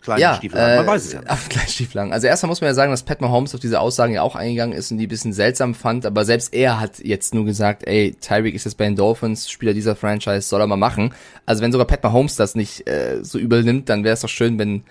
kleinen 0.00 0.20
ja, 0.20 0.34
Stiefel. 0.36 0.58
Man 0.58 0.84
äh, 0.84 0.86
weiß 0.86 1.04
es 1.04 1.12
ja 1.12 1.20
nicht. 1.20 1.30
Auf 1.30 1.48
kleinen 1.50 1.68
Stiefel. 1.68 1.98
Also 2.12 2.26
erstmal 2.26 2.48
muss 2.48 2.62
man 2.62 2.68
ja 2.68 2.74
sagen, 2.74 2.92
dass 2.92 3.02
Pat 3.02 3.20
Mahomes 3.20 3.54
auf 3.54 3.60
diese 3.60 3.78
Aussagen 3.80 4.14
ja 4.14 4.22
auch 4.22 4.36
eingegangen 4.36 4.76
ist 4.76 4.90
und 4.90 4.96
die 4.96 5.06
ein 5.06 5.08
bisschen 5.08 5.34
seltsam 5.34 5.74
fand, 5.74 6.06
aber 6.06 6.24
selbst 6.24 6.54
er 6.54 6.80
hat 6.80 6.98
jetzt 7.00 7.34
nur 7.34 7.44
gesagt, 7.44 7.86
ey, 7.86 8.16
Tyreek 8.18 8.54
ist 8.54 8.64
jetzt 8.64 8.78
bei 8.78 8.84
den 8.84 8.96
Dolphins, 8.96 9.50
Spieler 9.50 9.74
dieser 9.74 9.96
Franchise, 9.96 10.42
soll 10.42 10.62
er 10.62 10.66
mal 10.66 10.76
machen. 10.76 11.14
Also 11.44 11.62
wenn 11.62 11.72
sogar 11.72 11.86
Pat 11.86 12.02
Mahomes 12.02 12.36
das 12.36 12.54
nicht 12.54 12.88
äh, 12.88 13.18
so 13.22 13.38
übel 13.38 13.64
nimmt, 13.64 13.90
dann 13.90 14.02
wäre 14.02 14.14
es 14.14 14.20
doch 14.20 14.28
schön, 14.30 14.58
wenn 14.58 14.84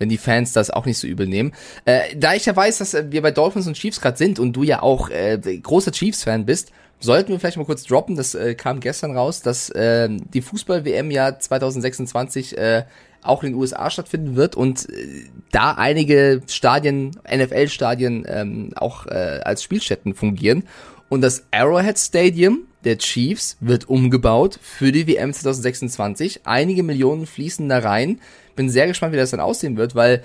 wenn 0.00 0.08
die 0.08 0.18
Fans 0.18 0.52
das 0.52 0.70
auch 0.70 0.86
nicht 0.86 0.98
so 0.98 1.06
übel 1.06 1.28
nehmen. 1.28 1.52
Äh, 1.84 2.16
da 2.16 2.34
ich 2.34 2.46
ja 2.46 2.56
weiß, 2.56 2.78
dass 2.78 2.94
äh, 2.94 3.04
wir 3.10 3.22
bei 3.22 3.30
Dolphins 3.30 3.68
und 3.68 3.74
Chiefs 3.74 4.00
gerade 4.00 4.16
sind 4.16 4.40
und 4.40 4.54
du 4.54 4.64
ja 4.64 4.82
auch 4.82 5.10
äh, 5.10 5.38
großer 5.38 5.92
Chiefs-Fan 5.92 6.46
bist, 6.46 6.72
sollten 6.98 7.30
wir 7.30 7.38
vielleicht 7.38 7.56
mal 7.56 7.64
kurz 7.64 7.84
droppen, 7.84 8.16
das 8.16 8.34
äh, 8.34 8.54
kam 8.54 8.80
gestern 8.80 9.16
raus, 9.16 9.42
dass 9.42 9.70
äh, 9.70 10.08
die 10.10 10.42
Fußball-WM 10.42 11.10
ja 11.10 11.38
2026 11.38 12.58
äh, 12.58 12.84
auch 13.22 13.42
in 13.42 13.52
den 13.52 13.58
USA 13.58 13.90
stattfinden 13.90 14.36
wird 14.36 14.56
und 14.56 14.88
äh, 14.88 15.26
da 15.52 15.72
einige 15.72 16.42
Stadien, 16.46 17.12
NFL-Stadien 17.30 18.24
ähm, 18.26 18.72
auch 18.76 19.06
äh, 19.06 19.40
als 19.44 19.62
Spielstätten 19.62 20.14
fungieren. 20.14 20.64
Und 21.10 21.22
das 21.22 21.44
Arrowhead 21.50 21.98
Stadium 21.98 22.60
der 22.84 22.96
Chiefs 22.96 23.56
wird 23.60 23.88
umgebaut 23.88 24.58
für 24.62 24.92
die 24.92 25.06
WM 25.06 25.32
2026. 25.32 26.42
Einige 26.44 26.84
Millionen 26.84 27.26
fließen 27.26 27.68
da 27.68 27.80
rein. 27.80 28.20
Bin 28.54 28.70
sehr 28.70 28.86
gespannt, 28.86 29.12
wie 29.12 29.18
das 29.18 29.32
dann 29.32 29.40
aussehen 29.40 29.76
wird, 29.76 29.96
weil 29.96 30.22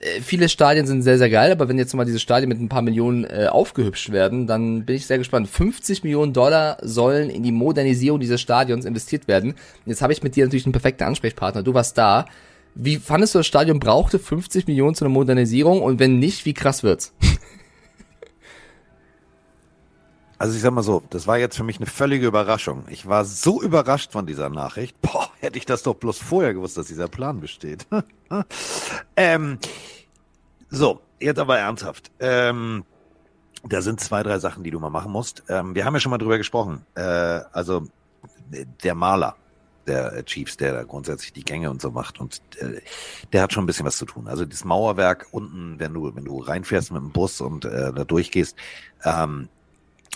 äh, 0.00 0.20
viele 0.20 0.50
Stadien 0.50 0.86
sind 0.86 1.00
sehr, 1.00 1.16
sehr 1.16 1.30
geil, 1.30 1.52
aber 1.52 1.68
wenn 1.68 1.78
jetzt 1.78 1.94
mal 1.94 2.04
diese 2.04 2.18
Stadien 2.18 2.50
mit 2.50 2.60
ein 2.60 2.68
paar 2.68 2.82
Millionen 2.82 3.24
äh, 3.24 3.46
aufgehübscht 3.50 4.12
werden, 4.12 4.46
dann 4.46 4.84
bin 4.84 4.96
ich 4.96 5.06
sehr 5.06 5.16
gespannt. 5.16 5.48
50 5.48 6.04
Millionen 6.04 6.34
Dollar 6.34 6.76
sollen 6.82 7.30
in 7.30 7.42
die 7.42 7.50
Modernisierung 7.50 8.20
dieses 8.20 8.40
Stadions 8.42 8.84
investiert 8.84 9.28
werden. 9.28 9.54
Jetzt 9.86 10.02
habe 10.02 10.12
ich 10.12 10.22
mit 10.22 10.36
dir 10.36 10.44
natürlich 10.44 10.66
einen 10.66 10.72
perfekten 10.72 11.04
Ansprechpartner. 11.04 11.62
Du 11.62 11.72
warst 11.72 11.96
da. 11.96 12.26
Wie 12.74 12.98
fandest 12.98 13.34
du, 13.34 13.38
das 13.38 13.46
Stadion 13.46 13.80
brauchte 13.80 14.18
50 14.18 14.66
Millionen 14.66 14.94
zu 14.94 15.06
einer 15.06 15.14
Modernisierung 15.14 15.80
und 15.80 15.98
wenn 15.98 16.18
nicht, 16.18 16.44
wie 16.44 16.52
krass 16.52 16.82
wird's? 16.82 17.14
Also 20.38 20.54
ich 20.54 20.62
sag 20.62 20.72
mal 20.72 20.82
so, 20.82 21.02
das 21.10 21.26
war 21.26 21.38
jetzt 21.38 21.56
für 21.56 21.64
mich 21.64 21.78
eine 21.78 21.86
völlige 21.86 22.26
Überraschung. 22.26 22.84
Ich 22.88 23.06
war 23.06 23.24
so 23.24 23.62
überrascht 23.62 24.12
von 24.12 24.26
dieser 24.26 24.50
Nachricht. 24.50 25.00
Boah, 25.00 25.30
hätte 25.40 25.56
ich 25.58 25.64
das 25.64 25.82
doch 25.82 25.94
bloß 25.94 26.18
vorher 26.18 26.52
gewusst, 26.52 26.76
dass 26.76 26.86
dieser 26.86 27.08
Plan 27.08 27.40
besteht. 27.40 27.86
ähm, 29.16 29.58
so, 30.68 31.00
jetzt 31.20 31.38
aber 31.38 31.58
ernsthaft. 31.58 32.10
Ähm, 32.20 32.84
da 33.64 33.80
sind 33.80 34.00
zwei, 34.00 34.22
drei 34.22 34.38
Sachen, 34.38 34.62
die 34.62 34.70
du 34.70 34.78
mal 34.78 34.90
machen 34.90 35.10
musst. 35.10 35.42
Ähm, 35.48 35.74
wir 35.74 35.86
haben 35.86 35.94
ja 35.94 36.00
schon 36.00 36.10
mal 36.10 36.18
drüber 36.18 36.36
gesprochen. 36.36 36.84
Äh, 36.94 37.00
also 37.00 37.86
der 38.84 38.94
Maler 38.94 39.36
der 39.86 40.24
Chiefs, 40.24 40.56
der 40.56 40.72
da 40.72 40.82
grundsätzlich 40.82 41.32
die 41.32 41.44
Gänge 41.44 41.70
und 41.70 41.80
so 41.80 41.90
macht 41.90 42.20
und 42.20 42.42
äh, 42.58 42.80
der 43.32 43.42
hat 43.42 43.52
schon 43.52 43.64
ein 43.64 43.66
bisschen 43.66 43.86
was 43.86 43.96
zu 43.96 44.04
tun. 44.04 44.26
Also 44.26 44.44
das 44.44 44.64
Mauerwerk 44.64 45.28
unten, 45.30 45.78
wenn 45.78 45.94
du 45.94 46.14
wenn 46.14 46.24
du 46.24 46.40
reinfährst 46.40 46.90
mit 46.92 47.00
dem 47.00 47.12
Bus 47.12 47.40
und 47.40 47.64
äh, 47.64 47.92
da 47.92 48.04
durchgehst, 48.04 48.56
ähm, 49.04 49.48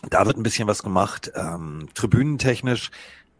da 0.08 0.26
wird 0.26 0.36
ein 0.36 0.42
bisschen 0.42 0.68
was 0.68 0.82
gemacht, 0.82 1.30
ähm, 1.34 1.88
tribünentechnisch. 1.94 2.90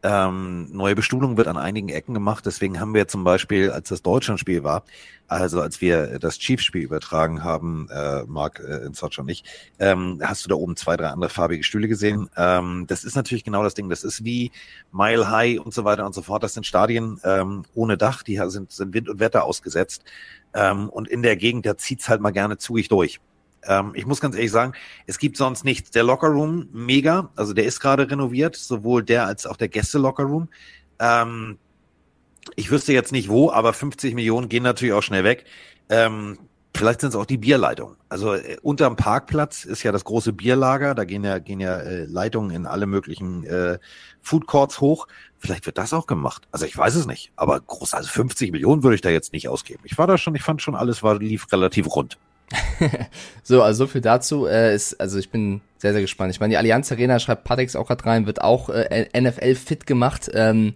Ähm, 0.02 0.68
neue 0.72 0.94
Bestuhlung 0.94 1.36
wird 1.36 1.46
an 1.46 1.58
einigen 1.58 1.90
Ecken 1.90 2.14
gemacht. 2.14 2.46
Deswegen 2.46 2.80
haben 2.80 2.94
wir 2.94 3.06
zum 3.06 3.22
Beispiel, 3.22 3.70
als 3.70 3.90
das 3.90 4.00
Deutschlandspiel 4.00 4.64
war, 4.64 4.84
also 5.28 5.60
als 5.60 5.80
wir 5.82 6.18
das 6.18 6.38
Chiefs-Spiel 6.38 6.82
übertragen 6.82 7.44
haben, 7.44 7.86
äh, 7.90 8.24
Marc 8.24 8.60
äh, 8.60 8.86
in 8.86 8.94
Sochi 8.94 9.20
und 9.20 9.28
ich, 9.28 9.44
ähm, 9.78 10.18
hast 10.22 10.44
du 10.44 10.48
da 10.48 10.54
oben 10.54 10.74
zwei, 10.74 10.96
drei 10.96 11.08
andere 11.08 11.30
farbige 11.30 11.62
Stühle 11.62 11.86
gesehen. 11.86 12.30
Ähm, 12.36 12.86
das 12.88 13.04
ist 13.04 13.14
natürlich 13.14 13.44
genau 13.44 13.62
das 13.62 13.74
Ding. 13.74 13.90
Das 13.90 14.02
ist 14.02 14.24
wie 14.24 14.52
Mile 14.90 15.30
High 15.30 15.60
und 15.60 15.74
so 15.74 15.84
weiter 15.84 16.06
und 16.06 16.14
so 16.14 16.22
fort. 16.22 16.42
Das 16.42 16.54
sind 16.54 16.66
Stadien 16.66 17.20
ähm, 17.22 17.64
ohne 17.74 17.98
Dach, 17.98 18.22
die 18.22 18.40
sind, 18.46 18.72
sind 18.72 18.94
Wind 18.94 19.08
und 19.08 19.20
Wetter 19.20 19.44
ausgesetzt. 19.44 20.02
Ähm, 20.54 20.88
und 20.88 21.08
in 21.08 21.22
der 21.22 21.36
Gegend, 21.36 21.66
da 21.66 21.76
zieht's 21.76 22.08
halt 22.08 22.22
mal 22.22 22.30
gerne 22.32 22.56
zugig 22.56 22.88
durch. 22.88 23.20
Ähm, 23.66 23.92
ich 23.94 24.06
muss 24.06 24.20
ganz 24.20 24.34
ehrlich 24.34 24.50
sagen, 24.50 24.72
es 25.06 25.18
gibt 25.18 25.36
sonst 25.36 25.64
nichts. 25.64 25.90
Der 25.90 26.02
Lockerroom, 26.02 26.68
mega. 26.72 27.30
Also 27.36 27.52
der 27.52 27.64
ist 27.64 27.80
gerade 27.80 28.10
renoviert, 28.10 28.56
sowohl 28.56 29.02
der 29.02 29.26
als 29.26 29.46
auch 29.46 29.56
der 29.56 29.68
Gäste-Lockerroom. 29.68 30.48
Ähm, 30.98 31.58
ich 32.56 32.70
wüsste 32.70 32.92
jetzt 32.92 33.12
nicht 33.12 33.28
wo, 33.28 33.50
aber 33.50 33.72
50 33.72 34.14
Millionen 34.14 34.48
gehen 34.48 34.62
natürlich 34.62 34.94
auch 34.94 35.02
schnell 35.02 35.24
weg. 35.24 35.44
Ähm, 35.88 36.38
vielleicht 36.74 37.00
sind 37.00 37.10
es 37.10 37.16
auch 37.16 37.26
die 37.26 37.36
Bierleitungen. 37.36 37.96
Also 38.08 38.34
äh, 38.34 38.56
unterm 38.62 38.96
Parkplatz 38.96 39.64
ist 39.64 39.82
ja 39.82 39.92
das 39.92 40.04
große 40.04 40.32
Bierlager. 40.32 40.94
Da 40.94 41.04
gehen 41.04 41.24
ja, 41.24 41.38
gehen 41.38 41.60
ja 41.60 41.76
äh, 41.78 42.04
Leitungen 42.04 42.50
in 42.50 42.66
alle 42.66 42.86
möglichen 42.86 43.44
äh, 43.44 43.78
Food 44.22 44.46
Courts 44.46 44.80
hoch. 44.80 45.06
Vielleicht 45.38 45.66
wird 45.66 45.78
das 45.78 45.92
auch 45.92 46.06
gemacht. 46.06 46.48
Also 46.52 46.66
ich 46.66 46.76
weiß 46.76 46.94
es 46.94 47.06
nicht. 47.06 47.32
Aber 47.36 47.60
groß, 47.60 47.94
also 47.94 48.08
50 48.08 48.52
Millionen 48.52 48.82
würde 48.82 48.94
ich 48.94 49.00
da 49.00 49.10
jetzt 49.10 49.32
nicht 49.32 49.48
ausgeben. 49.48 49.82
Ich 49.84 49.98
war 49.98 50.06
da 50.06 50.18
schon, 50.18 50.34
ich 50.34 50.42
fand 50.42 50.62
schon 50.62 50.74
alles 50.76 51.02
war, 51.02 51.18
lief 51.18 51.50
relativ 51.52 51.94
rund. 51.94 52.18
so, 53.42 53.62
also 53.62 53.84
so 53.84 53.90
viel 53.90 54.00
dazu. 54.00 54.46
Äh, 54.46 54.74
ist, 54.74 55.00
also 55.00 55.18
ich 55.18 55.30
bin 55.30 55.60
sehr, 55.78 55.92
sehr 55.92 56.00
gespannt. 56.00 56.32
Ich 56.32 56.40
meine, 56.40 56.52
die 56.52 56.56
Allianz 56.58 56.90
Arena 56.90 57.18
schreibt 57.18 57.44
Patex 57.44 57.76
auch 57.76 57.86
gerade 57.86 58.04
rein, 58.04 58.26
wird 58.26 58.42
auch 58.42 58.68
äh, 58.68 59.08
NFL 59.18 59.54
fit 59.54 59.86
gemacht. 59.86 60.30
Ähm, 60.34 60.74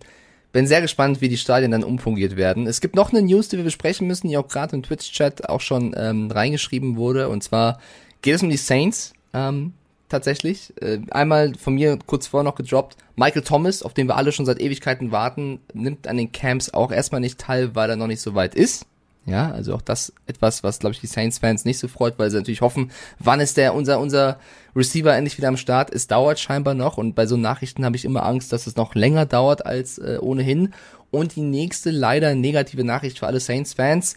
bin 0.52 0.66
sehr 0.68 0.80
gespannt, 0.80 1.20
wie 1.20 1.28
die 1.28 1.36
Stadien 1.36 1.72
dann 1.72 1.82
umfungiert 1.82 2.36
werden. 2.36 2.68
Es 2.68 2.80
gibt 2.80 2.94
noch 2.94 3.12
eine 3.12 3.22
News, 3.22 3.48
die 3.48 3.56
wir 3.56 3.64
besprechen 3.64 4.06
müssen, 4.06 4.28
die 4.28 4.36
auch 4.36 4.46
gerade 4.46 4.76
im 4.76 4.84
Twitch-Chat 4.84 5.48
auch 5.48 5.60
schon 5.60 5.94
ähm, 5.96 6.30
reingeschrieben 6.30 6.96
wurde. 6.96 7.28
Und 7.28 7.42
zwar 7.42 7.80
geht 8.22 8.36
es 8.36 8.42
um 8.42 8.50
die 8.50 8.56
Saints 8.56 9.14
ähm, 9.32 9.72
tatsächlich. 10.08 10.72
Äh, 10.80 11.00
einmal 11.10 11.54
von 11.56 11.74
mir 11.74 11.98
kurz 12.06 12.28
vorher 12.28 12.44
noch 12.44 12.54
gedroppt. 12.54 12.96
Michael 13.16 13.42
Thomas, 13.42 13.82
auf 13.82 13.94
den 13.94 14.06
wir 14.06 14.16
alle 14.16 14.30
schon 14.30 14.46
seit 14.46 14.60
Ewigkeiten 14.60 15.10
warten, 15.10 15.58
nimmt 15.72 16.06
an 16.06 16.16
den 16.16 16.30
Camps 16.30 16.72
auch 16.72 16.92
erstmal 16.92 17.20
nicht 17.20 17.40
teil, 17.40 17.74
weil 17.74 17.90
er 17.90 17.96
noch 17.96 18.06
nicht 18.06 18.20
so 18.20 18.36
weit 18.36 18.54
ist. 18.54 18.86
Ja, 19.26 19.50
also 19.50 19.74
auch 19.74 19.80
das 19.80 20.12
etwas, 20.26 20.62
was, 20.62 20.80
glaube 20.80 20.94
ich, 20.94 21.00
die 21.00 21.06
Saints-Fans 21.06 21.64
nicht 21.64 21.78
so 21.78 21.88
freut, 21.88 22.18
weil 22.18 22.30
sie 22.30 22.36
natürlich 22.36 22.60
hoffen, 22.60 22.90
wann 23.18 23.40
ist 23.40 23.56
der, 23.56 23.74
unser, 23.74 23.98
unser 23.98 24.38
Receiver 24.76 25.16
endlich 25.16 25.38
wieder 25.38 25.48
am 25.48 25.56
Start? 25.56 25.94
Es 25.94 26.06
dauert 26.06 26.38
scheinbar 26.38 26.74
noch 26.74 26.98
und 26.98 27.14
bei 27.14 27.26
so 27.26 27.38
Nachrichten 27.38 27.86
habe 27.86 27.96
ich 27.96 28.04
immer 28.04 28.26
Angst, 28.26 28.52
dass 28.52 28.66
es 28.66 28.76
noch 28.76 28.94
länger 28.94 29.24
dauert 29.24 29.64
als 29.64 29.98
äh, 29.98 30.18
ohnehin. 30.20 30.74
Und 31.10 31.36
die 31.36 31.42
nächste 31.42 31.90
leider 31.90 32.34
negative 32.34 32.84
Nachricht 32.84 33.18
für 33.18 33.26
alle 33.26 33.40
Saints-Fans. 33.40 34.16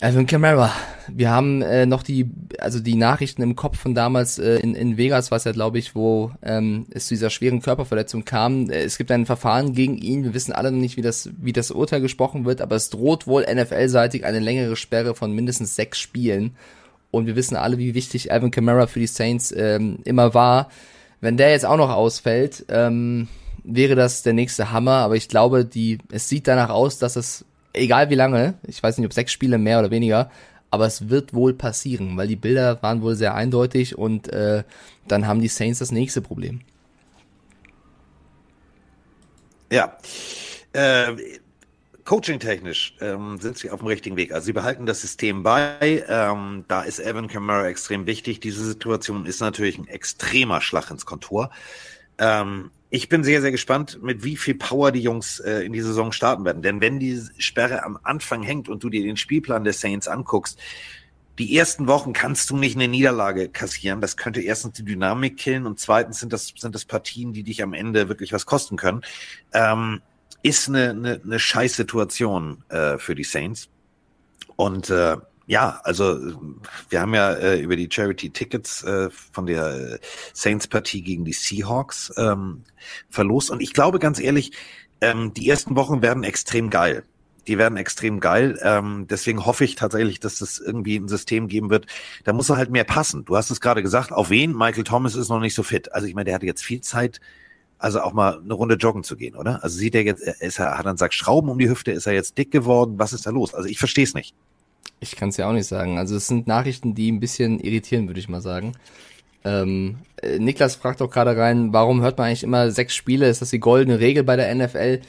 Alvin 0.00 0.26
Kamara. 0.26 0.72
Wir 1.08 1.30
haben 1.30 1.62
äh, 1.62 1.86
noch 1.86 2.02
die, 2.02 2.28
also 2.58 2.80
die 2.80 2.96
Nachrichten 2.96 3.42
im 3.42 3.54
Kopf 3.54 3.78
von 3.78 3.94
damals 3.94 4.38
äh, 4.38 4.56
in, 4.56 4.74
in 4.74 4.96
Vegas, 4.96 5.30
was 5.30 5.44
ja 5.44 5.52
glaube 5.52 5.78
ich, 5.78 5.94
wo 5.94 6.32
ähm, 6.42 6.86
es 6.90 7.06
zu 7.06 7.14
dieser 7.14 7.30
schweren 7.30 7.62
Körperverletzung 7.62 8.24
kam. 8.24 8.70
Äh, 8.70 8.82
es 8.82 8.98
gibt 8.98 9.12
ein 9.12 9.24
Verfahren 9.24 9.72
gegen 9.72 9.96
ihn. 9.96 10.24
Wir 10.24 10.34
wissen 10.34 10.52
alle 10.52 10.72
noch 10.72 10.80
nicht, 10.80 10.96
wie 10.96 11.02
das, 11.02 11.30
wie 11.40 11.52
das 11.52 11.70
Urteil 11.70 12.00
gesprochen 12.00 12.44
wird, 12.44 12.60
aber 12.60 12.74
es 12.74 12.90
droht 12.90 13.28
wohl 13.28 13.44
NFL-seitig 13.44 14.24
eine 14.24 14.40
längere 14.40 14.74
Sperre 14.74 15.14
von 15.14 15.32
mindestens 15.32 15.76
sechs 15.76 16.00
Spielen. 16.00 16.56
Und 17.12 17.26
wir 17.26 17.36
wissen 17.36 17.56
alle, 17.56 17.78
wie 17.78 17.94
wichtig 17.94 18.32
Alvin 18.32 18.50
Kamara 18.50 18.88
für 18.88 18.98
die 18.98 19.06
Saints 19.06 19.54
ähm, 19.56 20.00
immer 20.04 20.34
war. 20.34 20.68
Wenn 21.20 21.36
der 21.36 21.50
jetzt 21.52 21.64
auch 21.64 21.76
noch 21.76 21.90
ausfällt, 21.90 22.66
ähm, 22.68 23.28
wäre 23.62 23.94
das 23.94 24.22
der 24.22 24.32
nächste 24.32 24.72
Hammer. 24.72 24.96
Aber 24.96 25.14
ich 25.14 25.28
glaube, 25.28 25.64
die, 25.64 25.98
es 26.10 26.28
sieht 26.28 26.48
danach 26.48 26.70
aus, 26.70 26.98
dass 26.98 27.14
es 27.14 27.44
egal 27.74 28.10
wie 28.10 28.14
lange, 28.14 28.54
ich 28.66 28.82
weiß 28.82 28.98
nicht, 28.98 29.06
ob 29.06 29.12
sechs 29.12 29.32
Spiele 29.32 29.58
mehr 29.58 29.80
oder 29.80 29.90
weniger, 29.90 30.30
aber 30.70 30.86
es 30.86 31.08
wird 31.08 31.34
wohl 31.34 31.54
passieren, 31.54 32.16
weil 32.16 32.26
die 32.26 32.36
Bilder 32.36 32.82
waren 32.82 33.02
wohl 33.02 33.14
sehr 33.14 33.34
eindeutig 33.34 33.96
und 33.96 34.28
äh, 34.32 34.64
dann 35.06 35.26
haben 35.26 35.40
die 35.40 35.48
Saints 35.48 35.78
das 35.80 35.92
nächste 35.92 36.22
Problem. 36.22 36.62
Ja. 39.70 39.98
Äh, 40.72 41.12
Coaching-technisch 42.04 42.96
ähm, 43.00 43.38
sind 43.40 43.56
sie 43.56 43.70
auf 43.70 43.80
dem 43.80 43.86
richtigen 43.86 44.16
Weg. 44.16 44.32
Also 44.32 44.46
sie 44.46 44.52
behalten 44.52 44.84
das 44.84 45.00
System 45.00 45.42
bei. 45.42 46.04
Ähm, 46.06 46.64
da 46.68 46.82
ist 46.82 47.00
Evan 47.00 47.28
Kamara 47.28 47.66
extrem 47.66 48.06
wichtig. 48.06 48.40
Diese 48.40 48.62
Situation 48.62 49.24
ist 49.24 49.40
natürlich 49.40 49.78
ein 49.78 49.88
extremer 49.88 50.60
Schlag 50.60 50.90
ins 50.90 51.06
Kontor. 51.06 51.50
Ähm, 52.18 52.70
ich 52.94 53.08
bin 53.08 53.24
sehr, 53.24 53.42
sehr 53.42 53.50
gespannt, 53.50 53.98
mit 54.04 54.22
wie 54.22 54.36
viel 54.36 54.54
Power 54.54 54.92
die 54.92 55.00
Jungs 55.00 55.40
äh, 55.40 55.62
in 55.62 55.72
die 55.72 55.80
Saison 55.80 56.12
starten 56.12 56.44
werden. 56.44 56.62
Denn 56.62 56.80
wenn 56.80 57.00
die 57.00 57.20
Sperre 57.38 57.82
am 57.82 57.98
Anfang 58.04 58.44
hängt 58.44 58.68
und 58.68 58.84
du 58.84 58.88
dir 58.88 59.02
den 59.02 59.16
Spielplan 59.16 59.64
der 59.64 59.72
Saints 59.72 60.06
anguckst, 60.06 60.60
die 61.40 61.56
ersten 61.56 61.88
Wochen 61.88 62.12
kannst 62.12 62.50
du 62.50 62.56
nicht 62.56 62.76
eine 62.76 62.86
Niederlage 62.86 63.48
kassieren. 63.48 64.00
Das 64.00 64.16
könnte 64.16 64.42
erstens 64.42 64.74
die 64.74 64.84
Dynamik 64.84 65.36
killen 65.38 65.66
und 65.66 65.80
zweitens 65.80 66.20
sind 66.20 66.32
das, 66.32 66.54
sind 66.56 66.72
das 66.76 66.84
Partien, 66.84 67.32
die 67.32 67.42
dich 67.42 67.64
am 67.64 67.72
Ende 67.72 68.08
wirklich 68.08 68.32
was 68.32 68.46
kosten 68.46 68.76
können. 68.76 69.00
Ähm, 69.52 70.00
ist 70.44 70.68
eine, 70.68 70.90
eine, 70.90 71.20
eine 71.24 71.40
scheiß 71.40 71.74
Situation 71.74 72.62
äh, 72.68 72.98
für 72.98 73.16
die 73.16 73.24
Saints. 73.24 73.70
Und 74.54 74.90
äh, 74.90 75.16
ja, 75.46 75.80
also 75.84 76.18
wir 76.88 77.00
haben 77.00 77.14
ja 77.14 77.32
äh, 77.32 77.60
über 77.60 77.76
die 77.76 77.88
Charity-Tickets 77.90 78.82
äh, 78.84 79.10
von 79.10 79.46
der 79.46 79.98
Saints-Partie 80.32 81.02
gegen 81.02 81.24
die 81.24 81.32
Seahawks 81.32 82.12
ähm, 82.16 82.64
verlost. 83.10 83.50
Und 83.50 83.60
ich 83.60 83.72
glaube 83.72 83.98
ganz 83.98 84.18
ehrlich, 84.18 84.52
ähm, 85.00 85.34
die 85.34 85.48
ersten 85.48 85.76
Wochen 85.76 86.02
werden 86.02 86.24
extrem 86.24 86.70
geil. 86.70 87.04
Die 87.46 87.58
werden 87.58 87.76
extrem 87.76 88.20
geil. 88.20 88.58
Ähm, 88.62 89.06
deswegen 89.08 89.44
hoffe 89.44 89.64
ich 89.64 89.74
tatsächlich, 89.74 90.18
dass 90.18 90.40
es 90.40 90.58
irgendwie 90.58 90.96
ein 90.96 91.08
System 91.08 91.46
geben 91.48 91.68
wird. 91.68 91.86
Da 92.24 92.32
muss 92.32 92.48
er 92.48 92.56
halt 92.56 92.70
mehr 92.70 92.84
passen. 92.84 93.26
Du 93.26 93.36
hast 93.36 93.50
es 93.50 93.60
gerade 93.60 93.82
gesagt, 93.82 94.12
auf 94.12 94.30
wen? 94.30 94.56
Michael 94.56 94.84
Thomas 94.84 95.14
ist 95.14 95.28
noch 95.28 95.40
nicht 95.40 95.54
so 95.54 95.62
fit. 95.62 95.92
Also 95.92 96.06
ich 96.06 96.14
meine, 96.14 96.24
der 96.24 96.36
hatte 96.36 96.46
jetzt 96.46 96.64
viel 96.64 96.80
Zeit 96.80 97.20
also 97.76 98.00
auch 98.00 98.14
mal 98.14 98.40
eine 98.42 98.54
Runde 98.54 98.76
joggen 98.76 99.04
zu 99.04 99.14
gehen, 99.14 99.36
oder? 99.36 99.62
Also 99.62 99.76
sieht 99.76 99.94
er 99.94 100.04
jetzt, 100.04 100.22
ist 100.22 100.58
er, 100.58 100.78
hat 100.78 100.86
er 100.86 100.90
einen 100.90 100.96
Sack 100.96 101.12
Schrauben 101.12 101.50
um 101.50 101.58
die 101.58 101.68
Hüfte, 101.68 101.92
ist 101.92 102.06
er 102.06 102.14
jetzt 102.14 102.38
dick 102.38 102.50
geworden? 102.50 102.94
Was 102.98 103.12
ist 103.12 103.26
da 103.26 103.30
los? 103.30 103.52
Also 103.52 103.68
ich 103.68 103.78
verstehe 103.78 104.04
es 104.04 104.14
nicht. 104.14 104.34
Ich 105.00 105.16
kann 105.16 105.28
es 105.28 105.36
ja 105.36 105.48
auch 105.48 105.52
nicht 105.52 105.66
sagen. 105.66 105.98
Also 105.98 106.16
es 106.16 106.26
sind 106.26 106.46
Nachrichten, 106.46 106.94
die 106.94 107.12
ein 107.12 107.20
bisschen 107.20 107.60
irritieren, 107.60 108.06
würde 108.06 108.20
ich 108.20 108.28
mal 108.28 108.40
sagen. 108.40 108.72
Ähm, 109.44 109.98
äh, 110.22 110.38
Niklas 110.38 110.76
fragt 110.76 111.02
auch 111.02 111.10
gerade 111.10 111.36
rein, 111.36 111.72
warum 111.72 112.00
hört 112.00 112.16
man 112.18 112.28
eigentlich 112.28 112.42
immer 112.42 112.70
sechs 112.70 112.94
Spiele? 112.94 113.28
Ist 113.28 113.42
das 113.42 113.50
die 113.50 113.60
goldene 113.60 114.00
Regel 114.00 114.24
bei 114.24 114.36
der 114.36 114.54
NFL? 114.54 115.00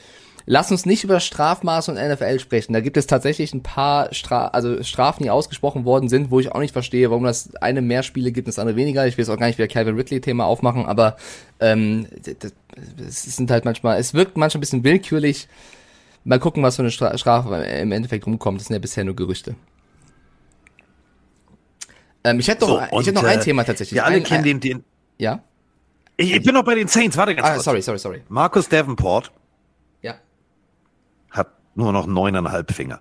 Lass 0.48 0.70
uns 0.70 0.86
nicht 0.86 1.02
über 1.02 1.18
Strafmaß 1.18 1.88
und 1.88 1.96
NFL 1.96 2.38
sprechen. 2.38 2.72
Da 2.72 2.80
gibt 2.80 2.96
es 2.96 3.08
tatsächlich 3.08 3.52
ein 3.52 3.64
paar 3.64 4.14
Stra 4.14 4.46
also 4.48 4.80
Strafen, 4.84 5.24
die 5.24 5.30
ausgesprochen 5.30 5.84
worden 5.84 6.08
sind, 6.08 6.30
wo 6.30 6.38
ich 6.38 6.52
auch 6.52 6.60
nicht 6.60 6.72
verstehe, 6.72 7.10
warum 7.10 7.24
das 7.24 7.56
eine 7.56 7.82
mehr 7.82 8.04
Spiele 8.04 8.30
gibt 8.30 8.46
und 8.46 8.54
das 8.54 8.60
andere 8.60 8.76
weniger. 8.76 9.04
Ich 9.08 9.16
will 9.16 9.24
jetzt 9.24 9.30
auch 9.30 9.38
gar 9.38 9.48
nicht 9.48 9.58
wieder 9.58 9.66
Calvin 9.66 9.96
Ridley-Thema 9.96 10.44
aufmachen, 10.44 10.86
aber 10.86 11.16
ähm, 11.58 12.06
es 13.08 13.24
sind 13.24 13.50
halt 13.50 13.64
manchmal, 13.64 13.98
es 13.98 14.14
wirkt 14.14 14.36
manchmal 14.36 14.58
ein 14.58 14.60
bisschen 14.60 14.84
willkürlich. 14.84 15.48
Mal 16.26 16.38
gucken, 16.38 16.62
was 16.62 16.76
für 16.76 16.82
eine 16.82 16.90
Stra 16.90 17.16
Strafe 17.16 17.54
im 17.54 17.92
Endeffekt 17.92 18.26
rumkommt. 18.26 18.60
Das 18.60 18.66
sind 18.66 18.74
ja 18.74 18.80
bisher 18.80 19.04
nur 19.04 19.16
Gerüchte. 19.16 19.54
Ähm, 22.24 22.40
ich 22.40 22.48
hätte 22.48 22.66
noch, 22.66 22.90
so, 22.90 22.98
ich 23.00 23.06
hätte 23.06 23.12
noch 23.14 23.24
ein 23.24 23.38
äh, 23.38 23.42
Thema 23.42 23.64
tatsächlich. 23.64 23.94
Wir 23.94 24.04
alle 24.04 24.16
ein, 24.16 24.24
kennen 24.24 24.44
den, 24.44 24.60
den. 24.60 24.84
Ja. 25.16 25.42
Ich, 26.16 26.34
ich, 26.34 26.42
bin 26.42 26.54
noch 26.54 26.64
bei 26.64 26.74
den 26.74 26.88
Saints. 26.88 27.16
Warte 27.16 27.34
ganz 27.34 27.48
ah, 27.48 27.52
kurz. 27.54 27.64
Sorry, 27.64 27.80
sorry, 27.80 27.98
sorry. 27.98 28.22
Markus 28.28 28.68
Davenport 28.68 29.30
nur 31.76 31.92
noch 31.92 32.06
neuneinhalb 32.06 32.72
Finger. 32.72 33.00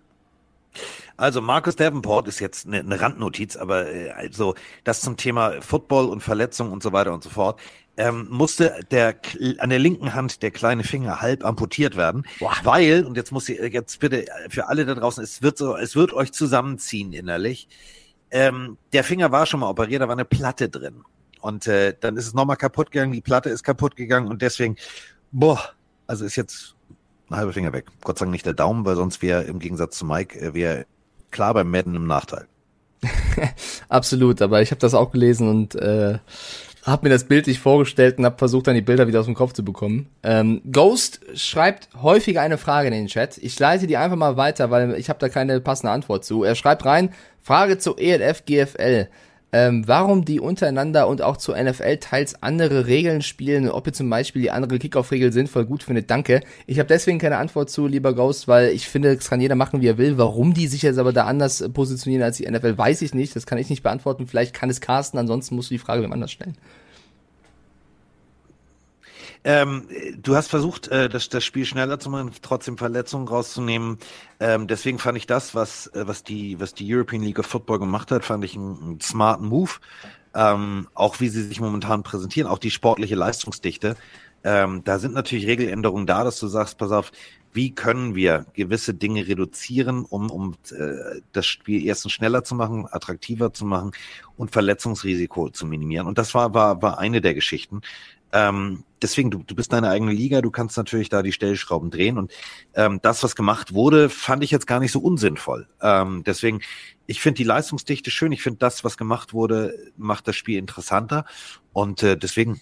Also 1.18 1.42
Marcus 1.42 1.78
Davenport 1.78 2.28
ist 2.28 2.40
jetzt 2.40 2.68
eine, 2.68 2.80
eine 2.80 3.00
Randnotiz, 3.00 3.56
aber 3.56 3.88
äh, 3.88 4.10
also 4.12 4.54
das 4.84 5.00
zum 5.00 5.16
Thema 5.16 5.62
Football 5.62 6.10
und 6.10 6.22
Verletzung 6.22 6.74
und 6.74 6.84
so 6.84 6.92
weiter 6.92 7.14
und 7.14 7.24
so 7.24 7.30
fort. 7.30 7.60
Ähm, 7.98 8.28
musste 8.30 8.82
der 8.92 9.16
an 9.60 9.70
der 9.70 9.80
linken 9.80 10.14
Hand 10.14 10.44
der 10.44 10.52
kleine 10.52 10.84
Finger 10.84 11.22
halb 11.22 11.46
amputiert 11.46 11.96
werden, 11.96 12.26
Boah. 12.40 12.52
weil 12.64 13.06
und 13.06 13.16
jetzt 13.16 13.32
muss 13.32 13.48
ich 13.48 13.58
jetzt 13.58 14.02
bitte 14.02 14.26
für 14.50 14.68
alle 14.68 14.86
da 14.86 14.96
draußen, 14.96 15.24
es 15.24 15.42
wird 15.42 15.58
so, 15.58 15.78
es 15.78 15.96
wird 15.96 16.12
euch 16.12 16.34
zusammenziehen 16.34 17.14
innerlich. 17.14 17.70
Ähm, 18.32 18.78
der 18.92 19.06
Finger 19.06 19.32
war 19.32 19.46
schon 19.46 19.62
mal 19.62 19.70
operiert, 19.70 20.02
da 20.02 20.08
war 20.10 20.16
eine 20.16 20.26
Platte 20.26 20.68
drin 20.68 21.06
und 21.40 21.68
äh, 21.68 21.96
dann 21.98 22.18
ist 22.18 22.28
es 22.28 22.34
nochmal 22.34 22.58
kaputt 22.58 22.92
gegangen, 22.92 23.14
die 23.14 23.22
Platte 23.22 23.50
ist 23.50 23.64
kaputt 23.64 23.96
gegangen 23.96 24.28
und 24.28 24.42
deswegen, 24.42 24.76
boah, 25.32 25.60
also 26.08 26.26
ist 26.26 26.36
jetzt 26.36 26.76
ein 27.30 27.38
halber 27.38 27.54
Finger 27.54 27.72
weg. 27.72 27.86
Gott 28.02 28.18
sei 28.18 28.26
Dank 28.26 28.34
nicht 28.34 28.46
der 28.46 28.54
Daumen, 28.54 28.86
weil 28.86 28.96
sonst 28.96 29.22
wäre 29.22 29.44
im 29.44 29.60
Gegensatz 29.60 29.98
zu 29.98 30.06
Mike, 30.06 30.40
äh, 30.40 30.54
wäre 30.54 30.86
klar 31.32 31.54
beim 31.54 31.70
Madden 31.70 31.96
im 31.96 32.08
Nachteil. 32.08 32.48
Absolut, 33.90 34.42
aber 34.42 34.62
ich 34.62 34.72
habe 34.72 34.80
das 34.80 34.94
auch 34.94 35.12
gelesen 35.12 35.48
und 35.48 35.76
äh, 35.76 36.20
habe 36.86 37.08
mir 37.08 37.10
das 37.10 37.24
Bild 37.24 37.48
nicht 37.48 37.60
vorgestellt 37.60 38.20
und 38.20 38.26
habe 38.26 38.38
versucht, 38.38 38.68
dann 38.68 38.76
die 38.76 38.82
Bilder 38.82 39.08
wieder 39.08 39.20
aus 39.20 39.26
dem 39.26 39.34
Kopf 39.34 39.54
zu 39.54 39.66
bekommen. 39.66 40.08
Ähm, 40.22 40.62
Ghost 40.72 41.20
schreibt 41.34 41.90
häufiger 42.02 42.42
eine 42.42 42.60
Frage 42.60 42.90
in 42.90 42.94
den 42.94 43.08
Chat. 43.08 43.40
Ich 43.40 43.58
leite 43.58 43.88
die 43.88 43.98
einfach 43.98 44.18
mal 44.18 44.38
weiter, 44.38 44.70
weil 44.70 44.94
ich 44.94 45.10
habe 45.10 45.20
da 45.20 45.28
keine 45.28 45.60
passende 45.62 45.92
Antwort 45.92 46.24
zu. 46.24 46.44
Er 46.44 46.54
schreibt 46.54 46.86
rein, 46.86 47.10
Frage 47.42 47.80
zu 47.80 47.98
ELF 47.98 48.46
GFL 48.46 49.08
ähm, 49.56 49.88
warum 49.88 50.26
die 50.26 50.42
untereinander 50.42 51.08
und 51.08 51.22
auch 51.22 51.38
zur 51.38 51.56
NFL 51.56 51.96
teils 52.00 52.44
andere 52.44 52.88
Regeln 52.88 53.22
spielen, 53.22 53.70
ob 53.70 53.88
ihr 53.88 53.94
zum 53.94 54.10
Beispiel 54.10 54.42
die 54.42 54.52
andere 54.52 54.78
Kickoff-Regel 54.78 55.32
sinnvoll 55.32 55.64
gut 55.66 55.82
findet, 55.82 56.12
danke. 56.12 56.42
Ich 56.68 56.78
habe 56.78 56.88
deswegen 56.88 57.20
keine 57.20 57.38
Antwort 57.38 57.70
zu, 57.70 57.88
lieber 57.88 58.14
Ghost, 58.14 58.50
weil 58.50 58.72
ich 58.72 58.90
finde, 58.90 59.14
es 59.14 59.30
kann 59.30 59.40
jeder 59.40 59.56
machen, 59.56 59.80
wie 59.80 59.88
er 59.88 59.98
will. 59.98 60.18
Warum 60.18 60.54
die 60.54 60.68
sich 60.68 60.82
jetzt 60.82 60.98
aber 60.98 61.14
da 61.14 61.24
anders 61.24 61.64
positionieren 61.74 62.22
als 62.22 62.36
die 62.36 62.52
NFL, 62.52 62.78
weiß 62.78 63.02
ich 63.02 63.14
nicht. 63.14 63.34
Das 63.34 63.46
kann 63.46 63.58
ich 63.58 63.70
nicht 63.70 63.82
beantworten. 63.82 64.28
Vielleicht 64.28 64.54
kann 64.54 64.70
es 64.70 64.82
Carsten, 64.82 65.18
ansonsten 65.18 65.56
musst 65.56 65.70
du 65.70 65.76
die 65.76 65.80
Frage 65.80 66.04
wem 66.04 66.12
anders 66.12 66.34
stellen. 66.34 66.58
Ähm, 69.48 69.88
du 70.18 70.36
hast 70.36 70.48
versucht, 70.48 70.88
äh, 70.88 71.08
das, 71.08 71.30
das 71.30 71.46
Spiel 71.46 71.66
schneller 71.66 72.00
zu 72.00 72.10
machen, 72.10 72.32
trotzdem 72.42 72.80
Verletzungen 72.80 73.28
rauszunehmen. 73.28 74.00
Ähm, 74.40 74.66
deswegen 74.66 74.98
fand 74.98 75.20
ich 75.20 75.28
das, 75.28 75.54
was, 75.54 75.86
äh, 75.94 76.08
was, 76.08 76.24
die, 76.24 76.60
was 76.60 76.74
die 76.74 76.92
European 76.92 77.22
League 77.22 77.38
of 77.38 77.46
Football 77.46 77.78
gemacht 77.78 78.10
hat, 78.10 78.26
fand 78.26 78.44
ich 78.44 78.56
einen, 78.56 78.82
einen 78.82 79.02
smarten 79.02 79.48
Move. 79.48 79.74
Ähm, 80.34 80.88
auch 80.96 81.20
wie 81.20 81.30
sie 81.30 81.44
sich 81.44 81.62
momentan 81.62 82.02
präsentieren, 82.02 82.50
auch 82.50 82.58
die 82.58 82.72
sportliche 82.72 83.14
Leistungsdichte. 83.16 83.96
Ähm, 84.44 84.84
da 84.84 84.98
sind 84.98 85.14
natürlich 85.14 85.46
Regeländerungen 85.46 86.08
da, 86.08 86.24
dass 86.24 86.40
du 86.40 86.48
sagst, 86.48 86.80
pass 86.80 86.92
auf, 86.92 87.12
wie 87.54 87.74
können 87.74 88.16
wir 88.16 88.46
gewisse 88.54 88.94
Dinge 88.94 89.28
reduzieren, 89.28 90.06
um, 90.06 90.30
um 90.30 90.56
äh, 90.72 91.22
das 91.32 91.46
Spiel 91.46 91.86
erstens 91.86 92.12
schneller 92.12 92.44
zu 92.44 92.54
machen, 92.54 92.86
attraktiver 92.92 93.54
zu 93.54 93.64
machen 93.64 93.92
und 94.36 94.52
Verletzungsrisiko 94.52 95.50
zu 95.52 95.66
minimieren. 95.66 96.06
Und 96.06 96.18
das 96.18 96.34
war, 96.34 96.54
war, 96.54 96.82
war 96.82 97.00
eine 97.00 97.22
der 97.22 97.34
Geschichten. 97.34 97.82
Ähm, 98.36 98.84
deswegen, 99.02 99.32
du, 99.32 99.44
du 99.44 99.56
bist 99.56 99.72
deine 99.72 99.90
eigene 99.90 100.12
Liga, 100.12 100.42
du 100.42 100.52
kannst 100.52 100.76
natürlich 100.76 101.08
da 101.08 101.24
die 101.24 101.32
Stellschrauben 101.32 101.90
drehen. 101.90 102.18
Und 102.18 102.34
ähm, 102.74 103.00
das, 103.02 103.24
was 103.24 103.38
gemacht 103.38 103.74
wurde, 103.74 104.10
fand 104.10 104.44
ich 104.44 104.52
jetzt 104.52 104.68
gar 104.68 104.82
nicht 104.82 104.92
so 104.92 105.00
unsinnvoll. 105.00 105.70
Ähm, 105.82 106.24
deswegen, 106.26 106.60
ich 107.08 107.22
finde 107.22 107.38
die 107.38 107.46
Leistungsdichte 107.46 108.12
schön. 108.12 108.34
Ich 108.34 108.44
finde 108.44 108.60
das, 108.60 108.84
was 108.84 108.98
gemacht 108.98 109.34
wurde, 109.34 109.74
macht 109.96 110.28
das 110.28 110.36
Spiel 110.36 110.60
interessanter. 110.60 111.24
Und 111.72 112.04
äh, 112.04 112.18
deswegen 112.18 112.60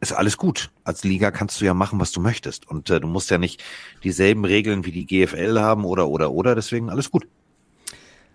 ist 0.00 0.12
alles 0.12 0.36
gut. 0.36 0.70
Als 0.82 1.04
Liga 1.04 1.30
kannst 1.30 1.60
du 1.60 1.64
ja 1.66 1.72
machen, 1.72 2.00
was 2.00 2.10
du 2.10 2.20
möchtest. 2.20 2.66
Und 2.66 2.90
äh, 2.90 2.98
du 2.98 3.06
musst 3.06 3.30
ja 3.30 3.38
nicht 3.38 3.62
dieselben 4.02 4.44
Regeln 4.44 4.84
wie 4.84 4.90
die 4.90 5.06
GFL 5.06 5.60
haben 5.60 5.84
oder 5.84 6.08
oder 6.08 6.32
oder. 6.32 6.56
Deswegen 6.56 6.90
alles 6.90 7.12
gut. 7.12 7.28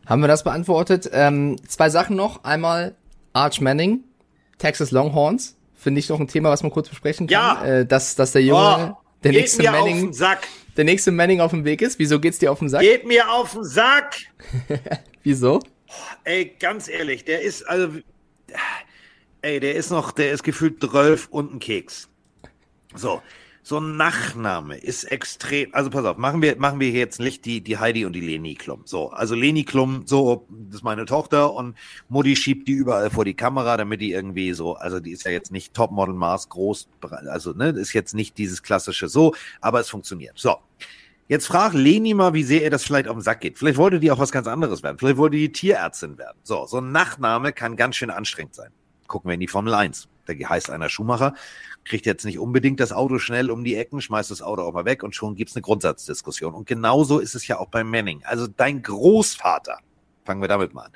Haben 0.06 0.22
wir 0.22 0.30
das 0.30 0.46
beantwortet? 0.46 1.10
Ähm, 1.12 1.58
zwei 1.68 1.90
Sachen 1.90 2.16
noch. 2.16 2.46
Einmal 2.46 2.96
Arch 3.34 3.60
Manning, 3.60 4.06
Texas 4.58 4.92
Longhorns 4.92 5.57
finde 5.88 6.00
ich 6.00 6.10
noch 6.10 6.20
ein 6.20 6.28
Thema, 6.28 6.50
was 6.50 6.64
man 6.64 6.72
kurz 6.74 6.90
besprechen 6.90 7.28
kann. 7.28 7.32
Ja. 7.32 7.64
Äh, 7.64 7.86
dass, 7.86 8.14
dass 8.16 8.34
der 8.34 8.44
Junge, 8.44 8.94
oh, 8.94 9.04
der 9.24 9.32
nächste 9.32 9.64
Manning, 9.64 10.14
der 10.76 10.84
nächste 10.84 11.12
Manning 11.14 11.40
auf 11.40 11.52
dem 11.52 11.64
Weg 11.64 11.82
ist. 11.82 11.98
Wieso 11.98 12.20
geht's 12.20 12.40
dir 12.40 12.52
auf 12.52 12.60
den 12.60 12.68
Sack? 12.68 12.82
Geht 12.82 13.08
mir 13.08 13.32
auf 13.32 13.54
den 13.54 13.64
Sack. 13.64 14.18
Wieso? 15.24 15.62
Ey, 16.26 16.54
ganz 16.60 16.90
ehrlich, 16.90 17.24
der 17.24 17.42
ist 17.42 17.64
also, 17.70 18.00
ey, 19.42 19.62
der 19.62 19.76
ist 19.76 19.90
noch, 19.90 20.12
der 20.12 20.34
ist 20.34 20.44
gefühlt 20.44 20.82
12 20.82 21.30
und 21.30 21.54
ein 21.54 21.60
Keks. 21.60 22.10
So, 22.94 23.22
so 23.68 23.82
ein 23.82 23.98
Nachname 23.98 24.78
ist 24.78 25.04
extrem, 25.04 25.74
also 25.74 25.90
pass 25.90 26.06
auf, 26.06 26.16
machen 26.16 26.42
wir, 26.42 26.56
machen 26.58 26.80
wir 26.80 26.90
jetzt 26.90 27.20
nicht 27.20 27.44
die, 27.44 27.60
die 27.60 27.78
Heidi 27.78 28.06
und 28.06 28.14
die 28.14 28.22
Leni 28.22 28.56
Klum. 28.56 28.84
So, 28.86 29.10
also 29.10 29.36
Leni 29.36 29.66
Klum, 29.66 30.04
so, 30.06 30.48
das 30.50 30.76
ist 30.78 30.84
meine 30.84 31.04
Tochter 31.04 31.54
und 31.54 31.76
Mutti 32.08 32.38
schiebt 32.38 32.70
die 32.70 32.72
überall 32.72 33.10
vor 33.10 33.26
die 33.26 33.34
Kamera, 33.34 33.76
damit 33.76 34.00
die 34.00 34.14
irgendwie 34.14 34.54
so, 34.54 34.76
also 34.76 35.02
die 35.02 35.12
ist 35.12 35.26
ja 35.26 35.32
jetzt 35.32 35.52
nicht 35.52 35.74
Topmodel 35.74 36.16
Maß 36.16 36.48
groß, 36.48 36.88
also, 37.28 37.52
ne, 37.52 37.72
ist 37.72 37.92
jetzt 37.92 38.16
nicht 38.16 38.38
dieses 38.38 38.64
klassische 38.64 39.10
so, 39.10 39.36
aber 39.60 39.82
es 39.82 39.90
funktioniert. 39.90 40.40
So. 40.40 40.56
Jetzt 41.28 41.48
frag 41.48 41.74
Leni 41.74 42.14
mal, 42.14 42.34
wie 42.34 42.44
sehr 42.44 42.64
ihr 42.64 42.70
das 42.70 42.86
vielleicht 42.86 43.10
auf 43.10 43.18
den 43.18 43.22
Sack 43.22 43.42
geht. 43.42 43.58
Vielleicht 43.58 43.78
wollte 43.78 44.00
die 44.00 44.12
auch 44.12 44.20
was 44.20 44.32
ganz 44.32 44.48
anderes 44.48 44.82
werden. 44.82 44.98
Vielleicht 44.98 45.18
wollte 45.18 45.36
die 45.36 45.52
Tierärztin 45.52 46.18
werden. 46.18 46.38
So, 46.44 46.66
so 46.68 46.78
ein 46.78 46.94
Nachname 46.94 47.52
kann 47.52 47.76
ganz 47.76 47.98
schön 47.98 48.12
anstrengend 48.12 48.56
sein. 48.56 48.72
Gucken 49.08 49.28
wir 49.28 49.34
in 49.34 49.42
die 49.42 49.50
Formel 49.50 49.74
1. 49.74 50.08
Da 50.26 50.34
heißt 50.34 50.70
einer 50.70 50.88
Schumacher 50.88 51.34
kriegt 51.88 52.06
jetzt 52.06 52.26
nicht 52.26 52.40
unbedingt 52.40 52.80
das 52.80 52.92
Auto 52.92 53.20
schnell 53.20 53.50
um 53.50 53.64
die 53.64 53.76
Ecken, 53.76 54.02
schmeißt 54.02 54.32
das 54.32 54.42
Auto 54.42 54.62
auch 54.62 54.74
mal 54.74 54.86
weg 54.86 55.04
und 55.04 55.16
schon 55.16 55.36
gibt's 55.36 55.56
eine 55.56 55.62
Grundsatzdiskussion. 55.62 56.54
Und 56.54 56.68
genauso 56.68 57.20
ist 57.20 57.36
es 57.36 57.48
ja 57.48 57.58
auch 57.58 57.70
beim 57.70 57.90
Manning. 57.90 58.22
Also 58.24 58.48
dein 58.48 58.82
Großvater, 58.82 59.80
fangen 60.26 60.42
wir 60.42 60.48
damit 60.48 60.74
mal 60.74 60.86
an. 60.86 60.92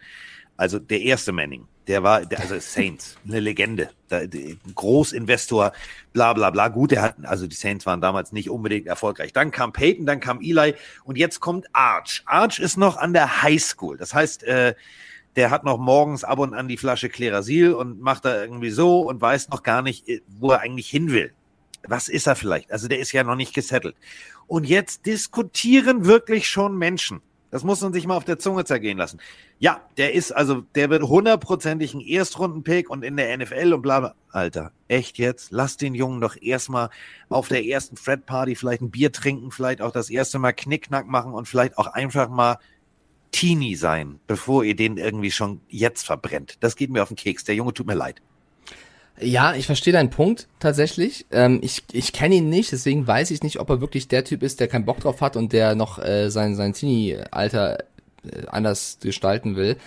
Also 0.58 0.78
der 0.78 1.02
erste 1.02 1.32
Manning, 1.32 1.68
der 1.88 2.04
war, 2.04 2.26
der, 2.26 2.40
also 2.40 2.60
Saints, 2.60 3.18
eine 3.28 3.40
Legende, 3.40 3.90
der, 4.10 4.28
der 4.28 4.56
Großinvestor, 4.76 5.74
bla 6.14 6.34
bla 6.34 6.52
bla. 6.52 6.68
Gut, 6.68 6.92
der 6.92 7.02
hat, 7.02 7.16
also 7.24 7.48
die 7.48 7.56
Saints 7.56 7.86
waren 7.86 8.02
damals 8.02 8.32
nicht 8.32 8.50
unbedingt 8.50 8.86
erfolgreich. 8.86 9.34
Dann 9.34 9.50
kam 9.52 9.74
Peyton, 9.74 10.06
dann 10.06 10.20
kam 10.20 10.40
Eli 10.42 10.76
und 11.04 11.18
jetzt 11.18 11.40
kommt 11.40 11.66
Arch. 11.74 12.22
Arch 12.26 12.60
ist 12.60 12.78
noch 12.78 12.98
an 12.98 13.14
der 13.14 13.42
High 13.42 13.62
School. 13.62 13.98
Das 13.98 14.14
heißt, 14.14 14.44
äh, 14.44 14.76
der 15.36 15.50
hat 15.50 15.64
noch 15.64 15.78
morgens 15.78 16.24
ab 16.24 16.40
und 16.40 16.54
an 16.54 16.68
die 16.68 16.78
Flasche 16.78 17.10
Klerasil 17.10 17.74
und 17.74 18.02
macht 18.02 18.26
da 18.26 18.42
irgendwie 18.42 18.70
so 18.70 19.02
und 19.02 19.22
weiß 19.22 19.50
noch 19.50 19.64
gar 19.64 19.82
nicht, 19.82 20.08
äh, 20.08 20.22
wo 20.28 20.52
er 20.52 20.62
eigentlich 20.62 20.90
hin 20.90 21.12
will. 21.12 21.34
Was 21.88 22.10
ist 22.10 22.28
er 22.28 22.36
vielleicht? 22.36 22.72
Also 22.72 22.88
der 22.88 23.00
ist 23.00 23.12
ja 23.12 23.24
noch 23.24 23.36
nicht 23.36 23.54
gesettelt. 23.54 23.96
Und 24.48 24.68
jetzt 24.68 25.06
diskutieren 25.06 26.06
wirklich 26.06 26.48
schon 26.48 26.78
Menschen. 26.78 27.22
Das 27.52 27.66
muss 27.66 27.82
man 27.82 27.92
sich 27.92 28.08
mal 28.08 28.16
auf 28.16 28.24
der 28.24 28.40
Zunge 28.40 28.64
zergehen 28.64 28.98
lassen. 28.98 29.20
Ja, 29.60 29.82
der 29.98 30.14
ist 30.14 30.32
also, 30.32 30.62
der 30.74 30.90
wird 30.90 31.04
hundertprozentig 31.04 31.94
ein 31.94 32.00
Erstrundenpick 32.00 32.90
und 32.90 33.04
in 33.04 33.18
der 33.18 33.38
NFL 33.38 33.74
und 33.74 33.82
bla 33.82 34.00
bla. 34.00 34.16
Alter, 34.30 34.72
echt 34.88 35.18
jetzt? 35.18 35.52
Lass 35.52 35.76
den 35.76 35.94
Jungen 35.94 36.22
doch 36.22 36.42
erstmal 36.42 36.90
auf 37.28 37.50
der 37.50 37.66
ersten 37.66 37.98
Fred 37.98 38.26
Party 38.26 38.56
vielleicht 38.56 38.82
ein 38.82 38.90
Bier 38.90 39.12
trinken, 39.12 39.52
vielleicht 39.52 39.82
auch 39.82 39.92
das 39.92 40.10
erste 40.10 40.40
Mal 40.40 40.54
Knickknack 40.54 41.08
machen 41.08 41.34
und 41.34 41.46
vielleicht 41.48 41.78
auch 41.78 41.88
einfach 41.88 42.30
mal 42.30 42.58
Teenie 43.32 43.76
sein, 43.76 44.20
bevor 44.28 44.64
ihr 44.64 44.76
den 44.76 44.98
irgendwie 44.98 45.32
schon 45.32 45.62
jetzt 45.70 46.06
verbrennt. 46.06 46.58
Das 46.60 46.76
geht 46.76 46.90
mir 46.90 47.02
auf 47.02 47.10
den 47.10 47.18
Keks. 47.18 47.44
Der 47.44 47.56
Junge 47.56 47.74
tut 47.74 47.88
mir 47.88 47.96
leid. 47.96 48.22
Ja, 49.20 49.54
ich 49.54 49.66
verstehe 49.66 49.94
deinen 49.94 50.10
Punkt 50.10 50.48
tatsächlich. 50.60 51.26
Ähm, 51.32 51.60
ich 51.62 51.84
ich 51.92 52.12
kenne 52.12 52.36
ihn 52.36 52.50
nicht, 52.50 52.72
deswegen 52.72 53.06
weiß 53.06 53.32
ich 53.32 53.44
nicht, 53.44 53.60
ob 53.60 53.70
er 53.70 53.82
wirklich 53.82 54.08
der 54.08 54.24
Typ 54.24 54.42
ist, 54.42 54.60
der 54.60 54.68
keinen 54.68 54.86
Bock 54.86 55.00
drauf 55.00 55.22
hat 55.22 55.36
und 55.36 55.54
der 55.54 55.76
noch 55.76 56.00
äh, 56.00 56.30
sein, 56.30 56.56
sein 56.56 56.74
Teenie-Alter 56.74 57.80
äh, 58.24 58.48
anders 58.48 58.98
gestalten 59.02 59.56
will. 59.56 59.78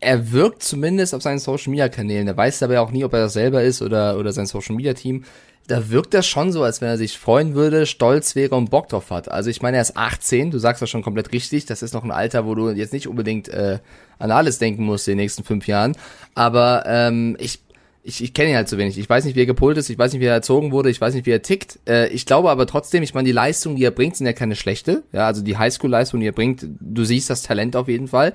Er 0.00 0.32
wirkt 0.32 0.62
zumindest 0.62 1.14
auf 1.14 1.22
seinen 1.22 1.38
Social 1.38 1.70
Media 1.70 1.88
Kanälen. 1.88 2.28
Er 2.28 2.36
weiß 2.36 2.62
aber 2.62 2.80
auch 2.80 2.90
nie, 2.90 3.04
ob 3.04 3.12
er 3.12 3.20
das 3.20 3.32
selber 3.32 3.62
ist 3.62 3.82
oder, 3.82 4.18
oder 4.18 4.32
sein 4.32 4.46
Social 4.46 4.76
Media 4.76 4.94
Team. 4.94 5.24
Da 5.66 5.88
wirkt 5.88 6.12
das 6.12 6.26
schon 6.26 6.52
so, 6.52 6.62
als 6.62 6.82
wenn 6.82 6.88
er 6.88 6.98
sich 6.98 7.18
freuen 7.18 7.54
würde, 7.54 7.86
stolz 7.86 8.34
wäre 8.36 8.54
und 8.54 8.70
Bock 8.70 8.88
drauf 8.90 9.10
hat. 9.10 9.30
Also 9.30 9.48
ich 9.48 9.62
meine, 9.62 9.78
er 9.78 9.82
ist 9.82 9.96
18, 9.96 10.50
du 10.50 10.58
sagst 10.58 10.82
das 10.82 10.90
schon 10.90 11.02
komplett 11.02 11.32
richtig. 11.32 11.64
Das 11.64 11.82
ist 11.82 11.94
noch 11.94 12.04
ein 12.04 12.10
Alter, 12.10 12.44
wo 12.44 12.54
du 12.54 12.70
jetzt 12.70 12.92
nicht 12.92 13.08
unbedingt 13.08 13.48
äh, 13.48 13.78
an 14.18 14.30
alles 14.30 14.58
denken 14.58 14.84
musst 14.84 15.08
in 15.08 15.12
den 15.12 15.24
nächsten 15.24 15.42
fünf 15.42 15.66
Jahren. 15.66 15.96
Aber 16.34 16.84
ähm, 16.86 17.36
ich 17.40 17.60
ich, 18.06 18.22
ich 18.22 18.34
kenne 18.34 18.50
ihn 18.50 18.56
halt 18.56 18.68
zu 18.68 18.76
wenig. 18.76 18.98
Ich 18.98 19.08
weiß 19.08 19.24
nicht, 19.24 19.34
wie 19.34 19.40
er 19.40 19.46
gepolt 19.46 19.78
ist, 19.78 19.88
ich 19.88 19.98
weiß 19.98 20.12
nicht, 20.12 20.20
wie 20.20 20.26
er 20.26 20.34
erzogen 20.34 20.72
wurde, 20.72 20.90
ich 20.90 21.00
weiß 21.00 21.14
nicht, 21.14 21.24
wie 21.24 21.30
er 21.30 21.40
tickt. 21.40 21.78
Äh, 21.88 22.08
ich 22.08 22.26
glaube 22.26 22.50
aber 22.50 22.66
trotzdem, 22.66 23.02
ich 23.02 23.14
meine, 23.14 23.24
die 23.26 23.32
Leistung, 23.32 23.76
die 23.76 23.84
er 23.84 23.90
bringt, 23.90 24.16
sind 24.16 24.26
ja 24.26 24.34
keine 24.34 24.56
schlechte. 24.56 25.04
Ja, 25.12 25.26
also 25.26 25.42
die 25.42 25.56
Highschool-Leistung, 25.56 26.20
die 26.20 26.26
er 26.26 26.32
bringt, 26.32 26.66
du 26.80 27.04
siehst 27.04 27.30
das 27.30 27.42
Talent 27.42 27.76
auf 27.76 27.88
jeden 27.88 28.08
Fall. 28.08 28.34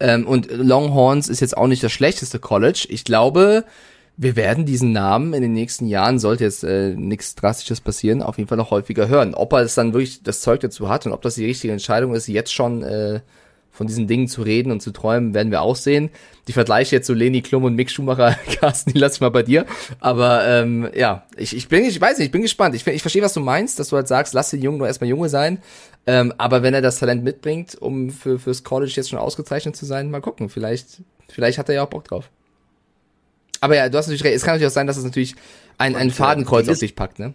Ähm, 0.00 0.26
und 0.26 0.50
Longhorns 0.50 1.28
ist 1.28 1.40
jetzt 1.40 1.56
auch 1.56 1.66
nicht 1.66 1.82
das 1.82 1.92
schlechteste 1.92 2.38
College. 2.38 2.86
Ich 2.90 3.04
glaube, 3.04 3.64
wir 4.18 4.36
werden 4.36 4.66
diesen 4.66 4.92
Namen 4.92 5.32
in 5.32 5.40
den 5.40 5.54
nächsten 5.54 5.86
Jahren, 5.86 6.18
sollte 6.18 6.44
jetzt 6.44 6.62
äh, 6.62 6.94
nichts 6.94 7.34
Drastisches 7.36 7.80
passieren, 7.80 8.20
auf 8.20 8.36
jeden 8.36 8.48
Fall 8.48 8.58
noch 8.58 8.70
häufiger 8.70 9.08
hören. 9.08 9.34
Ob 9.34 9.54
er 9.54 9.60
es 9.60 9.74
dann 9.74 9.94
wirklich 9.94 10.24
das 10.24 10.42
Zeug 10.42 10.60
dazu 10.60 10.90
hat 10.90 11.06
und 11.06 11.12
ob 11.12 11.22
das 11.22 11.36
die 11.36 11.46
richtige 11.46 11.72
Entscheidung 11.72 12.14
ist, 12.14 12.28
jetzt 12.28 12.52
schon 12.52 12.82
äh, 12.82 13.20
von 13.76 13.86
diesen 13.86 14.06
Dingen 14.06 14.26
zu 14.26 14.40
reden 14.40 14.72
und 14.72 14.80
zu 14.80 14.90
träumen, 14.90 15.34
werden 15.34 15.50
wir 15.50 15.60
auch 15.60 15.76
sehen. 15.76 16.10
Die 16.48 16.52
Vergleiche 16.52 16.96
jetzt 16.96 17.06
so 17.06 17.12
Leni 17.12 17.42
Klum 17.42 17.64
und 17.64 17.74
Mick 17.74 17.90
Schumacher, 17.90 18.34
Carsten, 18.60 18.94
die 18.94 18.98
lasse 18.98 19.16
ich 19.16 19.20
mal 19.20 19.30
bei 19.30 19.42
dir. 19.42 19.66
Aber 20.00 20.46
ähm, 20.46 20.88
ja, 20.94 21.26
ich, 21.36 21.54
ich 21.54 21.68
bin, 21.68 21.84
ich 21.84 22.00
weiß 22.00 22.16
nicht, 22.16 22.26
ich 22.26 22.32
bin 22.32 22.40
gespannt. 22.40 22.74
Ich, 22.74 22.86
ich 22.86 23.02
verstehe, 23.02 23.22
was 23.22 23.34
du 23.34 23.40
meinst, 23.40 23.78
dass 23.78 23.88
du 23.88 23.96
halt 23.96 24.08
sagst, 24.08 24.32
lass 24.32 24.50
den 24.50 24.62
Jungen 24.62 24.78
nur 24.78 24.86
erstmal 24.86 25.10
Junge 25.10 25.28
sein. 25.28 25.58
Ähm, 26.06 26.32
aber 26.38 26.62
wenn 26.62 26.72
er 26.72 26.80
das 26.80 26.98
Talent 26.98 27.22
mitbringt, 27.22 27.76
um 27.78 28.08
für, 28.10 28.38
fürs 28.38 28.64
College 28.64 28.92
jetzt 28.96 29.10
schon 29.10 29.18
ausgezeichnet 29.18 29.76
zu 29.76 29.84
sein, 29.84 30.10
mal 30.10 30.22
gucken. 30.22 30.48
Vielleicht, 30.48 31.02
vielleicht 31.28 31.58
hat 31.58 31.68
er 31.68 31.74
ja 31.74 31.84
auch 31.84 31.90
Bock 31.90 32.04
drauf. 32.04 32.30
Aber 33.60 33.76
ja, 33.76 33.90
du 33.90 33.98
hast 33.98 34.06
natürlich 34.06 34.24
recht. 34.24 34.36
Es 34.36 34.42
kann 34.42 34.54
natürlich 34.54 34.70
auch 34.70 34.74
sein, 34.74 34.86
dass 34.86 34.96
es 34.96 35.04
natürlich 35.04 35.34
ein, 35.76 35.96
ein 35.96 36.10
Fadenkreuz 36.10 36.68
auf 36.68 36.76
sich 36.76 36.96
packt, 36.96 37.18
ne? 37.18 37.34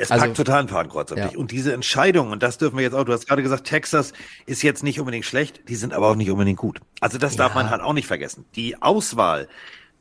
Es 0.00 0.10
also, 0.10 0.24
packt 0.24 0.36
total 0.38 0.60
ein 0.60 0.68
Fadenkreuz 0.68 1.12
auf 1.12 1.18
ja. 1.18 1.28
dich. 1.28 1.36
Und 1.36 1.50
diese 1.50 1.74
Entscheidung, 1.74 2.30
und 2.30 2.42
das 2.42 2.56
dürfen 2.56 2.76
wir 2.76 2.82
jetzt 2.82 2.94
auch, 2.94 3.04
du 3.04 3.12
hast 3.12 3.28
gerade 3.28 3.42
gesagt, 3.42 3.66
Texas 3.66 4.14
ist 4.46 4.62
jetzt 4.62 4.82
nicht 4.82 4.98
unbedingt 4.98 5.26
schlecht, 5.26 5.68
die 5.68 5.76
sind 5.76 5.92
aber 5.92 6.08
auch 6.08 6.16
nicht 6.16 6.30
unbedingt 6.30 6.58
gut. 6.58 6.80
Also 7.00 7.18
das 7.18 7.36
darf 7.36 7.54
ja. 7.54 7.62
man 7.62 7.70
halt 7.70 7.82
auch 7.82 7.92
nicht 7.92 8.06
vergessen. 8.06 8.46
Die 8.56 8.80
Auswahl 8.80 9.46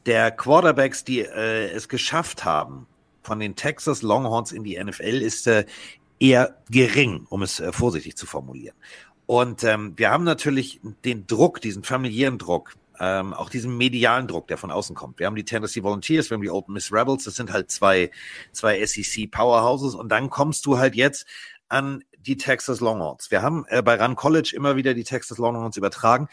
der 0.06 0.32
Quarterbacks, 0.32 1.04
die 1.04 1.20
äh, 1.20 1.70
es 1.72 1.90
geschafft 1.90 2.46
haben, 2.46 2.88
von 3.24 3.40
den 3.40 3.56
Texas 3.56 4.02
Longhorns 4.02 4.54
in 4.54 4.64
die 4.64 4.82
NFL, 4.82 5.22
ist 5.22 5.48
äh, 5.48 5.66
eher 6.18 6.56
gering, 6.70 7.26
um 7.30 7.42
es 7.42 7.60
äh, 7.60 7.74
vorsichtig 7.74 8.16
zu 8.16 8.26
formulieren. 8.26 8.76
Und 9.26 9.66
ähm, 9.66 9.94
wir 9.98 10.12
haben 10.12 10.24
natürlich 10.24 10.80
den 11.04 11.28
Druck, 11.28 11.60
diesen 11.60 11.84
familiären 11.84 12.38
Druck, 12.38 12.76
ähm, 13.00 13.34
auch 13.34 13.50
diesen 13.50 13.78
medialen 13.78 14.28
Druck, 14.28 14.48
der 14.48 14.58
von 14.58 14.72
außen 14.72 14.96
kommt. 14.96 15.20
Wir 15.20 15.28
haben 15.28 15.36
die 15.36 15.46
Tennessee 15.46 15.84
Volunteers, 15.84 16.30
wir 16.30 16.36
haben 16.36 16.42
die 16.42 16.50
Open 16.50 16.74
Miss 16.74 16.92
Rebels, 16.92 17.24
das 17.24 17.36
sind 17.36 17.52
halt 17.52 17.72
zwei, 17.72 18.12
zwei 18.52 18.86
SEC 18.86 19.32
Powerhouses 19.32 19.96
und 19.96 20.10
dann 20.10 20.30
kommst 20.30 20.66
du 20.66 20.78
halt 20.78 20.96
jetzt 20.96 21.26
an 21.70 22.04
die 22.20 22.38
Texas 22.38 22.80
Longhorns. 22.80 23.32
Wir 23.32 23.42
haben 23.42 23.66
äh, 23.70 23.82
bei 23.82 24.02
Run 24.02 24.16
College 24.16 24.54
immer 24.56 24.76
wieder 24.76 24.94
die 24.94 25.04
Texas 25.04 25.38
Longhorns 25.38 25.78
übertragen. 25.78 26.28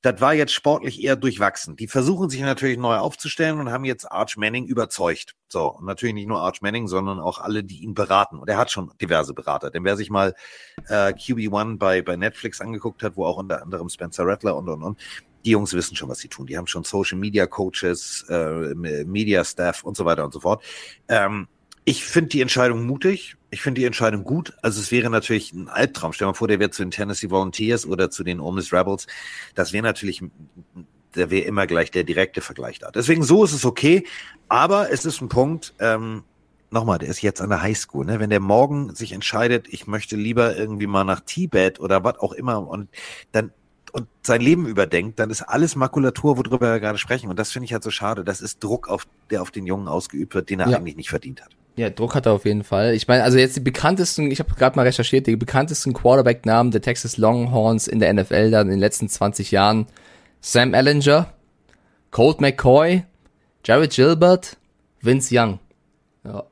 Das 0.00 0.20
war 0.20 0.32
jetzt 0.32 0.52
sportlich 0.52 1.02
eher 1.02 1.16
durchwachsen. 1.16 1.74
Die 1.74 1.88
versuchen 1.88 2.30
sich 2.30 2.40
natürlich 2.40 2.78
neu 2.78 2.96
aufzustellen 2.98 3.58
und 3.58 3.72
haben 3.72 3.84
jetzt 3.84 4.04
Arch 4.04 4.36
Manning 4.36 4.64
überzeugt. 4.64 5.34
So, 5.48 5.72
und 5.72 5.86
natürlich 5.86 6.14
nicht 6.14 6.28
nur 6.28 6.40
Arch 6.40 6.62
Manning, 6.62 6.86
sondern 6.86 7.18
auch 7.18 7.40
alle, 7.40 7.64
die 7.64 7.82
ihn 7.82 7.94
beraten. 7.94 8.38
Und 8.38 8.48
er 8.48 8.58
hat 8.58 8.70
schon 8.70 8.92
diverse 9.00 9.34
Berater. 9.34 9.70
Denn 9.72 9.82
wer 9.82 9.96
sich 9.96 10.08
mal 10.08 10.34
äh, 10.86 11.12
QB1 11.12 11.78
bei, 11.78 12.02
bei 12.02 12.16
Netflix 12.16 12.60
angeguckt 12.60 13.02
hat, 13.02 13.16
wo 13.16 13.24
auch 13.24 13.38
unter 13.38 13.60
anderem 13.60 13.88
Spencer 13.88 14.24
Rattler 14.24 14.56
und 14.56 14.68
und 14.68 14.84
und, 14.84 15.00
die 15.44 15.50
Jungs 15.50 15.72
wissen 15.72 15.96
schon, 15.96 16.08
was 16.08 16.18
sie 16.18 16.28
tun. 16.28 16.46
Die 16.46 16.56
haben 16.56 16.66
schon 16.66 16.84
Social 16.84 17.18
Media 17.18 17.46
Coaches, 17.46 18.24
äh, 18.28 18.74
Media 18.74 19.44
Staff 19.44 19.82
und 19.84 19.96
so 19.96 20.04
weiter 20.04 20.24
und 20.24 20.32
so 20.32 20.40
fort. 20.40 20.62
Ähm, 21.08 21.48
ich 21.84 22.04
finde 22.04 22.28
die 22.28 22.42
Entscheidung 22.42 22.84
mutig. 22.84 23.36
Ich 23.50 23.62
finde 23.62 23.80
die 23.80 23.86
Entscheidung 23.86 24.24
gut. 24.24 24.52
Also 24.60 24.80
es 24.80 24.90
wäre 24.90 25.08
natürlich 25.08 25.54
ein 25.54 25.68
Albtraum. 25.68 26.12
Stell 26.12 26.26
dir 26.26 26.32
mal 26.32 26.34
vor, 26.34 26.48
der 26.48 26.58
wäre 26.58 26.70
zu 26.70 26.82
den 26.82 26.90
Tennessee 26.90 27.30
Volunteers 27.30 27.86
oder 27.86 28.10
zu 28.10 28.24
den 28.24 28.40
Ole 28.40 28.62
Rebels. 28.70 29.06
Das 29.54 29.72
wäre 29.72 29.84
natürlich, 29.84 30.22
der 31.14 31.30
wäre 31.30 31.46
immer 31.46 31.66
gleich 31.66 31.90
der 31.90 32.04
direkte 32.04 32.42
Vergleich 32.42 32.78
da. 32.78 32.90
Deswegen 32.90 33.22
so 33.22 33.42
ist 33.42 33.54
es 33.54 33.64
okay. 33.64 34.06
Aber 34.48 34.92
es 34.92 35.06
ist 35.06 35.22
ein 35.22 35.30
Punkt, 35.30 35.72
ähm, 35.78 36.24
nochmal, 36.70 36.98
der 36.98 37.08
ist 37.08 37.22
jetzt 37.22 37.40
an 37.40 37.48
der 37.48 37.62
Highschool, 37.62 38.04
ne? 38.04 38.20
Wenn 38.20 38.30
der 38.30 38.40
morgen 38.40 38.94
sich 38.94 39.12
entscheidet, 39.12 39.66
ich 39.70 39.86
möchte 39.86 40.16
lieber 40.16 40.56
irgendwie 40.56 40.86
mal 40.86 41.04
nach 41.04 41.20
Tibet 41.20 41.80
oder 41.80 42.04
was 42.04 42.18
auch 42.18 42.32
immer 42.32 42.68
und 42.68 42.90
dann 43.32 43.52
und 43.90 44.06
sein 44.22 44.40
Leben 44.40 44.66
überdenkt, 44.66 45.18
dann 45.18 45.30
ist 45.30 45.42
alles 45.42 45.76
Makulatur, 45.76 46.36
worüber 46.36 46.72
wir 46.72 46.80
gerade 46.80 46.98
sprechen. 46.98 47.30
Und 47.30 47.38
das 47.38 47.52
finde 47.52 47.64
ich 47.64 47.72
halt 47.72 47.82
so 47.82 47.90
schade. 47.90 48.24
Das 48.24 48.40
ist 48.40 48.62
Druck, 48.62 48.88
auf, 48.88 49.06
der 49.30 49.42
auf 49.42 49.50
den 49.50 49.66
Jungen 49.66 49.88
ausgeübt 49.88 50.34
wird, 50.34 50.50
den 50.50 50.60
er 50.60 50.68
ja. 50.68 50.78
eigentlich 50.78 50.96
nicht 50.96 51.10
verdient 51.10 51.42
hat. 51.42 51.50
Ja, 51.76 51.90
Druck 51.90 52.16
hat 52.16 52.26
er 52.26 52.32
auf 52.32 52.44
jeden 52.44 52.64
Fall. 52.64 52.94
Ich 52.94 53.06
meine, 53.06 53.22
also 53.22 53.38
jetzt 53.38 53.56
die 53.56 53.60
bekanntesten, 53.60 54.30
ich 54.32 54.40
habe 54.40 54.52
gerade 54.54 54.74
mal 54.76 54.82
recherchiert, 54.82 55.28
die 55.28 55.36
bekanntesten 55.36 55.92
Quarterback-Namen 55.92 56.72
der 56.72 56.82
Texas 56.82 57.18
Longhorns 57.18 57.86
in 57.86 58.00
der 58.00 58.12
NFL 58.12 58.50
dann 58.50 58.66
in 58.66 58.72
den 58.72 58.80
letzten 58.80 59.08
20 59.08 59.52
Jahren. 59.52 59.86
Sam 60.40 60.74
Ellinger, 60.74 61.32
Colt 62.10 62.40
McCoy, 62.40 63.04
Jared 63.64 63.92
Gilbert, 63.92 64.56
Vince 65.00 65.32
Young. 65.32 65.58
Ja. 66.24 66.44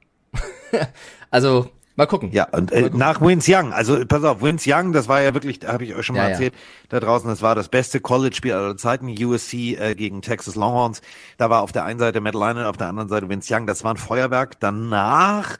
also 1.30 1.70
Mal 1.97 2.07
gucken. 2.07 2.30
Ja, 2.30 2.47
und 2.53 2.72
äh, 2.72 2.90
nach 2.92 3.22
Vince 3.22 3.51
Young, 3.51 3.72
also 3.72 4.05
pass 4.07 4.22
auf, 4.22 4.42
Vince 4.42 4.70
Young, 4.70 4.92
das 4.92 5.09
war 5.09 5.22
ja 5.22 5.32
wirklich, 5.32 5.61
habe 5.66 5.84
ich 5.84 5.94
euch 5.94 6.05
schon 6.05 6.16
mal 6.16 6.24
ja, 6.24 6.28
erzählt, 6.28 6.53
ja. 6.55 6.61
da 6.90 7.01
draußen, 7.01 7.28
das 7.28 7.40
war 7.40 7.55
das 7.55 7.70
beste 7.70 8.01
College-Spiel 8.01 8.53
aller 8.53 8.76
Zeiten, 8.76 9.09
USC 9.09 9.76
äh, 9.78 9.94
gegen 9.94 10.20
Texas 10.20 10.57
Longhorns. 10.57 11.01
Da 11.38 11.49
war 11.49 11.62
auf 11.62 11.72
der 11.72 11.84
einen 11.84 11.99
Seite 11.99 12.20
Matt 12.20 12.34
Leinert, 12.34 12.66
auf 12.66 12.76
der 12.76 12.88
anderen 12.88 13.09
Seite 13.09 13.30
Vince 13.30 13.55
Young, 13.55 13.66
das 13.66 13.82
war 13.82 13.94
ein 13.94 13.97
Feuerwerk. 13.97 14.61
Danach 14.61 15.57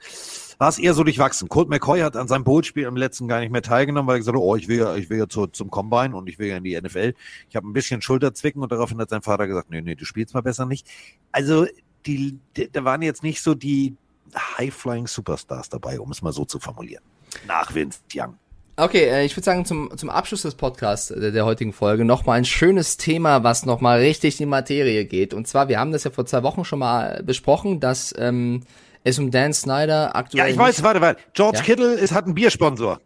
war 0.59 0.69
es 0.69 0.79
eher 0.79 0.93
so 0.93 1.03
durchwachsen. 1.03 1.49
Colt 1.49 1.69
McCoy 1.69 2.01
hat 2.01 2.15
an 2.15 2.27
seinem 2.27 2.43
Bootspiel 2.43 2.83
im 2.83 2.97
letzten 2.97 3.27
gar 3.27 3.39
nicht 3.39 3.51
mehr 3.51 3.61
teilgenommen, 3.63 4.07
weil 4.07 4.15
er 4.15 4.19
gesagt 4.19 4.37
hat, 4.37 4.43
oh, 4.43 4.55
ich 4.55 4.67
will 4.67 4.77
ja, 4.77 4.95
ich 4.95 5.09
will 5.09 5.17
ja 5.17 5.27
zu, 5.27 5.47
zum 5.47 5.71
Combine 5.71 6.15
und 6.15 6.29
ich 6.29 6.39
will 6.39 6.47
ja 6.47 6.57
in 6.57 6.63
die 6.63 6.79
NFL. 6.79 7.13
Ich 7.49 7.55
habe 7.55 7.67
ein 7.67 7.73
bisschen 7.73 8.01
Schulterzwicken 8.01 8.61
und 8.61 8.71
daraufhin 8.71 8.99
hat 8.99 9.09
sein 9.09 9.21
Vater 9.21 9.47
gesagt, 9.47 9.69
nee, 9.69 9.81
nee, 9.81 9.95
du 9.95 10.05
spielst 10.05 10.33
mal 10.33 10.41
besser 10.41 10.65
nicht. 10.65 10.87
Also 11.31 11.65
die 12.05 12.39
da 12.71 12.83
waren 12.83 13.01
jetzt 13.01 13.23
nicht 13.23 13.41
so 13.41 13.53
die 13.53 13.95
High-Flying 14.35 15.07
Superstars 15.07 15.69
dabei, 15.69 15.99
um 15.99 16.11
es 16.11 16.21
mal 16.21 16.33
so 16.33 16.45
zu 16.45 16.59
formulieren. 16.59 17.03
Nach 17.45 17.73
Vince 17.73 17.99
Young. 18.13 18.37
Okay, 18.79 19.05
äh, 19.05 19.25
ich 19.25 19.35
würde 19.35 19.43
sagen, 19.43 19.65
zum, 19.65 19.97
zum 19.97 20.09
Abschluss 20.09 20.43
des 20.43 20.53
Podcasts 20.53 21.07
der, 21.07 21.31
der 21.31 21.45
heutigen 21.45 21.73
Folge 21.73 22.05
nochmal 22.05 22.37
ein 22.37 22.45
schönes 22.45 22.97
Thema, 22.97 23.43
was 23.43 23.65
nochmal 23.65 23.99
richtig 23.99 24.35
in 24.35 24.45
die 24.45 24.49
Materie 24.49 25.05
geht. 25.05 25.33
Und 25.33 25.47
zwar, 25.47 25.67
wir 25.67 25.79
haben 25.79 25.91
das 25.91 26.03
ja 26.03 26.11
vor 26.11 26.27
zwei 26.27 26.43
Wochen 26.43 26.63
schon 26.63 26.79
mal 26.79 27.23
besprochen, 27.23 27.79
dass 27.79 28.13
ähm, 28.17 28.61
es 29.03 29.17
um 29.17 29.31
Dan 29.31 29.53
Snyder 29.53 30.15
aktuell. 30.15 30.45
Ja, 30.45 30.51
ich 30.51 30.57
weiß, 30.57 30.83
warte, 30.83 31.01
warte. 31.01 31.21
George 31.33 31.57
ja? 31.57 31.63
Kittle 31.63 31.93
ist, 31.95 32.13
hat 32.13 32.25
einen 32.25 32.35
Biersponsor. 32.35 33.01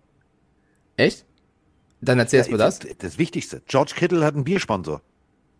Echt? 0.98 1.26
Dann 2.02 2.20
erzählst 2.20 2.50
ja, 2.50 2.58
du 2.58 2.58
das. 2.58 2.80
das. 2.80 2.98
Das 2.98 3.18
Wichtigste. 3.18 3.62
George 3.66 3.94
Kittle 3.96 4.26
hat 4.26 4.36
einen 4.36 4.44
Biersponsor. 4.44 5.02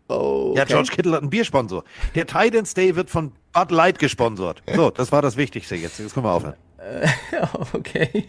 Oh, 0.08 0.50
okay. 0.50 0.58
Ja, 0.58 0.64
George 0.66 0.90
Kittle 0.92 1.12
hat 1.12 1.22
einen 1.22 1.30
Biersponsor. 1.30 1.84
Der 2.14 2.26
Titans 2.26 2.74
Day 2.74 2.96
wird 2.96 3.08
von 3.08 3.32
Bud 3.52 3.70
Light 3.70 3.98
gesponsert. 3.98 4.62
So, 4.74 4.90
das 4.90 5.12
war 5.12 5.22
das 5.22 5.36
Wichtigste 5.36 5.76
jetzt. 5.76 5.98
Jetzt 5.98 6.14
können 6.14 6.26
wir 6.26 6.32
aufhören. 6.32 6.54
Äh, 6.78 7.08
okay. 7.72 8.26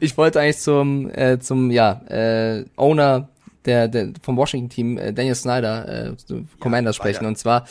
Ich 0.00 0.16
wollte 0.16 0.40
eigentlich 0.40 0.58
zum, 0.58 1.10
äh, 1.10 1.38
zum 1.38 1.70
ja, 1.70 2.00
äh, 2.08 2.64
Owner 2.76 3.28
der, 3.68 3.86
der 3.86 4.12
vom 4.22 4.36
Washington-Team, 4.36 4.98
äh, 4.98 5.12
Daniel 5.12 5.34
Snyder, 5.34 6.08
äh, 6.08 6.12
Commander 6.58 6.90
ja, 6.90 6.94
sprechen. 6.94 7.24
Ja. 7.24 7.28
Und 7.28 7.38
zwar, 7.38 7.66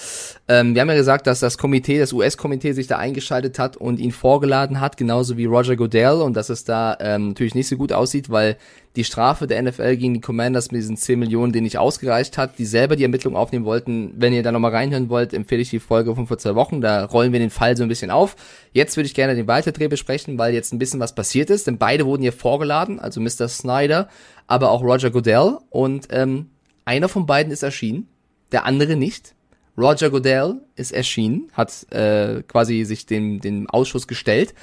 ähm, 0.47 0.73
wir 0.73 0.81
haben 0.81 0.89
ja 0.89 0.95
gesagt, 0.95 1.27
dass 1.27 1.39
das 1.39 1.57
Komitee, 1.57 1.99
das 1.99 2.13
US-Komitee 2.13 2.71
sich 2.71 2.87
da 2.87 2.97
eingeschaltet 2.97 3.59
hat 3.59 3.75
und 3.75 3.99
ihn 3.99 4.11
vorgeladen 4.11 4.79
hat, 4.79 4.95
genauso 4.95 5.37
wie 5.37 5.45
Roger 5.45 5.75
Goodell 5.75 6.21
und 6.21 6.35
dass 6.35 6.49
es 6.49 6.63
da 6.63 6.95
ähm, 6.99 7.29
natürlich 7.29 7.55
nicht 7.55 7.67
so 7.67 7.75
gut 7.75 7.91
aussieht, 7.91 8.29
weil 8.29 8.57
die 8.97 9.03
Strafe 9.03 9.45
der 9.45 9.61
NFL 9.61 9.95
gegen 9.97 10.15
die 10.15 10.21
Commanders 10.21 10.71
mit 10.71 10.81
diesen 10.81 10.97
10 10.97 11.19
Millionen, 11.19 11.53
die 11.53 11.61
nicht 11.61 11.77
ausgereicht 11.77 12.37
hat, 12.37 12.57
die 12.57 12.65
selber 12.65 12.95
die 12.95 13.03
Ermittlung 13.03 13.35
aufnehmen 13.35 13.63
wollten. 13.63 14.11
Wenn 14.17 14.33
ihr 14.33 14.41
da 14.41 14.51
nochmal 14.51 14.71
reinhören 14.71 15.09
wollt, 15.09 15.33
empfehle 15.33 15.61
ich 15.61 15.69
die 15.69 15.79
Folge 15.79 16.15
von 16.15 16.25
vor 16.25 16.39
zwei 16.39 16.55
Wochen. 16.55 16.81
Da 16.81 17.05
rollen 17.05 17.31
wir 17.31 17.39
den 17.39 17.51
Fall 17.51 17.77
so 17.77 17.83
ein 17.83 17.89
bisschen 17.89 18.09
auf. 18.09 18.35
Jetzt 18.73 18.97
würde 18.97 19.05
ich 19.05 19.13
gerne 19.13 19.35
den 19.35 19.47
Weiterdreh 19.47 19.87
besprechen, 19.87 20.39
weil 20.39 20.53
jetzt 20.53 20.73
ein 20.73 20.79
bisschen 20.79 20.99
was 20.99 21.13
passiert 21.13 21.51
ist, 21.51 21.67
denn 21.67 21.77
beide 21.77 22.07
wurden 22.07 22.23
hier 22.23 22.33
vorgeladen, 22.33 22.99
also 22.99 23.21
Mr. 23.21 23.47
Snyder, 23.47 24.09
aber 24.47 24.71
auch 24.71 24.81
Roger 24.81 25.11
Goodell. 25.11 25.57
Und 25.69 26.07
ähm, 26.09 26.49
einer 26.85 27.09
von 27.09 27.25
beiden 27.25 27.51
ist 27.51 27.63
erschienen, 27.63 28.07
der 28.51 28.65
andere 28.65 28.95
nicht. 28.95 29.35
Roger 29.77 30.09
Goodell 30.09 30.61
ist 30.75 30.91
erschienen, 30.91 31.51
hat 31.53 31.91
äh, 31.91 32.41
quasi 32.47 32.83
sich 32.83 33.05
dem, 33.05 33.41
dem 33.41 33.69
Ausschuss 33.69 34.07
gestellt. 34.07 34.55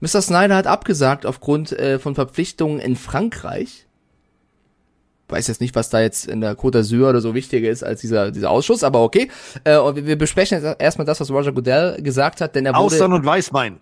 Mr. 0.00 0.22
Snyder 0.22 0.56
hat 0.56 0.66
abgesagt 0.66 1.26
aufgrund 1.26 1.72
äh, 1.72 1.98
von 1.98 2.14
Verpflichtungen 2.14 2.80
in 2.80 2.96
Frankreich. 2.96 3.86
Weiß 5.28 5.48
jetzt 5.48 5.60
nicht, 5.60 5.74
was 5.74 5.90
da 5.90 6.00
jetzt 6.00 6.26
in 6.26 6.40
der 6.40 6.56
Côte 6.56 6.78
d'Azur 6.78 7.10
oder 7.10 7.20
so 7.20 7.34
wichtiger 7.34 7.68
ist 7.68 7.82
als 7.82 8.00
dieser, 8.00 8.30
dieser 8.30 8.50
Ausschuss, 8.50 8.84
aber 8.84 9.02
okay. 9.02 9.30
Äh, 9.64 9.78
wir 9.94 10.16
besprechen 10.16 10.62
jetzt 10.62 10.80
erstmal 10.80 11.06
das, 11.06 11.20
was 11.20 11.30
Roger 11.30 11.52
Goodell 11.52 12.00
gesagt 12.02 12.40
hat, 12.40 12.54
denn 12.54 12.66
er 12.66 12.72
wurde... 12.72 12.84
Austern 12.84 13.12
und 13.12 13.24
Weißwein. 13.24 13.78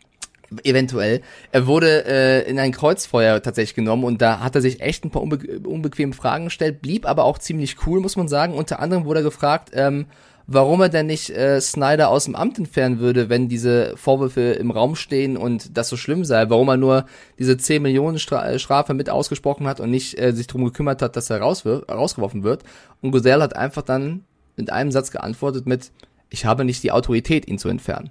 Eventuell. 0.65 1.23
Er 1.51 1.66
wurde 1.66 2.05
äh, 2.07 2.49
in 2.49 2.59
ein 2.59 2.73
Kreuzfeuer 2.73 3.43
tatsächlich 3.43 3.74
genommen 3.74 4.05
und 4.05 4.23
da 4.23 4.41
hat 4.41 4.55
er 4.55 4.61
sich 4.61 4.81
echt 4.81 5.05
ein 5.05 5.11
paar 5.11 5.23
unbe 5.23 5.39
unbequeme 5.66 6.12
Fragen 6.12 6.45
gestellt, 6.45 6.83
blieb 6.83 7.07
aber 7.07 7.24
auch 7.24 7.39
ziemlich 7.39 7.87
cool, 7.87 8.01
muss 8.01 8.16
man 8.16 8.29
sagen. 8.29 8.55
Unter 8.55 8.81
anderem 8.81 9.05
wurde 9.05 9.20
er 9.20 9.24
gefragt, 9.24 9.70
ähm, 9.74 10.07
warum 10.47 10.81
er 10.81 10.89
denn 10.89 11.07
nicht 11.07 11.31
äh, 11.31 11.61
Snyder 11.61 12.09
aus 12.09 12.24
dem 12.24 12.35
Amt 12.35 12.59
entfernen 12.59 12.99
würde, 12.99 13.29
wenn 13.29 13.49
diese 13.49 13.97
Vorwürfe 13.97 14.53
im 14.53 14.70
Raum 14.70 14.97
stehen 14.97 15.37
und 15.37 15.77
das 15.77 15.89
so 15.89 15.97
schlimm 15.97 16.24
sei, 16.24 16.49
warum 16.51 16.69
er 16.69 16.77
nur 16.77 17.07
diese 17.39 17.57
10 17.57 17.83
Millionen 17.83 18.19
Stra 18.19 18.49
äh, 18.49 18.59
Strafe 18.59 18.95
mit 18.95 19.11
ausgesprochen 19.11 19.66
hat 19.66 19.81
und 19.81 19.91
nicht 19.91 20.19
äh, 20.19 20.33
sich 20.33 20.47
darum 20.47 20.65
gekümmert 20.65 21.03
hat, 21.03 21.16
dass 21.16 21.31
er 21.31 21.41
rausgeworfen 21.41 22.43
wird. 22.43 22.65
Und 23.01 23.12
Godell 23.12 23.41
hat 23.41 23.57
einfach 23.57 23.83
dann 23.83 24.24
mit 24.57 24.70
einem 24.70 24.93
Satz 24.93 25.11
geantwortet 25.11 25.66
mit, 25.66 25.91
ich 26.31 26.45
habe 26.45 26.65
nicht 26.65 26.83
die 26.83 26.93
Autorität, 26.93 27.49
ihn 27.49 27.59
zu 27.59 27.69
entfernen. 27.69 28.11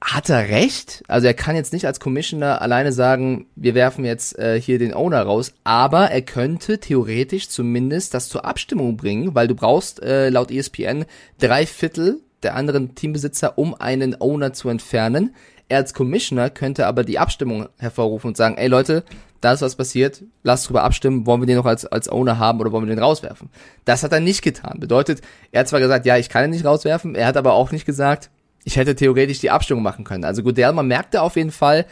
Hat 0.00 0.28
er 0.28 0.50
recht? 0.50 1.02
Also 1.08 1.26
er 1.26 1.34
kann 1.34 1.56
jetzt 1.56 1.72
nicht 1.72 1.86
als 1.86 1.98
Commissioner 1.98 2.60
alleine 2.60 2.92
sagen, 2.92 3.46
wir 3.56 3.74
werfen 3.74 4.04
jetzt 4.04 4.38
äh, 4.38 4.60
hier 4.60 4.78
den 4.78 4.92
Owner 4.92 5.22
raus, 5.22 5.54
aber 5.64 6.10
er 6.10 6.20
könnte 6.20 6.78
theoretisch 6.78 7.48
zumindest 7.48 8.12
das 8.12 8.28
zur 8.28 8.44
Abstimmung 8.44 8.98
bringen, 8.98 9.34
weil 9.34 9.48
du 9.48 9.54
brauchst 9.54 10.02
äh, 10.02 10.28
laut 10.28 10.50
ESPN 10.50 11.06
drei 11.38 11.64
Viertel 11.64 12.20
der 12.42 12.54
anderen 12.54 12.94
Teambesitzer, 12.94 13.56
um 13.56 13.74
einen 13.74 14.20
Owner 14.20 14.52
zu 14.52 14.68
entfernen. 14.68 15.34
Er 15.68 15.78
als 15.78 15.94
Commissioner 15.94 16.50
könnte 16.50 16.86
aber 16.86 17.04
die 17.04 17.18
Abstimmung 17.18 17.68
hervorrufen 17.78 18.28
und 18.28 18.36
sagen, 18.36 18.58
ey 18.58 18.68
Leute, 18.68 19.04
da 19.40 19.52
ist 19.52 19.62
was 19.62 19.76
passiert, 19.76 20.22
lasst 20.42 20.68
drüber 20.68 20.84
abstimmen, 20.84 21.26
wollen 21.26 21.42
wir 21.42 21.46
den 21.46 21.56
noch 21.56 21.66
als, 21.66 21.86
als 21.86 22.08
Owner 22.08 22.38
haben 22.38 22.60
oder 22.60 22.72
wollen 22.72 22.86
wir 22.86 22.94
den 22.94 23.02
rauswerfen? 23.02 23.50
Das 23.84 24.02
hat 24.02 24.12
er 24.12 24.20
nicht 24.20 24.42
getan. 24.42 24.80
Bedeutet, 24.80 25.22
er 25.52 25.60
hat 25.60 25.68
zwar 25.68 25.80
gesagt, 25.80 26.06
ja, 26.06 26.16
ich 26.16 26.28
kann 26.28 26.44
ihn 26.44 26.50
nicht 26.50 26.64
rauswerfen, 26.64 27.14
er 27.14 27.26
hat 27.26 27.36
aber 27.36 27.54
auch 27.54 27.70
nicht 27.70 27.84
gesagt, 27.84 28.30
ich 28.64 28.76
hätte 28.76 28.94
theoretisch 28.94 29.40
die 29.40 29.50
Abstimmung 29.50 29.82
machen 29.82 30.04
können. 30.04 30.24
Also 30.24 30.42
Godell, 30.42 30.72
man 30.72 30.88
merkte 30.88 31.22
auf 31.22 31.36
jeden 31.36 31.52
Fall, 31.52 31.86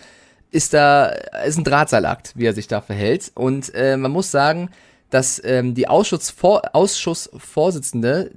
ist 0.50 0.74
da, 0.74 1.06
ist 1.46 1.58
ein 1.58 1.64
Drahtseilakt, 1.64 2.32
wie 2.36 2.46
er 2.46 2.52
sich 2.52 2.68
da 2.68 2.80
verhält. 2.80 3.32
Und 3.34 3.74
äh, 3.74 3.96
man 3.96 4.10
muss 4.10 4.30
sagen, 4.30 4.70
dass 5.10 5.40
ähm, 5.44 5.74
die 5.74 5.88
Ausschussvor 5.88 6.74
Ausschussvorsitzende 6.74 8.30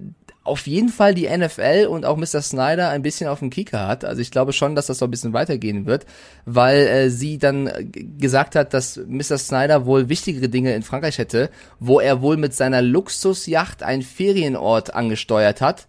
auf 0.44 0.68
jeden 0.68 0.90
Fall 0.90 1.16
die 1.16 1.28
NFL 1.28 1.88
und 1.90 2.06
auch 2.06 2.18
Mr. 2.18 2.41
Snyder 2.41 2.90
ein 2.90 3.02
bisschen 3.02 3.28
auf 3.28 3.40
dem 3.40 3.49
Kieker 3.49 3.88
hat. 3.88 4.06
Also 4.06 4.22
ich 4.22 4.30
glaube 4.30 4.53
schon, 4.53 4.76
dass 4.76 4.86
das 4.86 4.99
so 4.99 5.06
ein 5.06 5.12
bisschen 5.12 5.34
weitergehen 5.34 5.88
wird, 5.88 6.06
weil 6.45 6.82
äh, 6.82 7.10
sie 7.10 7.40
dann 7.40 7.72
gesagt 8.20 8.56
hat, 8.56 8.74
dass 8.74 8.98
Mr. 9.07 9.40
Snyder 9.40 9.88
wohl 9.88 10.07
wichtigere 10.07 10.48
Dinge 10.48 10.76
in 10.76 10.84
Frankreich 10.84 11.18
hätte, 11.18 11.49
wo 11.80 11.99
er 11.99 12.22
wohl 12.22 12.38
mit 12.38 12.53
seiner 12.53 12.84
Luxusjacht 12.84 13.82
einen 13.82 14.03
Ferienort 14.03 14.94
angesteuert 14.94 15.62
hat 15.62 15.88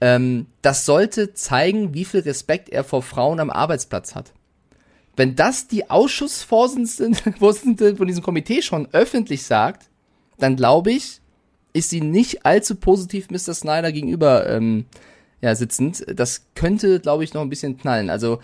ähm, 0.00 0.46
das 0.62 0.84
sollte 0.84 1.34
zeigen, 1.34 1.94
wie 1.94 2.04
viel 2.04 2.20
Respekt 2.20 2.68
er 2.68 2.84
vor 2.84 3.02
Frauen 3.02 3.40
am 3.40 3.50
Arbeitsplatz 3.50 4.14
hat. 4.14 4.32
Wenn 5.16 5.36
das 5.36 5.68
die 5.68 5.90
Ausschussvorsitzende 5.90 7.34
von 7.96 8.06
diesem 8.06 8.22
Komitee 8.22 8.62
schon 8.62 8.88
öffentlich 8.92 9.44
sagt, 9.44 9.88
dann 10.38 10.56
glaube 10.56 10.92
ich, 10.92 11.20
ist 11.72 11.90
sie 11.90 12.00
nicht 12.00 12.46
allzu 12.46 12.76
positiv 12.76 13.30
Mr. 13.30 13.54
Snyder 13.54 13.92
gegenüber 13.92 14.48
ähm, 14.48 14.86
ja, 15.40 15.54
sitzend. 15.54 16.04
Das 16.08 16.46
könnte, 16.54 17.00
glaube 17.00 17.24
ich, 17.24 17.34
noch 17.34 17.42
ein 17.42 17.50
bisschen 17.50 17.76
knallen. 17.76 18.10
Also 18.10 18.40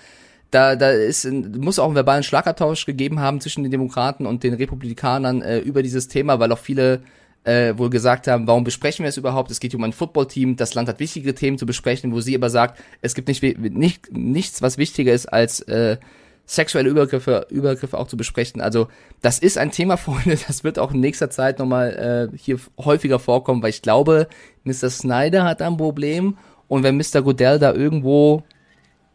da, 0.51 0.77
da 0.77 0.91
ist, 0.91 1.25
muss 1.25 1.79
auch 1.79 1.87
einen 1.87 1.95
verbalen 1.95 2.25
Schlagabtausch 2.25 2.87
gegeben 2.87 3.21
haben 3.21 3.41
zwischen 3.41 3.63
den 3.63 3.71
Demokraten 3.71 4.27
und 4.27 4.43
den 4.43 4.55
Republikanern 4.55 5.43
äh, 5.43 5.61
über 5.61 5.83
dieses 5.83 6.09
Thema, 6.09 6.41
weil 6.41 6.53
auch 6.53 6.59
viele 6.59 7.03
äh, 7.45 7.77
wohl 7.77 7.91
gesagt 7.91 8.27
haben, 8.27 8.47
warum 8.47 8.65
besprechen 8.65 9.05
wir 9.05 9.09
es 9.09 9.17
überhaupt? 9.17 9.51
Es 9.51 9.61
geht 9.61 9.75
um 9.75 9.85
ein 9.85 9.93
Footballteam, 9.93 10.57
das 10.57 10.75
Land 10.75 10.89
hat 10.89 11.01
wichtige 11.01 11.35
Themen 11.35 11.59
zu 11.59 11.67
besprechen, 11.67 12.13
wo 12.13 12.21
sie 12.21 12.35
aber 12.35 12.51
sagt, 12.51 12.83
es 13.01 13.15
gibt 13.15 13.29
nicht, 13.29 13.43
nicht 13.43 14.13
nichts, 14.13 14.63
was 14.63 14.79
wichtiger 14.79 15.13
ist 15.13 15.27
als 15.27 15.61
äh, 15.61 15.97
sexuelle 16.45 16.91
Übergriffe, 16.91 17.47
Übergriffe 17.51 17.97
auch 17.97 18.09
zu 18.09 18.17
besprechen. 18.17 18.61
Also 18.61 18.89
das 19.23 19.39
ist 19.39 19.57
ein 19.57 19.71
Thema, 19.71 19.97
Freunde, 19.97 20.39
das 20.47 20.65
wird 20.65 20.79
auch 20.79 20.93
in 20.93 21.01
nächster 21.01 21.31
Zeit 21.31 21.59
nochmal 21.59 22.31
äh, 22.33 22.37
hier 22.37 22.59
häufiger 22.79 23.19
vorkommen, 23.19 23.63
weil 23.63 23.71
ich 23.71 23.83
glaube, 23.83 24.29
Mr. 24.65 24.91
Snyder 24.91 25.45
hat 25.45 25.63
ein 25.63 25.77
Problem 25.77 26.37
und 26.69 26.83
wenn 26.83 26.97
Mr. 26.97 27.23
Goodell 27.23 27.59
da 27.59 27.73
irgendwo, 27.73 28.43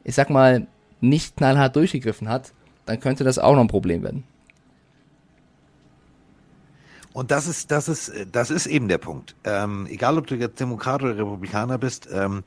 ich 0.03 0.15
sag 0.15 0.29
mal, 0.29 0.67
nicht 1.01 1.37
knallhart 1.37 1.75
durchgegriffen 1.75 2.29
hat, 2.29 2.53
dann 2.85 2.99
könnte 2.99 3.23
das 3.23 3.37
auch 3.37 3.53
noch 3.53 3.61
ein 3.61 3.67
Problem 3.67 4.03
werden. 4.03 4.23
Und 7.15 7.31
das 7.31 7.47
ist, 7.47 7.71
das 7.71 7.87
ist, 7.87 8.11
das 8.29 8.51
ist 8.51 8.65
eben 8.65 8.89
der 8.89 8.97
Punkt. 8.97 9.37
Ähm, 9.45 9.87
egal, 9.89 10.17
ob 10.17 10.27
du 10.27 10.35
jetzt 10.35 10.59
Demokrat 10.59 11.01
oder 11.01 11.17
Republikaner 11.17 11.77
bist, 11.77 12.09
ähm, 12.11 12.43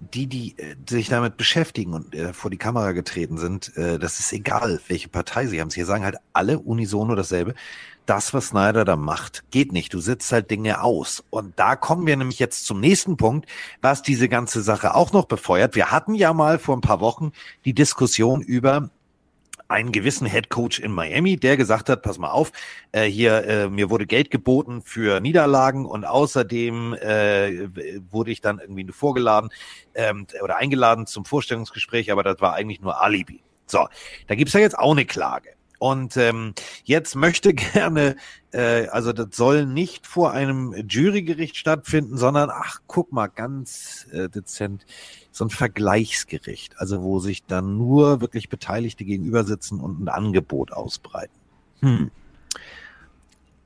die, 0.00 0.26
die 0.26 0.58
äh, 0.58 0.74
sich 0.90 1.08
damit 1.08 1.36
beschäftigen 1.36 1.94
und 1.94 2.12
äh, 2.12 2.32
vor 2.32 2.50
die 2.50 2.56
Kamera 2.56 2.90
getreten 2.90 3.38
sind, 3.38 3.76
äh, 3.76 4.00
das 4.00 4.18
ist 4.18 4.32
egal, 4.32 4.80
welche 4.88 5.08
Partei 5.08 5.46
sie 5.46 5.60
haben. 5.60 5.70
Sie 5.70 5.84
sagen 5.84 6.02
halt 6.02 6.16
alle 6.32 6.58
unisono 6.58 7.14
dasselbe. 7.14 7.54
Das, 8.04 8.34
was 8.34 8.48
Snyder 8.48 8.84
da 8.84 8.96
macht, 8.96 9.44
geht 9.52 9.70
nicht. 9.70 9.94
Du 9.94 10.00
sitzt 10.00 10.32
halt 10.32 10.50
Dinge 10.50 10.82
aus. 10.82 11.22
Und 11.30 11.56
da 11.60 11.76
kommen 11.76 12.04
wir 12.04 12.16
nämlich 12.16 12.40
jetzt 12.40 12.66
zum 12.66 12.80
nächsten 12.80 13.16
Punkt, 13.16 13.48
was 13.82 14.02
diese 14.02 14.28
ganze 14.28 14.62
Sache 14.62 14.96
auch 14.96 15.12
noch 15.12 15.26
befeuert. 15.26 15.76
Wir 15.76 15.92
hatten 15.92 16.16
ja 16.16 16.32
mal 16.32 16.58
vor 16.58 16.76
ein 16.76 16.80
paar 16.80 16.98
Wochen 16.98 17.30
die 17.64 17.72
Diskussion 17.72 18.42
über 18.42 18.90
einen 19.72 19.90
gewissen 19.90 20.26
Head 20.26 20.50
Coach 20.50 20.78
in 20.78 20.92
Miami, 20.92 21.36
der 21.36 21.56
gesagt 21.56 21.88
hat, 21.88 22.02
pass 22.02 22.18
mal 22.18 22.30
auf, 22.30 22.52
äh, 22.92 23.04
hier, 23.04 23.44
äh, 23.44 23.68
mir 23.68 23.90
wurde 23.90 24.06
Geld 24.06 24.30
geboten 24.30 24.82
für 24.82 25.20
Niederlagen 25.20 25.86
und 25.86 26.04
außerdem 26.04 26.94
äh, 26.94 27.68
wurde 28.10 28.30
ich 28.30 28.40
dann 28.40 28.58
irgendwie 28.58 28.86
vorgeladen 28.92 29.50
ähm, 29.94 30.26
oder 30.42 30.56
eingeladen 30.56 31.06
zum 31.06 31.24
Vorstellungsgespräch, 31.24 32.12
aber 32.12 32.22
das 32.22 32.40
war 32.40 32.54
eigentlich 32.54 32.80
nur 32.80 33.00
Alibi. 33.00 33.42
So, 33.66 33.88
da 34.26 34.34
gibt's 34.34 34.52
ja 34.52 34.60
jetzt 34.60 34.78
auch 34.78 34.92
eine 34.92 35.06
Klage. 35.06 35.50
Und 35.82 36.16
ähm, 36.16 36.54
jetzt 36.84 37.16
möchte 37.16 37.54
gerne, 37.74 38.14
äh, 38.52 38.86
also 38.86 39.12
das 39.12 39.34
soll 39.34 39.66
nicht 39.66 40.06
vor 40.06 40.30
einem 40.30 40.72
Jurygericht 40.88 41.56
stattfinden, 41.56 42.16
sondern, 42.16 42.50
ach, 42.52 42.78
guck 42.86 43.10
mal, 43.10 43.26
ganz 43.26 44.06
äh, 44.12 44.28
dezent, 44.28 44.86
so 45.32 45.44
ein 45.44 45.50
Vergleichsgericht, 45.50 46.78
also 46.78 47.02
wo 47.02 47.18
sich 47.18 47.44
dann 47.46 47.78
nur 47.78 48.20
wirklich 48.20 48.48
Beteiligte 48.48 49.04
gegenüber 49.04 49.42
sitzen 49.42 49.80
und 49.80 50.00
ein 50.00 50.08
Angebot 50.08 50.72
ausbreiten. 50.72 51.34
Hm. 51.80 52.12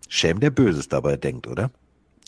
Schäm 0.08 0.40
der 0.40 0.48
Böses 0.48 0.88
dabei 0.88 1.18
denkt, 1.18 1.46
oder? 1.46 1.70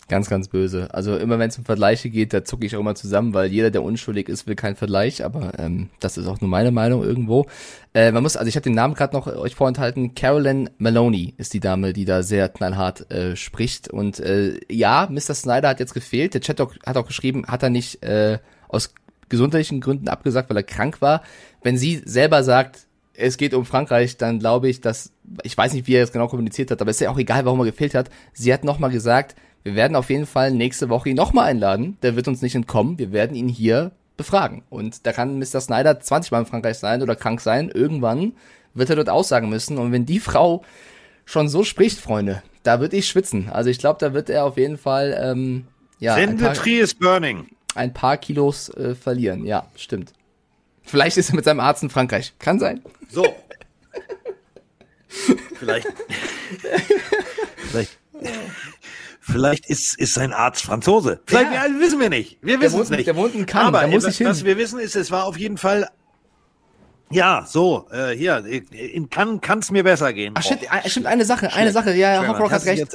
Ganz, 0.09 0.27
ganz 0.27 0.47
böse. 0.47 0.91
Also 0.91 1.15
immer 1.15 1.37
wenn 1.37 1.49
es 1.49 1.57
um 1.59 1.65
Vergleiche 1.65 2.09
geht, 2.09 2.33
da 2.33 2.43
zucke 2.43 2.65
ich 2.65 2.75
auch 2.75 2.79
immer 2.79 2.95
zusammen, 2.95 3.35
weil 3.35 3.51
jeder, 3.51 3.69
der 3.69 3.83
unschuldig 3.83 4.27
ist, 4.27 4.47
will 4.47 4.55
keinen 4.55 4.75
Vergleich, 4.75 5.23
aber 5.23 5.51
ähm, 5.59 5.89
das 5.99 6.17
ist 6.17 6.25
auch 6.25 6.41
nur 6.41 6.49
meine 6.49 6.71
Meinung 6.71 7.03
irgendwo. 7.03 7.45
Äh, 7.93 8.11
man 8.11 8.23
muss, 8.23 8.35
also 8.35 8.49
ich 8.49 8.55
habe 8.55 8.63
den 8.63 8.73
Namen 8.73 8.95
gerade 8.95 9.15
noch 9.15 9.27
euch 9.27 9.53
vorenthalten, 9.53 10.15
Carolyn 10.15 10.71
Maloney 10.79 11.35
ist 11.37 11.53
die 11.53 11.59
Dame, 11.59 11.93
die 11.93 12.05
da 12.05 12.23
sehr 12.23 12.49
knallhart 12.49 13.11
äh, 13.11 13.35
spricht. 13.35 13.87
Und 13.87 14.19
äh, 14.19 14.59
ja, 14.67 15.07
Mr. 15.11 15.35
Snyder 15.35 15.69
hat 15.69 15.79
jetzt 15.79 15.93
gefehlt. 15.93 16.33
Der 16.33 16.41
Chat 16.41 16.59
hat 16.59 16.97
auch 16.97 17.05
geschrieben, 17.05 17.45
hat 17.45 17.61
er 17.61 17.69
nicht 17.69 18.01
äh, 18.01 18.39
aus 18.67 18.95
gesundheitlichen 19.29 19.79
Gründen 19.79 20.07
abgesagt, 20.07 20.49
weil 20.49 20.57
er 20.57 20.63
krank 20.63 21.01
war. 21.01 21.21
Wenn 21.61 21.77
sie 21.77 22.01
selber 22.03 22.43
sagt, 22.43 22.87
es 23.13 23.37
geht 23.37 23.53
um 23.53 23.65
Frankreich, 23.65 24.17
dann 24.17 24.39
glaube 24.39 24.69
ich, 24.69 24.81
dass, 24.81 25.11
ich 25.43 25.55
weiß 25.55 25.73
nicht, 25.73 25.87
wie 25.87 25.93
er 25.93 26.03
es 26.03 26.11
genau 26.11 26.27
kommuniziert 26.27 26.71
hat, 26.71 26.81
aber 26.81 26.89
es 26.89 26.97
ist 26.97 27.01
ja 27.01 27.11
auch 27.11 27.17
egal, 27.19 27.45
warum 27.45 27.59
er 27.59 27.65
gefehlt 27.65 27.93
hat. 27.93 28.09
Sie 28.33 28.51
hat 28.51 28.63
nochmal 28.63 28.89
gesagt, 28.89 29.35
wir 29.63 29.75
werden 29.75 29.95
auf 29.95 30.09
jeden 30.09 30.25
Fall 30.25 30.51
nächste 30.51 30.89
Woche 30.89 31.09
ihn 31.09 31.15
nochmal 31.15 31.45
einladen. 31.45 31.97
Der 32.01 32.15
wird 32.15 32.27
uns 32.27 32.41
nicht 32.41 32.55
entkommen. 32.55 32.97
Wir 32.97 33.11
werden 33.11 33.35
ihn 33.35 33.49
hier 33.49 33.91
befragen. 34.17 34.63
Und 34.69 35.05
da 35.05 35.13
kann 35.13 35.39
Mr. 35.39 35.61
Snyder 35.61 35.99
20 35.99 36.31
Mal 36.31 36.39
in 36.39 36.45
Frankreich 36.45 36.77
sein 36.77 37.01
oder 37.01 37.15
krank 37.15 37.41
sein. 37.41 37.69
Irgendwann 37.69 38.33
wird 38.73 38.89
er 38.89 38.95
dort 38.95 39.09
aussagen 39.09 39.49
müssen. 39.49 39.77
Und 39.77 39.91
wenn 39.91 40.05
die 40.05 40.19
Frau 40.19 40.63
schon 41.25 41.49
so 41.49 41.63
spricht, 41.63 41.99
Freunde, 41.99 42.43
da 42.63 42.79
wird 42.79 42.93
ich 42.93 43.07
schwitzen. 43.07 43.49
Also 43.49 43.69
ich 43.69 43.79
glaube, 43.79 43.99
da 43.99 44.13
wird 44.13 44.29
er 44.29 44.45
auf 44.45 44.57
jeden 44.57 44.77
Fall, 44.77 45.17
ähm, 45.21 45.67
ja. 45.99 46.15
Send 46.15 46.39
the 46.39 46.47
tree 46.47 46.79
is 46.79 46.93
burning. 46.93 47.47
Ein 47.75 47.93
paar 47.93 48.17
Kilos 48.17 48.69
äh, 48.69 48.95
verlieren. 48.95 49.45
Ja, 49.45 49.67
stimmt. 49.75 50.13
Vielleicht 50.83 51.17
ist 51.17 51.29
er 51.29 51.35
mit 51.35 51.45
seinem 51.45 51.59
Arzt 51.59 51.83
in 51.83 51.89
Frankreich. 51.89 52.33
Kann 52.39 52.59
sein. 52.59 52.81
So. 53.09 53.25
Vielleicht. 55.55 55.87
Vielleicht. 57.57 57.97
Vielleicht 59.31 59.67
ist, 59.67 59.97
ist 59.97 60.13
sein 60.13 60.33
Arzt 60.33 60.63
Franzose. 60.63 61.21
Vielleicht 61.25 61.53
ja. 61.53 61.67
ja 61.67 61.79
wissen 61.79 61.99
wir 61.99 62.09
nicht. 62.09 62.37
Wir 62.41 62.59
wissen 62.59 62.81
es 62.81 62.89
nicht. 62.89 63.07
Der 63.07 63.15
wohnt 63.15 63.35
in 63.35 63.45
Cannes, 63.45 63.67
Aber 63.67 63.87
muss 63.87 64.05
was, 64.05 64.19
was 64.21 64.43
wir 64.43 64.57
wissen 64.57 64.79
ist, 64.79 64.95
es 64.95 65.11
war 65.11 65.25
auf 65.25 65.37
jeden 65.37 65.57
Fall 65.57 65.87
ja, 67.11 67.43
so, 67.47 67.87
äh, 67.91 68.15
hier, 68.15 68.45
in 68.45 69.09
Cannes 69.09 69.41
kann 69.41 69.59
es 69.59 69.71
mir 69.71 69.83
besser 69.83 70.13
gehen. 70.13 70.33
Ach, 70.37 70.43
shit, 70.43 70.59
oh, 70.63 70.87
stimmt, 70.87 71.07
eine 71.07 71.25
Sache, 71.25 71.51
eine 71.51 71.71
Sache, 71.71 71.93
ja, 71.95 72.25
Hawkrock 72.27 72.51
hat 72.51 72.65
recht. 72.65 72.87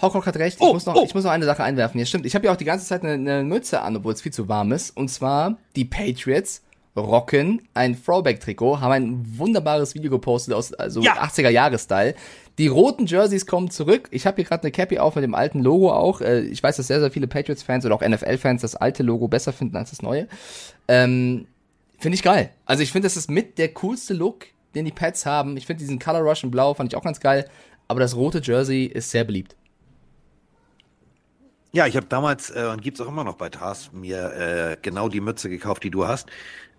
Hawkrock 0.00 0.26
hat 0.26 0.36
recht, 0.36 0.58
ich, 0.60 0.66
oh, 0.66 0.72
muss 0.72 0.86
noch, 0.86 0.94
oh. 0.94 1.04
ich 1.04 1.14
muss 1.14 1.24
noch 1.24 1.32
eine 1.32 1.44
Sache 1.44 1.62
einwerfen. 1.64 1.98
Ja, 1.98 2.06
stimmt, 2.06 2.24
ich 2.24 2.34
habe 2.34 2.46
ja 2.46 2.52
auch 2.52 2.56
die 2.56 2.64
ganze 2.64 2.86
Zeit 2.86 3.02
eine, 3.02 3.14
eine 3.14 3.42
Mütze 3.44 3.80
an, 3.80 3.96
obwohl 3.96 4.12
es 4.12 4.22
viel 4.22 4.32
zu 4.32 4.48
warm 4.48 4.70
ist. 4.70 4.96
Und 4.96 5.08
zwar, 5.08 5.58
die 5.74 5.84
Patriots 5.84 6.62
rocken 6.96 7.62
ein 7.74 8.00
Throwback-Trikot, 8.00 8.80
haben 8.80 8.92
ein 8.92 9.38
wunderbares 9.38 9.94
Video 9.94 10.10
gepostet 10.10 10.54
aus 10.54 10.72
also 10.74 11.00
ja. 11.00 11.14
80er-Jahre-Style. 11.14 12.14
Die 12.58 12.66
roten 12.66 13.06
Jerseys 13.06 13.46
kommen 13.46 13.70
zurück. 13.70 14.08
Ich 14.10 14.26
habe 14.26 14.36
hier 14.36 14.44
gerade 14.44 14.64
eine 14.64 14.72
Cappy 14.72 14.98
auf 14.98 15.14
mit 15.14 15.24
dem 15.24 15.34
alten 15.34 15.60
Logo 15.60 15.90
auch. 15.92 16.20
Äh, 16.20 16.40
ich 16.40 16.62
weiß, 16.62 16.76
dass 16.76 16.86
sehr, 16.86 17.00
sehr 17.00 17.10
viele 17.10 17.26
Patriots-Fans 17.26 17.86
oder 17.86 17.94
auch 17.94 18.02
NFL-Fans 18.02 18.62
das 18.62 18.76
alte 18.76 19.02
Logo 19.02 19.28
besser 19.28 19.52
finden 19.52 19.76
als 19.76 19.90
das 19.90 20.02
neue. 20.02 20.28
Ähm, 20.88 21.46
Finde 21.98 22.16
ich 22.16 22.22
geil. 22.22 22.50
Also 22.66 22.82
ich 22.82 22.90
finde, 22.90 23.06
das 23.06 23.16
ist 23.16 23.30
mit 23.30 23.58
der 23.58 23.72
coolste 23.74 24.12
Look, 24.12 24.46
den 24.74 24.84
die 24.84 24.90
Pets 24.90 25.24
haben. 25.24 25.56
Ich 25.56 25.66
finde 25.66 25.80
diesen 25.80 25.98
Color 25.98 26.20
Rush 26.20 26.42
in 26.42 26.50
Blau 26.50 26.74
fand 26.74 26.92
ich 26.92 26.96
auch 26.96 27.04
ganz 27.04 27.20
geil. 27.20 27.48
Aber 27.88 28.00
das 28.00 28.16
rote 28.16 28.40
Jersey 28.42 28.84
ist 28.84 29.10
sehr 29.10 29.24
beliebt. 29.24 29.56
Ja, 31.72 31.86
ich 31.86 31.96
habe 31.96 32.06
damals, 32.06 32.50
äh, 32.50 32.68
und 32.70 32.82
gibt's 32.82 33.00
auch 33.00 33.08
immer 33.08 33.24
noch 33.24 33.36
bei 33.36 33.48
Tars, 33.48 33.92
mir 33.92 34.32
äh, 34.32 34.76
genau 34.82 35.08
die 35.08 35.20
Mütze 35.20 35.48
gekauft, 35.48 35.84
die 35.84 35.90
du 35.90 36.06
hast. 36.06 36.28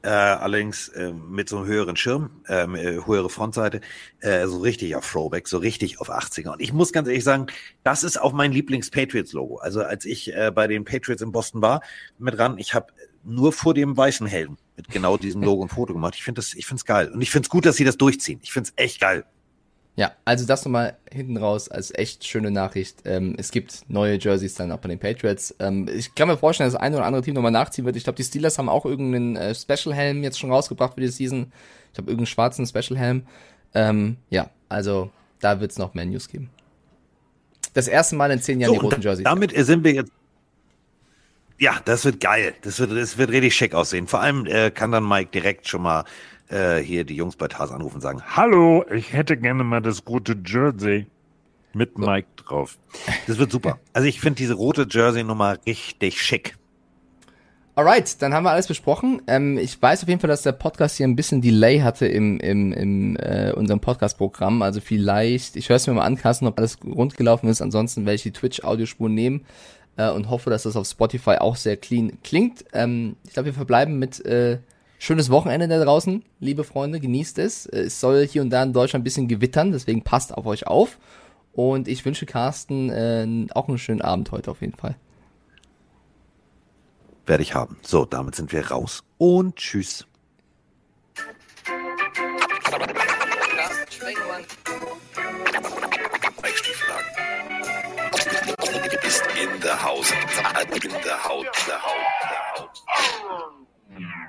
Äh, 0.04 0.10
allerdings 0.10 0.90
äh, 0.90 1.14
mit 1.14 1.48
so 1.48 1.58
einem 1.58 1.66
höheren 1.66 1.96
Schirm, 1.96 2.30
ähm, 2.50 2.76
äh, 2.76 3.06
höhere 3.06 3.30
Frontseite, 3.30 3.80
äh, 4.20 4.46
so 4.48 4.60
richtig 4.60 4.98
auf 4.98 5.10
Throwback, 5.10 5.48
so 5.48 5.58
richtig 5.60 6.02
auf 6.02 6.10
80er. 6.10 6.52
Und 6.52 6.62
ich 6.62 6.74
muss 6.74 6.92
ganz 6.92 7.08
ehrlich 7.08 7.24
sagen, 7.24 7.48
das 7.84 8.04
ist 8.04 8.20
auch 8.20 8.34
mein 8.34 8.52
Lieblings-Patriots-Logo. 8.52 9.60
Also 9.60 9.82
als 9.82 10.04
ich 10.04 10.36
äh, 10.36 10.52
bei 10.54 10.68
den 10.68 10.84
Patriots 10.84 11.22
in 11.22 11.32
Boston 11.32 11.62
war, 11.62 11.82
mit 12.18 12.38
ran, 12.38 12.58
ich 12.58 12.74
habe 12.74 12.88
nur 13.24 13.54
vor 13.54 13.74
dem 13.74 13.96
weißen 13.96 14.28
Helm 14.28 14.58
mit 14.76 14.90
genau 14.90 15.16
diesem 15.16 15.42
Logo 15.42 15.64
ein 15.64 15.70
Foto 15.70 15.94
gemacht. 15.94 16.16
Ich 16.18 16.24
finde 16.24 16.40
das, 16.40 16.54
ich 16.54 16.66
finde 16.66 16.80
es 16.80 16.86
geil. 16.86 17.10
Und 17.10 17.22
ich 17.22 17.32
finde 17.32 17.46
es 17.46 17.50
gut, 17.50 17.66
dass 17.66 17.78
sie 17.78 17.86
das 17.86 17.96
durchziehen. 17.96 18.40
Ich 18.44 18.52
finde 18.52 18.70
es 18.70 18.84
echt 18.84 19.00
geil. 19.00 19.24
Ja, 19.96 20.12
also 20.26 20.48
das 20.48 20.66
nochmal 20.66 20.98
hinten 21.12 21.38
raus 21.38 21.70
als 21.70 21.94
echt 21.94 22.26
schöne 22.26 22.50
Nachricht. 22.50 23.04
Ähm, 23.06 23.36
es 23.38 23.52
gibt 23.52 23.84
neue 23.90 24.18
Jerseys 24.18 24.56
dann 24.56 24.72
auch 24.72 24.80
bei 24.80 24.90
den 24.90 24.98
Patriots. 24.98 25.56
Ähm, 25.60 25.88
ich 25.94 26.16
kann 26.16 26.28
mir 26.28 26.38
vorstellen, 26.38 26.68
dass 26.68 26.74
das 26.74 26.82
eine 26.82 26.96
oder 26.96 27.06
andere 27.06 27.22
Team 27.22 27.36
nochmal 27.36 27.52
nachziehen 27.52 27.86
wird. 27.86 27.96
Ich 27.96 28.04
glaube, 28.04 28.18
die 28.18 28.24
Steelers 28.24 28.58
haben 28.58 28.70
auch 28.70 28.86
irgendeinen 28.86 29.36
äh, 29.36 29.54
Special-Helm 29.54 30.24
jetzt 30.24 30.40
schon 30.40 30.52
rausgebracht 30.52 30.96
für 30.96 31.02
die 31.02 31.10
Season. 31.10 31.52
Ich 31.92 32.00
habe 32.00 32.10
irgendeinen 32.10 32.26
schwarzen 32.26 32.66
Special-Helm. 32.66 33.28
Ähm, 33.76 34.18
ja, 34.32 34.50
also 34.68 35.12
da 35.40 35.60
wird 35.60 35.72
es 35.72 35.78
noch 35.78 35.94
mehr 35.94 36.06
News 36.06 36.28
geben. 36.28 36.50
Das 37.76 37.88
erste 37.88 38.16
Mal 38.16 38.32
in 38.32 38.42
zehn 38.42 38.60
Jahren 38.60 38.74
so, 38.74 38.80
die 38.80 38.86
roten 38.86 39.02
Jerseys. 39.02 39.24
Damit 39.24 39.52
sind 39.56 39.84
wir 39.84 39.94
jetzt 39.94 40.12
ja, 41.60 41.80
das 41.86 42.04
wird 42.04 42.20
geil. 42.20 42.56
Das 42.64 42.80
wird, 42.80 42.92
das 42.92 43.18
wird 43.18 43.30
richtig 43.30 43.56
schick 43.56 43.74
aussehen. 43.74 44.08
Vor 44.08 44.20
allem 44.20 44.46
äh, 44.48 44.72
kann 44.72 44.92
dann 44.92 45.08
Mike 45.08 45.32
direkt 45.32 45.68
schon 45.68 45.84
mal 45.84 46.04
äh, 46.54 46.82
hier 46.82 47.04
die 47.04 47.16
Jungs 47.16 47.36
bei 47.36 47.48
Tars 47.48 47.72
anrufen 47.72 47.96
und 47.96 48.02
sagen, 48.02 48.22
Hallo, 48.36 48.86
ich 48.94 49.14
hätte 49.14 49.38
gerne 49.38 49.64
mal 49.64 49.82
das 49.82 50.04
rote 50.08 50.38
Jersey 50.46 51.08
mit 51.74 51.94
So. 51.98 52.06
Mike 52.06 52.28
drauf. 52.36 52.78
das 53.28 53.40
wird 53.40 53.52
super. 53.52 53.80
Also 53.94 54.08
ich 54.08 54.20
finde 54.22 54.38
diese 54.38 54.54
rote 54.54 54.88
Jersey-Nummer 54.90 55.58
richtig 55.66 56.22
schick. 56.22 56.56
Alright, 57.76 58.22
dann 58.22 58.36
haben 58.36 58.44
wir 58.44 58.52
alles 58.52 58.68
besprochen. 58.68 59.24
Ähm, 59.26 59.58
ich 59.58 59.82
weiß 59.82 60.04
auf 60.04 60.10
jeden 60.10 60.22
Fall, 60.22 60.28
dass 60.28 60.44
der 60.44 60.52
Podcast 60.52 60.98
hier 60.98 61.08
ein 61.08 61.16
bisschen 61.16 61.42
Delay 61.42 61.80
hatte 61.80 62.06
im, 62.06 62.40
im, 62.40 62.72
im 62.72 63.16
äh, 63.16 63.52
unserem 63.52 63.80
Podcast-Programm. 63.80 64.62
Also 64.62 64.80
vielleicht, 64.80 65.56
ich 65.56 65.70
höre 65.70 65.78
es 65.78 65.88
mir 65.88 65.94
mal 65.94 66.04
an, 66.04 66.16
Carsten, 66.16 66.46
ob 66.46 66.60
alles 66.60 66.78
rund 66.86 67.18
gelaufen 67.18 67.50
ist. 67.50 67.64
Ansonsten 67.64 68.06
werde 68.06 68.16
ich 68.16 68.22
die 68.24 68.32
Twitch-Audiospuren 68.32 69.16
nehmen 69.16 69.44
äh, 69.98 70.12
und 70.12 70.30
hoffe, 70.30 70.52
dass 70.52 70.64
das 70.64 70.76
auf 70.76 70.86
Spotify 70.86 71.38
auch 71.40 71.56
sehr 71.56 71.76
clean 71.76 72.20
klingt. 72.24 72.64
Ähm, 72.74 73.16
ich 73.26 73.34
glaube, 73.34 73.48
wir 73.48 73.54
verbleiben 73.56 73.98
mit 73.98 74.24
äh, 74.24 74.60
Schönes 75.04 75.30
Wochenende 75.30 75.68
da 75.68 75.84
draußen, 75.84 76.24
liebe 76.40 76.64
Freunde, 76.64 77.02
genießt 77.02 77.38
es. 77.40 77.66
Äh, 77.66 77.82
es 77.82 78.00
soll 78.00 78.26
hier 78.26 78.42
und 78.42 78.52
da 78.52 78.64
in 78.64 78.72
Deutschland 78.72 79.02
ein 79.02 79.04
bisschen 79.04 79.28
gewittern, 79.28 79.74
deswegen 79.74 80.02
passt 80.02 80.34
auf 80.34 80.46
euch 80.46 80.66
auf. 80.66 80.98
Und 81.52 81.90
ich 81.90 82.06
wünsche 82.06 82.26
Carsten 82.26 82.90
äh, 82.90 83.48
auch 83.54 83.68
einen 83.68 83.80
schönen 83.80 84.02
Abend 84.02 84.32
heute 84.32 84.50
auf 84.50 84.62
jeden 84.62 84.78
Fall. 84.78 84.96
Werde 87.26 87.44
ich 87.44 87.54
haben. 87.54 87.76
So, 87.82 88.06
damit 88.06 88.36
sind 88.36 88.54
wir 88.54 88.66
raus 88.72 89.04
und 89.18 89.58
tschüss. 89.58 90.08
In 99.36 99.62
the 99.62 99.68
house, 99.68 100.12
in 100.12 100.80
the 100.80 101.10
house, 101.12 101.50
the 101.68 101.74
house, 101.74 102.06
the 102.26 102.38
house. 102.56 104.23